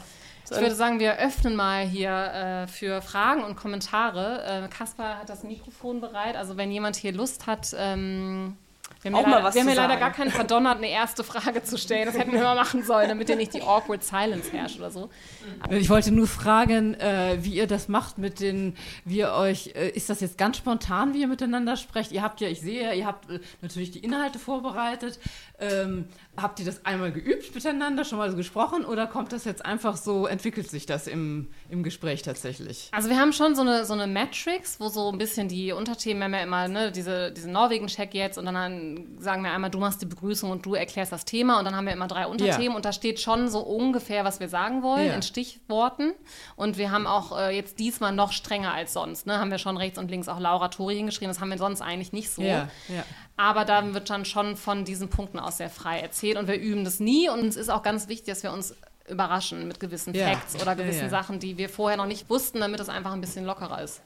Ich 0.52 0.62
würde 0.62 0.76
sagen, 0.76 0.99
wir 0.99 1.18
öffnen 1.18 1.56
mal 1.56 1.86
hier 1.86 2.12
äh, 2.12 2.68
für 2.68 3.02
Fragen 3.02 3.43
und 3.43 3.56
Kommentare. 3.56 4.43
Äh, 4.66 4.68
Kaspar 4.68 5.20
hat 5.20 5.30
das 5.30 5.43
Mikrofon 5.43 6.02
bereit. 6.02 6.36
Also 6.36 6.58
wenn 6.58 6.72
jemand 6.72 6.97
hier 6.97 7.14
Lust 7.14 7.47
hat, 7.47 7.74
ähm, 7.78 8.58
wir 9.02 9.12
haben, 9.12 9.16
Auch 9.16 9.22
ja 9.22 9.28
mal 9.28 9.36
leider, 9.36 9.47
was 9.47 9.56
wir 9.56 9.62
haben 9.62 9.70
ja 9.70 9.76
leider 9.76 9.97
gar 9.97 10.12
keinen 10.12 10.30
verdonnert, 10.30 10.78
eine 10.78 10.89
erste 10.89 11.24
Frage 11.24 11.64
zu 11.64 11.78
stellen. 11.78 12.06
Das 12.06 12.18
hätten 12.18 12.32
wir 12.32 12.41
mal 12.41 12.56
machen 12.56 12.84
sollen, 12.84 13.10
damit 13.10 13.28
hier 13.28 13.36
nicht 13.36 13.54
die 13.54 13.64
awkward 13.64 14.04
silence 14.04 14.52
herrscht 14.52 14.78
oder 14.78 14.91
so. 14.91 15.10
Ich 15.70 15.89
wollte 15.89 16.12
nur 16.12 16.28
fragen, 16.28 16.93
äh, 16.95 17.38
wie 17.41 17.56
ihr 17.56 17.68
das 17.68 17.88
macht 17.88 18.18
mit 18.18 18.39
den, 18.39 18.76
wie 19.06 19.18
ihr 19.18 19.34
euch, 19.34 19.74
äh, 19.76 19.89
ist 19.89 20.10
das 20.10 20.22
jetzt 20.22 20.38
ganz 20.38 20.58
spontan, 20.58 21.14
wie 21.14 21.22
ihr 21.22 21.28
miteinander 21.28 21.78
sprecht? 21.78 22.12
Ihr 22.12 22.22
habt 22.22 22.41
ja, 22.41 22.47
ich 22.47 22.62
sehe, 22.62 22.93
ihr 22.93 23.06
habt 23.06 23.30
äh, 23.30 23.39
natürlich 23.62 23.91
die 23.91 23.99
Inhalte 23.99 24.38
vorbereitet. 24.38 25.20
Ähm, 25.60 26.06
habt 26.38 26.60
ihr 26.60 26.66
das 26.66 26.86
einmal 26.86 27.12
geübt 27.12 27.54
miteinander, 27.54 28.06
schon 28.06 28.18
mal 28.18 28.30
so 28.30 28.38
gesprochen 28.38 28.86
oder 28.86 29.06
kommt 29.08 29.34
das 29.34 29.45
jetzt 29.45 29.66
einfach 29.66 29.97
so, 29.97 30.26
entwickelt 30.26 30.70
sich 30.70 30.86
das 30.86 31.08
im, 31.08 31.49
im 31.70 31.84
Gespräch 31.84 32.22
tatsächlich? 32.22 32.89
Also 32.91 33.10
wir 33.10 33.20
haben 33.20 33.34
schon 33.34 33.56
so 33.56 33.62
eine, 33.62 33.86
so 33.86 33.93
eine 33.93 34.08
Matrix, 34.08 34.80
wo 34.80 34.89
so 34.89 35.12
ein 35.12 35.18
bisschen 35.18 35.47
die 35.49 35.72
Unterthemen, 35.72 36.20
wir 36.20 36.26
haben 36.26 36.34
ja 36.34 36.43
immer 36.43 36.68
ne, 36.68 36.91
diese, 36.91 37.32
diesen 37.32 37.52
Norwegen-Check 37.52 38.14
jetzt 38.14 38.38
und 38.38 38.45
dann 38.45 38.56
sagen 39.20 39.44
wir 39.44 39.52
einmal, 39.52 39.70
du 39.70 39.80
machst 39.80 40.02
die 40.02 40.06
Begrüßung 40.06 40.52
und 40.52 40.66
du 40.66 40.74
erklärst 40.76 41.12
das 41.12 41.26
Thema 41.26 41.60
und 41.60 41.66
dann 41.66 41.76
haben 41.76 41.86
wir 41.86 41.94
immer 41.94 42.08
drei 42.08 42.28
Unterthemen 42.28 42.76
und 42.76 42.86
da 42.86 42.94
steht 42.94 43.20
schon 43.20 43.50
so 43.50 43.60
ungefähr, 43.60 44.24
was 44.26 44.39
wir 44.39 44.50
sagen 44.50 44.84
wollen 44.84 45.08
Ja. 45.08 45.14
in 45.14 45.22
Stichworten 45.22 46.14
und 46.56 46.78
wir 46.78 46.92
haben 46.92 47.08
auch 47.08 47.38
äh, 47.38 47.56
jetzt 47.56 47.80
diesmal 47.80 48.12
noch 48.14 48.32
strenger 48.32 48.74
als 48.74 48.94
sonst, 48.94 49.28
ne, 49.28 49.39
haben 49.39 49.52
wir 49.52 49.58
schon 49.58 49.78
rechts 49.78 49.98
und 50.00 50.10
links 50.12 50.28
auch 50.28 50.39
Laura 50.39 50.68
Tori 50.70 50.96
hingeschrieben, 50.96 51.34
das 51.34 51.39
haben 51.42 51.50
wir 51.50 51.58
sonst 51.58 51.82
eigentlich 51.82 52.14
nicht 52.14 52.30
so. 52.32 52.42
Ja, 52.42 52.70
ja. 52.88 53.04
Aber 53.38 53.66
da 53.66 53.94
wird 53.94 54.10
dann 54.10 54.26
schon 54.26 54.56
von 54.56 54.86
diesen 54.86 55.10
Punkten 55.10 55.39
aus 55.39 55.58
sehr 55.58 55.70
frei 55.70 56.00
erzählt 56.00 56.38
und 56.38 56.48
wir 56.48 56.60
üben 56.60 56.84
das 56.84 57.00
nie. 57.00 57.28
Und 57.30 57.46
es 57.48 57.56
ist 57.56 57.70
auch 57.70 57.82
ganz 57.82 58.08
wichtig, 58.08 58.28
dass 58.28 58.44
wir 58.44 58.52
uns 58.54 58.76
überraschen 59.10 59.68
mit 59.68 59.80
gewissen 59.80 60.14
Ja. 60.14 60.28
Facts 60.28 60.56
oder 60.56 60.68
Ja, 60.68 60.74
gewissen 60.76 61.04
ja. 61.06 61.10
Sachen, 61.10 61.39
die 61.39 61.58
wir 61.58 61.68
vorher 61.70 61.98
noch 61.98 62.06
nicht 62.06 62.30
wussten, 62.30 62.60
damit 62.60 62.80
es 62.80 62.88
einfach 62.89 63.14
ein 63.14 63.22
bisschen 63.22 63.46
lockerer 63.46 63.82
ist. 63.82 64.02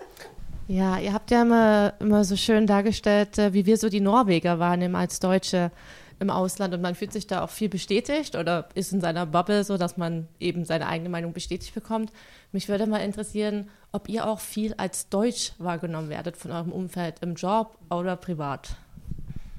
Ja, 0.67 0.97
ihr 0.97 1.13
habt 1.13 1.29
ja 1.29 1.43
immer, 1.43 1.93
immer 1.99 2.23
so 2.23 2.35
schön 2.35 2.65
dargestellt, 2.65 3.37
äh, 3.37 3.53
wie 3.53 3.67
wir 3.67 3.77
so 3.77 3.87
die 3.89 3.99
Norweger 4.01 4.57
wahrnehmen 4.57 4.95
als 4.95 5.19
Deutsche 5.19 5.71
im 6.19 6.29
Ausland 6.29 6.73
und 6.73 6.81
man 6.81 6.95
fühlt 6.95 7.11
sich 7.13 7.27
da 7.27 7.43
auch 7.43 7.49
viel 7.49 7.69
bestätigt 7.69 8.35
oder 8.35 8.69
ist 8.73 8.91
in 8.91 9.01
seiner 9.01 9.25
Bubble 9.25 9.63
so, 9.63 9.77
dass 9.77 9.97
man 9.97 10.27
eben 10.39 10.65
seine 10.65 10.87
eigene 10.87 11.09
Meinung 11.09 11.33
bestätigt 11.33 11.75
bekommt. 11.75 12.11
Mich 12.51 12.67
würde 12.67 12.87
mal 12.87 12.99
interessieren, 12.99 13.69
ob 13.91 14.09
ihr 14.09 14.27
auch 14.27 14.39
viel 14.39 14.73
als 14.75 15.09
Deutsch 15.09 15.51
wahrgenommen 15.59 16.09
werdet 16.09 16.37
von 16.37 16.51
eurem 16.51 16.71
Umfeld 16.71 17.15
im 17.21 17.35
Job 17.35 17.77
oder 17.91 18.15
privat. 18.15 18.75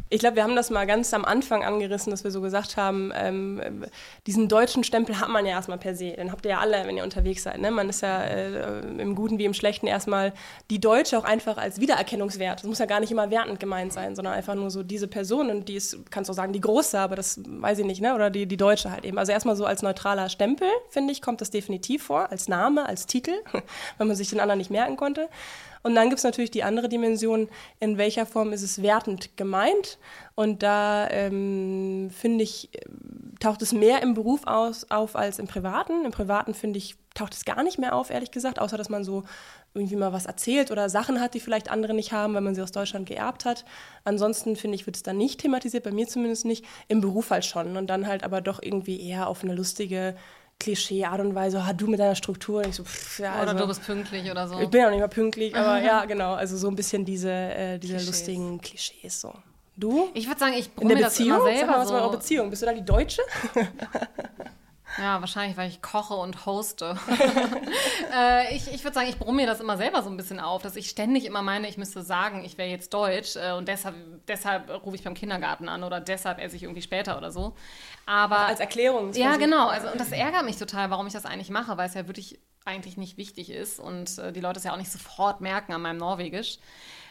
Ich 0.09 0.21
glaube, 0.21 0.37
wir 0.37 0.45
haben 0.45 0.55
das 0.55 0.71
mal 0.71 0.87
ganz 0.87 1.13
am 1.13 1.25
Anfang 1.25 1.65
angerissen, 1.65 2.13
dass 2.13 2.23
wir 2.23 2.31
so 2.31 2.41
gesagt 2.41 2.77
haben, 2.77 3.11
ähm, 3.15 3.85
diesen 4.27 4.49
deutschen 4.49 4.85
Stempel 4.85 5.19
hat 5.19 5.29
man 5.29 5.45
ja 5.45 5.53
erstmal 5.53 5.79
per 5.79 5.97
se. 5.97 6.13
Den 6.13 6.31
habt 6.31 6.45
ihr 6.45 6.53
ja 6.53 6.59
alle, 6.61 6.87
wenn 6.87 6.97
ihr 6.97 7.03
unterwegs 7.03 7.43
seid. 7.43 7.59
Ne? 7.59 7.73
Man 7.73 7.89
ist 7.89 8.03
ja 8.03 8.23
äh, 8.23 8.81
im 8.99 9.17
Guten 9.17 9.39
wie 9.39 9.45
im 9.45 9.55
Schlechten 9.55 9.89
erstmal 9.89 10.33
die 10.71 10.81
Deutsche 10.81 11.19
auch 11.19 11.25
einfach 11.25 11.57
als 11.57 11.81
Wiedererkennungswert. 11.81 12.61
Das 12.61 12.67
muss 12.67 12.79
ja 12.79 12.87
gar 12.87 13.01
nicht 13.01 13.11
immer 13.11 13.31
wertend 13.31 13.59
gemeint 13.59 13.93
sein, 13.93 14.15
sondern 14.15 14.35
einfach 14.35 14.55
nur 14.55 14.71
so 14.71 14.85
diese 14.85 15.09
Person 15.09 15.51
und 15.51 15.69
die 15.69 15.75
ist, 15.75 15.99
kannst 16.11 16.29
du 16.29 16.33
auch 16.33 16.37
sagen, 16.37 16.53
die 16.53 16.61
Große, 16.61 16.99
aber 16.99 17.17
das 17.17 17.41
weiß 17.45 17.81
ich 17.81 17.85
nicht, 17.85 18.01
ne? 18.01 18.15
oder 18.15 18.31
die, 18.31 18.47
die 18.47 18.57
Deutsche 18.57 18.93
halt 18.93 19.05
eben. 19.05 19.19
Also 19.19 19.33
erstmal 19.33 19.57
so 19.57 19.65
als 19.65 19.83
neutraler 19.83 20.29
Stempel, 20.29 20.69
finde 20.89 21.13
ich, 21.13 21.21
kommt 21.21 21.41
das 21.41 21.51
definitiv 21.51 22.05
vor, 22.05 22.31
als 22.31 22.47
Name, 22.47 22.87
als 22.87 23.07
Titel, 23.07 23.33
wenn 23.99 24.07
man 24.07 24.17
sich 24.17 24.31
den 24.31 24.39
anderen 24.39 24.59
nicht 24.59 24.71
merken 24.71 24.97
konnte. 24.97 25.29
Und 25.87 25.95
dann 25.95 26.09
gibt 26.09 26.19
es 26.19 26.25
natürlich 26.25 26.51
die 26.51 26.65
andere 26.65 26.89
Dimension, 26.89 27.49
in 27.79 27.97
welcher 27.97 28.27
Form 28.27 28.53
ist 28.53 28.63
es 28.63 28.83
wertend 28.83 29.37
gemeint. 29.37 29.99
Und 30.35 30.65
da 30.65 31.09
ähm, 31.11 32.11
finde 32.11 32.43
ich, 32.43 32.71
taucht 33.39 33.63
es 33.63 33.73
mehr 33.73 34.03
im 34.03 34.15
Beruf 34.15 34.49
aus, 34.49 34.91
auf 34.91 35.15
als 35.15 35.39
im 35.39 35.47
Privaten. 35.47 36.05
Im 36.05 36.11
Privaten 36.11 36.55
finde 36.55 36.79
ich, 36.79 36.97
taucht 37.15 37.35
es 37.35 37.45
gar 37.45 37.63
nicht 37.63 37.79
mehr 37.79 37.95
auf, 37.95 38.11
ehrlich 38.11 38.33
gesagt, 38.33 38.59
außer 38.59 38.77
dass 38.77 38.89
man 38.89 39.05
so 39.05 39.23
irgendwie 39.75 39.95
mal 39.95 40.13
was 40.13 40.27
erzählt 40.27 40.73
oder 40.73 40.89
Sachen 40.89 41.21
hat, 41.21 41.35
die 41.35 41.41
vielleicht 41.41 41.71
andere 41.71 41.95
nicht 41.95 42.11
haben, 42.11 42.35
weil 42.35 42.41
man 42.41 42.57
sie 42.57 42.63
aus 42.63 42.73
Deutschland 42.73 43.07
geerbt 43.07 43.45
hat. 43.45 43.65
Ansonsten 44.03 44.57
finde 44.57 44.75
ich, 44.75 44.87
wird 44.87 44.97
es 44.97 45.05
dann 45.05 45.17
nicht 45.17 45.41
thematisiert, 45.41 45.85
bei 45.85 45.93
mir 45.93 46.09
zumindest 46.09 46.47
nicht, 46.47 46.65
im 46.89 47.01
Beruf 47.01 47.31
halt 47.31 47.45
schon. 47.45 47.77
Und 47.77 47.87
dann 47.87 48.09
halt 48.09 48.25
aber 48.25 48.41
doch 48.41 48.61
irgendwie 48.61 49.09
eher 49.09 49.29
auf 49.29 49.45
eine 49.45 49.55
lustige, 49.55 50.17
Klischee-Art 50.59 51.21
und 51.21 51.35
Weise, 51.35 51.61
ah, 51.61 51.73
du 51.73 51.87
mit 51.87 52.01
deiner 52.01 52.15
Struktur. 52.15 52.59
Und 52.63 52.69
ich 52.69 52.75
so, 52.77 52.85
pff, 52.85 53.19
ja, 53.19 53.41
oder 53.43 53.51
also, 53.51 53.59
du 53.59 53.67
bist 53.69 53.85
pünktlich 53.85 54.31
oder 54.31 54.49
so. 54.49 54.59
Ich 54.61 54.69
bin 54.69 54.85
auch 54.85 54.91
nicht 54.91 55.01
mal 55.01 55.09
pünktlich, 55.09 55.55
aber 55.55 55.81
ja, 55.83 56.05
genau. 56.05 56.35
Also 56.35 56.57
so 56.57 56.69
ein 56.69 56.77
bisschen 56.77 57.05
diese, 57.05 57.31
äh, 57.31 57.79
diese 57.79 57.95
Klischees. 57.95 58.07
lustigen 58.07 58.61
Klischees 58.61 59.21
so. 59.21 59.35
Du? 59.77 60.09
Ich 60.15 60.27
würde 60.27 60.41
sagen, 60.41 60.55
ich 60.55 60.71
In 60.81 60.89
der 60.89 60.97
Beziehung? 60.97 61.39
Das 61.39 61.41
immer 61.41 61.45
selber 61.45 61.61
Sag 61.61 61.71
mal, 61.71 61.79
was 61.81 61.89
so. 61.89 61.95
eure 61.95 62.11
Beziehung? 62.11 62.51
Bist 62.51 62.63
du 62.63 62.67
da 62.67 62.73
die 62.73 62.85
Deutsche? 62.85 63.23
Ja, 64.99 65.21
wahrscheinlich, 65.21 65.57
weil 65.57 65.69
ich 65.69 65.83
koche 65.83 66.15
und 66.15 66.47
hoste. 66.47 66.97
äh, 68.15 68.55
ich 68.55 68.73
ich 68.73 68.83
würde 68.85 68.95
sagen, 68.95 69.09
ich 69.09 69.19
brumme 69.19 69.43
mir 69.43 69.47
das 69.47 69.61
immer 69.61 69.77
selber 69.77 70.03
so 70.03 70.11
ein 70.11 70.17
bisschen 70.17 70.41
auf, 70.41 70.63
dass 70.63 70.77
ich 70.77 70.89
ständig 70.89 71.25
immer 71.25 71.43
meine, 71.43 71.69
ich 71.69 71.77
müsste 71.77 72.03
sagen, 72.03 72.45
ich 72.45 72.59
wäre 72.59 72.69
jetzt 72.69 72.95
Deutsch 72.95 73.37
äh, 73.37 73.53
und 73.53 73.69
deshalb, 73.69 73.95
deshalb 74.27 74.71
rufe 74.85 74.97
ich 74.97 75.05
beim 75.05 75.15
Kindergarten 75.15 75.69
an 75.69 75.85
oder 75.85 76.01
deshalb 76.01 76.39
esse 76.39 76.57
ich 76.57 76.63
irgendwie 76.63 76.83
später 76.83 77.19
oder 77.19 77.31
so. 77.31 77.55
Aber 78.07 78.39
als 78.39 78.61
Erklärung. 78.61 79.13
Ja, 79.13 79.37
genau. 79.37 79.69
Also, 79.69 79.91
und 79.91 80.01
das 80.01 80.13
ärgert 80.13 80.45
mich 80.45 80.57
total, 80.57 80.91
warum 80.91 81.07
ich 81.07 81.13
das 81.13 81.27
eigentlich 81.27 81.51
mache, 81.51 81.77
weil 81.77 81.89
es 81.89 81.95
ja 81.95 82.07
wirklich 82.07 82.39
eigentlich 82.65 82.97
nicht 82.97 83.17
wichtig 83.17 83.51
ist 83.51 83.79
und 83.79 84.19
äh, 84.19 84.33
die 84.33 84.41
Leute 84.41 84.59
es 84.59 84.65
ja 84.65 84.73
auch 84.73 84.77
nicht 84.77 84.91
sofort 84.91 85.41
merken 85.41 85.73
an 85.73 85.83
meinem 85.83 85.99
Norwegisch. 85.99 86.59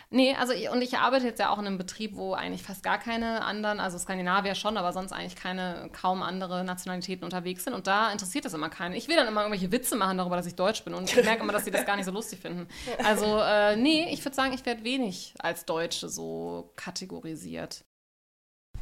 Nee, 0.10 0.36
also 0.36 0.54
und 0.72 0.82
ich 0.82 0.98
arbeite 0.98 1.26
jetzt 1.26 1.40
ja 1.40 1.50
auch 1.50 1.60
in 1.60 1.66
einem 1.66 1.78
Betrieb, 1.78 2.16
wo 2.16 2.34
eigentlich 2.34 2.64
fast 2.64 2.84
gar 2.84 3.00
keine 3.00 3.44
anderen, 3.44 3.80
also 3.80 3.98
Skandinavier 3.98 4.56
schon, 4.56 4.78
aber 4.78 4.94
sonst 4.94 5.12
eigentlich 5.12 5.36
keine, 5.36 5.90
kaum 6.00 6.22
andere 6.22 6.64
Nationalitäten 6.64 7.24
unterwegs 7.24 7.64
sind. 7.64 7.74
Und 7.74 7.88
da 7.88 8.12
interessiert 8.12 8.46
das 8.46 8.54
immer 8.54 8.70
keinen. 8.70 8.94
Ich 8.94 9.08
will 9.08 9.16
dann 9.16 9.28
immer 9.28 9.42
irgendwelche 9.42 9.72
Witze 9.72 9.96
machen 9.96 10.18
darüber, 10.18 10.36
dass 10.36 10.46
ich 10.46 10.56
Deutsch 10.56 10.84
bin 10.84 10.94
und 10.94 11.10
ich 11.10 11.24
merke 11.24 11.44
immer, 11.44 11.54
dass 11.54 11.66
sie 11.66 11.72
das 11.72 11.86
gar 11.86 11.96
nicht 11.96 12.06
so 12.06 12.12
lustig 12.12 12.40
finden. 12.40 12.68
Also, 13.04 13.40
äh, 13.40 13.76
nee, 13.76 14.08
ich 14.12 14.24
würde 14.24 14.36
sagen, 14.36 14.54
ich 14.54 14.66
werde 14.66 14.84
wenig 14.84 15.34
als 15.40 15.66
Deutsche 15.66 16.08
so 16.10 16.72
kategorisiert. 16.76 17.84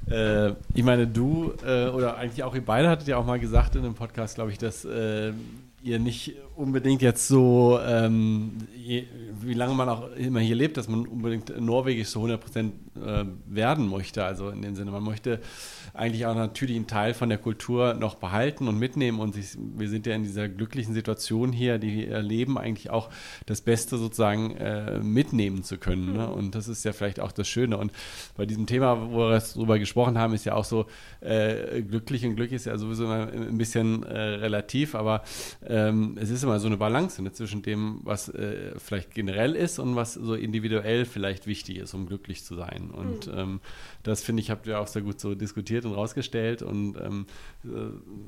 Äh, 0.09 0.51
ich 0.74 0.84
meine, 0.84 1.07
du 1.07 1.53
äh, 1.65 1.88
oder 1.88 2.17
eigentlich 2.17 2.43
auch 2.43 2.55
ihr 2.55 2.65
beide 2.65 2.89
hattet 2.89 3.07
ja 3.07 3.17
auch 3.17 3.26
mal 3.26 3.39
gesagt 3.39 3.76
in 3.76 3.86
einem 3.86 3.95
Podcast, 3.95 4.36
glaube 4.36 4.51
ich, 4.51 4.57
dass 4.57 4.84
äh, 4.86 5.34
ihr 5.84 6.00
nicht 6.00 6.36
unbedingt 6.56 7.02
jetzt 7.02 7.28
so, 7.28 7.80
ähm, 7.86 8.58
je, 8.76 9.06
wie 9.42 9.54
lange 9.54 9.74
man 9.74 9.90
auch 9.90 10.12
immer 10.14 10.40
hier 10.40 10.56
lebt, 10.56 10.78
dass 10.78 10.88
man 10.88 11.06
unbedingt 11.06 11.60
norwegisch 11.60 12.10
so 12.10 12.20
100 12.20 12.42
Prozent 12.42 12.74
äh, 12.96 13.26
werden 13.46 13.89
möchte. 13.89 14.24
Also 14.24 14.50
in 14.50 14.62
dem 14.62 14.76
Sinne, 14.76 14.91
man 14.91 15.04
möchte 15.04 15.39
eigentlich 15.94 16.26
auch 16.26 16.36
natürlich 16.36 16.76
einen 16.76 16.88
Teil 16.88 17.14
von 17.14 17.30
der 17.30 17.38
Kultur 17.38 17.94
noch 17.94 18.16
behalten 18.16 18.68
und 18.68 18.80
mitnehmen. 18.80 19.20
Und 19.20 19.34
sich, 19.34 19.58
wir 19.58 19.89
sind 19.89 20.06
ja 20.06 20.16
in 20.16 20.24
dieser 20.24 20.50
glücklichen 20.50 20.94
Situation 20.94 21.52
hier, 21.52 21.78
die 21.78 21.94
wir 21.94 22.12
erleben, 22.12 22.58
eigentlich 22.58 22.89
auch 22.89 23.10
das 23.46 23.62
Beste 23.62 23.98
sozusagen 23.98 24.58
äh, 24.58 25.00
mitnehmen 25.00 25.64
zu 25.64 25.78
können. 25.78 26.14
Ne? 26.14 26.28
Mhm. 26.28 26.34
Und 26.34 26.56
das 26.56 26.68
ist 26.68 26.84
ja 26.86 26.94
vielleicht 26.94 27.20
auch 27.20 27.32
das 27.32 27.48
Schöne. 27.48 27.78
Und 27.78 27.91
bei 28.36 28.46
diesem 28.46 28.66
Thema, 28.66 29.12
wo 29.12 29.30
wir 29.30 29.39
darüber 29.39 29.80
gesprochen 29.80 30.18
haben, 30.18 30.34
ist 30.34 30.46
ja 30.46 30.56
auch 30.56 30.66
so, 30.66 30.86
äh, 31.22 31.82
glücklich 31.82 32.26
und 32.26 32.36
Glück 32.36 32.52
ist 32.52 32.66
ja 32.66 32.78
sowieso 32.78 33.06
immer 33.06 33.32
ein 33.32 33.58
bisschen 33.58 34.04
äh, 34.04 34.20
relativ, 34.20 34.96
aber 34.96 35.24
ähm, 35.66 36.18
es 36.20 36.30
ist 36.30 36.44
immer 36.44 36.60
so 36.60 36.68
eine 36.68 36.78
Balance 36.78 37.22
ne, 37.22 37.32
zwischen 37.32 37.62
dem, 37.62 38.00
was 38.04 38.30
äh, 38.30 38.74
vielleicht 38.78 39.14
generell 39.14 39.56
ist 39.56 39.80
und 39.80 39.96
was 39.96 40.14
so 40.14 40.36
individuell 40.36 41.06
vielleicht 41.06 41.48
wichtig 41.48 41.78
ist, 41.78 41.94
um 41.94 42.06
glücklich 42.06 42.44
zu 42.44 42.56
sein. 42.56 42.83
Und 42.92 43.28
mhm. 43.28 43.40
ähm, 43.40 43.60
das 44.04 44.22
finde 44.22 44.42
ich, 44.42 44.52
habt 44.52 44.68
ihr 44.68 44.80
auch 44.80 44.88
sehr 44.88 45.02
gut 45.02 45.20
so 45.20 45.34
diskutiert 45.34 45.86
und 45.86 45.94
rausgestellt 45.94 46.62
und 46.62 46.96
ähm, 46.98 47.26
äh, 47.64 47.70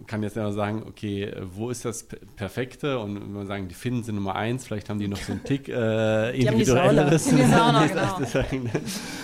kann 0.07 0.23
jetzt 0.23 0.37
immer 0.37 0.53
sagen, 0.53 0.83
okay, 0.87 1.33
wo 1.53 1.69
ist 1.69 1.83
das 1.83 2.07
Perfekte? 2.37 2.97
Und 2.99 3.15
wenn 3.15 3.33
wir 3.33 3.45
sagen, 3.45 3.67
die 3.67 3.75
Finnen 3.75 4.03
sind 4.03 4.15
Nummer 4.15 4.35
eins, 4.35 4.65
vielleicht 4.65 4.89
haben 4.89 4.99
die 4.99 5.09
noch 5.09 5.17
so 5.17 5.33
einen 5.33 5.43
Tick 5.43 5.67
äh, 5.67 6.31
individuelleres. 6.31 7.25
Sauna, 7.25 7.87
genau. 8.49 8.69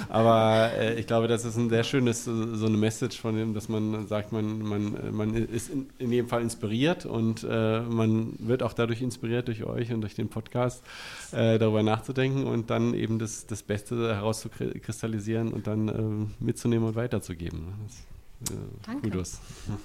Aber 0.10 0.72
äh, 0.78 1.00
ich 1.00 1.08
glaube, 1.08 1.30
das 1.30 1.46
ist 1.46 1.56
ein 1.56 1.70
sehr 1.70 1.86
schönes, 1.86 2.26
so 2.26 2.66
eine 2.66 2.78
Message 2.78 3.18
von 3.18 3.36
dem, 3.36 3.54
dass 3.54 3.70
man 3.70 4.08
sagt, 4.08 4.34
man, 4.34 4.60
man, 4.62 5.16
man 5.16 5.34
ist 5.34 5.70
in, 5.70 5.90
in 6.00 6.12
jedem 6.12 6.28
Fall 6.28 6.42
inspiriert 6.42 7.06
und 7.06 7.48
äh, 7.50 7.80
man 7.80 8.34
wird 8.40 8.62
auch 8.62 8.74
dadurch 8.74 9.02
inspiriert 9.02 9.48
durch 9.48 9.64
euch 9.64 9.94
und 9.94 10.02
durch 10.02 10.16
den 10.16 10.28
Podcast 10.28 10.84
äh, 11.32 11.58
darüber 11.58 11.82
nachzudenken 11.82 12.46
und 12.46 12.70
dann 12.70 12.94
eben 12.94 13.20
das, 13.20 13.48
das 13.48 13.64
Beste 13.64 14.14
herauszukristallisieren 14.14 15.21
und 15.30 15.68
dann 15.68 15.88
ähm, 15.88 16.32
mitzunehmen 16.40 16.88
und 16.88 16.96
weiterzugeben. 16.96 17.74
Das, 17.86 18.56
äh, 18.56 18.60
Danke. 18.86 19.10
Kudos. 19.10 19.40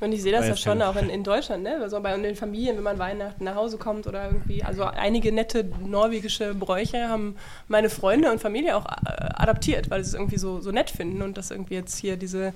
Und 0.00 0.12
ich 0.12 0.22
sehe 0.22 0.32
das 0.32 0.46
ja 0.46 0.56
schon 0.56 0.82
auch 0.82 0.96
in, 0.96 1.08
in 1.08 1.24
Deutschland, 1.24 1.62
ne? 1.62 1.76
Also 1.80 2.00
bei 2.00 2.14
den 2.16 2.36
Familien, 2.36 2.76
wenn 2.76 2.84
man 2.84 2.98
Weihnachten 2.98 3.44
nach 3.44 3.54
Hause 3.54 3.78
kommt 3.78 4.06
oder 4.06 4.26
irgendwie, 4.26 4.62
also 4.62 4.84
einige 4.84 5.32
nette 5.32 5.64
norwegische 5.80 6.54
Bräuche 6.54 7.08
haben 7.08 7.36
meine 7.66 7.88
Freunde 7.88 8.30
und 8.30 8.38
Familie 8.38 8.76
auch 8.76 8.84
äh, 8.84 9.28
adaptiert, 9.34 9.88
weil 9.88 10.04
sie 10.04 10.10
es 10.10 10.14
irgendwie 10.14 10.36
so, 10.36 10.60
so 10.60 10.72
nett 10.72 10.90
finden 10.90 11.22
und 11.22 11.38
das 11.38 11.50
irgendwie 11.50 11.74
jetzt 11.74 11.96
hier 11.96 12.18
diese, 12.18 12.52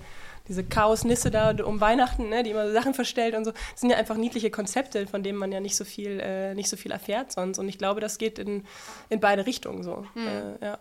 diese 0.46 0.62
Chaos-Nisse 0.62 1.30
da 1.30 1.54
um 1.64 1.80
Weihnachten, 1.80 2.28
ne, 2.28 2.42
die 2.42 2.50
immer 2.50 2.66
so 2.66 2.72
Sachen 2.74 2.92
verstellt 2.92 3.34
und 3.34 3.44
so, 3.44 3.52
das 3.52 3.80
sind 3.80 3.90
ja 3.90 3.96
einfach 3.96 4.16
niedliche 4.16 4.50
Konzepte, 4.50 5.06
von 5.06 5.22
denen 5.22 5.38
man 5.38 5.52
ja 5.52 5.60
nicht 5.60 5.76
so 5.76 5.84
viel, 5.84 6.20
äh, 6.20 6.54
nicht 6.54 6.68
so 6.68 6.76
viel 6.76 6.92
erfährt 6.92 7.32
sonst. 7.32 7.58
Und 7.58 7.68
ich 7.68 7.78
glaube, 7.78 8.00
das 8.00 8.18
geht 8.18 8.38
in, 8.38 8.64
in 9.08 9.20
beide 9.20 9.46
Richtungen 9.46 9.82
so. 9.82 10.04
Hm. 10.14 10.26
Äh, 10.26 10.64
ja. 10.66 10.78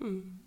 Hm. 0.00 0.40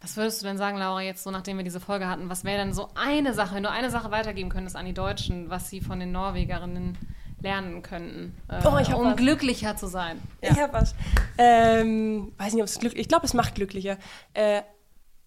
Was 0.00 0.16
würdest 0.16 0.42
du 0.42 0.46
denn 0.46 0.58
sagen, 0.58 0.78
Laura, 0.78 1.00
jetzt 1.00 1.24
so, 1.24 1.30
nachdem 1.30 1.56
wir 1.56 1.64
diese 1.64 1.80
Folge 1.80 2.06
hatten, 2.06 2.28
was 2.28 2.44
wäre 2.44 2.58
denn 2.58 2.72
so 2.72 2.90
eine 2.94 3.34
Sache, 3.34 3.54
wenn 3.54 3.62
du 3.62 3.70
eine 3.70 3.90
Sache 3.90 4.10
weitergeben 4.10 4.50
könntest 4.50 4.76
an 4.76 4.86
die 4.86 4.92
Deutschen, 4.94 5.50
was 5.50 5.70
sie 5.70 5.80
von 5.80 5.98
den 5.98 6.12
Norwegerinnen 6.12 6.96
lernen 7.40 7.82
könnten, 7.82 8.36
äh, 8.48 8.60
oh, 8.64 8.98
um 8.98 9.06
was. 9.06 9.16
glücklicher 9.16 9.76
zu 9.76 9.86
sein? 9.86 10.22
Ja. 10.42 10.52
Ich 10.52 10.60
habe 10.60 10.72
was. 10.72 10.94
Ähm, 11.38 12.32
weiß 12.38 12.52
nicht, 12.52 12.62
ob 12.62 12.68
es 12.68 12.78
glücklich 12.78 13.00
Ich 13.00 13.08
glaube, 13.08 13.26
es 13.26 13.34
macht 13.34 13.54
glücklicher. 13.54 13.98
Äh, 14.34 14.62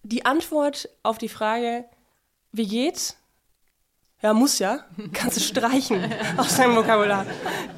die 0.02 0.24
Antwort 0.24 0.88
auf 1.02 1.18
die 1.18 1.28
Frage, 1.28 1.84
wie 2.52 2.66
geht's? 2.66 3.16
Ja, 4.22 4.34
muss 4.34 4.58
ja. 4.58 4.80
Kannst 5.14 5.38
du 5.38 5.40
streichen 5.40 6.12
aus 6.36 6.54
deinem 6.58 6.76
Vokabular. 6.76 7.24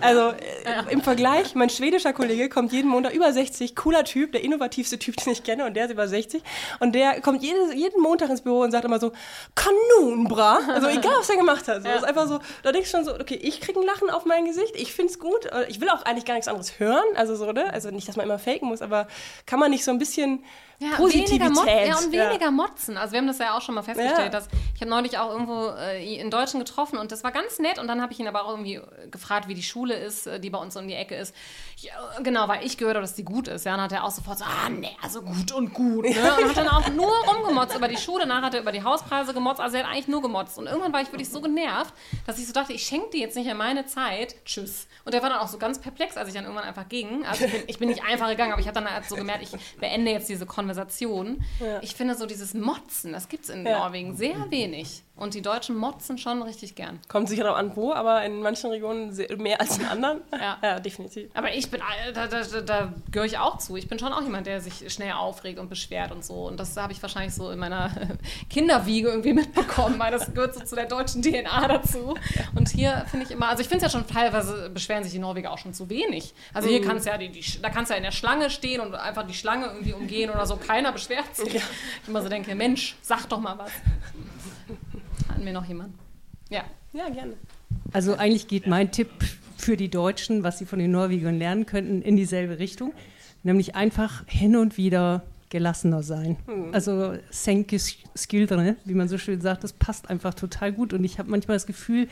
Also 0.01 0.31
äh, 0.31 0.91
im 0.91 1.01
Vergleich, 1.01 1.55
mein 1.55 1.71
schwedischer 1.71 2.13
Kollege 2.13 2.49
kommt 2.49 2.73
jeden 2.73 2.91
Montag 2.91 3.15
über 3.15 3.33
60, 3.33 3.77
cooler 3.77 4.03
Typ, 4.03 4.33
der 4.33 4.43
innovativste 4.43 4.99
Typ, 4.99 5.17
den 5.19 5.33
ich 5.33 5.45
kenne, 5.45 5.65
und 5.67 5.75
der 5.75 5.85
ist 5.85 5.93
über 5.93 6.09
60. 6.09 6.43
Und 6.81 6.97
der 6.97 7.21
kommt 7.21 7.45
jede, 7.45 7.73
jeden 7.75 8.03
Montag 8.03 8.29
ins 8.29 8.41
Büro 8.41 8.63
und 8.63 8.73
sagt 8.73 8.85
immer 8.85 8.99
so, 8.99 9.13
Kanon, 9.55 10.25
bra. 10.25 10.59
Also 10.67 10.89
egal, 10.89 11.15
was 11.17 11.31
er 11.31 11.37
gemacht 11.37 11.69
hat. 11.69 11.83
So, 11.83 11.89
ja. 11.89 11.95
ist 11.95 12.05
einfach 12.05 12.27
so, 12.27 12.41
da 12.65 12.73
denkst 12.73 12.91
du 12.91 12.97
schon 12.97 13.05
so, 13.05 13.15
okay, 13.15 13.39
ich 13.41 13.61
krieg 13.61 13.77
ein 13.77 13.85
Lachen 13.85 14.11
auf 14.11 14.25
mein 14.25 14.45
Gesicht, 14.45 14.75
ich 14.75 14.93
find's 14.93 15.21
gut. 15.21 15.49
Ich 15.69 15.81
will 15.81 15.91
auch 15.91 16.03
eigentlich 16.03 16.25
gar 16.25 16.35
nichts 16.35 16.49
anderes 16.49 16.81
hören. 16.81 17.05
Also 17.15 17.37
so, 17.37 17.53
ne? 17.53 17.73
Also 17.73 17.91
nicht, 17.91 18.09
dass 18.09 18.17
man 18.17 18.27
immer 18.27 18.41
faken 18.41 18.67
muss, 18.67 18.83
aber 18.83 19.07
kann 19.47 19.61
man 19.61 19.71
nicht 19.71 19.85
so 19.85 19.93
ein 19.93 19.99
bisschen 19.99 20.43
ja, 20.83 20.97
Positivität. 20.97 21.41
Weniger 21.41 21.87
ja, 21.87 21.97
und 21.97 22.13
weniger 22.13 22.45
ja. 22.47 22.51
motzen. 22.51 22.97
Also 22.97 23.13
wir 23.13 23.19
haben 23.19 23.27
das 23.27 23.39
ja 23.39 23.57
auch 23.57 23.63
schon 23.63 23.75
mal 23.75 23.83
festgestellt, 23.83 24.33
ja. 24.33 24.41
dass 24.41 24.49
ich 24.75 24.81
habe 24.81 24.91
neulich 24.91 25.19
auch 25.19 25.31
irgendwo 25.31 25.69
äh, 25.69 26.21
einen 26.21 26.31
Deutschen 26.31 26.59
getroffen 26.59 26.99
und 26.99 27.13
das 27.13 27.23
war 27.25 27.33
ganz 27.33 27.59
nett 27.59 27.79
und 27.79 27.89
dann 27.89 28.03
habe 28.03 28.13
ich 28.13 28.21
ihn 28.21 28.29
aber 28.29 28.45
auch 28.45 28.51
irgendwie 28.51 28.81
gefragt, 29.11 29.49
wie 29.49 29.55
die 29.55 29.63
Schule 29.63 29.95
ist, 29.95 30.27
äh, 30.27 30.41
die 30.41 30.51
bei 30.51 30.59
uns 30.59 30.77
um 30.77 30.89
die 30.89 30.95
Ecke 30.95 31.15
ist. 31.15 31.35
Ja, 31.83 31.93
genau, 32.23 32.47
weil 32.47 32.65
ich 32.65 32.79
gehört 32.79 32.95
habe, 32.95 33.03
dass 33.03 33.15
die 33.15 33.25
gut 33.25 33.49
ist. 33.49 33.65
Ja, 33.65 33.73
dann 33.73 33.83
hat 33.83 33.93
er 33.93 34.05
auch 34.05 34.11
sofort 34.13 34.39
so, 34.39 34.45
ah, 34.45 34.69
nee, 34.69 34.97
also 35.03 35.21
gut 35.21 35.51
und 35.51 35.75
gut. 35.75 36.05
Ne? 36.05 36.37
Und 36.39 36.49
hat 36.49 36.57
dann 36.57 36.69
auch 36.69 36.89
nur 36.91 37.11
rumgemotzt 37.27 37.77
über 37.77 37.89
die 37.89 37.97
Schule, 37.97 38.21
danach 38.21 38.43
hat 38.43 38.55
er 38.55 38.61
über 38.61 38.71
die 38.71 38.85
Hauspreise 38.85 39.35
gemotzt, 39.35 39.61
also 39.61 39.77
er 39.77 39.83
hat 39.83 39.91
eigentlich 39.93 40.07
nur 40.07 40.23
gemotzt. 40.23 40.59
Und 40.59 40.67
irgendwann 40.67 40.93
war 40.93 41.01
ich 41.01 41.11
wirklich 41.11 41.29
so 41.29 41.41
genervt, 41.41 41.93
dass 42.25 42.39
ich 42.39 42.47
so 42.47 42.53
dachte, 42.53 42.73
ich 42.73 42.85
schenke 42.85 43.11
dir 43.11 43.21
jetzt 43.21 43.37
nicht 43.37 43.49
in 43.49 43.57
meine 43.57 43.85
Zeit, 43.87 44.37
tschüss. 44.45 44.87
Und 45.05 45.13
er 45.13 45.23
war 45.23 45.31
dann 45.31 45.41
auch 45.41 45.49
so 45.49 45.59
ganz 45.59 45.81
perplex, 45.81 46.17
als 46.17 46.29
ich 46.29 46.35
dann 46.35 46.45
irgendwann 46.45 46.65
einfach 46.65 46.89
ging. 46.89 47.27
Also 47.27 47.47
ich 47.47 47.51
bin, 47.51 47.63
ich 47.67 47.79
bin 47.81 47.89
nicht 47.89 48.05
einfach 48.05 48.29
gegangen, 48.29 48.53
aber 48.53 48.61
ich 48.61 48.69
habe 48.69 48.81
dann 48.81 48.89
halt 48.89 49.09
so 49.09 49.17
gemerkt, 49.17 49.43
ich 49.43 49.51
beende 49.81 50.13
jetzt 50.13 50.29
diese 50.29 50.47
Konversation. 50.47 51.45
Ja. 51.59 51.81
Ich 51.83 51.97
finde 51.97 52.15
so 52.15 52.27
dieses 52.27 52.55
Motzen, 52.55 53.13
das 53.13 53.29
gibt 53.29 53.45
es 53.45 53.51
in 53.51 53.67
ja. 53.67 53.79
Norwegen 53.79 54.15
sehr 54.15 54.51
wenig. 54.51 55.03
Und 55.23 55.35
die 55.35 55.43
Deutschen 55.43 55.77
motzen 55.77 56.19
schon 56.19 56.43
richtig 56.43 56.75
gern. 56.75 56.99
Kommt 57.07 57.29
sicher 57.29 57.45
noch 57.45 57.57
an 57.57 57.77
wo, 57.77 57.93
aber 57.93 58.25
in 58.25 58.43
manchen 58.43 58.71
Regionen 58.71 59.17
mehr 59.39 59.61
als 59.61 59.79
in 59.79 59.87
anderen. 59.87 60.21
Ja, 60.33 60.59
ja 60.61 60.81
definitiv. 60.81 61.31
Aber 61.35 61.55
ich 61.55 61.71
bin, 61.71 61.81
äh, 61.81 62.13
da, 62.13 62.27
da, 62.27 62.43
da 62.43 62.93
gehöre 63.13 63.27
ich 63.27 63.39
auch 63.39 63.59
zu. 63.59 63.77
Ich 63.77 63.87
bin 63.87 64.01
schon 64.01 64.13
auch 64.13 64.23
jemand, 64.23 64.49
der 64.49 64.61
sich 64.61 64.93
schnell 64.93 65.13
aufregt 65.13 65.61
und 65.61 65.69
beschwert 65.69 66.11
und 66.11 66.25
so. 66.25 66.49
Und 66.49 66.59
das 66.59 66.77
habe 66.77 66.93
ich 66.93 67.01
wahrscheinlich 67.01 67.35
so 67.35 67.53
in 67.53 67.61
meiner 67.61 67.93
Kinderwiege 68.51 69.11
irgendwie 69.11 69.33
mitbekommen, 69.33 69.97
weil 70.01 70.11
das 70.11 70.35
gehört 70.35 70.57
so 70.57 70.65
zu 70.65 70.75
der 70.75 70.87
deutschen 70.87 71.23
DNA 71.23 71.69
dazu. 71.69 72.17
Und 72.57 72.71
hier 72.71 73.05
finde 73.09 73.27
ich 73.27 73.31
immer, 73.31 73.49
also 73.49 73.63
ich 73.63 73.69
finde 73.69 73.87
es 73.87 73.93
ja 73.93 74.01
schon 74.01 74.09
teilweise 74.09 74.71
beschweren 74.71 75.05
sich 75.05 75.13
die 75.13 75.21
Norweger 75.21 75.53
auch 75.53 75.59
schon 75.59 75.73
zu 75.73 75.89
wenig. 75.89 76.35
Also 76.53 76.69
hier 76.69 76.81
mhm. 76.81 76.87
kannst 76.87 77.07
ja 77.07 77.17
die, 77.17 77.29
die, 77.29 77.45
da 77.63 77.71
kannst 77.71 77.93
ja 77.93 77.97
in 77.97 78.03
der 78.03 78.11
Schlange 78.11 78.51
stehen 78.51 78.81
und 78.81 78.93
einfach 78.97 79.25
die 79.25 79.35
Schlange 79.35 79.67
irgendwie 79.67 79.93
umgehen 79.93 80.31
oder 80.31 80.47
so. 80.47 80.57
Keiner 80.57 80.91
beschwert 80.91 81.37
sich. 81.37 81.53
Ja. 81.53 81.61
Ich 82.03 82.09
immer 82.09 82.23
so 82.23 82.29
denke, 82.29 82.57
Mensch, 82.57 82.97
sag 83.03 83.29
doch 83.29 83.39
mal 83.39 83.57
was. 83.57 83.71
Hatten 85.33 85.47
wir 85.47 85.53
noch 85.53 85.65
jemanden? 85.65 85.99
Ja. 86.51 86.63
Ja, 86.93 87.09
gerne. 87.09 87.33
Also 87.93 88.17
eigentlich 88.17 88.49
geht 88.49 88.67
mein 88.67 88.91
Tipp 88.91 89.09
für 89.57 89.79
die 89.79 89.89
Deutschen, 89.89 90.43
was 90.43 90.59
sie 90.59 90.67
von 90.67 90.79
den 90.79 90.91
Norwegern 90.91 91.39
lernen 91.39 91.65
könnten, 91.65 92.03
in 92.03 92.17
dieselbe 92.17 92.59
Richtung. 92.59 92.93
Nämlich 93.43 93.75
einfach 93.75 94.27
hin 94.27 94.57
und 94.57 94.77
wieder 94.77 95.23
gelassener 95.49 96.03
sein. 96.03 96.37
Mhm. 96.47 96.75
Also 96.75 97.15
senke 97.31 97.79
skuldrene, 97.79 98.77
wie 98.85 98.93
man 98.93 99.09
so 99.09 99.17
schön 99.17 99.41
sagt, 99.41 99.65
das 99.65 99.73
passt 99.73 100.11
einfach 100.11 100.35
total 100.35 100.71
gut. 100.71 100.93
Und 100.93 101.03
ich 101.03 101.19
habe 101.19 101.31
manchmal 101.31 101.57
das 101.57 101.67
Gefühl, 101.67 102.09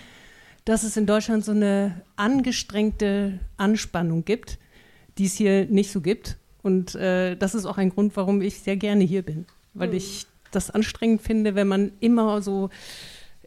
dass 0.65 0.83
es 0.83 0.97
in 0.97 1.05
Deutschland 1.05 1.45
so 1.45 1.53
eine 1.53 2.01
angestrengte 2.17 3.39
Anspannung 3.59 4.25
gibt, 4.25 4.59
die 5.19 5.27
es 5.27 5.35
hier 5.35 5.67
nicht 5.67 5.93
so 5.93 6.01
gibt. 6.01 6.39
Und 6.63 6.95
äh, 6.95 7.37
das 7.37 7.55
ist 7.55 7.67
auch 7.67 7.77
ein 7.77 7.91
Grund, 7.91 8.17
warum 8.17 8.41
ich 8.41 8.61
sehr 8.61 8.77
gerne 8.77 9.05
hier 9.05 9.23
bin, 9.23 9.45
weil 9.75 9.89
mhm. 9.89 9.97
ich 9.97 10.27
das 10.51 10.71
anstrengend 10.71 11.23
finde, 11.23 11.55
wenn 11.55 11.69
man 11.69 11.93
immer 12.01 12.43
so 12.43 12.71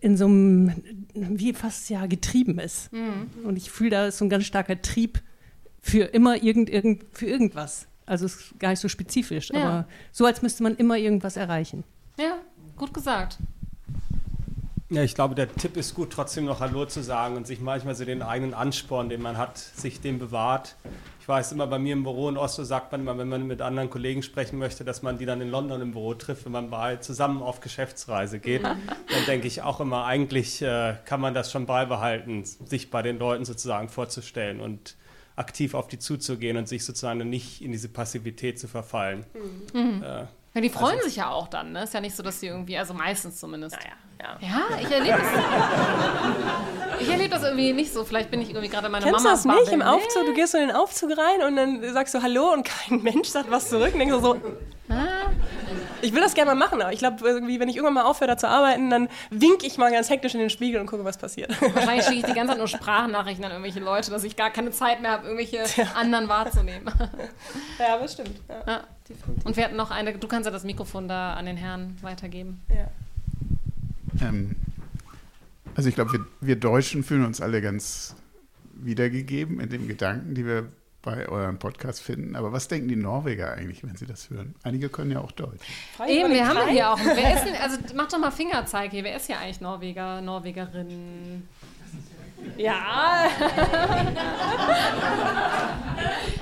in 0.01 0.18
so 0.18 0.26
einem, 0.26 0.74
wie 1.14 1.54
fast 1.54 1.89
ja, 1.89 2.06
getrieben 2.08 2.60
ist. 2.60 2.91
Mhm. 2.91 3.45
Und 3.45 3.58
ich 3.58 3.72
fühle, 3.72 3.89
da 3.89 4.08
ist 4.08 4.18
so 4.18 4.26
ein 4.26 4.30
ganz 4.30 4.45
starker 4.45 4.82
Trieb 4.82 5.22
für 5.82 6.04
immer 6.04 6.43
irgend, 6.43 6.70
irgend, 6.70 7.06
für 7.14 7.26
irgendwas. 7.26 7.88
Also 8.06 8.26
es 8.26 8.36
ist 8.36 8.60
gar 8.60 8.70
nicht 8.70 8.80
so 8.80 8.89
spezifisch, 8.89 9.49
ja. 9.51 9.64
aber 9.64 9.88
so, 10.12 10.26
als 10.26 10.41
müsste 10.41 10.64
man 10.64 10.76
immer 10.76 10.97
irgendwas 10.97 11.38
erreichen. 11.38 11.86
Ja, 12.20 12.39
gut 12.76 12.93
gesagt. 12.93 13.38
Ja, 14.90 15.02
ich 15.02 15.16
glaube, 15.16 15.34
der 15.34 15.52
Tipp 15.52 15.78
ist 15.78 15.96
gut, 15.96 16.12
trotzdem 16.12 16.46
noch 16.46 16.60
Hallo 16.60 16.86
zu 16.86 17.02
sagen 17.02 17.36
und 17.36 17.48
sich 17.48 17.60
manchmal 17.60 17.96
so 17.96 18.06
den 18.06 18.22
eigenen 18.22 18.54
Ansporn, 18.54 19.10
den 19.10 19.22
man 19.22 19.38
hat, 19.38 19.58
sich 19.58 20.02
den 20.02 20.20
bewahrt. 20.20 20.76
Ich 21.20 21.28
weiß 21.28 21.54
immer, 21.54 21.68
bei 21.68 21.80
mir 21.80 21.94
im 21.94 22.04
Büro 22.04 22.28
in 22.28 22.38
Oslo 22.38 22.66
sagt 22.66 22.92
man 22.92 23.02
immer, 23.02 23.18
wenn 23.18 23.30
man 23.30 23.48
mit 23.48 23.62
anderen 23.62 23.90
Kollegen 23.90 24.24
sprechen 24.24 24.60
möchte, 24.60 24.84
dass 24.84 25.02
man 25.02 25.18
die 25.18 25.26
dann 25.26 25.40
in 25.40 25.50
London 25.50 25.82
im 25.82 25.92
Büro 25.92 26.14
trifft, 26.16 26.46
wenn 26.46 26.52
man 26.52 26.70
bei, 26.70 26.98
zusammen 26.98 27.42
auf 27.42 27.62
Geschäftsreise 27.62 28.40
geht. 28.40 28.64
Dann 28.64 29.26
denke 29.26 29.48
ich 29.48 29.62
auch 29.62 29.80
immer, 29.80 30.06
eigentlich 30.06 30.62
äh, 30.62 30.96
kann 31.06 31.22
man 31.22 31.34
das 31.34 31.50
schon 31.50 31.66
beibehalten, 31.66 32.44
sich 32.44 32.92
bei 32.92 33.02
den 33.02 33.20
Leuten 33.20 33.46
sozusagen 33.46 33.88
vorzustellen 33.88 34.60
und 34.60 34.98
aktiv 35.38 35.74
auf 35.76 35.88
die 35.88 35.98
zuzugehen 35.98 36.58
und 36.58 36.68
sich 36.68 36.84
sozusagen 36.84 37.28
nicht 37.30 37.62
in 37.62 37.72
diese 37.72 37.88
Passivität 37.88 38.60
zu 38.60 38.68
verfallen. 38.68 39.26
Mhm. 39.74 40.04
Äh, 40.04 40.26
ja, 40.54 40.62
die 40.62 40.70
freuen 40.70 40.97
also, 40.97 41.08
sich 41.08 41.16
ja 41.16 41.30
auch 41.30 41.47
dann, 41.47 41.72
ne? 41.72 41.84
Ist 41.84 41.93
ja 41.93 42.01
nicht 42.01 42.16
so, 42.16 42.22
dass 42.22 42.39
sie 42.39 42.47
irgendwie, 42.47 42.78
also 42.78 42.93
meistens 42.93 43.39
zumindest. 43.39 43.76
Naja, 43.76 43.93
ja. 44.22 44.47
Ja, 44.47 44.78
ich 44.80 44.91
erlebe 44.91 45.18
das. 45.18 47.01
ich 47.01 47.10
erlebe 47.10 47.30
das 47.30 47.43
irgendwie 47.43 47.74
nicht 47.74 47.91
so. 47.91 48.06
Vielleicht 48.06 48.30
bin 48.30 48.39
ich 48.39 48.49
irgendwie 48.49 48.70
gerade 48.70 48.88
meine 48.88 49.04
Kennst 49.04 49.24
Mama. 49.24 49.30
Kennst 49.32 49.45
du 49.45 49.49
das 49.49 49.60
nicht 49.60 49.74
im 49.74 49.82
Aufzug? 49.82 50.26
Du 50.28 50.34
gehst 50.34 50.54
in 50.54 50.68
den 50.68 50.76
Aufzug 50.76 51.12
rein 51.18 51.47
und 51.47 51.56
dann 51.56 51.93
sagst 51.93 52.14
du 52.14 52.22
Hallo 52.22 52.54
und 52.54 52.66
kein 52.66 53.01
Mensch 53.04 53.30
sagt 53.30 53.49
was 53.49 53.70
zurück. 53.70 53.93
Und 53.93 53.99
denkst 53.99 54.16
du 54.16 54.22
so, 54.22 54.36
ah. 54.89 55.08
Ich 56.04 56.14
will 56.14 56.22
das 56.22 56.34
gerne 56.34 56.54
mal 56.54 56.68
machen, 56.68 56.82
aber 56.82 56.91
ich 56.91 56.99
glaube, 56.99 57.26
irgendwie, 57.26 57.60
wenn 57.60 57.70
ich 57.70 57.78
irgendwann 57.78 57.95
mal 57.95 58.04
aufhöre, 58.04 58.28
da 58.28 58.38
zu 58.38 58.47
arbeiten, 58.47 58.89
dann 58.89 59.08
wink 59.30 59.64
ich 59.64 59.78
mal 59.78 59.91
ganz 59.91 60.10
hektisch 60.10 60.34
in 60.34 60.39
den 60.41 60.49
Spiegel 60.49 60.82
und 60.82 60.88
gucke, 60.88 61.06
was 61.06 61.18
passiert. 61.18 61.49
Wahrscheinlich 61.74 62.06
schicke 62.06 62.20
ich 62.20 62.26
die 62.26 62.34
ganze 62.36 62.49
Zeit 62.49 62.58
nur 62.58 62.68
Sprachnachrichten 62.68 63.45
an 63.45 63.51
irgendwelche 63.51 63.80
Leute, 63.80 64.12
dass 64.12 64.24
ich 64.24 64.36
gar 64.36 64.49
keine 64.49 64.72
Zeit 64.72 65.01
mehr 65.01 65.12
habe, 65.12 65.28
irgendwelche 65.28 65.64
ja. 65.82 65.93
anderen 65.95 66.28
wahrzunehmen. 66.28 66.91
Ja, 67.80 67.95
aber 67.95 68.08
stimmt. 68.08 68.39
Ja. 68.49 68.64
Ja, 68.68 68.84
und 69.43 69.58
wir 69.58 69.64
hatten 69.64 69.76
noch 69.76 69.91
eine, 69.91 70.14
du 70.14 70.28
kannst 70.28 70.45
ja 70.45 70.51
das 70.51 70.64
Mikrofon 70.64 71.08
da 71.08 71.34
an 71.34 71.45
den 71.45 71.58
Herrn 71.58 71.97
weitergeben. 72.01 72.62
Ja. 72.70 74.28
Ähm, 74.28 74.56
also 75.76 75.89
ich 75.89 75.95
glaube, 75.95 76.14
wir, 76.14 76.26
wir 76.41 76.56
Deutschen 76.56 77.04
fühlen 77.04 77.26
uns 77.26 77.41
alle 77.41 77.62
ganz 77.62 78.16
wiedergegeben 78.74 79.60
in 79.60 79.70
den 79.70 79.88
Gedanken, 79.88 80.36
die 80.36 80.45
wir 80.45 80.68
bei 81.04 81.28
euren 81.28 81.60
Podcast 81.60 82.01
finden. 82.01 82.36
Aber 82.36 82.51
was 82.51 82.68
denken 82.68 82.88
die 82.88 82.95
Norweger 82.95 83.54
eigentlich, 83.54 83.84
wenn 83.84 83.95
sie 83.95 84.08
das 84.08 84.32
hören? 84.32 84.56
Einige 84.64 84.89
können 84.89 85.12
ja 85.12 85.20
auch 85.20 85.32
Deutsch. 85.32 85.68
Eben, 86.08 86.34
wir 86.34 86.47
haben 86.47 86.68
hier 86.70 86.89
auch. 86.89 86.97
Wer 86.97 87.36
ist 87.36 87.45
denn, 87.45 87.56
also 87.56 87.78
mach 87.93 88.08
doch 88.08 88.18
mal 88.18 88.32
Fingerzeig 88.32 88.89
hier. 88.91 89.04
Wer 89.04 89.18
ist 89.18 89.28
hier 89.28 89.38
eigentlich 89.38 89.62
Norweger, 89.62 90.22
Norwegerin? 90.22 91.47
Ja. 92.58 93.30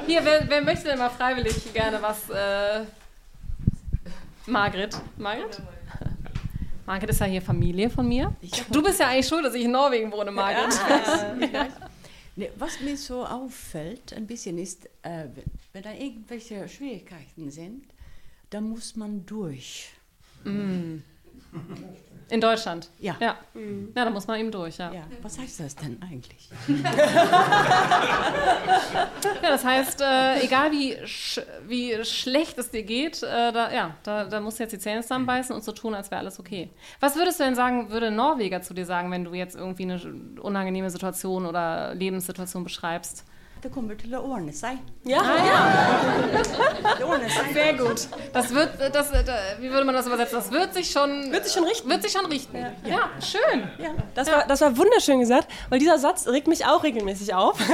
hier, 0.07 0.24
wer, 0.24 0.47
wer, 0.47 0.62
möchte 0.62 0.86
denn 0.86 0.99
mal 0.99 1.09
freiwillig 1.09 1.74
gerne 1.74 2.01
was? 2.01 2.30
Äh, 2.30 2.86
Margret. 4.45 4.99
Margret? 5.18 5.62
Margret 6.86 7.09
ist 7.09 7.20
ja 7.20 7.26
hier 7.26 7.41
Familie 7.41 7.89
von 7.89 8.07
mir. 8.07 8.34
Du 8.72 8.84
bist 8.84 8.99
ja 8.99 9.07
eigentlich 9.07 9.28
schuld, 9.28 9.45
dass 9.45 9.53
ich 9.53 9.66
in 9.66 9.72
Norwegen 9.72 10.12
wohne, 10.12 10.32
Margret. 10.32 10.74
Ja, 10.89 11.34
Nee, 11.39 11.49
was 12.57 12.79
mir 12.82 12.97
so 12.97 13.25
auffällt, 13.25 14.13
ein 14.13 14.27
bisschen 14.27 14.57
ist, 14.57 14.86
äh, 15.01 15.27
wenn 15.73 15.84
da 15.84 15.93
irgendwelche 15.93 16.67
Schwierigkeiten 16.67 17.51
sind, 17.51 17.86
dann 18.49 18.69
muss 18.69 18.95
man 18.95 19.25
durch. 19.25 19.89
Mm. 20.43 20.97
In 22.32 22.39
Deutschland? 22.39 22.89
Ja. 22.97 23.17
Ja, 23.19 23.36
mhm. 23.53 23.91
ja 23.93 24.05
da 24.05 24.09
muss 24.09 24.25
man 24.25 24.39
eben 24.39 24.51
durch, 24.51 24.77
ja. 24.77 24.93
ja. 24.93 25.01
Was 25.21 25.38
heißt 25.38 25.59
das 25.59 25.75
denn 25.75 26.01
eigentlich? 26.01 26.49
ja, 29.43 29.49
das 29.49 29.65
heißt, 29.65 29.99
äh, 29.99 30.41
egal 30.41 30.71
wie, 30.71 30.95
sch 31.05 31.41
wie 31.67 32.01
schlecht 32.05 32.57
es 32.57 32.71
dir 32.71 32.84
geht, 32.84 33.21
äh, 33.21 33.51
da, 33.51 33.69
ja, 33.73 33.95
da, 34.03 34.23
da 34.23 34.39
musst 34.39 34.59
du 34.59 34.63
jetzt 34.63 34.71
die 34.71 34.79
Zähne 34.79 35.01
zusammenbeißen 35.01 35.53
und 35.53 35.61
so 35.61 35.73
tun, 35.73 35.93
als 35.93 36.09
wäre 36.09 36.21
alles 36.21 36.39
okay. 36.39 36.69
Was 37.01 37.17
würdest 37.17 37.41
du 37.41 37.43
denn 37.43 37.55
sagen, 37.55 37.91
würde 37.91 38.11
Norweger 38.11 38.61
zu 38.61 38.73
dir 38.73 38.86
sagen, 38.86 39.11
wenn 39.11 39.25
du 39.25 39.34
jetzt 39.34 39.57
irgendwie 39.57 39.84
eine 39.84 39.99
unangenehme 40.41 40.89
Situation 40.89 41.45
oder 41.45 41.93
Lebenssituation 41.95 42.63
beschreibst? 42.63 43.25
Det 43.64 43.72
kommer 43.72 43.93
til 43.99 44.16
å 44.18 44.22
ordne 44.26 44.53
seg. 44.53 44.78
Ja, 45.05 45.22
ah, 45.22 45.45
ja. 45.45 45.59
det 46.97 47.05
ordner 47.05 47.30
seg. 47.30 47.53
Sehr 47.53 47.74
gut. 47.78 48.07
Das 48.34 48.53
wird, 48.53 48.70
das, 48.93 49.12
wie 49.59 49.70
würde 49.70 49.86
man 49.86 49.93
das 49.95 50.07
übersetzen? 50.07 50.36
Das 50.36 50.51
wird 50.51 50.74
sich 50.74 50.89
schon, 50.91 51.32
wird 51.32 51.45
sich 51.45 51.53
schon 51.53 51.66
richten. 51.66 51.89
Wird 51.89 52.01
sich 52.01 52.12
schon 52.12 52.26
richten. 52.26 52.57
Ja, 52.57 52.72
ja 52.84 53.09
schön. 53.22 53.70
Ja. 53.78 53.89
Das, 54.16 54.32
War, 54.32 54.45
das 54.47 54.62
war 54.62 54.76
wunderschön 54.78 55.20
gesagt, 55.20 55.47
weil 55.70 55.78
dieser 55.80 55.99
Satz 55.99 56.28
regt 56.28 56.47
mich 56.47 56.66
auch 56.66 56.84
regelmäßig 56.84 57.34
auf. 57.36 57.57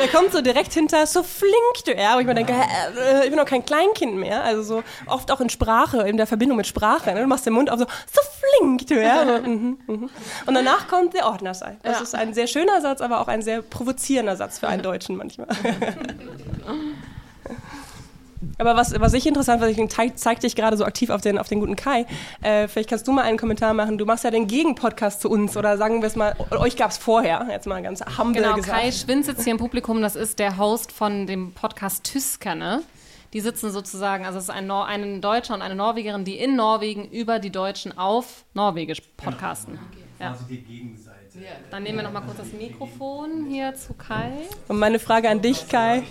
Der 0.00 0.08
kommt 0.08 0.32
so 0.32 0.40
direkt 0.40 0.72
hinter, 0.72 1.06
so 1.06 1.22
flink 1.22 1.84
du 1.84 1.92
er. 1.92 2.10
Aber 2.10 2.20
ich 2.20 2.26
mir 2.26 2.34
denke, 2.34 2.52
äh, 2.52 3.24
ich 3.24 3.30
bin 3.30 3.38
noch 3.38 3.46
kein 3.46 3.64
Kleinkind 3.64 4.16
mehr. 4.16 4.42
Also 4.44 4.62
so 4.62 4.82
oft 5.06 5.30
auch 5.30 5.40
in 5.40 5.48
Sprache, 5.48 6.08
in 6.08 6.16
der 6.16 6.26
Verbindung 6.26 6.56
mit 6.56 6.66
Sprache. 6.66 7.12
Ne? 7.14 7.20
Du 7.20 7.26
machst 7.26 7.46
den 7.46 7.54
Mund 7.54 7.70
auf 7.70 7.78
so, 7.78 7.86
so 7.86 8.20
flink 8.40 8.86
du 8.86 8.94
er. 8.94 9.26
So, 9.26 9.32
mm 9.48 9.78
-hmm, 9.86 9.92
mm 9.92 10.10
Und 10.46 10.54
danach 10.54 10.88
kommt 10.88 11.14
der 11.14 11.26
Ordner 11.26 11.54
sei. 11.54 11.76
Das 11.82 12.00
ist 12.00 12.14
ein 12.14 12.34
sehr 12.34 12.46
schöner 12.46 12.80
Satz, 12.80 13.00
aber 13.00 13.20
auch 13.20 13.28
ein 13.28 13.42
sehr 13.42 13.62
provozierender 13.70 14.36
Satz 14.36 14.58
für 14.58 14.68
einen 14.68 14.82
Deutschen 14.82 15.16
manchmal. 15.16 15.48
Aber 18.58 18.76
was, 18.76 18.98
was 18.98 19.14
ich 19.14 19.26
interessant 19.26 19.62
finde, 19.62 19.82
ich 19.82 20.16
zeig 20.16 20.40
dich 20.40 20.54
gerade 20.54 20.76
so 20.76 20.84
aktiv 20.84 21.10
auf 21.10 21.20
den, 21.20 21.38
auf 21.38 21.48
den 21.48 21.60
guten 21.60 21.76
Kai. 21.76 22.06
Äh, 22.42 22.68
vielleicht 22.68 22.90
kannst 22.90 23.08
du 23.08 23.12
mal 23.12 23.22
einen 23.22 23.38
Kommentar 23.38 23.74
machen. 23.74 23.98
Du 23.98 24.04
machst 24.04 24.24
ja 24.24 24.30
den 24.30 24.46
Gegenpodcast 24.46 25.22
zu 25.22 25.30
uns 25.30 25.56
oder 25.56 25.76
sagen 25.78 26.02
wir 26.02 26.08
es 26.08 26.16
mal, 26.16 26.34
euch 26.50 26.76
gab 26.76 26.90
es 26.90 26.98
vorher, 26.98 27.46
jetzt 27.50 27.66
mal 27.66 27.82
ganz 27.82 28.02
humble 28.18 28.42
genau, 28.42 28.56
gesagt. 28.56 28.78
Kai 28.78 28.92
Schwind 28.92 29.24
sitzt 29.24 29.44
hier 29.44 29.52
im 29.52 29.58
Publikum, 29.58 30.02
das 30.02 30.16
ist 30.16 30.38
der 30.38 30.58
Host 30.58 30.92
von 30.92 31.26
dem 31.26 31.52
Podcast 31.52 32.04
Tyskerne. 32.04 32.82
Die 33.32 33.40
sitzen 33.40 33.70
sozusagen, 33.70 34.26
also 34.26 34.38
es 34.38 34.44
ist 34.44 34.50
ein, 34.50 34.66
Nor 34.66 34.86
ein 34.86 35.20
Deutscher 35.20 35.54
und 35.54 35.62
eine 35.62 35.76
Norwegerin, 35.76 36.24
die 36.24 36.36
in 36.36 36.56
Norwegen 36.56 37.08
über 37.08 37.38
die 37.38 37.50
Deutschen 37.50 37.96
auf 37.96 38.44
Norwegisch 38.54 39.00
podcasten. 39.16 39.78
Ja. 40.18 40.32
Quasi 40.32 40.44
die 40.48 40.62
Gegenseite. 40.62 41.09
Dann 41.70 41.82
nehmen 41.82 41.98
wir 41.98 42.02
noch 42.02 42.12
mal 42.12 42.22
kurz 42.22 42.38
das 42.38 42.52
Mikrofon 42.52 43.46
hier 43.48 43.74
zu 43.74 43.94
Kai. 43.94 44.32
Und 44.68 44.78
meine 44.78 44.98
Frage 44.98 45.28
an 45.28 45.40
dich, 45.40 45.68
Kai. 45.68 46.02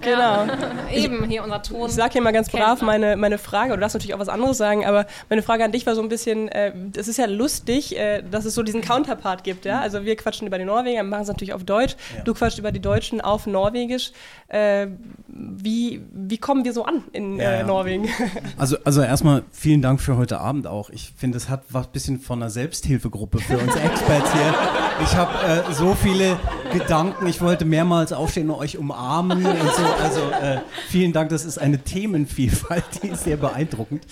Genau. 0.00 0.44
Ja, 0.44 0.48
eben, 0.92 1.24
hier 1.24 1.44
unser 1.44 1.62
Ton. 1.62 1.88
Ich 1.88 1.94
sage 1.94 2.12
hier 2.14 2.22
mal 2.22 2.32
ganz 2.32 2.50
brav 2.50 2.82
meine, 2.82 3.16
meine 3.16 3.38
Frage, 3.38 3.74
du 3.74 3.80
darfst 3.80 3.94
natürlich 3.94 4.14
auch 4.14 4.18
was 4.18 4.28
anderes 4.28 4.58
sagen, 4.58 4.84
aber 4.86 5.06
meine 5.28 5.42
Frage 5.42 5.64
an 5.64 5.72
dich 5.72 5.86
war 5.86 5.94
so 5.94 6.02
ein 6.02 6.08
bisschen, 6.08 6.48
äh, 6.48 6.72
es 6.96 7.08
ist 7.08 7.18
ja 7.18 7.26
lustig, 7.26 7.98
äh, 7.98 8.22
dass 8.22 8.44
es 8.44 8.54
so 8.54 8.62
diesen 8.62 8.80
Counterpart 8.80 9.44
gibt, 9.44 9.64
ja? 9.64 9.80
Also 9.80 10.04
wir 10.04 10.16
quatschen 10.16 10.46
über 10.46 10.58
die 10.58 10.64
Norweger, 10.64 11.02
machen 11.02 11.22
es 11.22 11.28
natürlich 11.28 11.52
auf 11.52 11.64
Deutsch, 11.64 11.96
ja. 12.16 12.22
du 12.22 12.34
quatschst 12.34 12.58
über 12.58 12.72
die 12.72 12.80
Deutschen 12.80 13.20
auf 13.20 13.46
Norwegisch. 13.46 14.12
Äh, 14.48 14.88
wie, 15.28 16.02
wie 16.12 16.38
kommen 16.38 16.64
wir 16.64 16.72
so 16.72 16.84
an 16.84 17.04
in 17.12 17.36
ja, 17.36 17.52
äh, 17.52 17.64
Norwegen? 17.64 18.08
Also, 18.56 18.76
also 18.84 19.00
erstmal 19.02 19.42
vielen 19.52 19.80
Dank 19.80 20.00
für 20.00 20.16
heute 20.16 20.40
Abend 20.40 20.66
auch. 20.66 20.90
Ich 20.90 21.12
finde, 21.16 21.36
es 21.38 21.48
hat 21.48 21.62
was 21.70 21.86
bisschen 21.88 22.20
von 22.20 22.42
einer 22.42 22.50
Selbsthilfegruppe 22.50 23.38
für 23.38 23.58
uns 23.58 23.74
Experts 23.84 24.32
hier. 24.32 24.54
Ich 25.02 25.14
habe 25.14 25.32
äh, 25.46 25.72
so 25.72 25.94
viele 25.94 26.36
Gedanken. 26.72 27.26
Ich 27.26 27.40
wollte 27.40 27.64
mehrmals 27.64 28.12
aufstehen 28.12 28.50
und 28.50 28.56
euch 28.56 28.76
umarmen 28.76 29.44
und 29.46 29.74
so. 29.74 29.82
Also 30.02 30.30
äh, 30.30 30.60
vielen 30.88 31.12
Dank. 31.12 31.30
Das 31.30 31.44
ist 31.44 31.58
eine 31.58 31.78
Themenvielfalt, 31.82 32.84
die 33.02 33.08
ist 33.08 33.24
sehr 33.24 33.36
beeindruckend. 33.36 34.06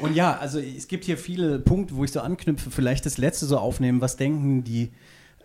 Und 0.00 0.14
ja, 0.14 0.36
also 0.36 0.58
es 0.58 0.88
gibt 0.88 1.04
hier 1.04 1.18
viele 1.18 1.58
Punkte, 1.58 1.96
wo 1.96 2.04
ich 2.04 2.12
so 2.12 2.20
anknüpfe. 2.20 2.70
Vielleicht 2.70 3.06
das 3.06 3.18
letzte 3.18 3.46
so 3.46 3.58
aufnehmen. 3.58 4.00
Was 4.00 4.16
denken 4.16 4.64
die 4.64 4.92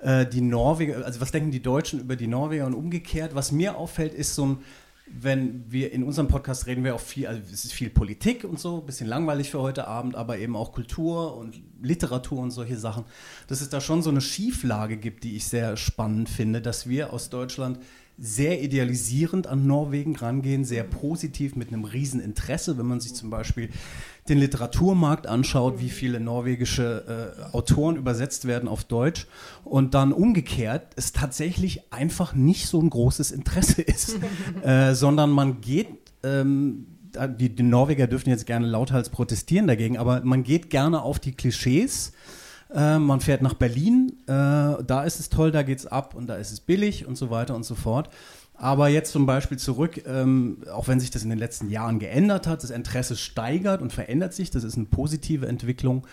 äh, 0.01 0.25
die 0.25 0.41
Norweger, 0.41 1.05
also 1.05 1.21
was 1.21 1.31
denken 1.31 1.51
die 1.51 1.61
Deutschen 1.61 1.99
über 1.99 2.15
die 2.15 2.27
Norweger 2.27 2.65
und 2.65 2.73
umgekehrt? 2.73 3.35
Was 3.35 3.51
mir 3.51 3.77
auffällt, 3.77 4.13
ist 4.13 4.35
so 4.35 4.45
ein 4.45 4.57
wenn 5.11 5.65
wir 5.69 5.91
in 5.91 6.03
unserem 6.03 6.27
Podcast 6.27 6.67
reden 6.67 6.83
wir 6.83 6.95
auch 6.95 6.99
viel, 6.99 7.27
also 7.27 7.41
es 7.51 7.65
ist 7.65 7.73
viel 7.73 7.89
Politik 7.89 8.43
und 8.43 8.59
so, 8.59 8.81
bisschen 8.81 9.07
langweilig 9.07 9.49
für 9.49 9.59
heute 9.59 9.87
Abend, 9.87 10.15
aber 10.15 10.37
eben 10.37 10.55
auch 10.55 10.71
Kultur 10.71 11.35
und 11.35 11.59
Literatur 11.81 12.39
und 12.39 12.51
solche 12.51 12.77
Sachen, 12.77 13.05
dass 13.47 13.61
es 13.61 13.69
da 13.69 13.81
schon 13.81 14.01
so 14.01 14.09
eine 14.09 14.21
Schieflage 14.21 14.97
gibt, 14.97 15.23
die 15.23 15.35
ich 15.35 15.47
sehr 15.47 15.77
spannend 15.77 16.29
finde, 16.29 16.61
dass 16.61 16.87
wir 16.87 17.11
aus 17.11 17.29
Deutschland 17.29 17.79
sehr 18.19 18.61
idealisierend 18.61 19.47
an 19.47 19.65
Norwegen 19.65 20.15
rangehen, 20.15 20.65
sehr 20.65 20.83
positiv 20.83 21.55
mit 21.55 21.69
einem 21.69 21.85
riesen 21.85 22.19
Interesse, 22.19 22.77
wenn 22.77 22.85
man 22.85 22.99
sich 22.99 23.13
zum 23.13 23.29
Beispiel 23.29 23.69
den 24.27 24.37
Literaturmarkt 24.37 25.25
anschaut, 25.25 25.79
wie 25.79 25.89
viele 25.89 26.19
norwegische 26.19 27.45
äh, 27.51 27.55
Autoren 27.55 27.95
übersetzt 27.95 28.45
werden 28.45 28.67
auf 28.69 28.83
Deutsch 28.83 29.27
und 29.63 29.93
dann 29.93 30.13
umgekehrt 30.13 30.93
es 30.95 31.13
tatsächlich 31.13 31.91
einfach 31.91 32.33
nicht 32.33 32.67
so 32.67 32.79
ein 32.81 32.89
großes 32.89 33.31
Interesse 33.31 33.81
ist, 33.81 34.19
äh, 34.63 34.93
sondern 34.93 35.31
man 35.31 35.61
geht 35.61 35.87
ähm, 36.23 36.85
die, 37.39 37.49
die, 37.49 37.63
Norweger 37.63 38.05
dürfen 38.05 38.29
jetzt 38.29 38.45
gerne 38.45 38.67
lauthals 38.67 39.09
protestieren 39.09 39.65
dagegen, 39.65 39.97
aber 39.97 40.21
man 40.23 40.43
geht 40.43 40.69
gerne 40.69 41.01
auf 41.01 41.17
die 41.17 41.31
Klischees. 41.31 42.11
Äh, 42.73 42.99
man 42.99 43.19
fährt 43.19 43.41
nach 43.41 43.55
Berlin, 43.55 44.13
äh, 44.27 44.27
da 44.27 45.03
ist 45.03 45.19
es 45.19 45.29
toll, 45.29 45.51
da 45.51 45.63
geht 45.63 45.79
es 45.79 45.87
ab 45.87 46.13
und 46.15 46.27
da 46.27 46.35
ist 46.35 46.51
es 46.51 46.59
billig 46.59 47.05
und 47.05 47.17
so 47.17 47.29
weiter 47.29 47.55
und 47.55 47.63
so 47.63 47.75
fort. 47.75 48.09
Aber 48.53 48.89
jetzt 48.89 49.11
zum 49.11 49.25
Beispiel 49.25 49.57
zurück, 49.57 50.03
ähm, 50.05 50.63
auch 50.71 50.87
wenn 50.87 50.99
sich 50.99 51.11
das 51.11 51.23
in 51.23 51.29
den 51.29 51.39
letzten 51.39 51.69
Jahren 51.69 51.97
geändert 51.97 52.45
hat, 52.45 52.61
das 52.61 52.71
Interesse 52.71 53.15
steigert 53.15 53.81
und 53.81 53.93
verändert 53.93 54.33
sich, 54.33 54.51
das 54.51 54.63
ist 54.63 54.75
eine 54.75 54.85
positive 54.85 55.47
Entwicklung. 55.47 56.05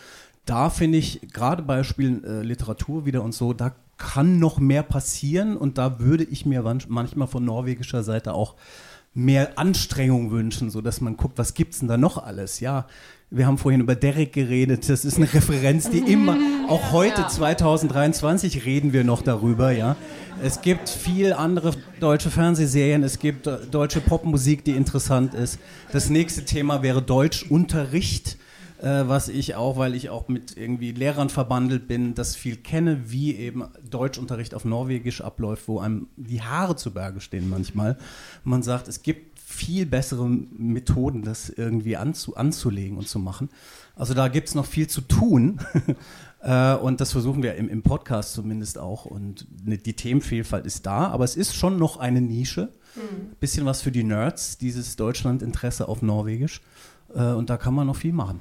Da 0.45 0.71
finde 0.71 0.99
ich 0.99 1.21
gerade 1.33 1.63
Beispiel 1.63 2.23
äh, 2.25 2.43
Literatur 2.43 3.05
wieder 3.05 3.23
und 3.23 3.35
so, 3.35 3.53
da 3.53 3.75
kann 3.99 4.39
noch 4.39 4.59
mehr 4.61 4.85
passieren 4.85 5.57
und 5.57 5.77
da 5.77 5.99
würde 5.99 6.25
ich 6.25 6.47
mir 6.47 6.63
manchmal 6.89 7.27
von 7.27 7.45
norwegischer 7.45 8.03
Seite 8.05 8.33
auch 8.33 8.55
mehr 9.17 9.59
Anstrengung 9.59 10.31
wünschen, 10.31 10.71
sodass 10.71 11.01
man 11.01 11.17
guckt, 11.17 11.39
was 11.39 11.55
gibt 11.55 11.73
es 11.73 11.81
denn 11.81 11.89
da 11.89 11.97
noch 11.97 12.23
alles? 12.23 12.61
Ja, 12.61 12.87
wir 13.31 13.47
haben 13.47 13.59
vorhin 13.59 13.81
über 13.81 13.97
Derek 13.97 14.33
geredet. 14.33 14.89
Das 14.89 15.05
ist 15.05 15.17
eine 15.17 15.33
Referenz, 15.33 15.91
die 15.91 15.99
immer, 15.99 16.37
auch 16.69 16.93
heute 16.93 17.23
ja. 17.23 17.29
2023 17.29 18.65
reden 18.65 18.93
wir 18.93 19.05
noch 19.05 19.23
darüber, 19.23 19.73
ja. 19.73 19.97
Es 20.43 20.61
gibt 20.61 20.91
viel 20.91 21.33
andere 21.33 21.73
deutsche 21.99 22.31
Fernsehserien, 22.31 23.03
es 23.03 23.19
gibt 23.19 23.47
äh, 23.47 23.57
deutsche 23.71 24.03
Popmusik, 24.03 24.65
die 24.65 24.73
interessant 24.73 25.33
ist. 25.33 25.59
Das 25.93 26.11
nächste 26.11 26.45
Thema 26.45 26.83
wäre 26.83 27.01
Deutschunterricht, 27.01 28.37
äh, 28.81 29.09
was 29.09 29.29
ich 29.29 29.55
auch, 29.55 29.77
weil 29.77 29.95
ich 29.95 30.11
auch 30.11 30.29
mit 30.29 30.57
irgendwie 30.57 30.93
Lehrern 30.93 31.29
verbandelt 31.29 31.89
bin, 31.89 32.15
das 32.15 32.37
viel 32.37 32.57
kenne, 32.57 33.11
wie 33.11 33.35
eben 33.35 33.65
Deutschunterricht 33.89 34.55
auf 34.55 34.65
Norwegisch 34.65 35.21
abläuft, 35.21 35.69
wo 35.69 35.81
einem 35.81 36.09
die 36.17 36.43
Haare 36.43 36.77
zu 36.77 36.93
Berge 36.93 37.21
stehen 37.21 37.49
manchmal. 37.49 37.97
Man 38.45 38.63
sagt, 38.63 38.89
es 38.89 39.03
gibt 39.03 39.39
viel 39.39 39.87
bessere 39.87 40.29
Methoden, 40.29 41.23
das 41.23 41.49
irgendwie 41.49 41.97
anzu, 41.97 42.37
anzulegen 42.37 42.99
und 42.99 43.09
zu 43.09 43.19
machen. 43.19 43.49
Also 43.95 44.13
da 44.13 44.29
gibt 44.29 44.49
es 44.49 44.55
noch 44.55 44.67
viel 44.67 44.89
zu 44.89 45.01
tun. 45.01 45.61
Äh, 46.43 46.75
und 46.77 47.01
das 47.01 47.13
versuchen 47.13 47.43
wir 47.43 47.55
im, 47.55 47.69
im, 47.69 47.83
Podcast 47.83 48.35
zumindest 48.35 48.79
auch. 48.79 49.07
Und 49.07 49.47
ne, 49.65 49.79
die 49.79 49.95
Themenvielfalt 49.95 50.67
ist 50.67 50.85
da, 50.85 51.09
aber 51.09 51.25
es 51.25 51.35
ist 51.35 51.57
schon 51.57 51.79
noch 51.79 51.97
eine 51.97 52.21
Nische. 52.21 52.69
Mhm. 52.95 53.33
Bisschen 53.41 53.67
was 53.67 53.81
für 53.83 53.91
die 53.91 54.05
Nerds, 54.05 54.57
dieses 54.59 54.95
Deutschland-Interesse 54.97 55.89
auf 55.89 56.03
Norwegisch. 56.03 56.61
Äh, 57.15 57.33
und 57.33 57.51
da 57.51 57.57
kann 57.57 57.75
man 57.75 57.87
noch 57.87 57.97
viel 57.97 58.13
machen. 58.13 58.39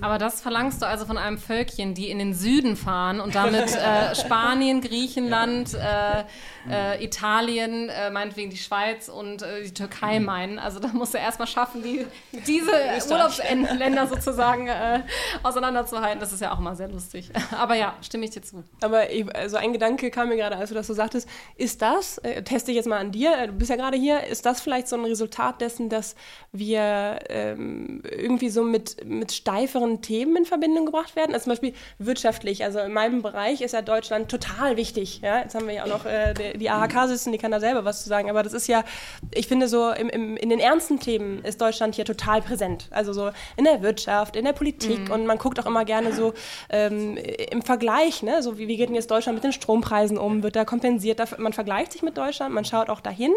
Aber 0.00 0.18
das 0.18 0.40
verlangst 0.40 0.82
du 0.82 0.86
also 0.86 1.04
von 1.04 1.18
einem 1.18 1.38
Völkchen, 1.38 1.94
die 1.94 2.10
in 2.10 2.18
den 2.18 2.34
Süden 2.34 2.76
fahren 2.76 3.20
und 3.20 3.34
damit 3.34 3.74
äh, 3.74 4.14
Spanien, 4.20 4.80
Griechenland, 4.80 5.74
äh, 5.74 6.24
äh, 6.70 7.04
Italien, 7.04 7.88
äh, 7.88 8.10
meinetwegen 8.10 8.50
die 8.50 8.56
Schweiz 8.56 9.08
und 9.08 9.42
äh, 9.42 9.64
die 9.64 9.74
Türkei 9.74 10.20
mhm. 10.20 10.26
meinen. 10.26 10.58
Also 10.58 10.78
da 10.78 10.88
musst 10.88 11.14
du 11.14 11.18
erstmal 11.18 11.48
schaffen, 11.48 11.82
die, 11.82 12.06
diese 12.46 12.70
Urlaubsländer 13.10 14.06
sozusagen 14.08 14.68
äh, 14.68 15.00
auseinanderzuhalten. 15.42 16.20
Das 16.20 16.32
ist 16.32 16.40
ja 16.40 16.52
auch 16.52 16.60
mal 16.60 16.76
sehr 16.76 16.88
lustig. 16.88 17.30
Aber 17.58 17.74
ja, 17.74 17.96
stimme 18.02 18.24
ich 18.24 18.30
dir 18.30 18.42
zu. 18.42 18.62
Aber 18.80 19.10
ich, 19.10 19.34
also 19.34 19.56
ein 19.56 19.72
Gedanke 19.72 20.10
kam 20.10 20.28
mir 20.28 20.36
gerade, 20.36 20.56
als 20.56 20.68
du 20.68 20.74
das 20.74 20.86
so 20.86 20.94
sagtest. 20.94 21.28
Ist 21.56 21.82
das, 21.82 22.20
teste 22.44 22.70
ich 22.70 22.76
jetzt 22.76 22.86
mal 22.86 22.98
an 22.98 23.10
dir, 23.10 23.46
du 23.46 23.52
bist 23.52 23.70
ja 23.70 23.76
gerade 23.76 23.96
hier, 23.96 24.24
ist 24.24 24.46
das 24.46 24.60
vielleicht 24.60 24.88
so 24.88 24.96
ein 24.96 25.04
Resultat 25.04 25.60
dessen, 25.60 25.88
dass 25.88 26.14
wir 26.52 27.18
ähm, 27.28 28.02
irgendwie 28.04 28.48
so 28.48 28.62
mit, 28.62 29.04
mit 29.04 29.32
Stein 29.32 29.63
reiferen 29.64 30.02
Themen 30.02 30.36
in 30.36 30.44
Verbindung 30.44 30.86
gebracht 30.86 31.16
werden. 31.16 31.32
Also 31.32 31.44
zum 31.44 31.52
Beispiel 31.52 31.74
wirtschaftlich. 31.98 32.64
Also 32.64 32.80
in 32.80 32.92
meinem 32.92 33.22
Bereich 33.22 33.60
ist 33.60 33.72
ja 33.72 33.82
Deutschland 33.82 34.30
total 34.30 34.76
wichtig. 34.76 35.20
Ja? 35.22 35.40
Jetzt 35.40 35.54
haben 35.54 35.66
wir 35.66 35.74
ja 35.74 35.84
auch 35.84 35.88
noch 35.88 36.04
äh, 36.04 36.34
die, 36.34 36.58
die 36.58 36.70
AHK 36.70 37.08
sitzen, 37.08 37.32
die 37.32 37.38
kann 37.38 37.50
da 37.50 37.60
selber 37.60 37.84
was 37.84 38.02
zu 38.02 38.08
sagen. 38.08 38.30
Aber 38.30 38.42
das 38.42 38.52
ist 38.52 38.66
ja, 38.66 38.84
ich 39.32 39.48
finde 39.48 39.68
so, 39.68 39.90
im, 39.90 40.08
im, 40.08 40.36
in 40.36 40.48
den 40.50 40.60
ernsten 40.60 41.00
Themen 41.00 41.42
ist 41.44 41.60
Deutschland 41.60 41.94
hier 41.94 42.04
total 42.04 42.42
präsent. 42.42 42.88
Also 42.90 43.12
so 43.12 43.30
in 43.56 43.64
der 43.64 43.82
Wirtschaft, 43.82 44.36
in 44.36 44.44
der 44.44 44.52
Politik. 44.52 45.08
Mhm. 45.08 45.10
Und 45.10 45.26
man 45.26 45.38
guckt 45.38 45.58
auch 45.60 45.66
immer 45.66 45.84
gerne 45.84 46.12
so 46.12 46.34
ähm, 46.70 47.16
im 47.50 47.62
Vergleich, 47.62 48.22
ne? 48.22 48.42
so 48.42 48.58
wie, 48.58 48.68
wie 48.68 48.76
geht 48.76 48.88
denn 48.88 48.96
jetzt 48.96 49.10
Deutschland 49.10 49.36
mit 49.36 49.44
den 49.44 49.52
Strompreisen 49.52 50.18
um? 50.18 50.42
Wird 50.42 50.56
da 50.56 50.64
kompensiert? 50.64 51.20
Man 51.38 51.52
vergleicht 51.52 51.92
sich 51.92 52.02
mit 52.02 52.16
Deutschland, 52.16 52.54
man 52.54 52.64
schaut 52.64 52.88
auch 52.88 53.00
dahin. 53.00 53.32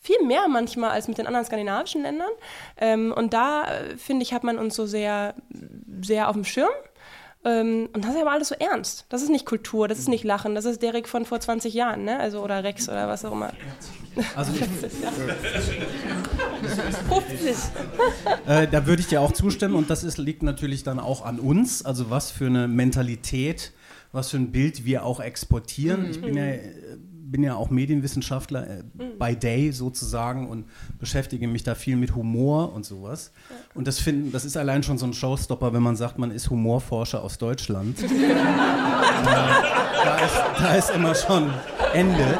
Viel 0.00 0.24
mehr 0.26 0.48
manchmal 0.48 0.90
als 0.90 1.08
mit 1.08 1.18
den 1.18 1.26
anderen 1.26 1.46
skandinavischen 1.46 2.02
Ländern. 2.02 2.30
Ähm, 2.80 3.12
und 3.16 3.32
da, 3.32 3.64
äh, 3.64 3.96
finde 3.96 4.22
ich, 4.22 4.32
hat 4.32 4.44
man 4.44 4.58
uns 4.58 4.74
so 4.74 4.86
sehr 4.86 5.34
sehr 6.02 6.28
auf 6.28 6.34
dem 6.34 6.44
Schirm. 6.44 6.68
Ähm, 7.44 7.88
und 7.92 8.04
das 8.04 8.14
ist 8.14 8.20
aber 8.20 8.30
alles 8.30 8.48
so 8.48 8.54
ernst. 8.54 9.06
Das 9.08 9.22
ist 9.22 9.28
nicht 9.28 9.46
Kultur, 9.46 9.88
das 9.88 9.98
ist 9.98 10.08
nicht 10.08 10.22
Lachen, 10.22 10.54
das 10.54 10.64
ist 10.64 10.80
Derek 10.80 11.08
von 11.08 11.24
vor 11.24 11.40
20 11.40 11.74
Jahren, 11.74 12.04
ne? 12.04 12.20
Also, 12.20 12.40
oder 12.40 12.62
Rex 12.62 12.88
oder 12.88 13.08
was 13.08 13.24
auch 13.24 13.32
immer. 13.32 13.52
Also 14.36 14.52
ich, 14.52 14.62
äh, 18.46 18.68
da 18.68 18.86
würde 18.86 19.00
ich 19.00 19.08
dir 19.08 19.20
auch 19.20 19.32
zustimmen 19.32 19.74
und 19.74 19.90
das 19.90 20.04
ist, 20.04 20.18
liegt 20.18 20.42
natürlich 20.42 20.84
dann 20.84 21.00
auch 21.00 21.24
an 21.24 21.40
uns, 21.40 21.84
also 21.84 22.10
was 22.10 22.30
für 22.30 22.46
eine 22.46 22.68
Mentalität, 22.68 23.72
was 24.12 24.30
für 24.30 24.36
ein 24.36 24.52
Bild 24.52 24.84
wir 24.84 25.04
auch 25.04 25.18
exportieren. 25.18 26.02
Mhm. 26.02 26.10
Ich 26.10 26.20
bin 26.20 26.36
ja 26.36 26.44
äh, 26.44 26.91
bin 27.32 27.42
ja 27.42 27.56
auch 27.56 27.70
Medienwissenschaftler 27.70 28.66
äh, 28.68 28.82
mhm. 28.82 29.18
by 29.18 29.34
day 29.34 29.72
sozusagen 29.72 30.48
und 30.48 30.66
beschäftige 31.00 31.48
mich 31.48 31.64
da 31.64 31.74
viel 31.74 31.96
mit 31.96 32.14
Humor 32.14 32.72
und 32.72 32.84
sowas. 32.84 33.32
Ja. 33.50 33.56
Und 33.74 33.88
das, 33.88 33.98
find, 33.98 34.32
das 34.34 34.44
ist 34.44 34.56
allein 34.56 34.82
schon 34.82 34.98
so 34.98 35.06
ein 35.06 35.14
Showstopper, 35.14 35.72
wenn 35.72 35.82
man 35.82 35.96
sagt, 35.96 36.18
man 36.18 36.30
ist 36.30 36.50
Humorforscher 36.50 37.22
aus 37.22 37.38
Deutschland. 37.38 37.98
äh, 38.02 38.34
da, 40.04 40.18
ist, 40.18 40.34
da 40.58 40.74
ist 40.74 40.90
immer 40.90 41.14
schon 41.14 41.50
Ende. 41.94 42.38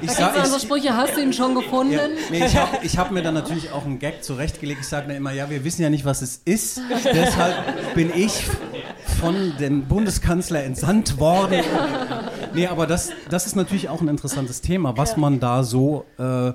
Ich 0.00 0.10
sag, 0.10 0.36
ich, 0.36 0.44
so 0.44 0.58
Sprüche, 0.58 0.94
hast 0.94 1.16
du 1.16 1.22
ihn 1.22 1.32
schon 1.32 1.54
gefunden? 1.54 1.92
Ja, 1.92 2.02
nee, 2.30 2.44
ich 2.44 2.56
habe 2.56 2.86
hab 2.86 3.10
mir 3.10 3.22
dann 3.22 3.34
natürlich 3.34 3.72
auch 3.72 3.84
einen 3.84 3.98
Gag 3.98 4.22
zurechtgelegt. 4.22 4.80
Ich 4.82 4.88
sage 4.88 5.08
dann 5.08 5.16
immer, 5.16 5.32
ja, 5.32 5.48
wir 5.48 5.64
wissen 5.64 5.82
ja 5.82 5.90
nicht, 5.90 6.04
was 6.04 6.22
es 6.22 6.40
ist. 6.44 6.80
Deshalb 7.04 7.94
bin 7.94 8.12
ich 8.14 8.44
von 9.20 9.54
dem 9.58 9.86
Bundeskanzler 9.86 10.64
entsandt 10.64 11.18
worden. 11.18 11.62
Nee, 12.56 12.66
aber 12.66 12.86
das, 12.86 13.10
das 13.30 13.46
ist 13.46 13.54
natürlich 13.54 13.88
auch 13.88 14.00
ein 14.00 14.08
interessantes 14.08 14.62
Thema, 14.62 14.96
was 14.96 15.16
man 15.16 15.40
da 15.40 15.62
so 15.62 16.06
äh, 16.18 16.52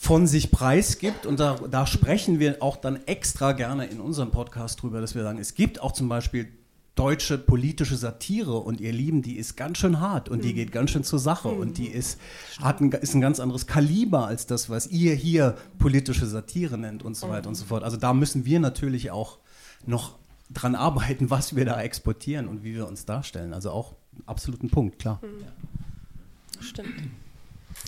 von 0.00 0.26
sich 0.26 0.50
preisgibt. 0.50 1.26
Und 1.26 1.40
da, 1.40 1.56
da 1.70 1.86
sprechen 1.86 2.38
wir 2.38 2.62
auch 2.62 2.76
dann 2.76 3.00
extra 3.06 3.52
gerne 3.52 3.86
in 3.86 4.00
unserem 4.00 4.30
Podcast 4.30 4.82
drüber, 4.82 5.00
dass 5.00 5.14
wir 5.14 5.22
sagen, 5.22 5.38
es 5.38 5.54
gibt 5.54 5.80
auch 5.80 5.92
zum 5.92 6.08
Beispiel 6.08 6.48
deutsche 6.94 7.38
politische 7.38 7.96
Satire 7.96 8.58
und 8.58 8.80
ihr 8.80 8.92
Lieben, 8.92 9.22
die 9.22 9.36
ist 9.38 9.56
ganz 9.56 9.78
schön 9.78 9.98
hart 9.98 10.28
und 10.28 10.44
die 10.44 10.52
mhm. 10.52 10.56
geht 10.56 10.72
ganz 10.72 10.90
schön 10.90 11.04
zur 11.04 11.18
Sache 11.18 11.48
mhm. 11.48 11.58
und 11.58 11.78
die 11.78 11.86
ist, 11.86 12.20
hat 12.60 12.80
ein, 12.80 12.92
ist 12.92 13.14
ein 13.14 13.20
ganz 13.20 13.40
anderes 13.40 13.66
Kaliber 13.66 14.26
als 14.26 14.46
das, 14.46 14.68
was 14.68 14.88
ihr 14.88 15.14
hier 15.14 15.56
politische 15.78 16.26
Satire 16.26 16.76
nennt 16.76 17.02
und 17.02 17.16
so 17.16 17.28
weiter 17.28 17.48
und 17.48 17.54
so 17.54 17.64
fort. 17.64 17.82
Also 17.82 17.96
da 17.96 18.12
müssen 18.12 18.44
wir 18.44 18.60
natürlich 18.60 19.10
auch 19.10 19.38
noch 19.86 20.16
dran 20.50 20.74
arbeiten, 20.74 21.30
was 21.30 21.56
wir 21.56 21.64
da 21.64 21.80
exportieren 21.80 22.46
und 22.46 22.62
wie 22.62 22.74
wir 22.74 22.86
uns 22.86 23.06
darstellen. 23.06 23.54
Also 23.54 23.70
auch 23.70 23.94
absolut 24.26 24.62
ein 24.62 24.70
Punkt, 24.70 24.98
klar. 24.98 25.18
Mhm. 25.22 26.62
Stimmt. 26.62 26.94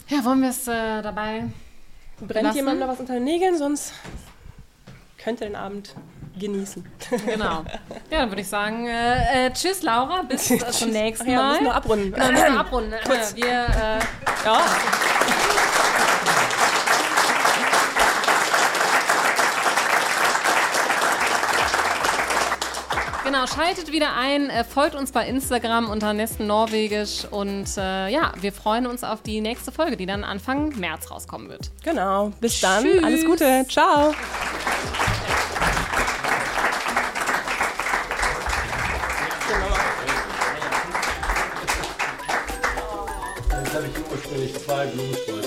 Ja, 0.09 0.25
wollen 0.25 0.43
wir 0.43 0.51
es 0.51 0.67
äh, 0.67 1.03
dabei 1.03 1.45
Brennt 2.21 2.45
lassen? 2.45 2.57
jemand 2.57 2.81
noch 2.81 2.89
was 2.89 3.01
unter 3.01 3.15
den 3.15 3.25
Nägeln, 3.25 3.57
sonst 3.57 3.93
könnte 5.19 5.45
den 5.45 5.57
Abend 5.57 5.95
genießen. 6.39 6.85
Genau. 7.27 7.65
Ja, 8.11 8.21
dann 8.21 8.31
würde 8.31 8.43
ich 8.43 8.49
sagen, 8.49 8.87
äh, 8.87 9.47
äh, 9.47 9.53
tschüss 9.53 9.83
Laura, 9.83 10.23
bis 10.23 10.51
äh, 10.51 10.59
zum 10.71 10.91
nächsten 10.91 11.27
Mal. 11.27 11.33
Ja, 11.33 11.41
wir 11.41 11.49
müssen 11.51 11.65
nur 11.65 11.75
abrunden. 11.75 12.13
Genau, 12.13 12.27
wir 12.27 12.33
müssen 12.33 12.53
nur 12.53 12.61
abrunden. 12.61 12.95
Kurz. 13.07 13.37
Wir, 13.37 13.47
äh, 13.47 13.99
ja. 14.45 14.61
Genau, 23.35 23.49
schaltet 23.49 23.91
wieder 23.91 24.15
ein, 24.15 24.49
äh, 24.49 24.63
folgt 24.63 24.95
uns 24.95 25.11
bei 25.11 25.27
Instagram 25.27 25.91
unter 25.91 26.13
Nesten 26.13 26.47
Norwegisch 26.47 27.27
und 27.29 27.67
äh, 27.77 28.09
ja, 28.09 28.33
wir 28.41 28.53
freuen 28.53 28.87
uns 28.87 29.03
auf 29.03 29.23
die 29.23 29.41
nächste 29.41 29.73
Folge, 29.73 29.97
die 29.97 30.07
dann 30.07 30.23
Anfang 30.23 30.69
März 30.79 31.11
rauskommen 31.11 31.49
wird. 31.49 31.73
Genau. 31.83 32.31
Bis 32.41 32.61
dann. 32.61 32.85
Tschüss. 32.85 33.03
Alles 33.03 33.25
Gute. 33.25 33.67
Ciao. 33.69 34.15
Jetzt 43.51 43.75
habe 43.75 43.87
ich 43.87 44.13
ursprünglich 44.13 44.65
zwei 44.65 44.87
Blumensträuße. 44.87 45.44